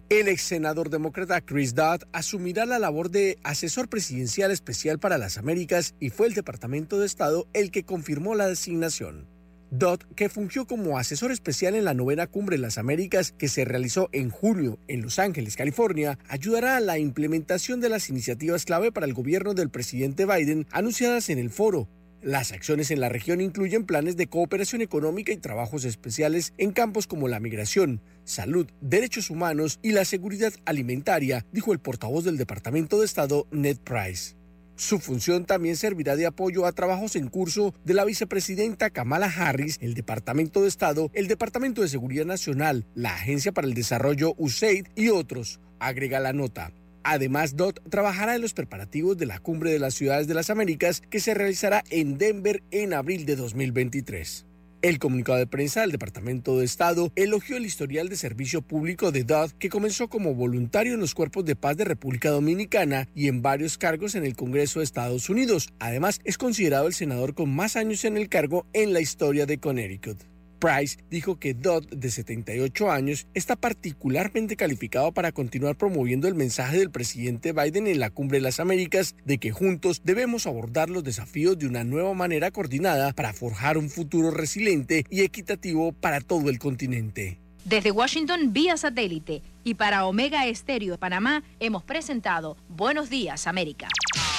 El 0.09 0.29
ex 0.29 0.43
senador 0.43 0.89
demócrata 0.89 1.41
Chris 1.41 1.75
Dodd 1.75 2.03
asumirá 2.13 2.65
la 2.65 2.79
labor 2.79 3.11
de 3.11 3.39
asesor 3.43 3.89
presidencial 3.89 4.53
especial 4.53 5.01
para 5.01 5.19
las 5.19 5.37
Américas 5.37 5.97
y 5.99 6.11
fue 6.11 6.29
el 6.29 6.35
Departamento 6.35 7.01
de 7.01 7.07
Estado 7.07 7.49
el 7.53 7.73
que 7.73 7.83
confirmó 7.83 8.37
la 8.37 8.47
designación. 8.47 9.27
Dodd, 9.73 10.03
que 10.15 10.29
fungió 10.29 10.69
como 10.69 10.97
asesor 10.97 11.33
especial 11.33 11.75
en 11.75 11.85
la 11.85 11.93
novena 11.93 12.29
cumbre 12.29 12.57
de 12.57 12.63
las 12.63 12.79
Américas 12.79 13.33
que 13.33 13.49
se 13.49 13.65
realizó 13.65 14.09
en 14.13 14.31
junio 14.31 14.79
en 14.87 15.03
Los 15.03 15.19
Ángeles, 15.19 15.57
California, 15.57 16.21
ayudará 16.29 16.77
a 16.77 16.81
la 16.81 17.01
implementación 17.01 17.81
de 17.81 17.89
las 17.89 18.09
iniciativas 18.09 18.65
clave 18.65 18.93
para 18.93 19.07
el 19.07 19.13
gobierno 19.13 19.55
del 19.55 19.71
presidente 19.71 20.25
Biden 20.25 20.69
anunciadas 20.71 21.31
en 21.31 21.41
el 21.41 21.51
foro, 21.51 21.89
las 22.27 22.51
acciones 22.51 22.91
en 22.91 22.99
la 22.99 23.09
región 23.09 23.41
incluyen 23.41 23.87
planes 23.87 24.17
de 24.17 24.27
cooperación 24.27 24.83
económica 24.83 25.31
y 25.31 25.37
trabajos 25.37 25.85
especiales 25.85 26.55
en 26.59 26.73
campos 26.73 27.07
como 27.07 27.29
la 27.29 27.39
migración, 27.39 28.03
salud, 28.25 28.67
derechos 28.81 29.31
humanos 29.31 29.79
y 29.81 29.93
la 29.93 30.05
seguridad 30.05 30.53
alimentaria, 30.65 31.47
dijo 31.53 31.73
el 31.73 31.79
portavoz 31.79 32.25
del 32.25 32.37
Departamento 32.37 32.99
de 32.99 33.07
Estado, 33.07 33.47
Ned 33.53 33.79
Price. 33.79 34.35
Su 34.75 34.99
función 34.99 35.45
también 35.45 35.77
servirá 35.77 36.17
de 36.17 36.27
apoyo 36.27 36.67
a 36.67 36.73
trabajos 36.73 37.15
en 37.15 37.29
curso 37.29 37.73
de 37.85 37.95
la 37.95 38.05
vicepresidenta 38.05 38.91
Kamala 38.91 39.27
Harris, 39.27 39.79
el 39.81 39.95
Departamento 39.95 40.63
de 40.63 40.69
Estado, 40.69 41.13
el 41.15 41.29
Departamento 41.29 41.83
de 41.83 41.89
Seguridad 41.89 42.27
Nacional, 42.27 42.87
la 42.97 43.15
Agencia 43.15 43.53
para 43.53 43.69
el 43.69 43.75
Desarrollo 43.75 44.35
USAID 44.37 44.89
y 44.97 45.11
otros, 45.11 45.61
agrega 45.79 46.19
la 46.19 46.33
nota. 46.33 46.73
Además, 47.09 47.55
Dodd 47.55 47.77
trabajará 47.89 48.35
en 48.35 48.43
los 48.43 48.53
preparativos 48.53 49.17
de 49.17 49.27
la 49.27 49.39
Cumbre 49.39 49.71
de 49.71 49.79
las 49.79 49.95
Ciudades 49.95 50.27
de 50.27 50.35
las 50.35 50.51
Américas 50.51 51.01
que 51.09 51.21
se 51.21 51.35
realizará 51.35 51.85
en 51.89 52.19
Denver 52.19 52.65
en 52.73 52.95
abril 52.95 53.27
de 53.27 53.37
2023. 53.37 54.45
El 54.83 54.99
comunicado 54.99 55.39
de 55.39 55.47
prensa 55.47 55.83
del 55.83 55.93
Departamento 55.93 56.59
de 56.59 56.65
Estado 56.65 57.13
elogió 57.15 57.59
el 57.59 57.65
historial 57.65 58.09
de 58.09 58.17
servicio 58.17 58.61
público 58.61 59.13
de 59.13 59.23
Dodd, 59.23 59.53
que 59.53 59.69
comenzó 59.69 60.09
como 60.09 60.35
voluntario 60.35 60.95
en 60.95 61.01
los 61.01 61.15
cuerpos 61.15 61.45
de 61.45 61.55
paz 61.55 61.77
de 61.77 61.85
República 61.85 62.31
Dominicana 62.31 63.07
y 63.15 63.29
en 63.29 63.41
varios 63.41 63.79
cargos 63.79 64.17
en 64.17 64.25
el 64.25 64.35
Congreso 64.35 64.81
de 64.81 64.85
Estados 64.85 65.31
Unidos. 65.31 65.69
Además, 65.79 66.21
es 66.25 66.39
considerado 66.39 66.89
el 66.89 66.95
senador 66.95 67.35
con 67.35 67.55
más 67.55 67.77
años 67.77 68.05
en 68.05 68.17
el 68.17 68.29
cargo 68.29 68.67
en 68.73 68.93
la 68.93 69.01
historia 69.01 69.47
de 69.47 69.59
Connecticut. 69.59 70.19
Price 70.59 70.99
dijo 71.11 71.39
que 71.39 71.55
Dodd, 71.55 71.87
de 71.89 72.11
78 72.11 72.91
años, 72.91 73.27
está 73.35 73.57
particularmente 73.57 74.57
calificado 74.57 75.13
para 75.13 75.33
continuar 75.33 75.77
promoviendo 75.77 76.29
el 76.29 76.35
mensaje 76.35 76.79
del 76.79 76.91
presidente 76.91 77.53
Biden 77.53 77.87
en 77.87 78.01
la 78.01 78.11
Cumbre 78.11 78.39
de 78.39 78.43
las 78.43 78.61
Américas 78.61 79.15
de 79.25 79.39
que 79.39 79.53
juntos 79.53 80.03
debemos 80.05 80.47
abordar 80.47 80.91
los 80.91 81.05
desafíos 81.05 81.59
de 81.59 81.67
una 81.67 81.85
nueva 81.85 82.15
manera 82.15 82.51
coordinada 82.51 83.13
para 83.13 83.33
forjar 83.33 83.79
un 83.79 83.91
futuro 83.91 84.31
resiliente 84.31 85.05
y 85.11 85.23
equitativo 85.23 85.93
para 85.93 86.21
todo 86.21 86.51
el 86.51 86.59
continente. 86.59 87.39
Desde 87.65 87.91
Washington 87.91 88.53
vía 88.53 88.77
satélite 88.77 89.43
y 89.65 89.75
para 89.75 90.07
Omega 90.07 90.47
Estéreo 90.47 90.93
de 90.93 90.99
Panamá 90.99 91.43
hemos 91.59 91.83
presentado 91.83 92.57
Buenos 92.69 93.11
Días 93.11 93.47
América. 93.49 93.89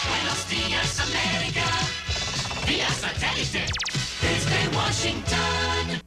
Buenos 0.07 0.49
días, 0.49 0.99
América. 0.99 1.65
Vía 2.65 2.87
satélite. 2.89 3.65
Desde 4.21 4.77
Washington. 4.77 6.06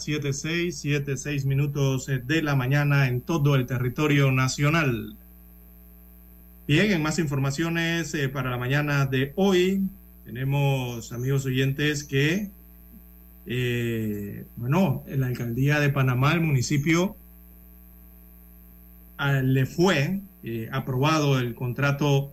7, 0.00 0.32
6, 0.32 1.44
minutos 1.44 2.08
eh, 2.08 2.18
de 2.18 2.42
la 2.42 2.56
mañana 2.56 3.08
en 3.08 3.20
todo 3.20 3.54
el 3.54 3.66
territorio 3.66 4.32
nacional. 4.32 5.16
Bien, 6.66 6.90
en 6.90 7.02
más 7.02 7.18
informaciones 7.18 8.14
eh, 8.14 8.28
para 8.28 8.50
la 8.50 8.58
mañana 8.58 9.06
de 9.06 9.32
hoy, 9.36 9.82
tenemos, 10.24 11.12
amigos 11.12 11.46
oyentes, 11.46 12.04
que, 12.04 12.50
eh, 13.46 14.44
bueno, 14.56 15.04
en 15.06 15.20
la 15.20 15.26
alcaldía 15.26 15.80
de 15.80 15.90
Panamá, 15.90 16.32
el 16.32 16.40
municipio, 16.40 17.16
ah, 19.18 19.42
le 19.42 19.66
fue 19.66 20.20
aprobado 20.72 21.38
el 21.38 21.54
contrato 21.54 22.32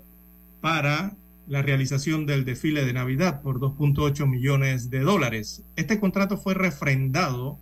para 0.62 1.14
la 1.48 1.62
realización 1.62 2.26
del 2.26 2.44
desfile 2.46 2.86
de 2.86 2.94
Navidad 2.94 3.42
por 3.42 3.60
2.8 3.60 4.28
millones 4.28 4.90
de 4.90 5.00
dólares. 5.00 5.64
Este 5.76 6.00
contrato 6.00 6.38
fue 6.38 6.54
refrendado 6.54 7.58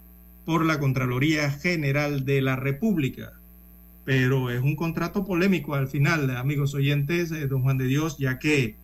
por 0.46 0.66
la 0.66 0.80
Contraloría 0.80 1.52
General 1.52 2.26
de 2.26 2.42
la 2.42 2.56
República, 2.56 3.34
pero 4.04 4.50
es 4.52 4.62
un 4.62 4.76
contrato 4.76 5.26
polémico 5.26 5.76
al 5.76 5.88
final, 5.88 6.30
amigos 6.36 6.74
oyentes, 6.76 7.32
eh, 7.32 7.48
don 7.48 7.62
Juan 7.64 7.78
de 7.78 7.86
Dios, 7.88 8.18
ya 8.18 8.38
que 8.40 8.76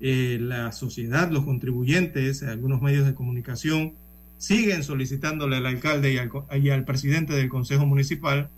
eh, 0.00 0.38
la 0.40 0.72
sociedad, 0.72 1.30
los 1.30 1.44
contribuyentes, 1.44 2.42
algunos 2.42 2.82
medios 2.82 3.06
de 3.06 3.14
comunicación 3.14 3.92
siguen 4.38 4.82
solicitándole 4.82 5.56
al 5.56 5.66
alcalde 5.66 6.12
y 6.12 6.18
al, 6.18 6.28
co- 6.28 6.46
y 6.54 6.68
al 6.70 6.84
presidente 6.84 7.32
del 7.34 7.48
Consejo 7.48 7.86
Municipal 7.86 8.48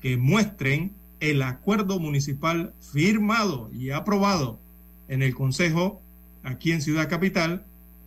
que 0.00 0.16
muestren 0.16 0.92
el 1.20 1.42
acuerdo 1.42 1.98
municipal 2.00 2.74
firmado 2.92 3.70
y 3.72 3.90
aprobado 3.90 4.58
en 5.12 5.22
el 5.22 5.34
Consejo 5.34 6.00
aquí 6.42 6.72
en 6.72 6.80
Ciudad 6.80 7.08
Capital 7.08 7.64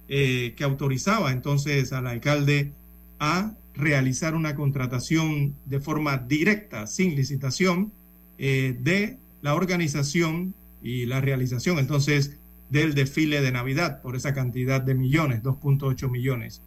eh, 0.07 0.53
que 0.57 0.64
autorizaba 0.64 1.32
entonces 1.32 1.94
al 1.94 2.07
alcalde 2.07 2.73
a 3.19 3.53
realizar 3.76 4.34
una 4.34 4.56
contratación 4.56 5.56
de 5.65 5.80
forma 5.80 6.18
directa, 6.18 6.88
sin 6.88 7.15
licitación, 7.15 7.91
eh, 8.40 8.76
de 8.80 9.18
la 9.41 9.53
organización 9.53 10.56
y 10.82 11.06
la 11.06 11.22
realización 11.22 11.77
entonces 11.77 12.38
del 12.69 12.95
desfile 12.95 13.41
de 13.41 13.52
Navidad 13.52 14.02
por 14.02 14.15
esa 14.15 14.34
cantidad 14.34 14.82
de 14.82 14.95
millones, 14.95 15.44
2.8 15.44 16.10
millones. 16.10 16.61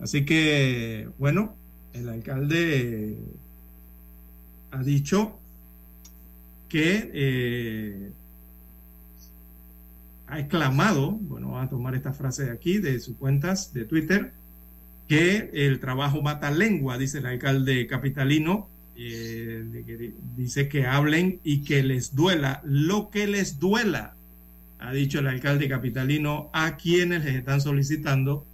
Así 0.00 0.24
que, 0.24 1.08
bueno, 1.18 1.54
el 1.92 2.08
alcalde 2.08 3.12
eh, 3.12 3.18
ha 4.72 4.82
dicho 4.82 5.38
que 6.68 8.12
ha 10.28 10.38
exclamado, 10.38 11.12
bueno, 11.12 11.58
a 11.58 11.68
tomar 11.68 11.94
esta 11.94 12.12
frase 12.12 12.44
de 12.46 12.50
aquí, 12.52 12.78
de 12.78 13.00
sus 13.00 13.16
cuentas 13.16 13.72
de 13.72 13.84
Twitter, 13.84 14.32
que 15.08 15.50
el 15.54 15.80
trabajo 15.80 16.20
mata 16.22 16.50
lengua, 16.50 16.98
dice 16.98 17.18
el 17.18 17.26
alcalde 17.26 17.86
capitalino, 17.86 18.68
eh, 18.96 19.84
que- 19.86 20.12
dice 20.36 20.68
que 20.68 20.86
hablen 20.86 21.40
y 21.44 21.62
que 21.62 21.82
les 21.82 22.14
duela 22.14 22.60
lo 22.64 23.10
que 23.10 23.26
les 23.26 23.58
duela, 23.58 24.14
ha 24.80 24.92
dicho 24.92 25.20
el 25.20 25.28
alcalde 25.28 25.68
capitalino 25.68 26.50
a 26.52 26.76
quienes 26.76 27.24
les 27.24 27.36
están 27.36 27.60
solicitando 27.60 28.44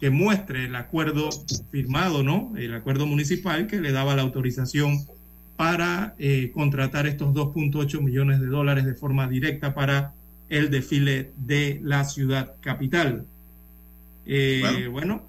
que 0.00 0.10
muestre 0.10 0.66
el 0.66 0.74
acuerdo 0.76 1.30
firmado, 1.70 2.22
¿no? 2.22 2.52
El 2.56 2.74
acuerdo 2.74 3.06
municipal 3.06 3.66
que 3.68 3.80
le 3.80 3.92
daba 3.92 4.16
la 4.16 4.22
autorización 4.22 4.98
para 5.56 6.14
eh, 6.18 6.50
contratar 6.52 7.06
estos 7.06 7.32
2.8 7.32 8.00
millones 8.02 8.40
de 8.40 8.46
dólares 8.48 8.84
de 8.84 8.94
forma 8.94 9.28
directa 9.28 9.74
para 9.74 10.12
el 10.52 10.70
desfile 10.70 11.32
de 11.38 11.80
la 11.82 12.04
ciudad 12.04 12.56
capital. 12.60 13.24
Eh, 14.26 14.60
Bueno. 14.60 14.90
bueno, 14.92 15.28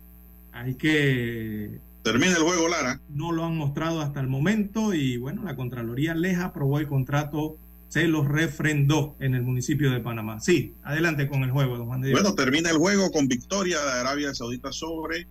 hay 0.52 0.76
que... 0.76 1.80
Termina 2.04 2.32
el 2.36 2.44
juego, 2.44 2.68
Lara. 2.68 3.00
No 3.08 3.32
lo 3.32 3.46
han 3.46 3.56
mostrado 3.56 4.02
hasta 4.02 4.20
el 4.20 4.28
momento 4.28 4.94
y 4.94 5.16
bueno, 5.16 5.44
la 5.44 5.56
Contraloría 5.56 6.14
les 6.14 6.38
aprobó 6.40 6.78
el 6.80 6.90
contrato, 6.90 7.56
se 7.88 8.10
los 8.10 8.28
refrendó 8.28 9.16
en 9.22 9.34
el 9.34 9.44
municipio 9.44 9.92
de 9.92 10.02
Panamá. 10.02 10.42
Sí, 10.42 10.74
adelante 10.84 11.30
con 11.30 11.44
el 11.44 11.52
juego, 11.52 11.78
don 11.78 11.88
Juan 11.88 12.02
de 12.02 12.10
Dios. 12.10 12.22
Bueno, 12.22 12.36
termina 12.36 12.70
el 12.70 12.78
juego 12.78 13.10
con 13.10 13.30
victoria 13.30 13.80
de 13.80 13.92
Arabia 13.92 14.36
Saudita 14.36 14.74
sobre 14.74 15.26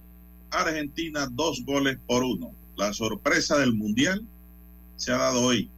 Argentina, 0.51 1.29
dos 1.31 1.63
goles 1.67 1.99
por 2.07 2.25
uno. 2.25 2.53
La 2.79 2.95
sorpresa 2.95 3.59
del 3.59 3.75
Mundial 3.75 4.23
se 4.97 5.13
ha 5.13 5.19
dado 5.19 5.43
hoy. 5.43 5.71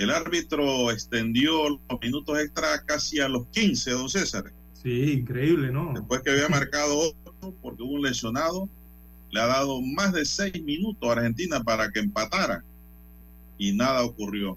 El 0.00 0.08
árbitro 0.08 0.90
extendió 0.90 1.68
los 1.68 2.00
minutos 2.00 2.38
extra 2.38 2.82
casi 2.86 3.20
a 3.20 3.28
los 3.28 3.46
15, 3.48 3.90
don 3.90 4.08
César. 4.08 4.50
Sí, 4.72 5.12
increíble, 5.12 5.70
¿no? 5.70 5.92
Después 5.94 6.22
que 6.22 6.30
había 6.30 6.48
marcado 6.48 6.96
otro, 6.96 7.54
porque 7.60 7.82
hubo 7.82 7.96
un 7.96 8.02
lesionado, 8.02 8.66
le 9.30 9.40
ha 9.42 9.46
dado 9.46 9.82
más 9.82 10.14
de 10.14 10.24
seis 10.24 10.54
minutos 10.64 11.06
a 11.06 11.12
Argentina 11.12 11.62
para 11.62 11.90
que 11.90 12.00
empatara. 12.00 12.64
Y 13.58 13.72
nada 13.72 14.02
ocurrió. 14.02 14.56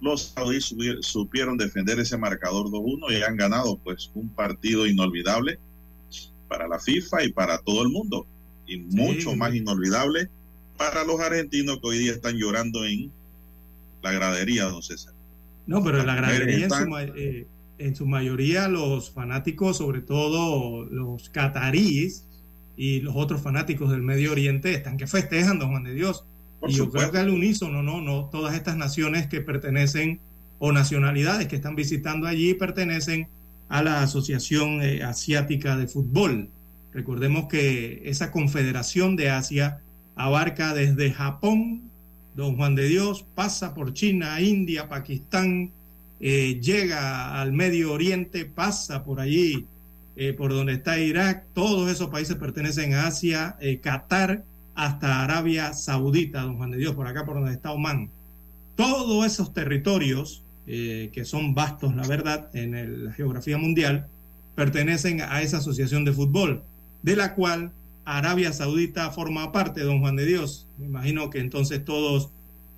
Los 0.00 0.32
saudíes 0.34 0.74
supieron 1.02 1.56
defender 1.56 2.00
ese 2.00 2.18
marcador 2.18 2.66
2-1 2.70 3.16
y 3.16 3.22
han 3.22 3.36
ganado 3.36 3.78
pues 3.78 4.10
un 4.14 4.30
partido 4.30 4.84
inolvidable 4.84 5.60
para 6.48 6.66
la 6.66 6.80
FIFA 6.80 7.22
y 7.22 7.32
para 7.32 7.58
todo 7.58 7.82
el 7.82 7.90
mundo. 7.90 8.26
Y 8.66 8.78
mucho 8.78 9.36
más 9.36 9.54
inolvidable 9.54 10.28
para 10.76 11.04
los 11.04 11.20
argentinos 11.20 11.78
que 11.80 11.86
hoy 11.86 11.98
día 11.98 12.10
están 12.10 12.36
llorando 12.36 12.84
en 12.84 13.12
la 14.02 14.12
gradería, 14.12 14.64
don 14.64 14.82
César. 14.82 15.14
No, 15.66 15.82
pero 15.84 16.02
la 16.04 16.14
gradería 16.14 16.64
en 16.64 16.70
su, 16.70 16.86
ma- 16.88 17.02
eh, 17.02 17.46
en 17.78 17.94
su 17.96 18.06
mayoría 18.06 18.68
los 18.68 19.10
fanáticos, 19.10 19.76
sobre 19.78 20.00
todo 20.00 20.84
los 20.86 21.28
cataríes 21.30 22.26
y 22.76 23.00
los 23.00 23.14
otros 23.16 23.40
fanáticos 23.42 23.90
del 23.90 24.02
Medio 24.02 24.32
Oriente, 24.32 24.72
están 24.74 24.96
que 24.96 25.06
festejan, 25.06 25.58
don 25.58 25.70
Juan 25.70 25.84
de 25.84 25.94
Dios. 25.94 26.24
Por 26.58 26.70
y 26.70 26.74
yo 26.74 26.84
supuesto. 26.84 27.10
creo 27.10 27.12
que 27.12 27.18
al 27.28 27.34
unísono, 27.34 27.82
no, 27.82 28.00
no, 28.00 28.28
todas 28.30 28.54
estas 28.54 28.76
naciones 28.76 29.26
que 29.28 29.40
pertenecen 29.40 30.20
o 30.58 30.72
nacionalidades 30.72 31.46
que 31.48 31.56
están 31.56 31.74
visitando 31.76 32.26
allí 32.26 32.52
pertenecen 32.54 33.28
a 33.68 33.82
la 33.82 34.02
Asociación 34.02 34.82
eh, 34.82 35.02
Asiática 35.02 35.76
de 35.76 35.86
Fútbol. 35.86 36.48
Recordemos 36.92 37.46
que 37.48 38.02
esa 38.04 38.30
confederación 38.32 39.14
de 39.16 39.30
Asia 39.30 39.80
abarca 40.16 40.74
desde 40.74 41.12
Japón, 41.12 41.89
Don 42.40 42.56
Juan 42.56 42.74
de 42.74 42.88
Dios, 42.88 43.26
pasa 43.34 43.74
por 43.74 43.92
China, 43.92 44.40
India, 44.40 44.88
Pakistán, 44.88 45.72
eh, 46.20 46.58
llega 46.58 47.38
al 47.38 47.52
Medio 47.52 47.92
Oriente, 47.92 48.46
pasa 48.46 49.04
por 49.04 49.20
allí, 49.20 49.66
eh, 50.16 50.32
por 50.32 50.50
donde 50.54 50.72
está 50.72 50.98
Irak, 50.98 51.44
todos 51.52 51.90
esos 51.90 52.08
países 52.08 52.36
pertenecen 52.36 52.94
a 52.94 53.08
Asia, 53.08 53.56
eh, 53.60 53.78
Qatar, 53.80 54.42
hasta 54.74 55.22
Arabia 55.22 55.74
Saudita, 55.74 56.40
don 56.40 56.56
Juan 56.56 56.70
de 56.70 56.78
Dios, 56.78 56.94
por 56.94 57.06
acá 57.06 57.26
por 57.26 57.34
donde 57.34 57.52
está 57.52 57.72
Oman. 57.72 58.08
Todos 58.74 59.26
esos 59.26 59.52
territorios 59.52 60.42
que 60.66 61.24
son 61.24 61.52
vastos, 61.52 61.96
la 61.96 62.06
verdad, 62.06 62.48
en 62.54 63.04
la 63.04 63.12
geografía 63.12 63.58
mundial, 63.58 64.06
pertenecen 64.54 65.20
a 65.20 65.42
esa 65.42 65.58
asociación 65.58 66.04
de 66.04 66.12
fútbol, 66.12 66.62
de 67.02 67.16
la 67.16 67.34
cual 67.34 67.72
Arabia 68.04 68.52
Saudita 68.52 69.10
forma 69.10 69.52
parte, 69.52 69.82
don 69.82 70.00
Juan 70.00 70.16
de 70.16 70.26
Dios. 70.26 70.66
Me 70.78 70.86
imagino 70.86 71.30
que 71.30 71.38
entonces 71.38 71.84
todos 71.84 72.30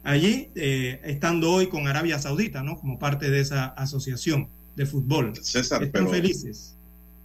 allí, 0.02 0.50
eh, 0.54 1.00
estando 1.04 1.52
hoy 1.52 1.68
con 1.68 1.86
Arabia 1.86 2.18
Saudita, 2.18 2.62
¿no? 2.62 2.76
Como 2.76 2.98
parte 2.98 3.30
de 3.30 3.40
esa 3.40 3.66
asociación 3.66 4.48
de 4.76 4.86
fútbol. 4.86 5.34
César, 5.36 5.82
Están 5.82 6.04
pero 6.04 6.10
felices. 6.10 6.76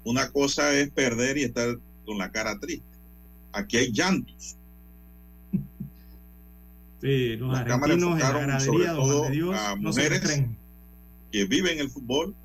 una 0.03 0.30
cosa 0.32 0.74
es 0.74 0.90
perder 0.91 1.38
y 1.38 1.44
estar 1.44 1.78
con 2.06 2.18
la 2.18 2.32
cara 2.32 2.60
triste. 2.60 2.86
Aquí 3.52 3.78
hay 3.78 3.91
llantos. 3.91 4.56
Sí, 6.99 7.36
los 7.36 7.56
cámaras 7.60 8.03
argentinos 8.03 8.14
en 8.14 8.19
la 8.19 8.40
gradería, 8.40 8.91
don 8.94 9.06
Juan 9.06 9.22
de 9.22 9.30
Dios, 9.38 9.56
a 9.56 9.76
no 9.76 9.94
se 9.94 10.02
mujeres 10.02 10.45
que 11.32 11.45
viven 11.45 11.78
el 11.80 11.91
fútbol 11.91 12.36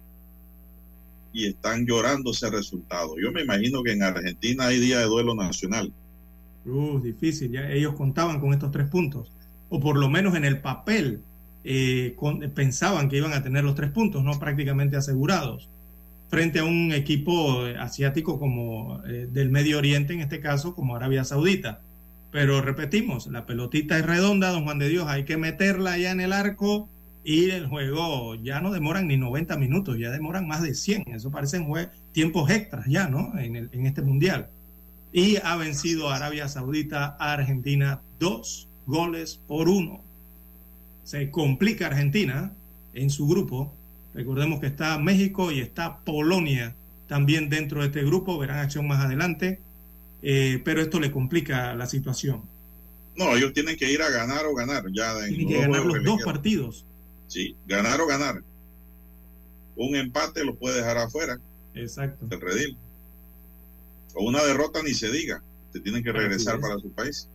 y 1.32 1.46
están 1.46 1.86
llorando 1.86 2.30
ese 2.30 2.50
resultado. 2.50 3.14
Yo 3.22 3.32
me 3.32 3.42
imagino 3.42 3.82
que 3.82 3.92
en 3.92 4.02
Argentina 4.02 4.66
hay 4.66 4.78
día 4.78 4.98
de 4.98 5.06
duelo 5.06 5.34
nacional. 5.34 5.92
Uh, 6.64 7.00
difícil, 7.00 7.50
ya 7.50 7.70
ellos 7.70 7.94
contaban 7.94 8.40
con 8.40 8.52
estos 8.52 8.70
tres 8.70 8.88
puntos, 8.88 9.32
o 9.68 9.80
por 9.80 9.98
lo 9.98 10.08
menos 10.08 10.34
en 10.36 10.44
el 10.44 10.60
papel 10.60 11.20
eh, 11.64 12.16
pensaban 12.54 13.08
que 13.08 13.16
iban 13.16 13.32
a 13.32 13.42
tener 13.42 13.64
los 13.64 13.74
tres 13.74 13.90
puntos, 13.90 14.22
no 14.22 14.38
prácticamente 14.38 14.96
asegurados, 14.96 15.68
frente 16.28 16.58
a 16.60 16.64
un 16.64 16.92
equipo 16.92 17.66
eh, 17.66 17.76
asiático 17.76 18.38
como 18.38 19.02
eh, 19.06 19.28
del 19.30 19.50
Medio 19.50 19.78
Oriente, 19.78 20.14
en 20.14 20.20
este 20.20 20.40
caso, 20.40 20.74
como 20.74 20.96
Arabia 20.96 21.24
Saudita. 21.24 21.80
Pero 22.30 22.62
repetimos, 22.62 23.26
la 23.26 23.44
pelotita 23.44 23.98
es 23.98 24.06
redonda, 24.06 24.50
don 24.50 24.64
Juan 24.64 24.78
de 24.78 24.88
Dios, 24.88 25.06
hay 25.08 25.24
que 25.24 25.36
meterla 25.36 25.98
ya 25.98 26.10
en 26.10 26.20
el 26.20 26.32
arco 26.32 26.88
y 27.24 27.50
el 27.50 27.66
juego 27.68 28.34
ya 28.34 28.60
no 28.60 28.72
demoran 28.72 29.06
ni 29.06 29.16
90 29.16 29.56
minutos, 29.56 29.96
ya 29.98 30.10
demoran 30.10 30.46
más 30.48 30.62
de 30.62 30.74
100, 30.74 31.04
eso 31.14 31.30
parecen 31.30 31.66
tiempos 32.12 32.50
extras 32.50 32.84
ya, 32.88 33.08
¿no? 33.08 33.38
En, 33.38 33.56
el- 33.56 33.68
en 33.72 33.86
este 33.86 34.02
mundial 34.02 34.48
y 35.12 35.36
ha 35.36 35.56
vencido 35.56 36.08
a 36.10 36.16
Arabia 36.16 36.48
Saudita 36.48 37.16
a 37.20 37.34
Argentina 37.34 38.00
dos 38.18 38.66
goles 38.86 39.38
por 39.46 39.68
uno. 39.68 40.00
Se 41.04 41.30
complica 41.30 41.86
Argentina 41.88 42.52
en 42.94 43.10
su 43.10 43.26
grupo. 43.26 43.72
Recordemos 44.14 44.60
que 44.60 44.66
está 44.68 44.98
México 44.98 45.52
y 45.52 45.60
está 45.60 45.98
Polonia 45.98 46.74
también 47.08 47.48
dentro 47.50 47.80
de 47.80 47.88
este 47.88 48.02
grupo. 48.04 48.38
Verán 48.38 48.58
acción 48.60 48.86
más 48.86 49.04
adelante. 49.04 49.60
Eh, 50.22 50.62
pero 50.64 50.80
esto 50.80 50.98
le 51.00 51.10
complica 51.10 51.74
la 51.74 51.86
situación. 51.86 52.42
No, 53.16 53.36
ellos 53.36 53.52
tienen 53.52 53.76
que 53.76 53.92
ir 53.92 54.00
a 54.00 54.08
ganar 54.10 54.46
o 54.46 54.54
ganar. 54.54 54.84
Ya 54.92 55.12
en 55.18 55.28
Tienen 55.36 55.48
que 55.48 55.54
ganar 55.60 55.84
los 55.84 56.04
dos 56.04 56.22
partidos. 56.24 56.86
Sí, 57.32 57.56
ganar 57.66 57.98
o 57.98 58.06
ganar. 58.06 58.42
Un 59.74 59.96
empate 59.96 60.44
lo 60.44 60.54
puede 60.54 60.76
dejar 60.76 60.98
afuera 60.98 61.38
Exacto. 61.74 62.26
del 62.26 62.42
redil. 62.42 62.76
O 64.14 64.26
una 64.28 64.44
derrota 64.44 64.82
ni 64.82 64.92
se 64.92 65.10
diga. 65.10 65.42
Se 65.72 65.80
tienen 65.80 66.04
que 66.04 66.12
regresar 66.12 66.56
es. 66.56 66.60
para 66.60 66.78
su 66.78 66.90
país. 66.90 67.26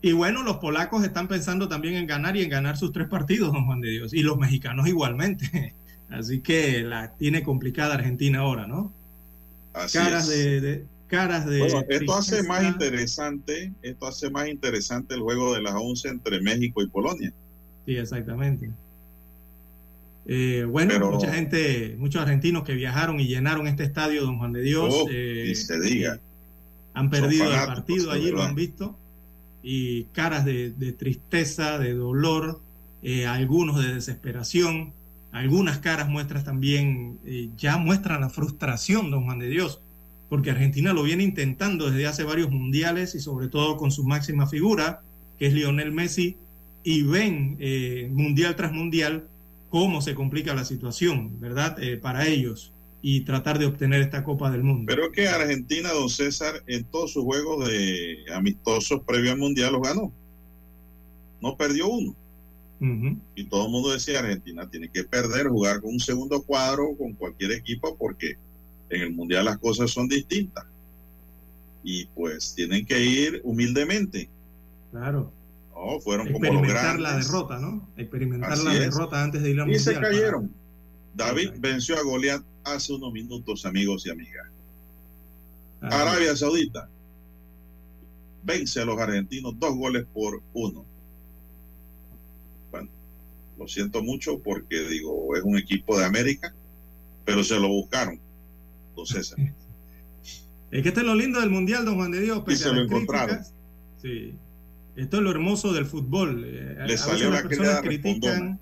Y 0.00 0.10
bueno, 0.10 0.42
los 0.42 0.56
polacos 0.56 1.04
están 1.04 1.28
pensando 1.28 1.68
también 1.68 1.94
en 1.94 2.08
ganar 2.08 2.36
y 2.36 2.42
en 2.42 2.50
ganar 2.50 2.76
sus 2.76 2.90
tres 2.90 3.06
partidos, 3.06 3.52
don 3.52 3.64
Juan 3.66 3.80
de 3.80 3.90
Dios. 3.90 4.12
Y 4.12 4.22
los 4.22 4.36
mexicanos 4.38 4.88
igualmente. 4.88 5.72
Así 6.10 6.40
que 6.40 6.82
la 6.82 7.12
tiene 7.14 7.44
complicada 7.44 7.94
Argentina 7.94 8.40
ahora, 8.40 8.66
¿no? 8.66 8.92
Así 9.72 9.98
caras 9.98 10.28
es. 10.28 10.36
de, 10.36 10.60
de- 10.60 10.86
caras 11.06 11.46
de 11.46 11.60
Bueno, 11.60 11.84
esto 11.88 12.14
hace 12.14 12.42
más 12.42 12.64
interesante, 12.64 13.70
esto 13.82 14.06
hace 14.08 14.30
más 14.30 14.48
interesante 14.48 15.14
el 15.14 15.20
juego 15.20 15.54
de 15.54 15.60
las 15.62 15.74
11 15.74 16.08
entre 16.08 16.40
México 16.40 16.82
y 16.82 16.88
Polonia. 16.88 17.32
Sí, 17.86 17.96
exactamente. 17.96 18.70
Eh, 20.26 20.64
bueno, 20.68 20.90
Pero- 20.94 21.10
mucha 21.12 21.32
gente, 21.32 21.96
muchos 21.98 22.22
argentinos 22.22 22.62
que 22.62 22.74
viajaron 22.74 23.18
y 23.18 23.26
llenaron 23.26 23.66
este 23.66 23.82
estadio, 23.84 24.22
don 24.22 24.38
Juan 24.38 24.52
de 24.52 24.62
Dios, 24.62 24.94
Oh, 24.96 25.08
eh, 25.10 25.46
ni 25.48 25.54
se 25.54 25.80
diga. 25.80 26.20
han 26.94 27.10
perdido 27.10 27.44
el 27.52 27.66
partido 27.66 28.10
allí, 28.12 28.30
lo 28.30 28.42
han 28.42 28.54
visto, 28.54 28.96
y 29.62 30.04
caras 30.12 30.44
de, 30.44 30.70
de 30.70 30.92
tristeza, 30.92 31.78
de 31.78 31.94
dolor, 31.94 32.60
eh, 33.02 33.26
algunos 33.26 33.84
de 33.84 33.94
desesperación, 33.94 34.92
algunas 35.32 35.78
caras 35.78 36.08
muestras 36.08 36.44
también, 36.44 37.18
eh, 37.24 37.48
ya 37.56 37.76
muestran 37.78 38.20
la 38.20 38.28
frustración, 38.30 39.10
don 39.10 39.24
Juan 39.24 39.38
de 39.40 39.48
Dios, 39.48 39.80
porque 40.28 40.50
Argentina 40.50 40.92
lo 40.92 41.02
viene 41.02 41.24
intentando 41.24 41.90
desde 41.90 42.06
hace 42.06 42.22
varios 42.24 42.50
mundiales 42.50 43.14
y 43.16 43.20
sobre 43.20 43.48
todo 43.48 43.76
con 43.76 43.90
su 43.90 44.04
máxima 44.04 44.46
figura, 44.46 45.00
que 45.38 45.46
es 45.46 45.52
Lionel 45.54 45.90
Messi, 45.92 46.36
y 46.84 47.02
ven 47.02 47.58
mundial 48.12 48.54
tras 48.56 48.72
mundial 48.72 49.26
cómo 49.72 50.02
se 50.02 50.14
complica 50.14 50.54
la 50.54 50.66
situación, 50.66 51.40
¿verdad? 51.40 51.82
Eh, 51.82 51.96
para 51.96 52.28
ellos 52.28 52.74
y 53.00 53.22
tratar 53.22 53.58
de 53.58 53.64
obtener 53.64 54.02
esta 54.02 54.22
Copa 54.22 54.50
del 54.50 54.62
Mundo. 54.62 54.84
Pero 54.86 55.06
es 55.06 55.12
que 55.12 55.26
Argentina, 55.26 55.90
don 55.92 56.10
César, 56.10 56.62
en 56.66 56.84
todos 56.84 57.14
sus 57.14 57.24
juegos 57.24 57.66
de 57.66 58.18
amistosos 58.34 59.00
previo 59.00 59.32
al 59.32 59.38
Mundial 59.38 59.72
los 59.72 59.80
ganó. 59.80 60.12
No 61.40 61.56
perdió 61.56 61.88
uno. 61.88 62.14
Y 63.34 63.44
todo 63.44 63.66
el 63.66 63.72
mundo 63.72 63.92
decía, 63.92 64.18
Argentina 64.18 64.68
tiene 64.68 64.90
que 64.90 65.04
perder, 65.04 65.46
jugar 65.46 65.80
con 65.80 65.92
un 65.92 66.00
segundo 66.00 66.42
cuadro 66.42 66.96
con 66.98 67.12
cualquier 67.12 67.52
equipo 67.52 67.96
porque 67.96 68.36
en 68.90 69.02
el 69.02 69.12
Mundial 69.12 69.46
las 69.46 69.56
cosas 69.56 69.90
son 69.90 70.06
distintas. 70.06 70.66
Y 71.82 72.04
pues 72.06 72.54
tienen 72.54 72.84
que 72.84 73.02
ir 73.02 73.40
humildemente. 73.44 74.28
Claro. 74.90 75.32
No, 75.84 76.00
fueron 76.00 76.26
como 76.32 76.38
los 76.38 76.48
experimentar 76.54 77.00
la 77.00 77.08
grandes. 77.10 77.26
derrota, 77.28 77.58
¿no? 77.58 77.88
Experimentar 77.96 78.52
Así 78.52 78.64
la 78.64 78.72
es. 78.74 78.80
derrota 78.80 79.22
antes 79.22 79.42
de 79.42 79.50
ir 79.50 79.60
al 79.60 79.70
Y 79.70 79.78
se 79.78 79.94
cayeron. 79.98 80.52
David 81.14 81.50
venció 81.58 81.96
a 81.98 82.02
Goliat 82.02 82.42
hace 82.64 82.92
unos 82.92 83.12
minutos, 83.12 83.66
amigos 83.66 84.06
y 84.06 84.10
amigas. 84.10 84.46
Para- 85.80 86.02
Arabia 86.12 86.36
Saudita 86.36 86.88
vence 88.44 88.80
a 88.80 88.84
los 88.84 88.98
argentinos 88.98 89.58
dos 89.58 89.74
goles 89.76 90.06
por 90.14 90.40
uno. 90.52 90.84
Bueno, 92.70 92.88
lo 93.58 93.66
siento 93.68 94.02
mucho 94.02 94.38
porque 94.38 94.80
digo, 94.88 95.34
es 95.36 95.42
un 95.42 95.58
equipo 95.58 95.98
de 95.98 96.04
América, 96.04 96.54
pero 97.24 97.42
se 97.44 97.58
lo 97.58 97.68
buscaron. 97.68 98.20
Entonces, 98.90 99.34
Es 100.70 100.82
que 100.82 100.88
esto 100.88 101.00
es 101.00 101.06
lo 101.06 101.14
lindo 101.14 101.38
del 101.38 101.50
mundial, 101.50 101.84
don 101.84 101.96
Juan 101.96 102.10
de 102.12 102.20
Dios. 102.20 102.42
y 102.48 102.56
se 102.56 102.68
a 102.68 102.72
lo 102.72 102.82
encontraron. 102.82 103.36
críticas. 103.36 103.52
Sí. 104.00 104.34
Esto 104.96 105.16
es 105.18 105.22
lo 105.22 105.30
hermoso 105.30 105.72
del 105.72 105.86
fútbol. 105.86 106.44
Eh, 106.46 106.76
a- 106.80 106.86
veces 107.06 107.20
las 107.30 107.42
personas 107.48 107.68
critican. 108.02 108.60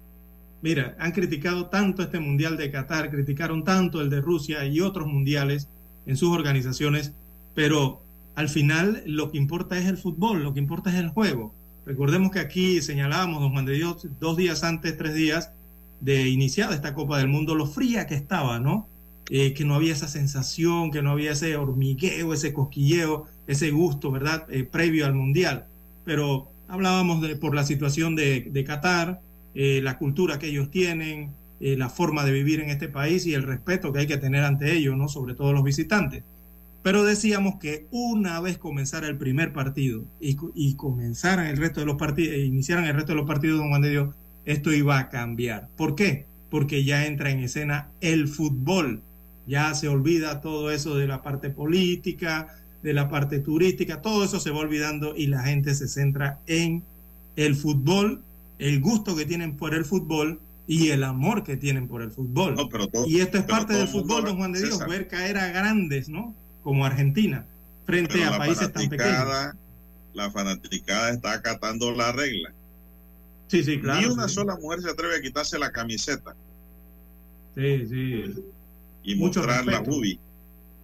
Mira, 0.62 0.94
han 0.98 1.12
criticado 1.12 1.66
tanto 1.66 2.02
este 2.02 2.20
mundial 2.20 2.56
de 2.56 2.70
Qatar, 2.70 3.10
criticaron 3.10 3.64
tanto 3.64 4.00
el 4.00 4.10
de 4.10 4.20
Rusia 4.20 4.64
y 4.66 4.80
otros 4.80 5.06
mundiales 5.08 5.68
en 6.06 6.16
sus 6.16 6.30
organizaciones, 6.36 7.12
pero 7.54 8.02
al 8.34 8.48
final 8.48 9.02
lo 9.06 9.30
que 9.30 9.38
importa 9.38 9.78
es 9.78 9.86
el 9.86 9.96
fútbol, 9.96 10.42
lo 10.42 10.52
que 10.52 10.60
importa 10.60 10.90
es 10.90 10.96
el 10.96 11.08
juego. 11.08 11.54
Recordemos 11.86 12.30
que 12.30 12.40
aquí 12.40 12.82
señalábamos, 12.82 13.40
don 13.40 13.52
Juan 13.52 13.64
de 13.64 13.72
Dios, 13.72 14.06
dos 14.20 14.36
días 14.36 14.62
antes, 14.62 14.96
tres 14.98 15.14
días 15.14 15.50
de 16.00 16.28
iniciada 16.28 16.74
esta 16.74 16.94
Copa 16.94 17.18
del 17.18 17.28
Mundo, 17.28 17.54
lo 17.54 17.66
fría 17.66 18.06
que 18.06 18.14
estaba, 18.14 18.58
¿no? 18.60 18.86
Eh, 19.30 19.54
que 19.54 19.64
no 19.64 19.74
había 19.74 19.92
esa 19.92 20.08
sensación, 20.08 20.90
que 20.90 21.02
no 21.02 21.10
había 21.12 21.32
ese 21.32 21.56
hormigueo, 21.56 22.34
ese 22.34 22.52
cosquilleo, 22.52 23.26
ese 23.46 23.70
gusto, 23.70 24.10
¿verdad? 24.10 24.46
Eh, 24.50 24.64
previo 24.64 25.06
al 25.06 25.14
Mundial. 25.14 25.66
Pero 26.10 26.50
hablábamos 26.66 27.24
por 27.36 27.54
la 27.54 27.62
situación 27.62 28.16
de, 28.16 28.48
de 28.50 28.64
Qatar, 28.64 29.20
eh, 29.54 29.80
la 29.80 29.96
cultura 29.96 30.40
que 30.40 30.48
ellos 30.48 30.68
tienen, 30.68 31.30
eh, 31.60 31.76
la 31.76 31.88
forma 31.88 32.24
de 32.24 32.32
vivir 32.32 32.58
en 32.58 32.68
este 32.68 32.88
país 32.88 33.26
y 33.26 33.34
el 33.34 33.44
respeto 33.44 33.92
que 33.92 34.00
hay 34.00 34.06
que 34.08 34.16
tener 34.16 34.42
ante 34.42 34.72
ellos, 34.72 34.96
¿no? 34.96 35.06
Sobre 35.06 35.34
todo 35.34 35.52
los 35.52 35.62
visitantes. 35.62 36.24
Pero 36.82 37.04
decíamos 37.04 37.60
que 37.60 37.86
una 37.92 38.40
vez 38.40 38.58
comenzara 38.58 39.06
el 39.06 39.18
primer 39.18 39.52
partido 39.52 40.02
y, 40.20 40.36
y 40.56 40.74
comenzaran 40.74 41.46
el 41.46 41.58
resto 41.58 41.78
de 41.78 41.86
los 41.86 41.94
partidos, 41.94 42.34
e 42.34 42.40
iniciaran 42.40 42.86
el 42.86 42.96
resto 42.96 43.12
de 43.12 43.18
los 43.18 43.28
partidos, 43.28 43.60
don 43.60 43.68
Juan 43.68 43.82
de 43.82 43.90
Dios, 43.90 44.14
esto 44.46 44.72
iba 44.72 44.98
a 44.98 45.10
cambiar. 45.10 45.68
¿Por 45.76 45.94
qué? 45.94 46.26
Porque 46.50 46.82
ya 46.82 47.06
entra 47.06 47.30
en 47.30 47.38
escena 47.38 47.92
el 48.00 48.26
fútbol. 48.26 49.04
Ya 49.46 49.72
se 49.74 49.86
olvida 49.86 50.40
todo 50.40 50.72
eso 50.72 50.96
de 50.96 51.06
la 51.06 51.22
parte 51.22 51.50
política, 51.50 52.48
de 52.82 52.92
la 52.94 53.08
parte 53.10 53.38
turística, 53.40 54.00
todo 54.02 54.24
eso 54.24 54.40
se 54.40 54.50
va 54.50 54.58
olvidando 54.58 55.14
y 55.16 55.26
la 55.26 55.42
gente 55.42 55.74
se 55.74 55.86
centra 55.88 56.40
en 56.46 56.82
el 57.36 57.54
fútbol, 57.56 58.22
el 58.58 58.80
gusto 58.80 59.14
que 59.16 59.26
tienen 59.26 59.56
por 59.56 59.74
el 59.74 59.84
fútbol 59.84 60.40
y 60.66 60.90
el 60.90 61.02
amor 61.04 61.42
que 61.44 61.56
tienen 61.56 61.88
por 61.88 62.00
el 62.02 62.10
fútbol. 62.10 62.54
No, 62.54 62.68
pero 62.68 62.86
todo- 62.88 63.06
y 63.06 63.20
esto 63.20 63.38
es 63.38 63.44
parte 63.44 63.74
del 63.74 63.88
fútbol, 63.88 64.24
don 64.24 64.36
Juan 64.36 64.52
de 64.52 64.60
Dios, 64.62 64.78
ver 64.88 65.08
caer 65.08 65.36
a 65.38 65.48
grandes, 65.50 66.08
¿no? 66.08 66.34
Como 66.62 66.84
Argentina, 66.86 67.44
frente 67.86 68.14
pero 68.14 68.34
a 68.34 68.38
países 68.38 68.72
tan 68.72 68.88
pequeños. 68.88 69.54
la 70.14 70.30
fanaticada 70.30 71.10
está 71.10 71.32
acatando 71.32 71.92
la 71.92 72.12
regla. 72.12 72.52
Sí, 73.48 73.62
sí, 73.64 73.80
claro. 73.80 74.00
Ni 74.00 74.06
una 74.12 74.28
sí. 74.28 74.34
sola 74.36 74.56
mujer 74.56 74.80
se 74.82 74.90
atreve 74.90 75.16
a 75.16 75.20
quitarse 75.20 75.58
la 75.58 75.70
camiseta 75.72 76.34
Sí, 77.56 77.86
sí. 77.88 78.24
y 79.02 79.14
Mucho 79.16 79.40
mostrar 79.40 79.66
la. 79.66 79.82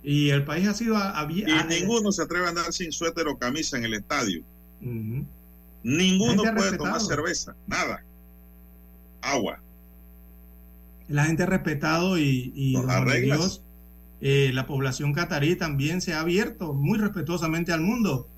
Y 0.09 0.31
el 0.31 0.45
país 0.45 0.69
ha 0.69 0.73
sido 0.73 0.97
abierto. 0.97 1.53
Y 1.53 1.81
ninguno 1.81 2.13
se 2.13 2.23
atreve 2.23 2.47
a 2.47 2.51
andar 2.51 2.73
sin 2.73 2.93
suéter 2.93 3.27
o 3.27 3.37
camisa 3.37 3.77
en 3.77 3.87
el 3.87 3.95
estadio. 3.95 4.45
Ninguno 5.83 6.43
puede 6.43 6.53
respetado. 6.53 6.85
tomar 6.85 7.01
cerveza, 7.01 7.57
nada. 7.67 8.05
Agua. 9.21 9.61
la 11.09 11.25
gente 11.25 11.43
ha 11.43 11.47
respetado 11.47 12.19
y, 12.19 12.53
y. 12.55 12.77
Dios, 13.23 13.63
eh, 14.21 14.53
la 14.55 14.69
población 14.69 15.13
catarí 15.13 15.57
también 15.57 16.01
se 16.01 16.15
ha 16.15 16.21
abierto 16.21 16.73
muy 16.73 16.99
respetuosamente 16.99 17.73
al 17.73 17.81
mundo, 17.81 18.29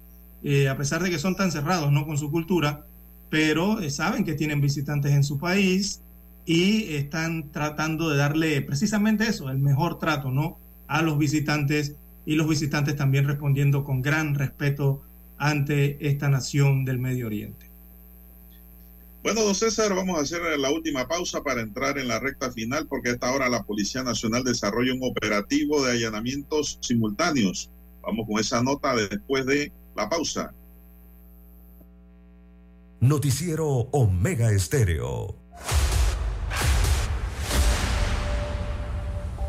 eh, 0.42 0.70
a 0.70 0.76
pesar 0.78 1.02
de 1.02 1.10
que 1.10 1.18
son 1.18 1.36
tan 1.36 1.52
cerrados 1.52 1.92
¿no? 1.92 2.06
con 2.06 2.16
su 2.16 2.30
cultura, 2.30 2.86
pero 3.28 3.80
eh, 3.80 3.90
saben 3.90 4.24
que 4.24 4.32
tienen 4.32 4.62
visitantes 4.62 5.12
en 5.12 5.22
su 5.22 5.38
país 5.38 6.00
y 6.46 6.94
están 6.94 7.52
tratando 7.52 8.08
de 8.08 8.16
darle 8.16 8.62
precisamente 8.62 9.28
eso, 9.28 9.50
el 9.50 9.58
mejor 9.58 9.98
trato 9.98 10.30
¿no? 10.30 10.56
A 10.88 11.02
los 11.02 11.18
visitantes 11.18 11.94
y 12.26 12.34
los 12.34 12.48
visitantes 12.48 12.96
también 12.96 13.26
respondiendo 13.26 13.84
con 13.84 14.02
gran 14.02 14.34
respeto 14.34 15.02
ante 15.38 16.08
esta 16.08 16.28
nación 16.28 16.84
del 16.84 16.98
Medio 16.98 17.26
Oriente. 17.26 17.68
Bueno, 19.22 19.42
don 19.42 19.54
César, 19.54 19.94
vamos 19.94 20.18
a 20.18 20.22
hacer 20.22 20.40
la 20.58 20.70
última 20.70 21.06
pausa 21.06 21.42
para 21.42 21.60
entrar 21.60 21.98
en 21.98 22.08
la 22.08 22.18
recta 22.18 22.50
final, 22.50 22.86
porque 22.86 23.10
a 23.10 23.12
esta 23.12 23.32
hora 23.32 23.48
la 23.48 23.62
Policía 23.62 24.02
Nacional 24.02 24.44
desarrolla 24.44 24.94
un 24.94 25.02
operativo 25.02 25.84
de 25.84 25.92
allanamientos 25.92 26.78
simultáneos. 26.80 27.70
Vamos 28.02 28.26
con 28.26 28.40
esa 28.40 28.62
nota 28.62 28.94
después 28.94 29.44
de 29.44 29.72
la 29.96 30.08
pausa. 30.08 30.52
Noticiero 33.00 33.66
Omega 33.92 34.50
Estéreo. 34.50 35.36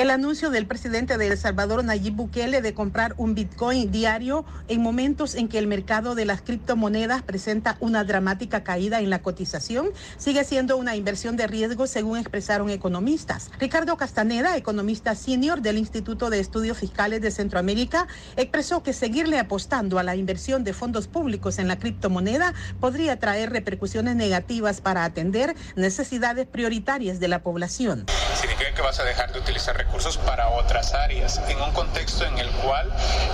El 0.00 0.08
anuncio 0.08 0.48
del 0.48 0.66
presidente 0.66 1.18
de 1.18 1.26
El 1.26 1.36
Salvador, 1.36 1.84
Nayib 1.84 2.14
Bukele, 2.14 2.62
de 2.62 2.72
comprar 2.72 3.12
un 3.18 3.34
Bitcoin 3.34 3.90
diario 3.90 4.46
en 4.68 4.80
momentos 4.80 5.34
en 5.34 5.46
que 5.46 5.58
el 5.58 5.66
mercado 5.66 6.14
de 6.14 6.24
las 6.24 6.40
criptomonedas 6.40 7.20
presenta 7.20 7.76
una 7.80 8.02
dramática 8.02 8.64
caída 8.64 9.00
en 9.00 9.10
la 9.10 9.20
cotización, 9.20 9.90
sigue 10.16 10.44
siendo 10.44 10.78
una 10.78 10.96
inversión 10.96 11.36
de 11.36 11.46
riesgo, 11.46 11.86
según 11.86 12.16
expresaron 12.16 12.70
economistas. 12.70 13.50
Ricardo 13.58 13.98
Castaneda, 13.98 14.56
economista 14.56 15.14
senior 15.14 15.60
del 15.60 15.76
Instituto 15.76 16.30
de 16.30 16.40
Estudios 16.40 16.78
Fiscales 16.78 17.20
de 17.20 17.30
Centroamérica, 17.30 18.08
expresó 18.36 18.82
que 18.82 18.94
seguirle 18.94 19.38
apostando 19.38 19.98
a 19.98 20.02
la 20.02 20.16
inversión 20.16 20.64
de 20.64 20.72
fondos 20.72 21.08
públicos 21.08 21.58
en 21.58 21.68
la 21.68 21.78
criptomoneda 21.78 22.54
podría 22.80 23.18
traer 23.18 23.50
repercusiones 23.50 24.16
negativas 24.16 24.80
para 24.80 25.04
atender 25.04 25.54
necesidades 25.76 26.46
prioritarias 26.46 27.20
de 27.20 27.28
la 27.28 27.42
población. 27.42 28.06
significa 28.40 28.72
que 28.74 28.80
vas 28.80 28.98
a 28.98 29.04
dejar 29.04 29.30
de 29.30 29.40
utilizar 29.40 29.76
recursos 29.90 30.18
para 30.18 30.48
otras 30.50 30.94
áreas, 30.94 31.40
en 31.48 31.60
un 31.60 31.72
contexto 31.72 32.24
en 32.24 32.38
el 32.38 32.48
cual 32.62 32.88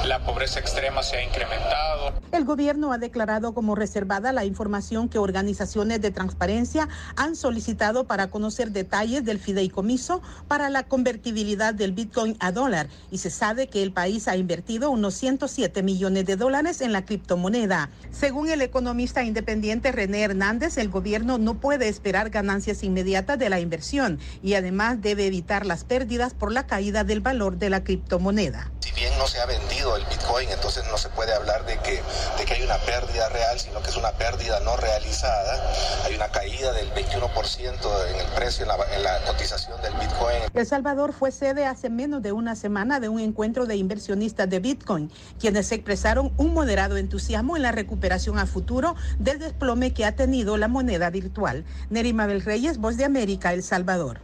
la 0.06 0.20
pobreza 0.20 0.58
extrema 0.58 1.02
se 1.02 1.16
ha 1.16 1.22
incrementado. 1.22 2.14
El 2.32 2.46
gobierno 2.46 2.92
ha 2.92 2.98
declarado 2.98 3.52
como 3.52 3.74
reservada 3.74 4.32
la 4.32 4.46
información 4.46 5.10
que 5.10 5.18
organizaciones 5.18 6.00
de 6.00 6.10
transparencia 6.10 6.88
han 7.14 7.36
solicitado 7.36 8.04
para 8.04 8.28
conocer 8.28 8.70
detalles 8.70 9.22
del 9.22 9.38
fideicomiso 9.38 10.22
para 10.48 10.70
la 10.70 10.84
convertibilidad 10.84 11.74
del 11.74 11.92
Bitcoin 11.92 12.38
a 12.40 12.52
dólar 12.52 12.88
y 13.10 13.18
se 13.18 13.28
sabe 13.28 13.68
que 13.68 13.82
el 13.82 13.92
país 13.92 14.26
ha 14.26 14.36
invertido 14.36 14.90
unos 14.90 15.12
107 15.12 15.82
millones 15.82 16.24
de 16.24 16.36
dólares 16.36 16.80
en 16.80 16.94
la 16.94 17.04
criptomoneda. 17.04 17.90
Según 18.12 18.48
el 18.48 18.62
economista 18.62 19.22
independiente 19.22 19.92
René 19.92 20.22
Hernández, 20.22 20.78
el 20.78 20.88
gobierno 20.88 21.36
no 21.36 21.60
puede 21.60 21.88
esperar 21.88 22.30
ganancias 22.30 22.82
inmediatas 22.82 23.38
de 23.38 23.50
la 23.50 23.60
inversión 23.60 24.18
y 24.42 24.54
además 24.54 25.02
debe 25.02 25.26
evitar 25.26 25.66
las 25.66 25.84
pérdidas 25.84 26.32
por 26.38 26.52
la 26.52 26.66
caída 26.66 27.04
del 27.04 27.20
valor 27.20 27.56
de 27.56 27.70
la 27.70 27.82
criptomoneda. 27.84 28.70
Si 28.80 28.92
bien 28.92 29.12
no 29.18 29.26
se 29.26 29.40
ha 29.40 29.46
vendido 29.46 29.96
el 29.96 30.04
Bitcoin, 30.04 30.48
entonces 30.50 30.84
no 30.90 30.96
se 30.96 31.08
puede 31.10 31.34
hablar 31.34 31.66
de 31.66 31.78
que, 31.78 32.02
de 32.38 32.44
que 32.44 32.54
hay 32.54 32.62
una 32.62 32.78
pérdida 32.78 33.28
real, 33.30 33.58
sino 33.58 33.82
que 33.82 33.90
es 33.90 33.96
una 33.96 34.12
pérdida 34.12 34.60
no 34.60 34.76
realizada. 34.76 35.72
Hay 36.04 36.14
una 36.14 36.28
caída 36.28 36.72
del 36.72 36.88
21% 36.92 38.08
en 38.08 38.20
el 38.20 38.26
precio, 38.34 38.62
en 38.62 38.68
la, 38.68 38.76
en 38.94 39.02
la 39.02 39.24
cotización 39.26 39.80
del 39.82 39.92
Bitcoin. 39.94 40.36
El 40.54 40.66
Salvador 40.66 41.12
fue 41.12 41.32
sede 41.32 41.66
hace 41.66 41.90
menos 41.90 42.22
de 42.22 42.32
una 42.32 42.54
semana 42.54 43.00
de 43.00 43.08
un 43.08 43.20
encuentro 43.20 43.66
de 43.66 43.76
inversionistas 43.76 44.48
de 44.48 44.60
Bitcoin, 44.60 45.10
quienes 45.38 45.72
expresaron 45.72 46.32
un 46.36 46.54
moderado 46.54 46.96
entusiasmo 46.96 47.56
en 47.56 47.62
la 47.62 47.72
recuperación 47.72 48.38
a 48.38 48.46
futuro 48.46 48.94
del 49.18 49.38
desplome 49.38 49.92
que 49.92 50.04
ha 50.04 50.14
tenido 50.16 50.56
la 50.56 50.68
moneda 50.68 51.10
virtual. 51.10 51.64
Neri 51.90 52.12
Mabel 52.12 52.42
Reyes, 52.42 52.78
Voz 52.78 52.96
de 52.96 53.04
América, 53.04 53.52
El 53.52 53.62
Salvador. 53.62 54.20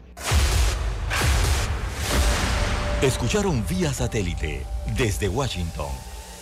Escucharon 3.03 3.65
vía 3.69 3.93
satélite 3.93 4.65
desde 4.97 5.29
Washington 5.29 5.91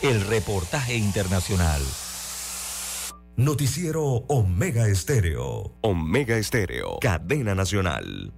el 0.02 0.20
reportaje 0.20 0.94
internacional. 0.94 1.80
Noticiero 3.34 4.02
Omega 4.28 4.86
Estéreo. 4.86 5.78
Omega 5.80 6.36
Estéreo. 6.36 6.98
Cadena 7.00 7.54
Nacional. 7.54 8.34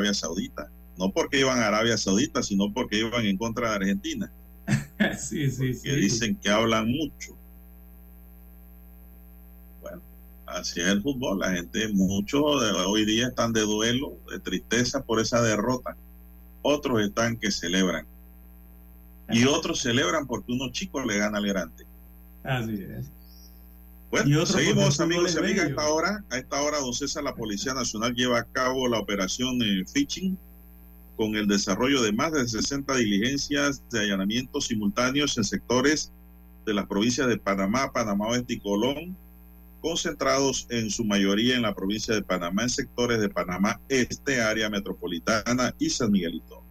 Arabia 0.00 0.14
Saudita. 0.14 0.70
No 0.98 1.10
porque 1.12 1.40
iban 1.40 1.58
a 1.60 1.68
Arabia 1.68 1.96
Saudita, 1.96 2.42
sino 2.42 2.72
porque 2.72 2.98
iban 2.98 3.24
en 3.26 3.36
contra 3.36 3.70
de 3.70 3.76
Argentina. 3.76 4.30
sí, 5.18 5.50
sí, 5.50 5.74
sí. 5.74 5.82
Que 5.82 5.94
dicen 5.96 6.36
que 6.36 6.48
hablan 6.50 6.90
mucho. 6.90 7.36
Bueno, 9.80 10.00
así 10.46 10.80
es 10.80 10.86
el 10.88 11.02
fútbol. 11.02 11.38
La 11.38 11.52
gente, 11.52 11.88
muchos 11.92 12.60
de- 12.62 12.70
hoy 12.82 13.04
día 13.04 13.28
están 13.28 13.52
de 13.52 13.62
duelo, 13.62 14.16
de 14.30 14.38
tristeza 14.40 15.02
por 15.02 15.20
esa 15.20 15.42
derrota. 15.42 15.96
Otros 16.62 17.00
están 17.02 17.36
que 17.36 17.50
celebran. 17.50 18.06
Y 19.30 19.44
otros 19.44 19.80
celebran 19.80 20.26
porque 20.26 20.52
unos 20.52 20.72
chicos 20.72 21.06
le 21.06 21.16
ganan 21.18 21.36
al 21.36 21.46
grande. 21.46 21.86
Así 22.42 22.82
es. 22.82 23.10
Bueno, 24.10 24.44
seguimos 24.44 24.98
amigos 24.98 25.36
y 25.36 25.38
amigas. 25.38 25.66
A 25.66 25.68
esta 25.68 25.88
hora, 25.88 26.24
a 26.30 26.38
esta 26.38 26.60
hora, 26.62 26.80
don 26.80 26.92
César, 26.92 27.22
la 27.22 27.36
Policía 27.36 27.74
Nacional 27.74 28.12
lleva 28.12 28.40
a 28.40 28.44
cabo 28.44 28.88
la 28.88 28.98
operación 28.98 29.62
eh, 29.62 29.84
Fishing 29.86 30.36
con 31.16 31.36
el 31.36 31.46
desarrollo 31.46 32.02
de 32.02 32.12
más 32.12 32.32
de 32.32 32.48
60 32.48 32.96
diligencias 32.96 33.84
de 33.90 34.00
allanamientos 34.00 34.66
simultáneos 34.66 35.38
en 35.38 35.44
sectores 35.44 36.10
de 36.66 36.74
las 36.74 36.86
provincias 36.86 37.28
de 37.28 37.38
Panamá, 37.38 37.92
Panamá 37.92 38.26
Oeste 38.26 38.54
y 38.54 38.58
Colón, 38.58 39.16
concentrados 39.80 40.66
en 40.70 40.90
su 40.90 41.04
mayoría 41.04 41.54
en 41.54 41.62
la 41.62 41.74
provincia 41.74 42.12
de 42.12 42.22
Panamá, 42.22 42.64
en 42.64 42.70
sectores 42.70 43.20
de 43.20 43.28
Panamá 43.28 43.80
Este, 43.88 44.40
área 44.42 44.68
metropolitana 44.68 45.72
y 45.78 45.88
San 45.88 46.10
Miguelito. 46.10 46.64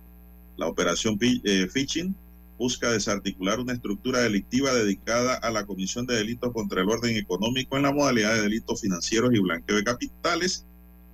La 0.58 0.68
operación 0.68 1.18
eh, 1.22 1.70
Fishing 1.72 2.14
busca 2.60 2.92
desarticular 2.92 3.62
una 3.62 3.72
estructura 3.72 4.20
delictiva 4.20 4.74
dedicada 4.74 5.36
a 5.36 5.50
la 5.50 5.66
comisión 5.66 6.06
de 6.06 6.18
delitos 6.18 6.52
contra 6.52 6.82
el 6.82 6.90
orden 6.90 7.16
económico 7.16 7.78
en 7.78 7.84
la 7.84 7.94
modalidad 7.94 8.36
de 8.36 8.42
delitos 8.42 8.82
financieros 8.82 9.34
y 9.34 9.40
blanqueo 9.40 9.78
de 9.78 9.86
capitales, 9.86 10.66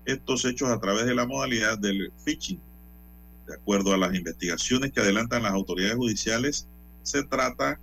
estos 0.05 0.43
hechos 0.43 0.69
a 0.69 0.79
través 0.79 1.05
de 1.05 1.13
la 1.13 1.27
modalidad 1.27 1.77
del 1.77 2.11
phishing. 2.25 2.59
De 3.45 3.53
acuerdo 3.53 3.93
a 3.93 3.97
las 3.97 4.15
investigaciones 4.15 4.91
que 4.91 5.01
adelantan 5.01 5.43
las 5.43 5.53
autoridades 5.53 5.95
judiciales, 5.95 6.67
se 7.03 7.21
trata 7.23 7.79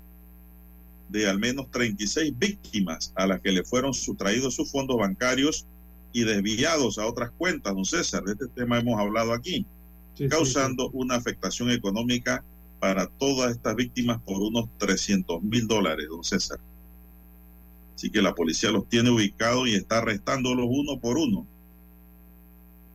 de 1.08 1.28
al 1.28 1.38
menos 1.38 1.70
36 1.70 2.36
víctimas 2.36 3.12
a 3.14 3.28
las 3.28 3.40
que 3.40 3.52
le 3.52 3.62
fueron 3.62 3.94
sustraídos 3.94 4.56
sus 4.56 4.72
fondos 4.72 4.96
bancarios 4.96 5.66
y 6.12 6.24
desviados 6.24 6.98
a 6.98 7.06
otras 7.06 7.30
cuentas, 7.30 7.74
don 7.74 7.84
César. 7.84 8.24
De 8.24 8.32
este 8.32 8.48
tema 8.48 8.80
hemos 8.80 8.98
hablado 8.98 9.32
aquí, 9.32 9.64
causando 10.28 10.90
una 10.90 11.14
afectación 11.14 11.70
económica 11.70 12.44
para 12.82 13.06
todas 13.06 13.52
estas 13.52 13.76
víctimas 13.76 14.20
por 14.22 14.42
unos 14.42 14.68
300 14.78 15.40
mil 15.40 15.68
dólares, 15.68 16.08
don 16.08 16.24
César. 16.24 16.58
Así 17.94 18.10
que 18.10 18.20
la 18.20 18.34
policía 18.34 18.72
los 18.72 18.88
tiene 18.88 19.08
ubicados 19.08 19.68
y 19.68 19.74
está 19.76 19.98
arrestándolos 19.98 20.66
uno 20.68 20.98
por 20.98 21.16
uno 21.16 21.46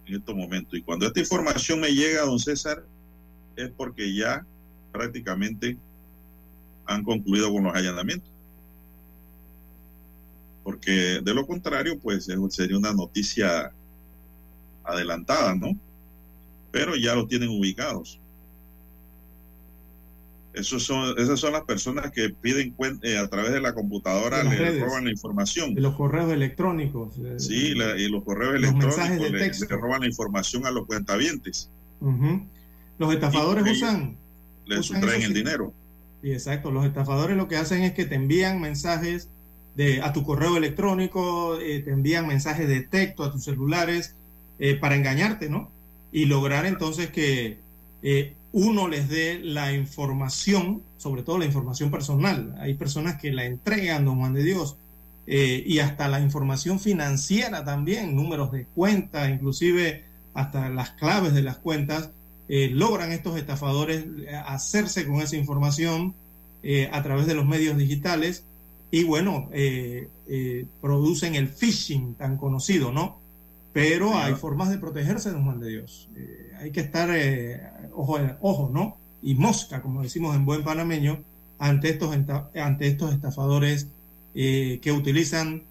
en 0.05 0.15
estos 0.15 0.35
momentos. 0.35 0.77
Y 0.77 0.81
cuando 0.81 1.07
esta 1.07 1.21
información 1.21 1.79
me 1.79 1.93
llega, 1.93 2.25
don 2.25 2.37
César, 2.37 2.83
es 3.55 3.69
porque 3.69 4.13
ya 4.13 4.45
prácticamente 4.91 5.77
han 6.85 7.05
concluido 7.05 7.49
con 7.53 7.63
los 7.63 7.73
allanamientos. 7.73 8.29
porque 10.65 11.21
de 11.23 11.33
lo 11.33 11.47
contrario, 11.47 11.97
pues 11.97 12.27
sería 12.49 12.77
una 12.77 12.91
noticia 12.91 13.71
adelantada, 14.83 15.55
¿no? 15.55 15.79
Pero 16.71 16.97
ya 16.97 17.15
lo 17.15 17.25
tienen 17.25 17.47
ubicados. 17.47 18.19
Esos 20.59 20.83
son, 20.83 21.13
esas 21.19 21.39
son 21.39 21.53
las 21.53 21.63
personas 21.63 22.11
que 22.11 22.29
piden 22.29 22.73
eh, 23.03 23.17
a 23.17 23.27
través 23.29 23.51
de 23.51 23.61
la 23.61 23.73
computadora, 23.73 24.43
De 24.43 24.49
le 24.49 24.55
redes. 24.57 24.81
roban 24.83 25.05
la 25.05 25.11
información. 25.11 25.75
De 25.75 25.81
los 25.81 25.95
correos 25.95 26.31
electrónicos. 26.31 27.15
eh, 27.19 27.35
Sí, 27.39 27.73
la- 27.75 27.95
y 27.97 28.09
los 28.09 28.23
correos 28.23 28.59
Los 28.59 28.73
mensajes 28.73 29.17
electrónicos 29.17 29.31
de 29.31 29.37
le, 29.37 29.45
texto. 29.45 29.65
le 29.75 29.81
roban 29.81 30.01
la 30.01 30.07
información 30.07 30.65
a 30.65 30.71
los 30.71 30.85
cuentavientes. 30.87 31.69
Los 32.97 33.13
estafadores 33.13 33.63
usan. 33.71 34.17
Le 34.65 34.81
sustraen 34.83 35.21
el 35.21 35.33
dinero. 35.33 35.73
Sí, 36.21 36.31
exacto. 36.31 36.71
Los 36.71 36.85
estafadores 36.85 37.37
lo 37.37 37.47
que 37.47 37.57
hacen 37.57 37.83
es 37.83 37.93
que 37.93 38.05
te 38.05 38.15
envían 38.15 38.59
mensajes 38.59 39.29
de, 39.75 40.01
a 40.01 40.11
tu 40.11 40.23
correo 40.23 40.57
electrónico, 40.57 41.59
eh, 41.59 41.81
te 41.81 41.91
envían 41.91 42.27
mensajes 42.27 42.67
de 42.67 42.81
texto 42.81 43.23
a 43.23 43.31
tus 43.31 43.43
celulares 43.43 44.15
eh, 44.59 44.75
para 44.75 44.95
engañarte, 44.95 45.49
¿no? 45.49 45.71
Y 46.11 46.25
lograr 46.25 46.65
entonces 46.65 47.11
que 47.11 47.59
eh, 48.01 48.33
uno 48.57 48.87
les 48.87 49.07
dé 49.07 49.37
la 49.37 49.71
información, 49.71 50.81
sobre 50.97 51.21
todo 51.21 51.37
la 51.37 51.45
información 51.45 51.91
personal. 51.91 52.55
Hay 52.59 52.73
personas 52.73 53.21
que 53.21 53.31
la 53.31 53.45
entregan, 53.45 54.03
don 54.03 54.17
Juan 54.17 54.33
de 54.33 54.43
Dios, 54.43 54.77
eh, 55.27 55.63
y 55.63 55.77
hasta 55.77 56.07
la 56.07 56.19
información 56.21 56.79
financiera 56.79 57.63
también, 57.63 58.15
números 58.15 58.51
de 58.51 58.65
cuentas, 58.65 59.29
inclusive 59.29 60.05
hasta 60.33 60.69
las 60.69 60.89
claves 60.91 61.35
de 61.35 61.43
las 61.43 61.57
cuentas, 61.57 62.09
eh, 62.49 62.71
logran 62.73 63.11
estos 63.11 63.37
estafadores 63.37 64.05
eh, 64.25 64.35
hacerse 64.35 65.05
con 65.05 65.21
esa 65.21 65.35
información 65.35 66.15
eh, 66.63 66.89
a 66.91 67.03
través 67.03 67.27
de 67.27 67.35
los 67.35 67.45
medios 67.45 67.77
digitales 67.77 68.43
y 68.89 69.03
bueno, 69.03 69.49
producen 70.81 71.35
el 71.35 71.49
phishing 71.49 72.15
tan 72.15 72.37
conocido, 72.37 72.91
¿no? 72.91 73.19
Pero 73.77 74.17
hay 74.17 74.33
formas 74.33 74.71
de 74.71 74.79
protegerse, 74.79 75.29
don 75.29 75.43
Juan 75.43 75.59
de 75.59 75.69
Dios. 75.69 76.09
Eh, 76.15 76.46
hay 76.59 76.71
que 76.71 76.81
estar 76.81 77.09
eh, 77.11 77.61
ojo, 77.93 78.17
ojo, 78.41 78.69
¿no? 78.73 78.97
Y 79.21 79.35
mosca, 79.35 79.81
como 79.81 80.03
decimos 80.03 80.35
en 80.35 80.45
buen 80.45 80.63
panameño, 80.63 81.23
ante 81.59 81.89
estos, 81.89 82.15
ante 82.55 82.87
estos 82.87 83.13
estafadores 83.13 83.87
eh, 84.35 84.79
que 84.81 84.91
utilizan 84.91 85.63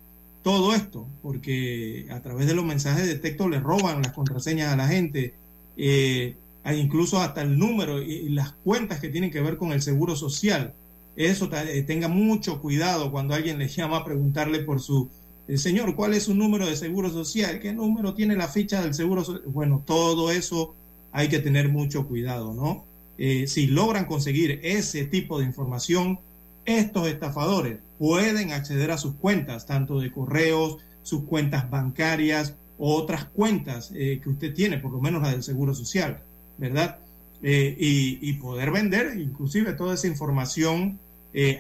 todo 0.43 0.75
esto, 0.75 1.07
porque 1.23 2.07
a 2.11 2.21
través 2.21 2.47
de 2.47 2.55
los 2.55 2.65
mensajes 2.65 3.07
de 3.07 3.17
texto 3.17 3.49
le 3.49 3.61
roban 3.61 4.03
las 4.03 4.13
contraseñas 4.13 4.73
a 4.73 4.77
la 4.77 4.89
gente, 4.89 5.35
eh, 5.77 6.37
hay 6.65 6.81
incluso 6.81 7.21
hasta 7.21 7.43
el 7.43 7.59
número 7.59 8.03
y, 8.03 8.29
las 8.31 8.53
cuentas 8.53 9.01
que 9.01 9.09
tienen 9.09 9.31
que 9.31 9.41
ver 9.41 9.57
con 9.57 9.73
el 9.73 9.83
seguro 9.83 10.17
social. 10.17 10.75
Eso 11.17 11.49
eh, 11.53 11.83
tenga 11.83 12.09
mucho 12.09 12.61
cuidado 12.61 13.11
cuando 13.11 13.35
alguien 13.35 13.59
le 13.59 13.69
llama 13.69 13.99
a 13.99 14.05
preguntarle 14.05 14.61
por 14.61 14.81
su 14.81 15.09
eh, 15.49 15.59
señor, 15.59 15.95
¿cuál 15.95 16.15
es 16.15 16.25
su 16.25 16.35
número 16.35 16.67
de 16.67 16.77
seguro 16.77 17.11
social? 17.11 17.61
¿Qué 17.61 17.73
número 17.73 18.15
tiene 18.15 18.37
la 18.37 18.49
ficha 18.49 18.83
del 18.83 18.95
seguro 18.95 19.25
social? 19.25 19.45
Bueno, 19.47 19.83
todo 19.87 20.31
eso 20.31 20.75
hay 21.13 21.29
que 21.29 21.39
tener 21.39 21.69
mucho 21.69 22.07
cuidado, 22.07 22.53
¿no? 22.53 22.85
Eh, 23.19 23.47
si 23.47 23.67
logran 23.67 24.05
conseguir 24.05 24.61
ese 24.63 25.05
tipo 25.05 25.39
de 25.39 25.47
información, 25.47 26.21
estos 26.65 27.09
estafadores 27.09 27.79
pueden 27.99 28.53
acceder 28.53 28.91
a 28.91 28.99
sus 28.99 29.15
cuentas, 29.15 29.67
tanto 29.67 30.01
de 30.01 30.13
correos, 30.13 30.79
sus 31.03 31.23
cuentas 31.23 31.71
bancarias 31.71 32.55
otras 32.79 33.25
cuentas 33.25 33.91
eh, 33.95 34.21
que 34.23 34.29
usted 34.29 34.53
tiene, 34.53 34.77
por 34.77 34.93
lo 34.93 35.01
menos 35.01 35.23
la 35.23 35.31
del 35.31 35.43
Seguro 35.43 35.75
Social, 35.75 36.21
¿verdad? 36.59 36.99
Eh, 37.43 37.75
y, 37.79 38.33
poder 38.35 38.71
vender 38.71 39.19
inclusive 39.19 39.73
toda 39.73 39.95
esa 39.95 40.09
información 40.09 40.99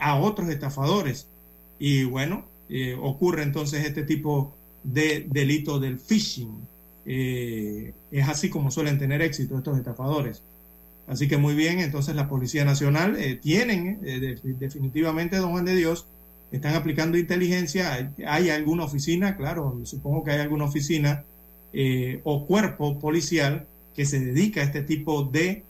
a 0.00 0.16
otros 0.18 0.48
estafadores. 0.48 1.28
Y 1.78 2.04
bueno, 2.04 2.46
eh, 2.68 2.96
ocurre 3.00 3.42
entonces 3.42 3.84
este 3.86 4.02
tipo 4.02 4.54
de 4.82 5.26
delito 5.30 5.78
del 5.78 5.98
phishing. 5.98 6.66
Eh, 7.04 7.92
es 8.10 8.28
así 8.28 8.48
como 8.50 8.70
suelen 8.70 8.98
tener 8.98 9.22
éxito 9.22 9.56
estos 9.56 9.78
estafadores. 9.78 10.42
Así 11.06 11.28
que 11.28 11.36
muy 11.36 11.54
bien, 11.54 11.78
entonces 11.78 12.16
la 12.16 12.28
Policía 12.28 12.64
Nacional 12.64 13.16
eh, 13.16 13.36
tienen 13.40 14.00
eh, 14.04 14.18
de- 14.18 14.54
definitivamente, 14.54 15.36
don 15.36 15.52
Juan 15.52 15.64
de 15.64 15.76
Dios, 15.76 16.06
están 16.50 16.74
aplicando 16.74 17.16
inteligencia. 17.16 18.12
Hay, 18.26 18.50
alguna 18.50 18.84
oficina, 18.84 19.36
claro, 19.36 19.80
supongo 19.84 20.24
que 20.24 20.32
hay 20.32 20.40
alguna 20.40 20.64
oficina 20.64 21.24
o 22.24 22.46
cuerpo 22.46 22.98
policial 22.98 23.66
que 23.94 24.06
se 24.06 24.18
dedica 24.20 24.62
a 24.62 24.64
este 24.64 24.82
tipo 24.82 25.24
de, 25.24 25.64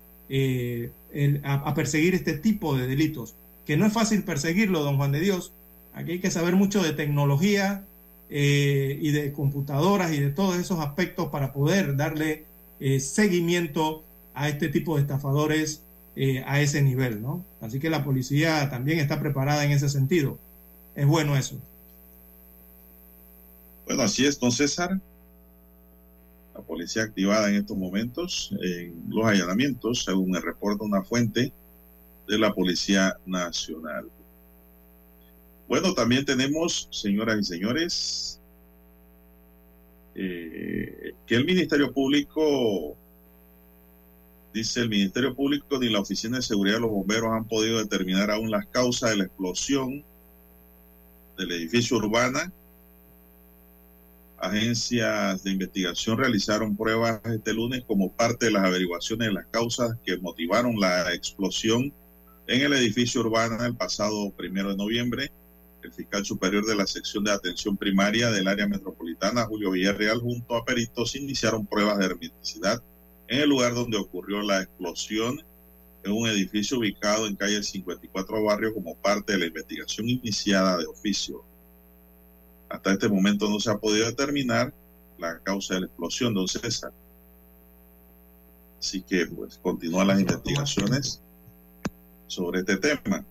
a 1.42 1.74
perseguir 1.74 2.14
este 2.14 2.34
tipo 2.34 2.76
de 2.76 2.86
delitos. 2.86 3.34
Que 3.64 3.76
no 3.76 3.86
es 3.86 3.92
fácil 3.92 4.22
perseguirlo, 4.22 4.84
don 4.84 4.96
Juan 4.98 5.12
de 5.12 5.20
Dios. 5.20 5.52
Aquí 5.96 6.12
hay 6.12 6.20
que 6.20 6.30
saber 6.30 6.54
mucho 6.56 6.82
de 6.82 6.92
tecnología 6.92 7.82
eh, 8.28 8.98
y 9.00 9.12
de 9.12 9.32
computadoras 9.32 10.12
y 10.12 10.20
de 10.20 10.30
todos 10.30 10.56
esos 10.56 10.78
aspectos 10.80 11.30
para 11.30 11.54
poder 11.54 11.96
darle 11.96 12.44
eh, 12.80 13.00
seguimiento 13.00 14.04
a 14.34 14.50
este 14.50 14.68
tipo 14.68 14.96
de 14.96 15.02
estafadores 15.02 15.82
eh, 16.14 16.44
a 16.46 16.60
ese 16.60 16.82
nivel, 16.82 17.22
¿no? 17.22 17.42
Así 17.62 17.80
que 17.80 17.88
la 17.88 18.04
policía 18.04 18.68
también 18.68 18.98
está 18.98 19.18
preparada 19.18 19.64
en 19.64 19.70
ese 19.70 19.88
sentido. 19.88 20.38
Es 20.94 21.06
bueno 21.06 21.34
eso. 21.34 21.56
Bueno, 23.86 24.02
así 24.02 24.26
es, 24.26 24.38
don 24.38 24.52
César. 24.52 25.00
La 26.54 26.60
policía 26.60 27.04
activada 27.04 27.48
en 27.48 27.54
estos 27.54 27.76
momentos 27.76 28.54
en 28.62 29.02
los 29.08 29.24
allanamientos, 29.24 30.04
según 30.04 30.32
me 30.32 30.40
reporta 30.40 30.84
una 30.84 31.02
fuente 31.02 31.52
de 32.28 32.38
la 32.38 32.52
Policía 32.52 33.16
Nacional. 33.24 34.10
Bueno, 35.68 35.94
también 35.94 36.24
tenemos, 36.24 36.88
señoras 36.90 37.38
y 37.40 37.44
señores, 37.44 38.40
eh, 40.14 41.12
que 41.26 41.34
el 41.34 41.44
Ministerio 41.44 41.92
Público, 41.92 42.96
dice 44.54 44.80
el 44.80 44.88
Ministerio 44.88 45.34
Público 45.34 45.78
ni 45.78 45.88
la 45.90 46.00
Oficina 46.00 46.36
de 46.36 46.42
Seguridad 46.42 46.76
de 46.76 46.82
los 46.82 46.90
Bomberos 46.90 47.32
han 47.32 47.46
podido 47.46 47.78
determinar 47.78 48.30
aún 48.30 48.50
las 48.50 48.66
causas 48.66 49.10
de 49.10 49.16
la 49.18 49.24
explosión 49.24 50.04
del 51.36 51.52
edificio 51.52 51.98
urbana 51.98 52.52
agencias 54.38 55.42
de 55.42 55.50
investigación 55.50 56.18
realizaron 56.18 56.76
pruebas 56.76 57.20
este 57.24 57.54
lunes 57.54 57.82
como 57.86 58.12
parte 58.12 58.46
de 58.46 58.52
las 58.52 58.64
averiguaciones 58.64 59.28
de 59.28 59.34
las 59.34 59.46
causas 59.46 59.96
que 60.04 60.18
motivaron 60.18 60.78
la 60.78 61.12
explosión 61.14 61.92
en 62.46 62.60
el 62.60 62.72
edificio 62.74 63.22
urbano 63.22 63.64
el 63.64 63.74
pasado 63.74 64.30
primero 64.30 64.70
de 64.70 64.76
noviembre. 64.76 65.30
El 65.86 65.92
fiscal 65.92 66.24
superior 66.24 66.66
de 66.66 66.74
la 66.74 66.84
sección 66.84 67.22
de 67.22 67.30
atención 67.30 67.76
primaria 67.76 68.32
del 68.32 68.48
área 68.48 68.66
metropolitana, 68.66 69.46
Julio 69.46 69.70
Villarreal, 69.70 70.18
junto 70.18 70.56
a 70.56 70.64
peritos, 70.64 71.14
iniciaron 71.14 71.64
pruebas 71.64 71.98
de 71.98 72.06
hermeticidad 72.06 72.82
en 73.28 73.42
el 73.42 73.48
lugar 73.48 73.72
donde 73.72 73.96
ocurrió 73.96 74.42
la 74.42 74.62
explosión 74.62 75.40
en 76.02 76.10
un 76.10 76.26
edificio 76.26 76.80
ubicado 76.80 77.28
en 77.28 77.36
calle 77.36 77.62
54 77.62 78.42
Barrio 78.42 78.74
como 78.74 78.96
parte 78.96 79.34
de 79.34 79.38
la 79.38 79.46
investigación 79.46 80.08
iniciada 80.08 80.76
de 80.76 80.86
oficio. 80.86 81.44
Hasta 82.68 82.92
este 82.92 83.08
momento 83.08 83.48
no 83.48 83.60
se 83.60 83.70
ha 83.70 83.78
podido 83.78 84.06
determinar 84.06 84.74
la 85.18 85.38
causa 85.38 85.74
de 85.74 85.80
la 85.82 85.86
explosión, 85.86 86.34
don 86.34 86.48
César. 86.48 86.92
Así 88.80 89.02
que, 89.02 89.26
pues, 89.26 89.56
continúan 89.58 90.08
las 90.08 90.18
investigaciones 90.18 91.22
sobre 92.26 92.58
este 92.58 92.76
tema. 92.76 93.24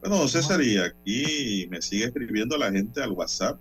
Bueno, 0.00 0.28
César, 0.28 0.62
y 0.62 0.78
aquí 0.78 1.66
me 1.70 1.82
sigue 1.82 2.06
escribiendo 2.06 2.56
la 2.56 2.70
gente 2.70 3.02
al 3.02 3.12
WhatsApp 3.12 3.58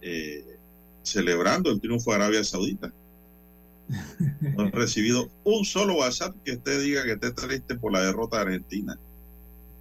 eh, 0.00 0.58
celebrando 1.02 1.70
el 1.70 1.80
triunfo 1.80 2.10
de 2.10 2.16
Arabia 2.16 2.44
Saudita. 2.44 2.92
No 4.56 4.66
he 4.66 4.70
recibido 4.70 5.28
un 5.42 5.64
solo 5.64 5.96
WhatsApp 5.96 6.36
que 6.44 6.52
usted 6.52 6.80
diga 6.80 7.02
que 7.02 7.12
esté 7.12 7.32
triste 7.32 7.74
por 7.74 7.92
la 7.92 8.00
derrota 8.02 8.36
de 8.36 8.42
Argentina. 8.42 8.96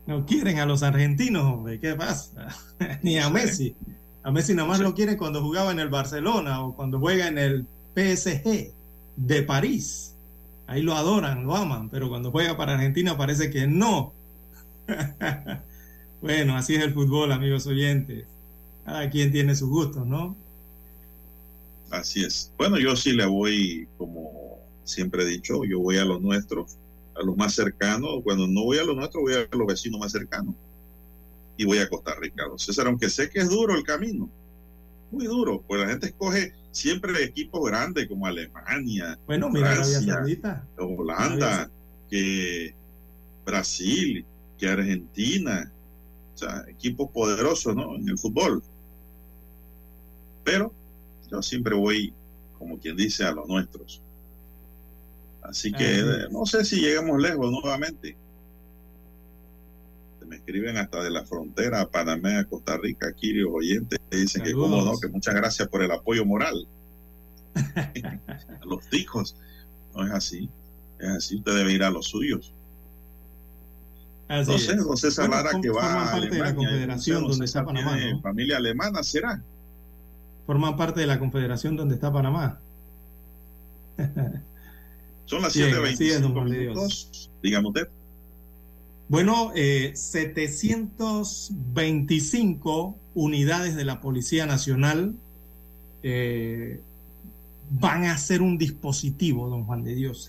No 0.08 0.26
quieren 0.26 0.58
a 0.58 0.66
los 0.66 0.82
argentinos, 0.82 1.44
hombre, 1.44 1.80
¿qué 1.80 1.94
pasa? 1.94 2.48
Ni 3.04 3.20
a 3.20 3.30
Messi. 3.30 3.76
A 4.24 4.32
Messi 4.32 4.56
nomás 4.56 4.80
lo 4.80 4.96
quieren 4.96 5.18
cuando 5.18 5.42
jugaba 5.42 5.72
en 5.72 5.80
el 5.80 5.90
Barcelona 5.90 6.64
o 6.64 6.76
cuando 6.76 7.00
juega 7.00 7.28
en 7.28 7.38
el 7.38 7.68
PSG 7.96 8.74
de 9.16 9.44
París. 9.44 10.16
Ahí 10.66 10.82
lo 10.82 10.96
adoran, 10.96 11.46
lo 11.46 11.56
aman, 11.56 11.90
pero 11.90 12.10
cuando 12.10 12.32
juega 12.32 12.58
para 12.58 12.74
Argentina 12.74 13.18
parece 13.18 13.50
que 13.52 13.68
no. 13.68 14.14
bueno, 16.22 16.56
así 16.56 16.76
es 16.76 16.84
el 16.84 16.94
fútbol, 16.94 17.32
amigos 17.32 17.68
oyentes. 17.68 18.26
Cada 18.86 19.10
quien 19.10 19.32
tiene 19.32 19.56
sus 19.56 19.70
gustos, 19.70 20.06
¿no? 20.06 20.36
Así 21.92 22.24
es. 22.24 22.52
Bueno, 22.58 22.78
yo 22.78 22.96
sí 22.96 23.14
le 23.14 23.26
voy, 23.26 23.88
como 23.98 24.60
siempre 24.84 25.24
he 25.24 25.26
dicho, 25.26 25.64
yo 25.66 25.80
voy 25.80 25.98
a 25.98 26.06
los 26.06 26.22
nuestros, 26.22 26.78
a 27.16 27.24
los 27.24 27.36
más 27.36 27.54
cercanos. 27.54 28.22
Cuando 28.24 28.48
no 28.48 28.64
voy 28.64 28.78
a 28.78 28.84
los 28.84 28.96
nuestros, 28.96 29.24
voy 29.24 29.34
a 29.34 29.48
los 29.56 29.68
vecinos 29.68 30.00
más 30.00 30.12
cercanos. 30.12 30.56
Y 31.58 31.66
voy 31.66 31.80
a 31.80 31.90
Costa 31.90 32.16
Rica. 32.16 32.46
don 32.48 32.58
César, 32.58 32.88
aunque 32.88 33.10
sé 33.10 33.30
que 33.30 33.40
es 33.40 33.50
duro 33.50 33.76
el 33.76 33.84
camino, 33.84 34.30
muy 35.12 35.26
duro, 35.26 35.64
pues 35.68 35.82
la 35.82 35.88
gente 35.88 36.08
escoge 36.08 36.54
siempre 36.72 37.24
equipos 37.24 37.68
grandes 37.68 38.08
como 38.08 38.28
Alemania, 38.28 39.18
Bueno, 39.26 39.50
mira 39.50 39.74
Francia, 39.74 40.02
Saudita. 40.02 40.68
Holanda, 40.78 41.70
que 42.10 42.76
Brasil, 43.46 44.26
que 44.60 44.68
Argentina, 44.68 45.72
o 46.36 46.38
sea, 46.38 46.66
equipos 46.68 47.10
poderosos, 47.12 47.76
¿no? 47.76 47.96
En 47.96 48.08
el 48.08 48.18
fútbol. 48.18 48.62
Pero 50.44 50.74
yo 51.32 51.42
siempre 51.42 51.76
voy, 51.76 52.14
como 52.58 52.78
quien 52.78 52.96
dice, 52.96 53.24
a 53.24 53.32
los 53.32 53.48
nuestros. 53.48 54.02
Así 55.42 55.72
que 55.72 56.00
eh, 56.00 56.28
no 56.32 56.46
sé 56.46 56.64
si 56.66 56.82
llegamos 56.82 57.20
lejos 57.20 57.50
nuevamente. 57.52 58.16
Se 60.20 60.26
me 60.26 60.36
escriben 60.36 60.78
hasta 60.78 61.02
de 61.02 61.10
la 61.10 61.26
frontera 61.26 61.82
a 61.82 61.90
Panamá, 61.90 62.44
Costa 62.46 62.78
Rica, 62.78 63.08
aquí 63.08 63.34
los 63.34 63.52
oyentes 63.54 64.00
dicen 64.12 64.44
que 64.44 64.54
cómo 64.54 64.84
no, 64.84 65.00
que 65.00 65.08
muchas 65.08 65.34
gracias 65.34 65.68
por 65.70 65.82
el 65.82 65.92
apoyo 65.92 66.26
moral. 66.26 66.68
a 67.56 68.66
los 68.66 68.88
ticos. 68.90 69.36
No 69.96 70.06
es 70.06 70.12
así. 70.12 70.50
Es 71.00 71.10
así, 71.10 71.38
usted 71.38 71.56
debe 71.56 71.74
ir 71.74 71.84
a 71.84 71.90
los 71.90 72.08
suyos. 72.08 72.54
Así 74.30 74.52
no 74.52 74.58
sé, 74.60 74.72
es. 74.74 74.82
José 74.84 75.10
Bueno, 75.18 75.36
Lara 75.36 75.52
form- 75.52 75.62
que 75.62 75.70
va 75.70 75.82
forman 75.82 76.08
a 76.08 76.20
de 76.22 76.38
la 76.38 76.56
confederación 76.56 77.28
donde 77.28 77.46
está 77.46 77.66
Panamá. 77.66 77.98
Familia 78.22 78.58
alemana, 78.58 79.04
¿será? 79.04 79.42
Forman 80.46 80.78
parte 80.78 81.02
de 81.02 81.08
la 81.08 81.20
confederación 81.20 81.76
donde 81.76 81.96
está 81.96 82.12
Panamá. 82.14 82.60
Son 85.26 85.42
las 85.42 85.54
Bien, 85.56 85.70
7.25 85.72 85.94
así 85.94 86.10
es, 86.10 86.22
don 86.22 86.34
Juan 86.34 86.50
de 86.50 86.60
Dios. 86.60 86.76
minutos. 86.76 87.30
Dígame 87.44 87.68
usted. 87.68 87.88
Bueno, 89.10 89.52
eh, 89.56 89.92
725 89.96 92.96
unidades 93.16 93.76
de 93.76 93.84
la 93.86 94.00
Policía 94.02 94.46
Nacional 94.46 95.16
eh, 96.04 96.80
van 97.72 98.06
a 98.06 98.14
hacer 98.14 98.42
un 98.42 98.58
dispositivo, 98.58 99.50
don 99.50 99.66
Juan 99.66 99.84
de 99.84 99.96
Dios. 99.96 100.24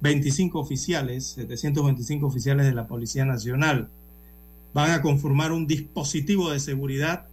725 0.00 0.58
oficiales, 0.60 1.26
725 1.32 2.26
oficiales 2.26 2.66
de 2.66 2.74
la 2.74 2.86
Policía 2.86 3.24
Nacional 3.24 3.88
van 4.72 4.92
a 4.92 5.02
conformar 5.02 5.50
un 5.50 5.66
dispositivo 5.66 6.50
de 6.50 6.60
seguridad 6.60 7.26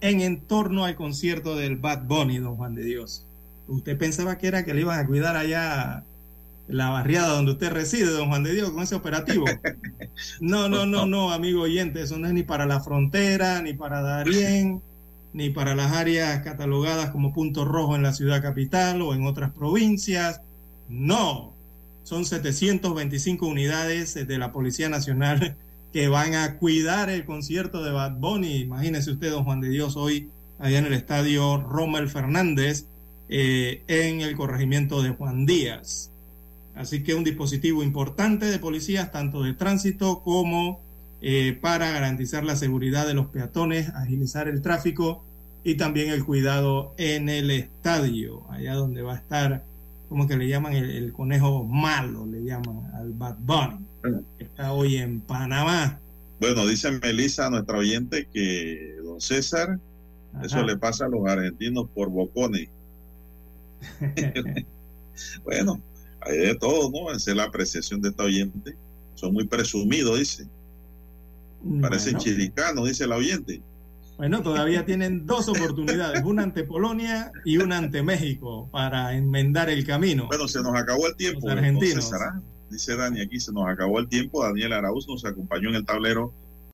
en 0.00 0.20
entorno 0.20 0.84
al 0.84 0.96
concierto 0.96 1.56
del 1.56 1.76
Bad 1.76 2.06
Bunny, 2.06 2.38
don 2.38 2.56
Juan 2.56 2.74
de 2.74 2.84
Dios. 2.84 3.26
¿Usted 3.66 3.96
pensaba 3.96 4.38
que 4.38 4.48
era 4.48 4.64
que 4.64 4.74
le 4.74 4.82
iban 4.82 4.98
a 4.98 5.06
cuidar 5.06 5.36
allá 5.36 6.04
la 6.68 6.90
barriada 6.90 7.34
donde 7.34 7.52
usted 7.52 7.72
reside, 7.72 8.10
don 8.10 8.28
Juan 8.28 8.42
de 8.42 8.52
Dios, 8.52 8.70
con 8.70 8.82
ese 8.82 8.94
operativo? 8.94 9.46
No, 10.40 10.70
no, 10.70 10.86
no, 10.86 11.04
no, 11.04 11.30
amigo 11.30 11.62
oyente, 11.62 12.00
eso 12.00 12.18
no 12.18 12.26
es 12.26 12.32
ni 12.32 12.42
para 12.42 12.64
la 12.64 12.80
frontera, 12.80 13.60
ni 13.60 13.74
para 13.74 14.00
Darién, 14.00 14.80
ni 15.34 15.50
para 15.50 15.74
las 15.74 15.92
áreas 15.92 16.40
catalogadas 16.40 17.10
como 17.10 17.34
punto 17.34 17.66
rojo 17.66 17.96
en 17.96 18.02
la 18.02 18.14
ciudad 18.14 18.40
capital 18.40 19.02
o 19.02 19.14
en 19.14 19.26
otras 19.26 19.52
provincias. 19.52 20.40
No, 20.88 21.54
son 22.04 22.24
725 22.24 23.46
unidades 23.46 24.14
de 24.14 24.38
la 24.38 24.52
Policía 24.52 24.88
Nacional 24.88 25.56
que 25.92 26.08
van 26.08 26.34
a 26.34 26.58
cuidar 26.58 27.10
el 27.10 27.24
concierto 27.24 27.82
de 27.82 27.90
Bad 27.90 28.16
Bunny. 28.18 28.56
Imagínese 28.56 29.12
usted, 29.12 29.30
don 29.30 29.44
Juan 29.44 29.60
de 29.60 29.70
Dios, 29.70 29.96
hoy 29.96 30.30
allá 30.58 30.78
en 30.78 30.86
el 30.86 30.92
estadio 30.92 31.58
Rommel 31.58 32.08
Fernández, 32.08 32.86
eh, 33.28 33.82
en 33.88 34.20
el 34.20 34.36
corregimiento 34.36 35.02
de 35.02 35.10
Juan 35.10 35.46
Díaz. 35.46 36.10
Así 36.74 37.02
que 37.02 37.14
un 37.14 37.24
dispositivo 37.24 37.82
importante 37.82 38.46
de 38.46 38.58
policías, 38.58 39.10
tanto 39.10 39.42
de 39.42 39.54
tránsito 39.54 40.22
como 40.22 40.80
eh, 41.22 41.58
para 41.60 41.90
garantizar 41.90 42.44
la 42.44 42.54
seguridad 42.56 43.06
de 43.06 43.14
los 43.14 43.28
peatones, 43.28 43.88
agilizar 43.88 44.48
el 44.48 44.60
tráfico 44.60 45.24
y 45.64 45.76
también 45.76 46.10
el 46.10 46.24
cuidado 46.24 46.94
en 46.98 47.28
el 47.28 47.50
estadio, 47.50 48.48
allá 48.50 48.74
donde 48.74 49.02
va 49.02 49.14
a 49.14 49.16
estar, 49.16 49.64
como 50.08 50.26
que 50.26 50.36
le 50.36 50.48
llaman 50.48 50.74
el, 50.74 50.90
el 50.90 51.12
conejo 51.12 51.64
malo, 51.64 52.26
le 52.26 52.44
llaman 52.44 52.90
al 52.94 53.12
Bad 53.12 53.36
Bunny, 53.40 53.86
que 54.38 54.44
está 54.44 54.72
hoy 54.72 54.96
en 54.96 55.20
Panamá. 55.20 55.98
Bueno, 56.40 56.66
dice 56.66 56.90
Melissa, 56.92 57.50
nuestra 57.50 57.78
oyente, 57.78 58.28
que 58.32 58.96
don 59.02 59.20
César, 59.20 59.80
eso 60.42 60.62
le 60.62 60.76
pasa 60.76 61.06
a 61.06 61.08
los 61.08 61.26
argentinos 61.26 61.88
por 61.94 62.10
bocones. 62.10 62.68
bueno, 65.44 65.80
hay 66.20 66.38
de 66.38 66.54
todo, 66.56 66.90
¿no? 66.90 67.10
Esa 67.12 67.30
es 67.30 67.36
la 67.36 67.44
apreciación 67.44 68.00
de 68.00 68.10
esta 68.10 68.24
oyente. 68.24 68.76
Son 69.14 69.32
muy 69.32 69.46
presumidos, 69.46 70.18
dice. 70.18 70.46
Parecen 71.80 72.14
Bueno. 72.14 72.24
chilicanos, 72.24 72.86
dice 72.86 73.06
la 73.06 73.16
oyente. 73.16 73.62
Bueno, 74.16 74.42
todavía 74.42 74.86
tienen 74.86 75.26
dos 75.26 75.48
oportunidades, 75.48 76.24
una 76.24 76.42
ante 76.42 76.64
Polonia 76.64 77.30
y 77.44 77.58
una 77.58 77.76
ante 77.76 78.02
México 78.02 78.68
para 78.72 79.14
enmendar 79.14 79.68
el 79.68 79.84
camino. 79.84 80.26
Bueno, 80.28 80.48
se 80.48 80.62
nos 80.62 80.74
acabó 80.74 81.06
el 81.06 81.16
tiempo. 81.16 81.40
Los 81.46 81.56
argentinos. 81.56 82.04
entonces, 82.04 82.10
¿será? 82.10 82.42
Dice 82.70 82.96
Dani 82.96 83.20
aquí, 83.20 83.38
se 83.38 83.52
nos 83.52 83.68
acabó 83.68 83.98
el 83.98 84.08
tiempo. 84.08 84.42
Daniel 84.42 84.72
Arauz 84.72 85.06
nos 85.06 85.24
acompañó 85.24 85.68
en 85.68 85.76
el 85.76 85.84
tablero 85.84 86.32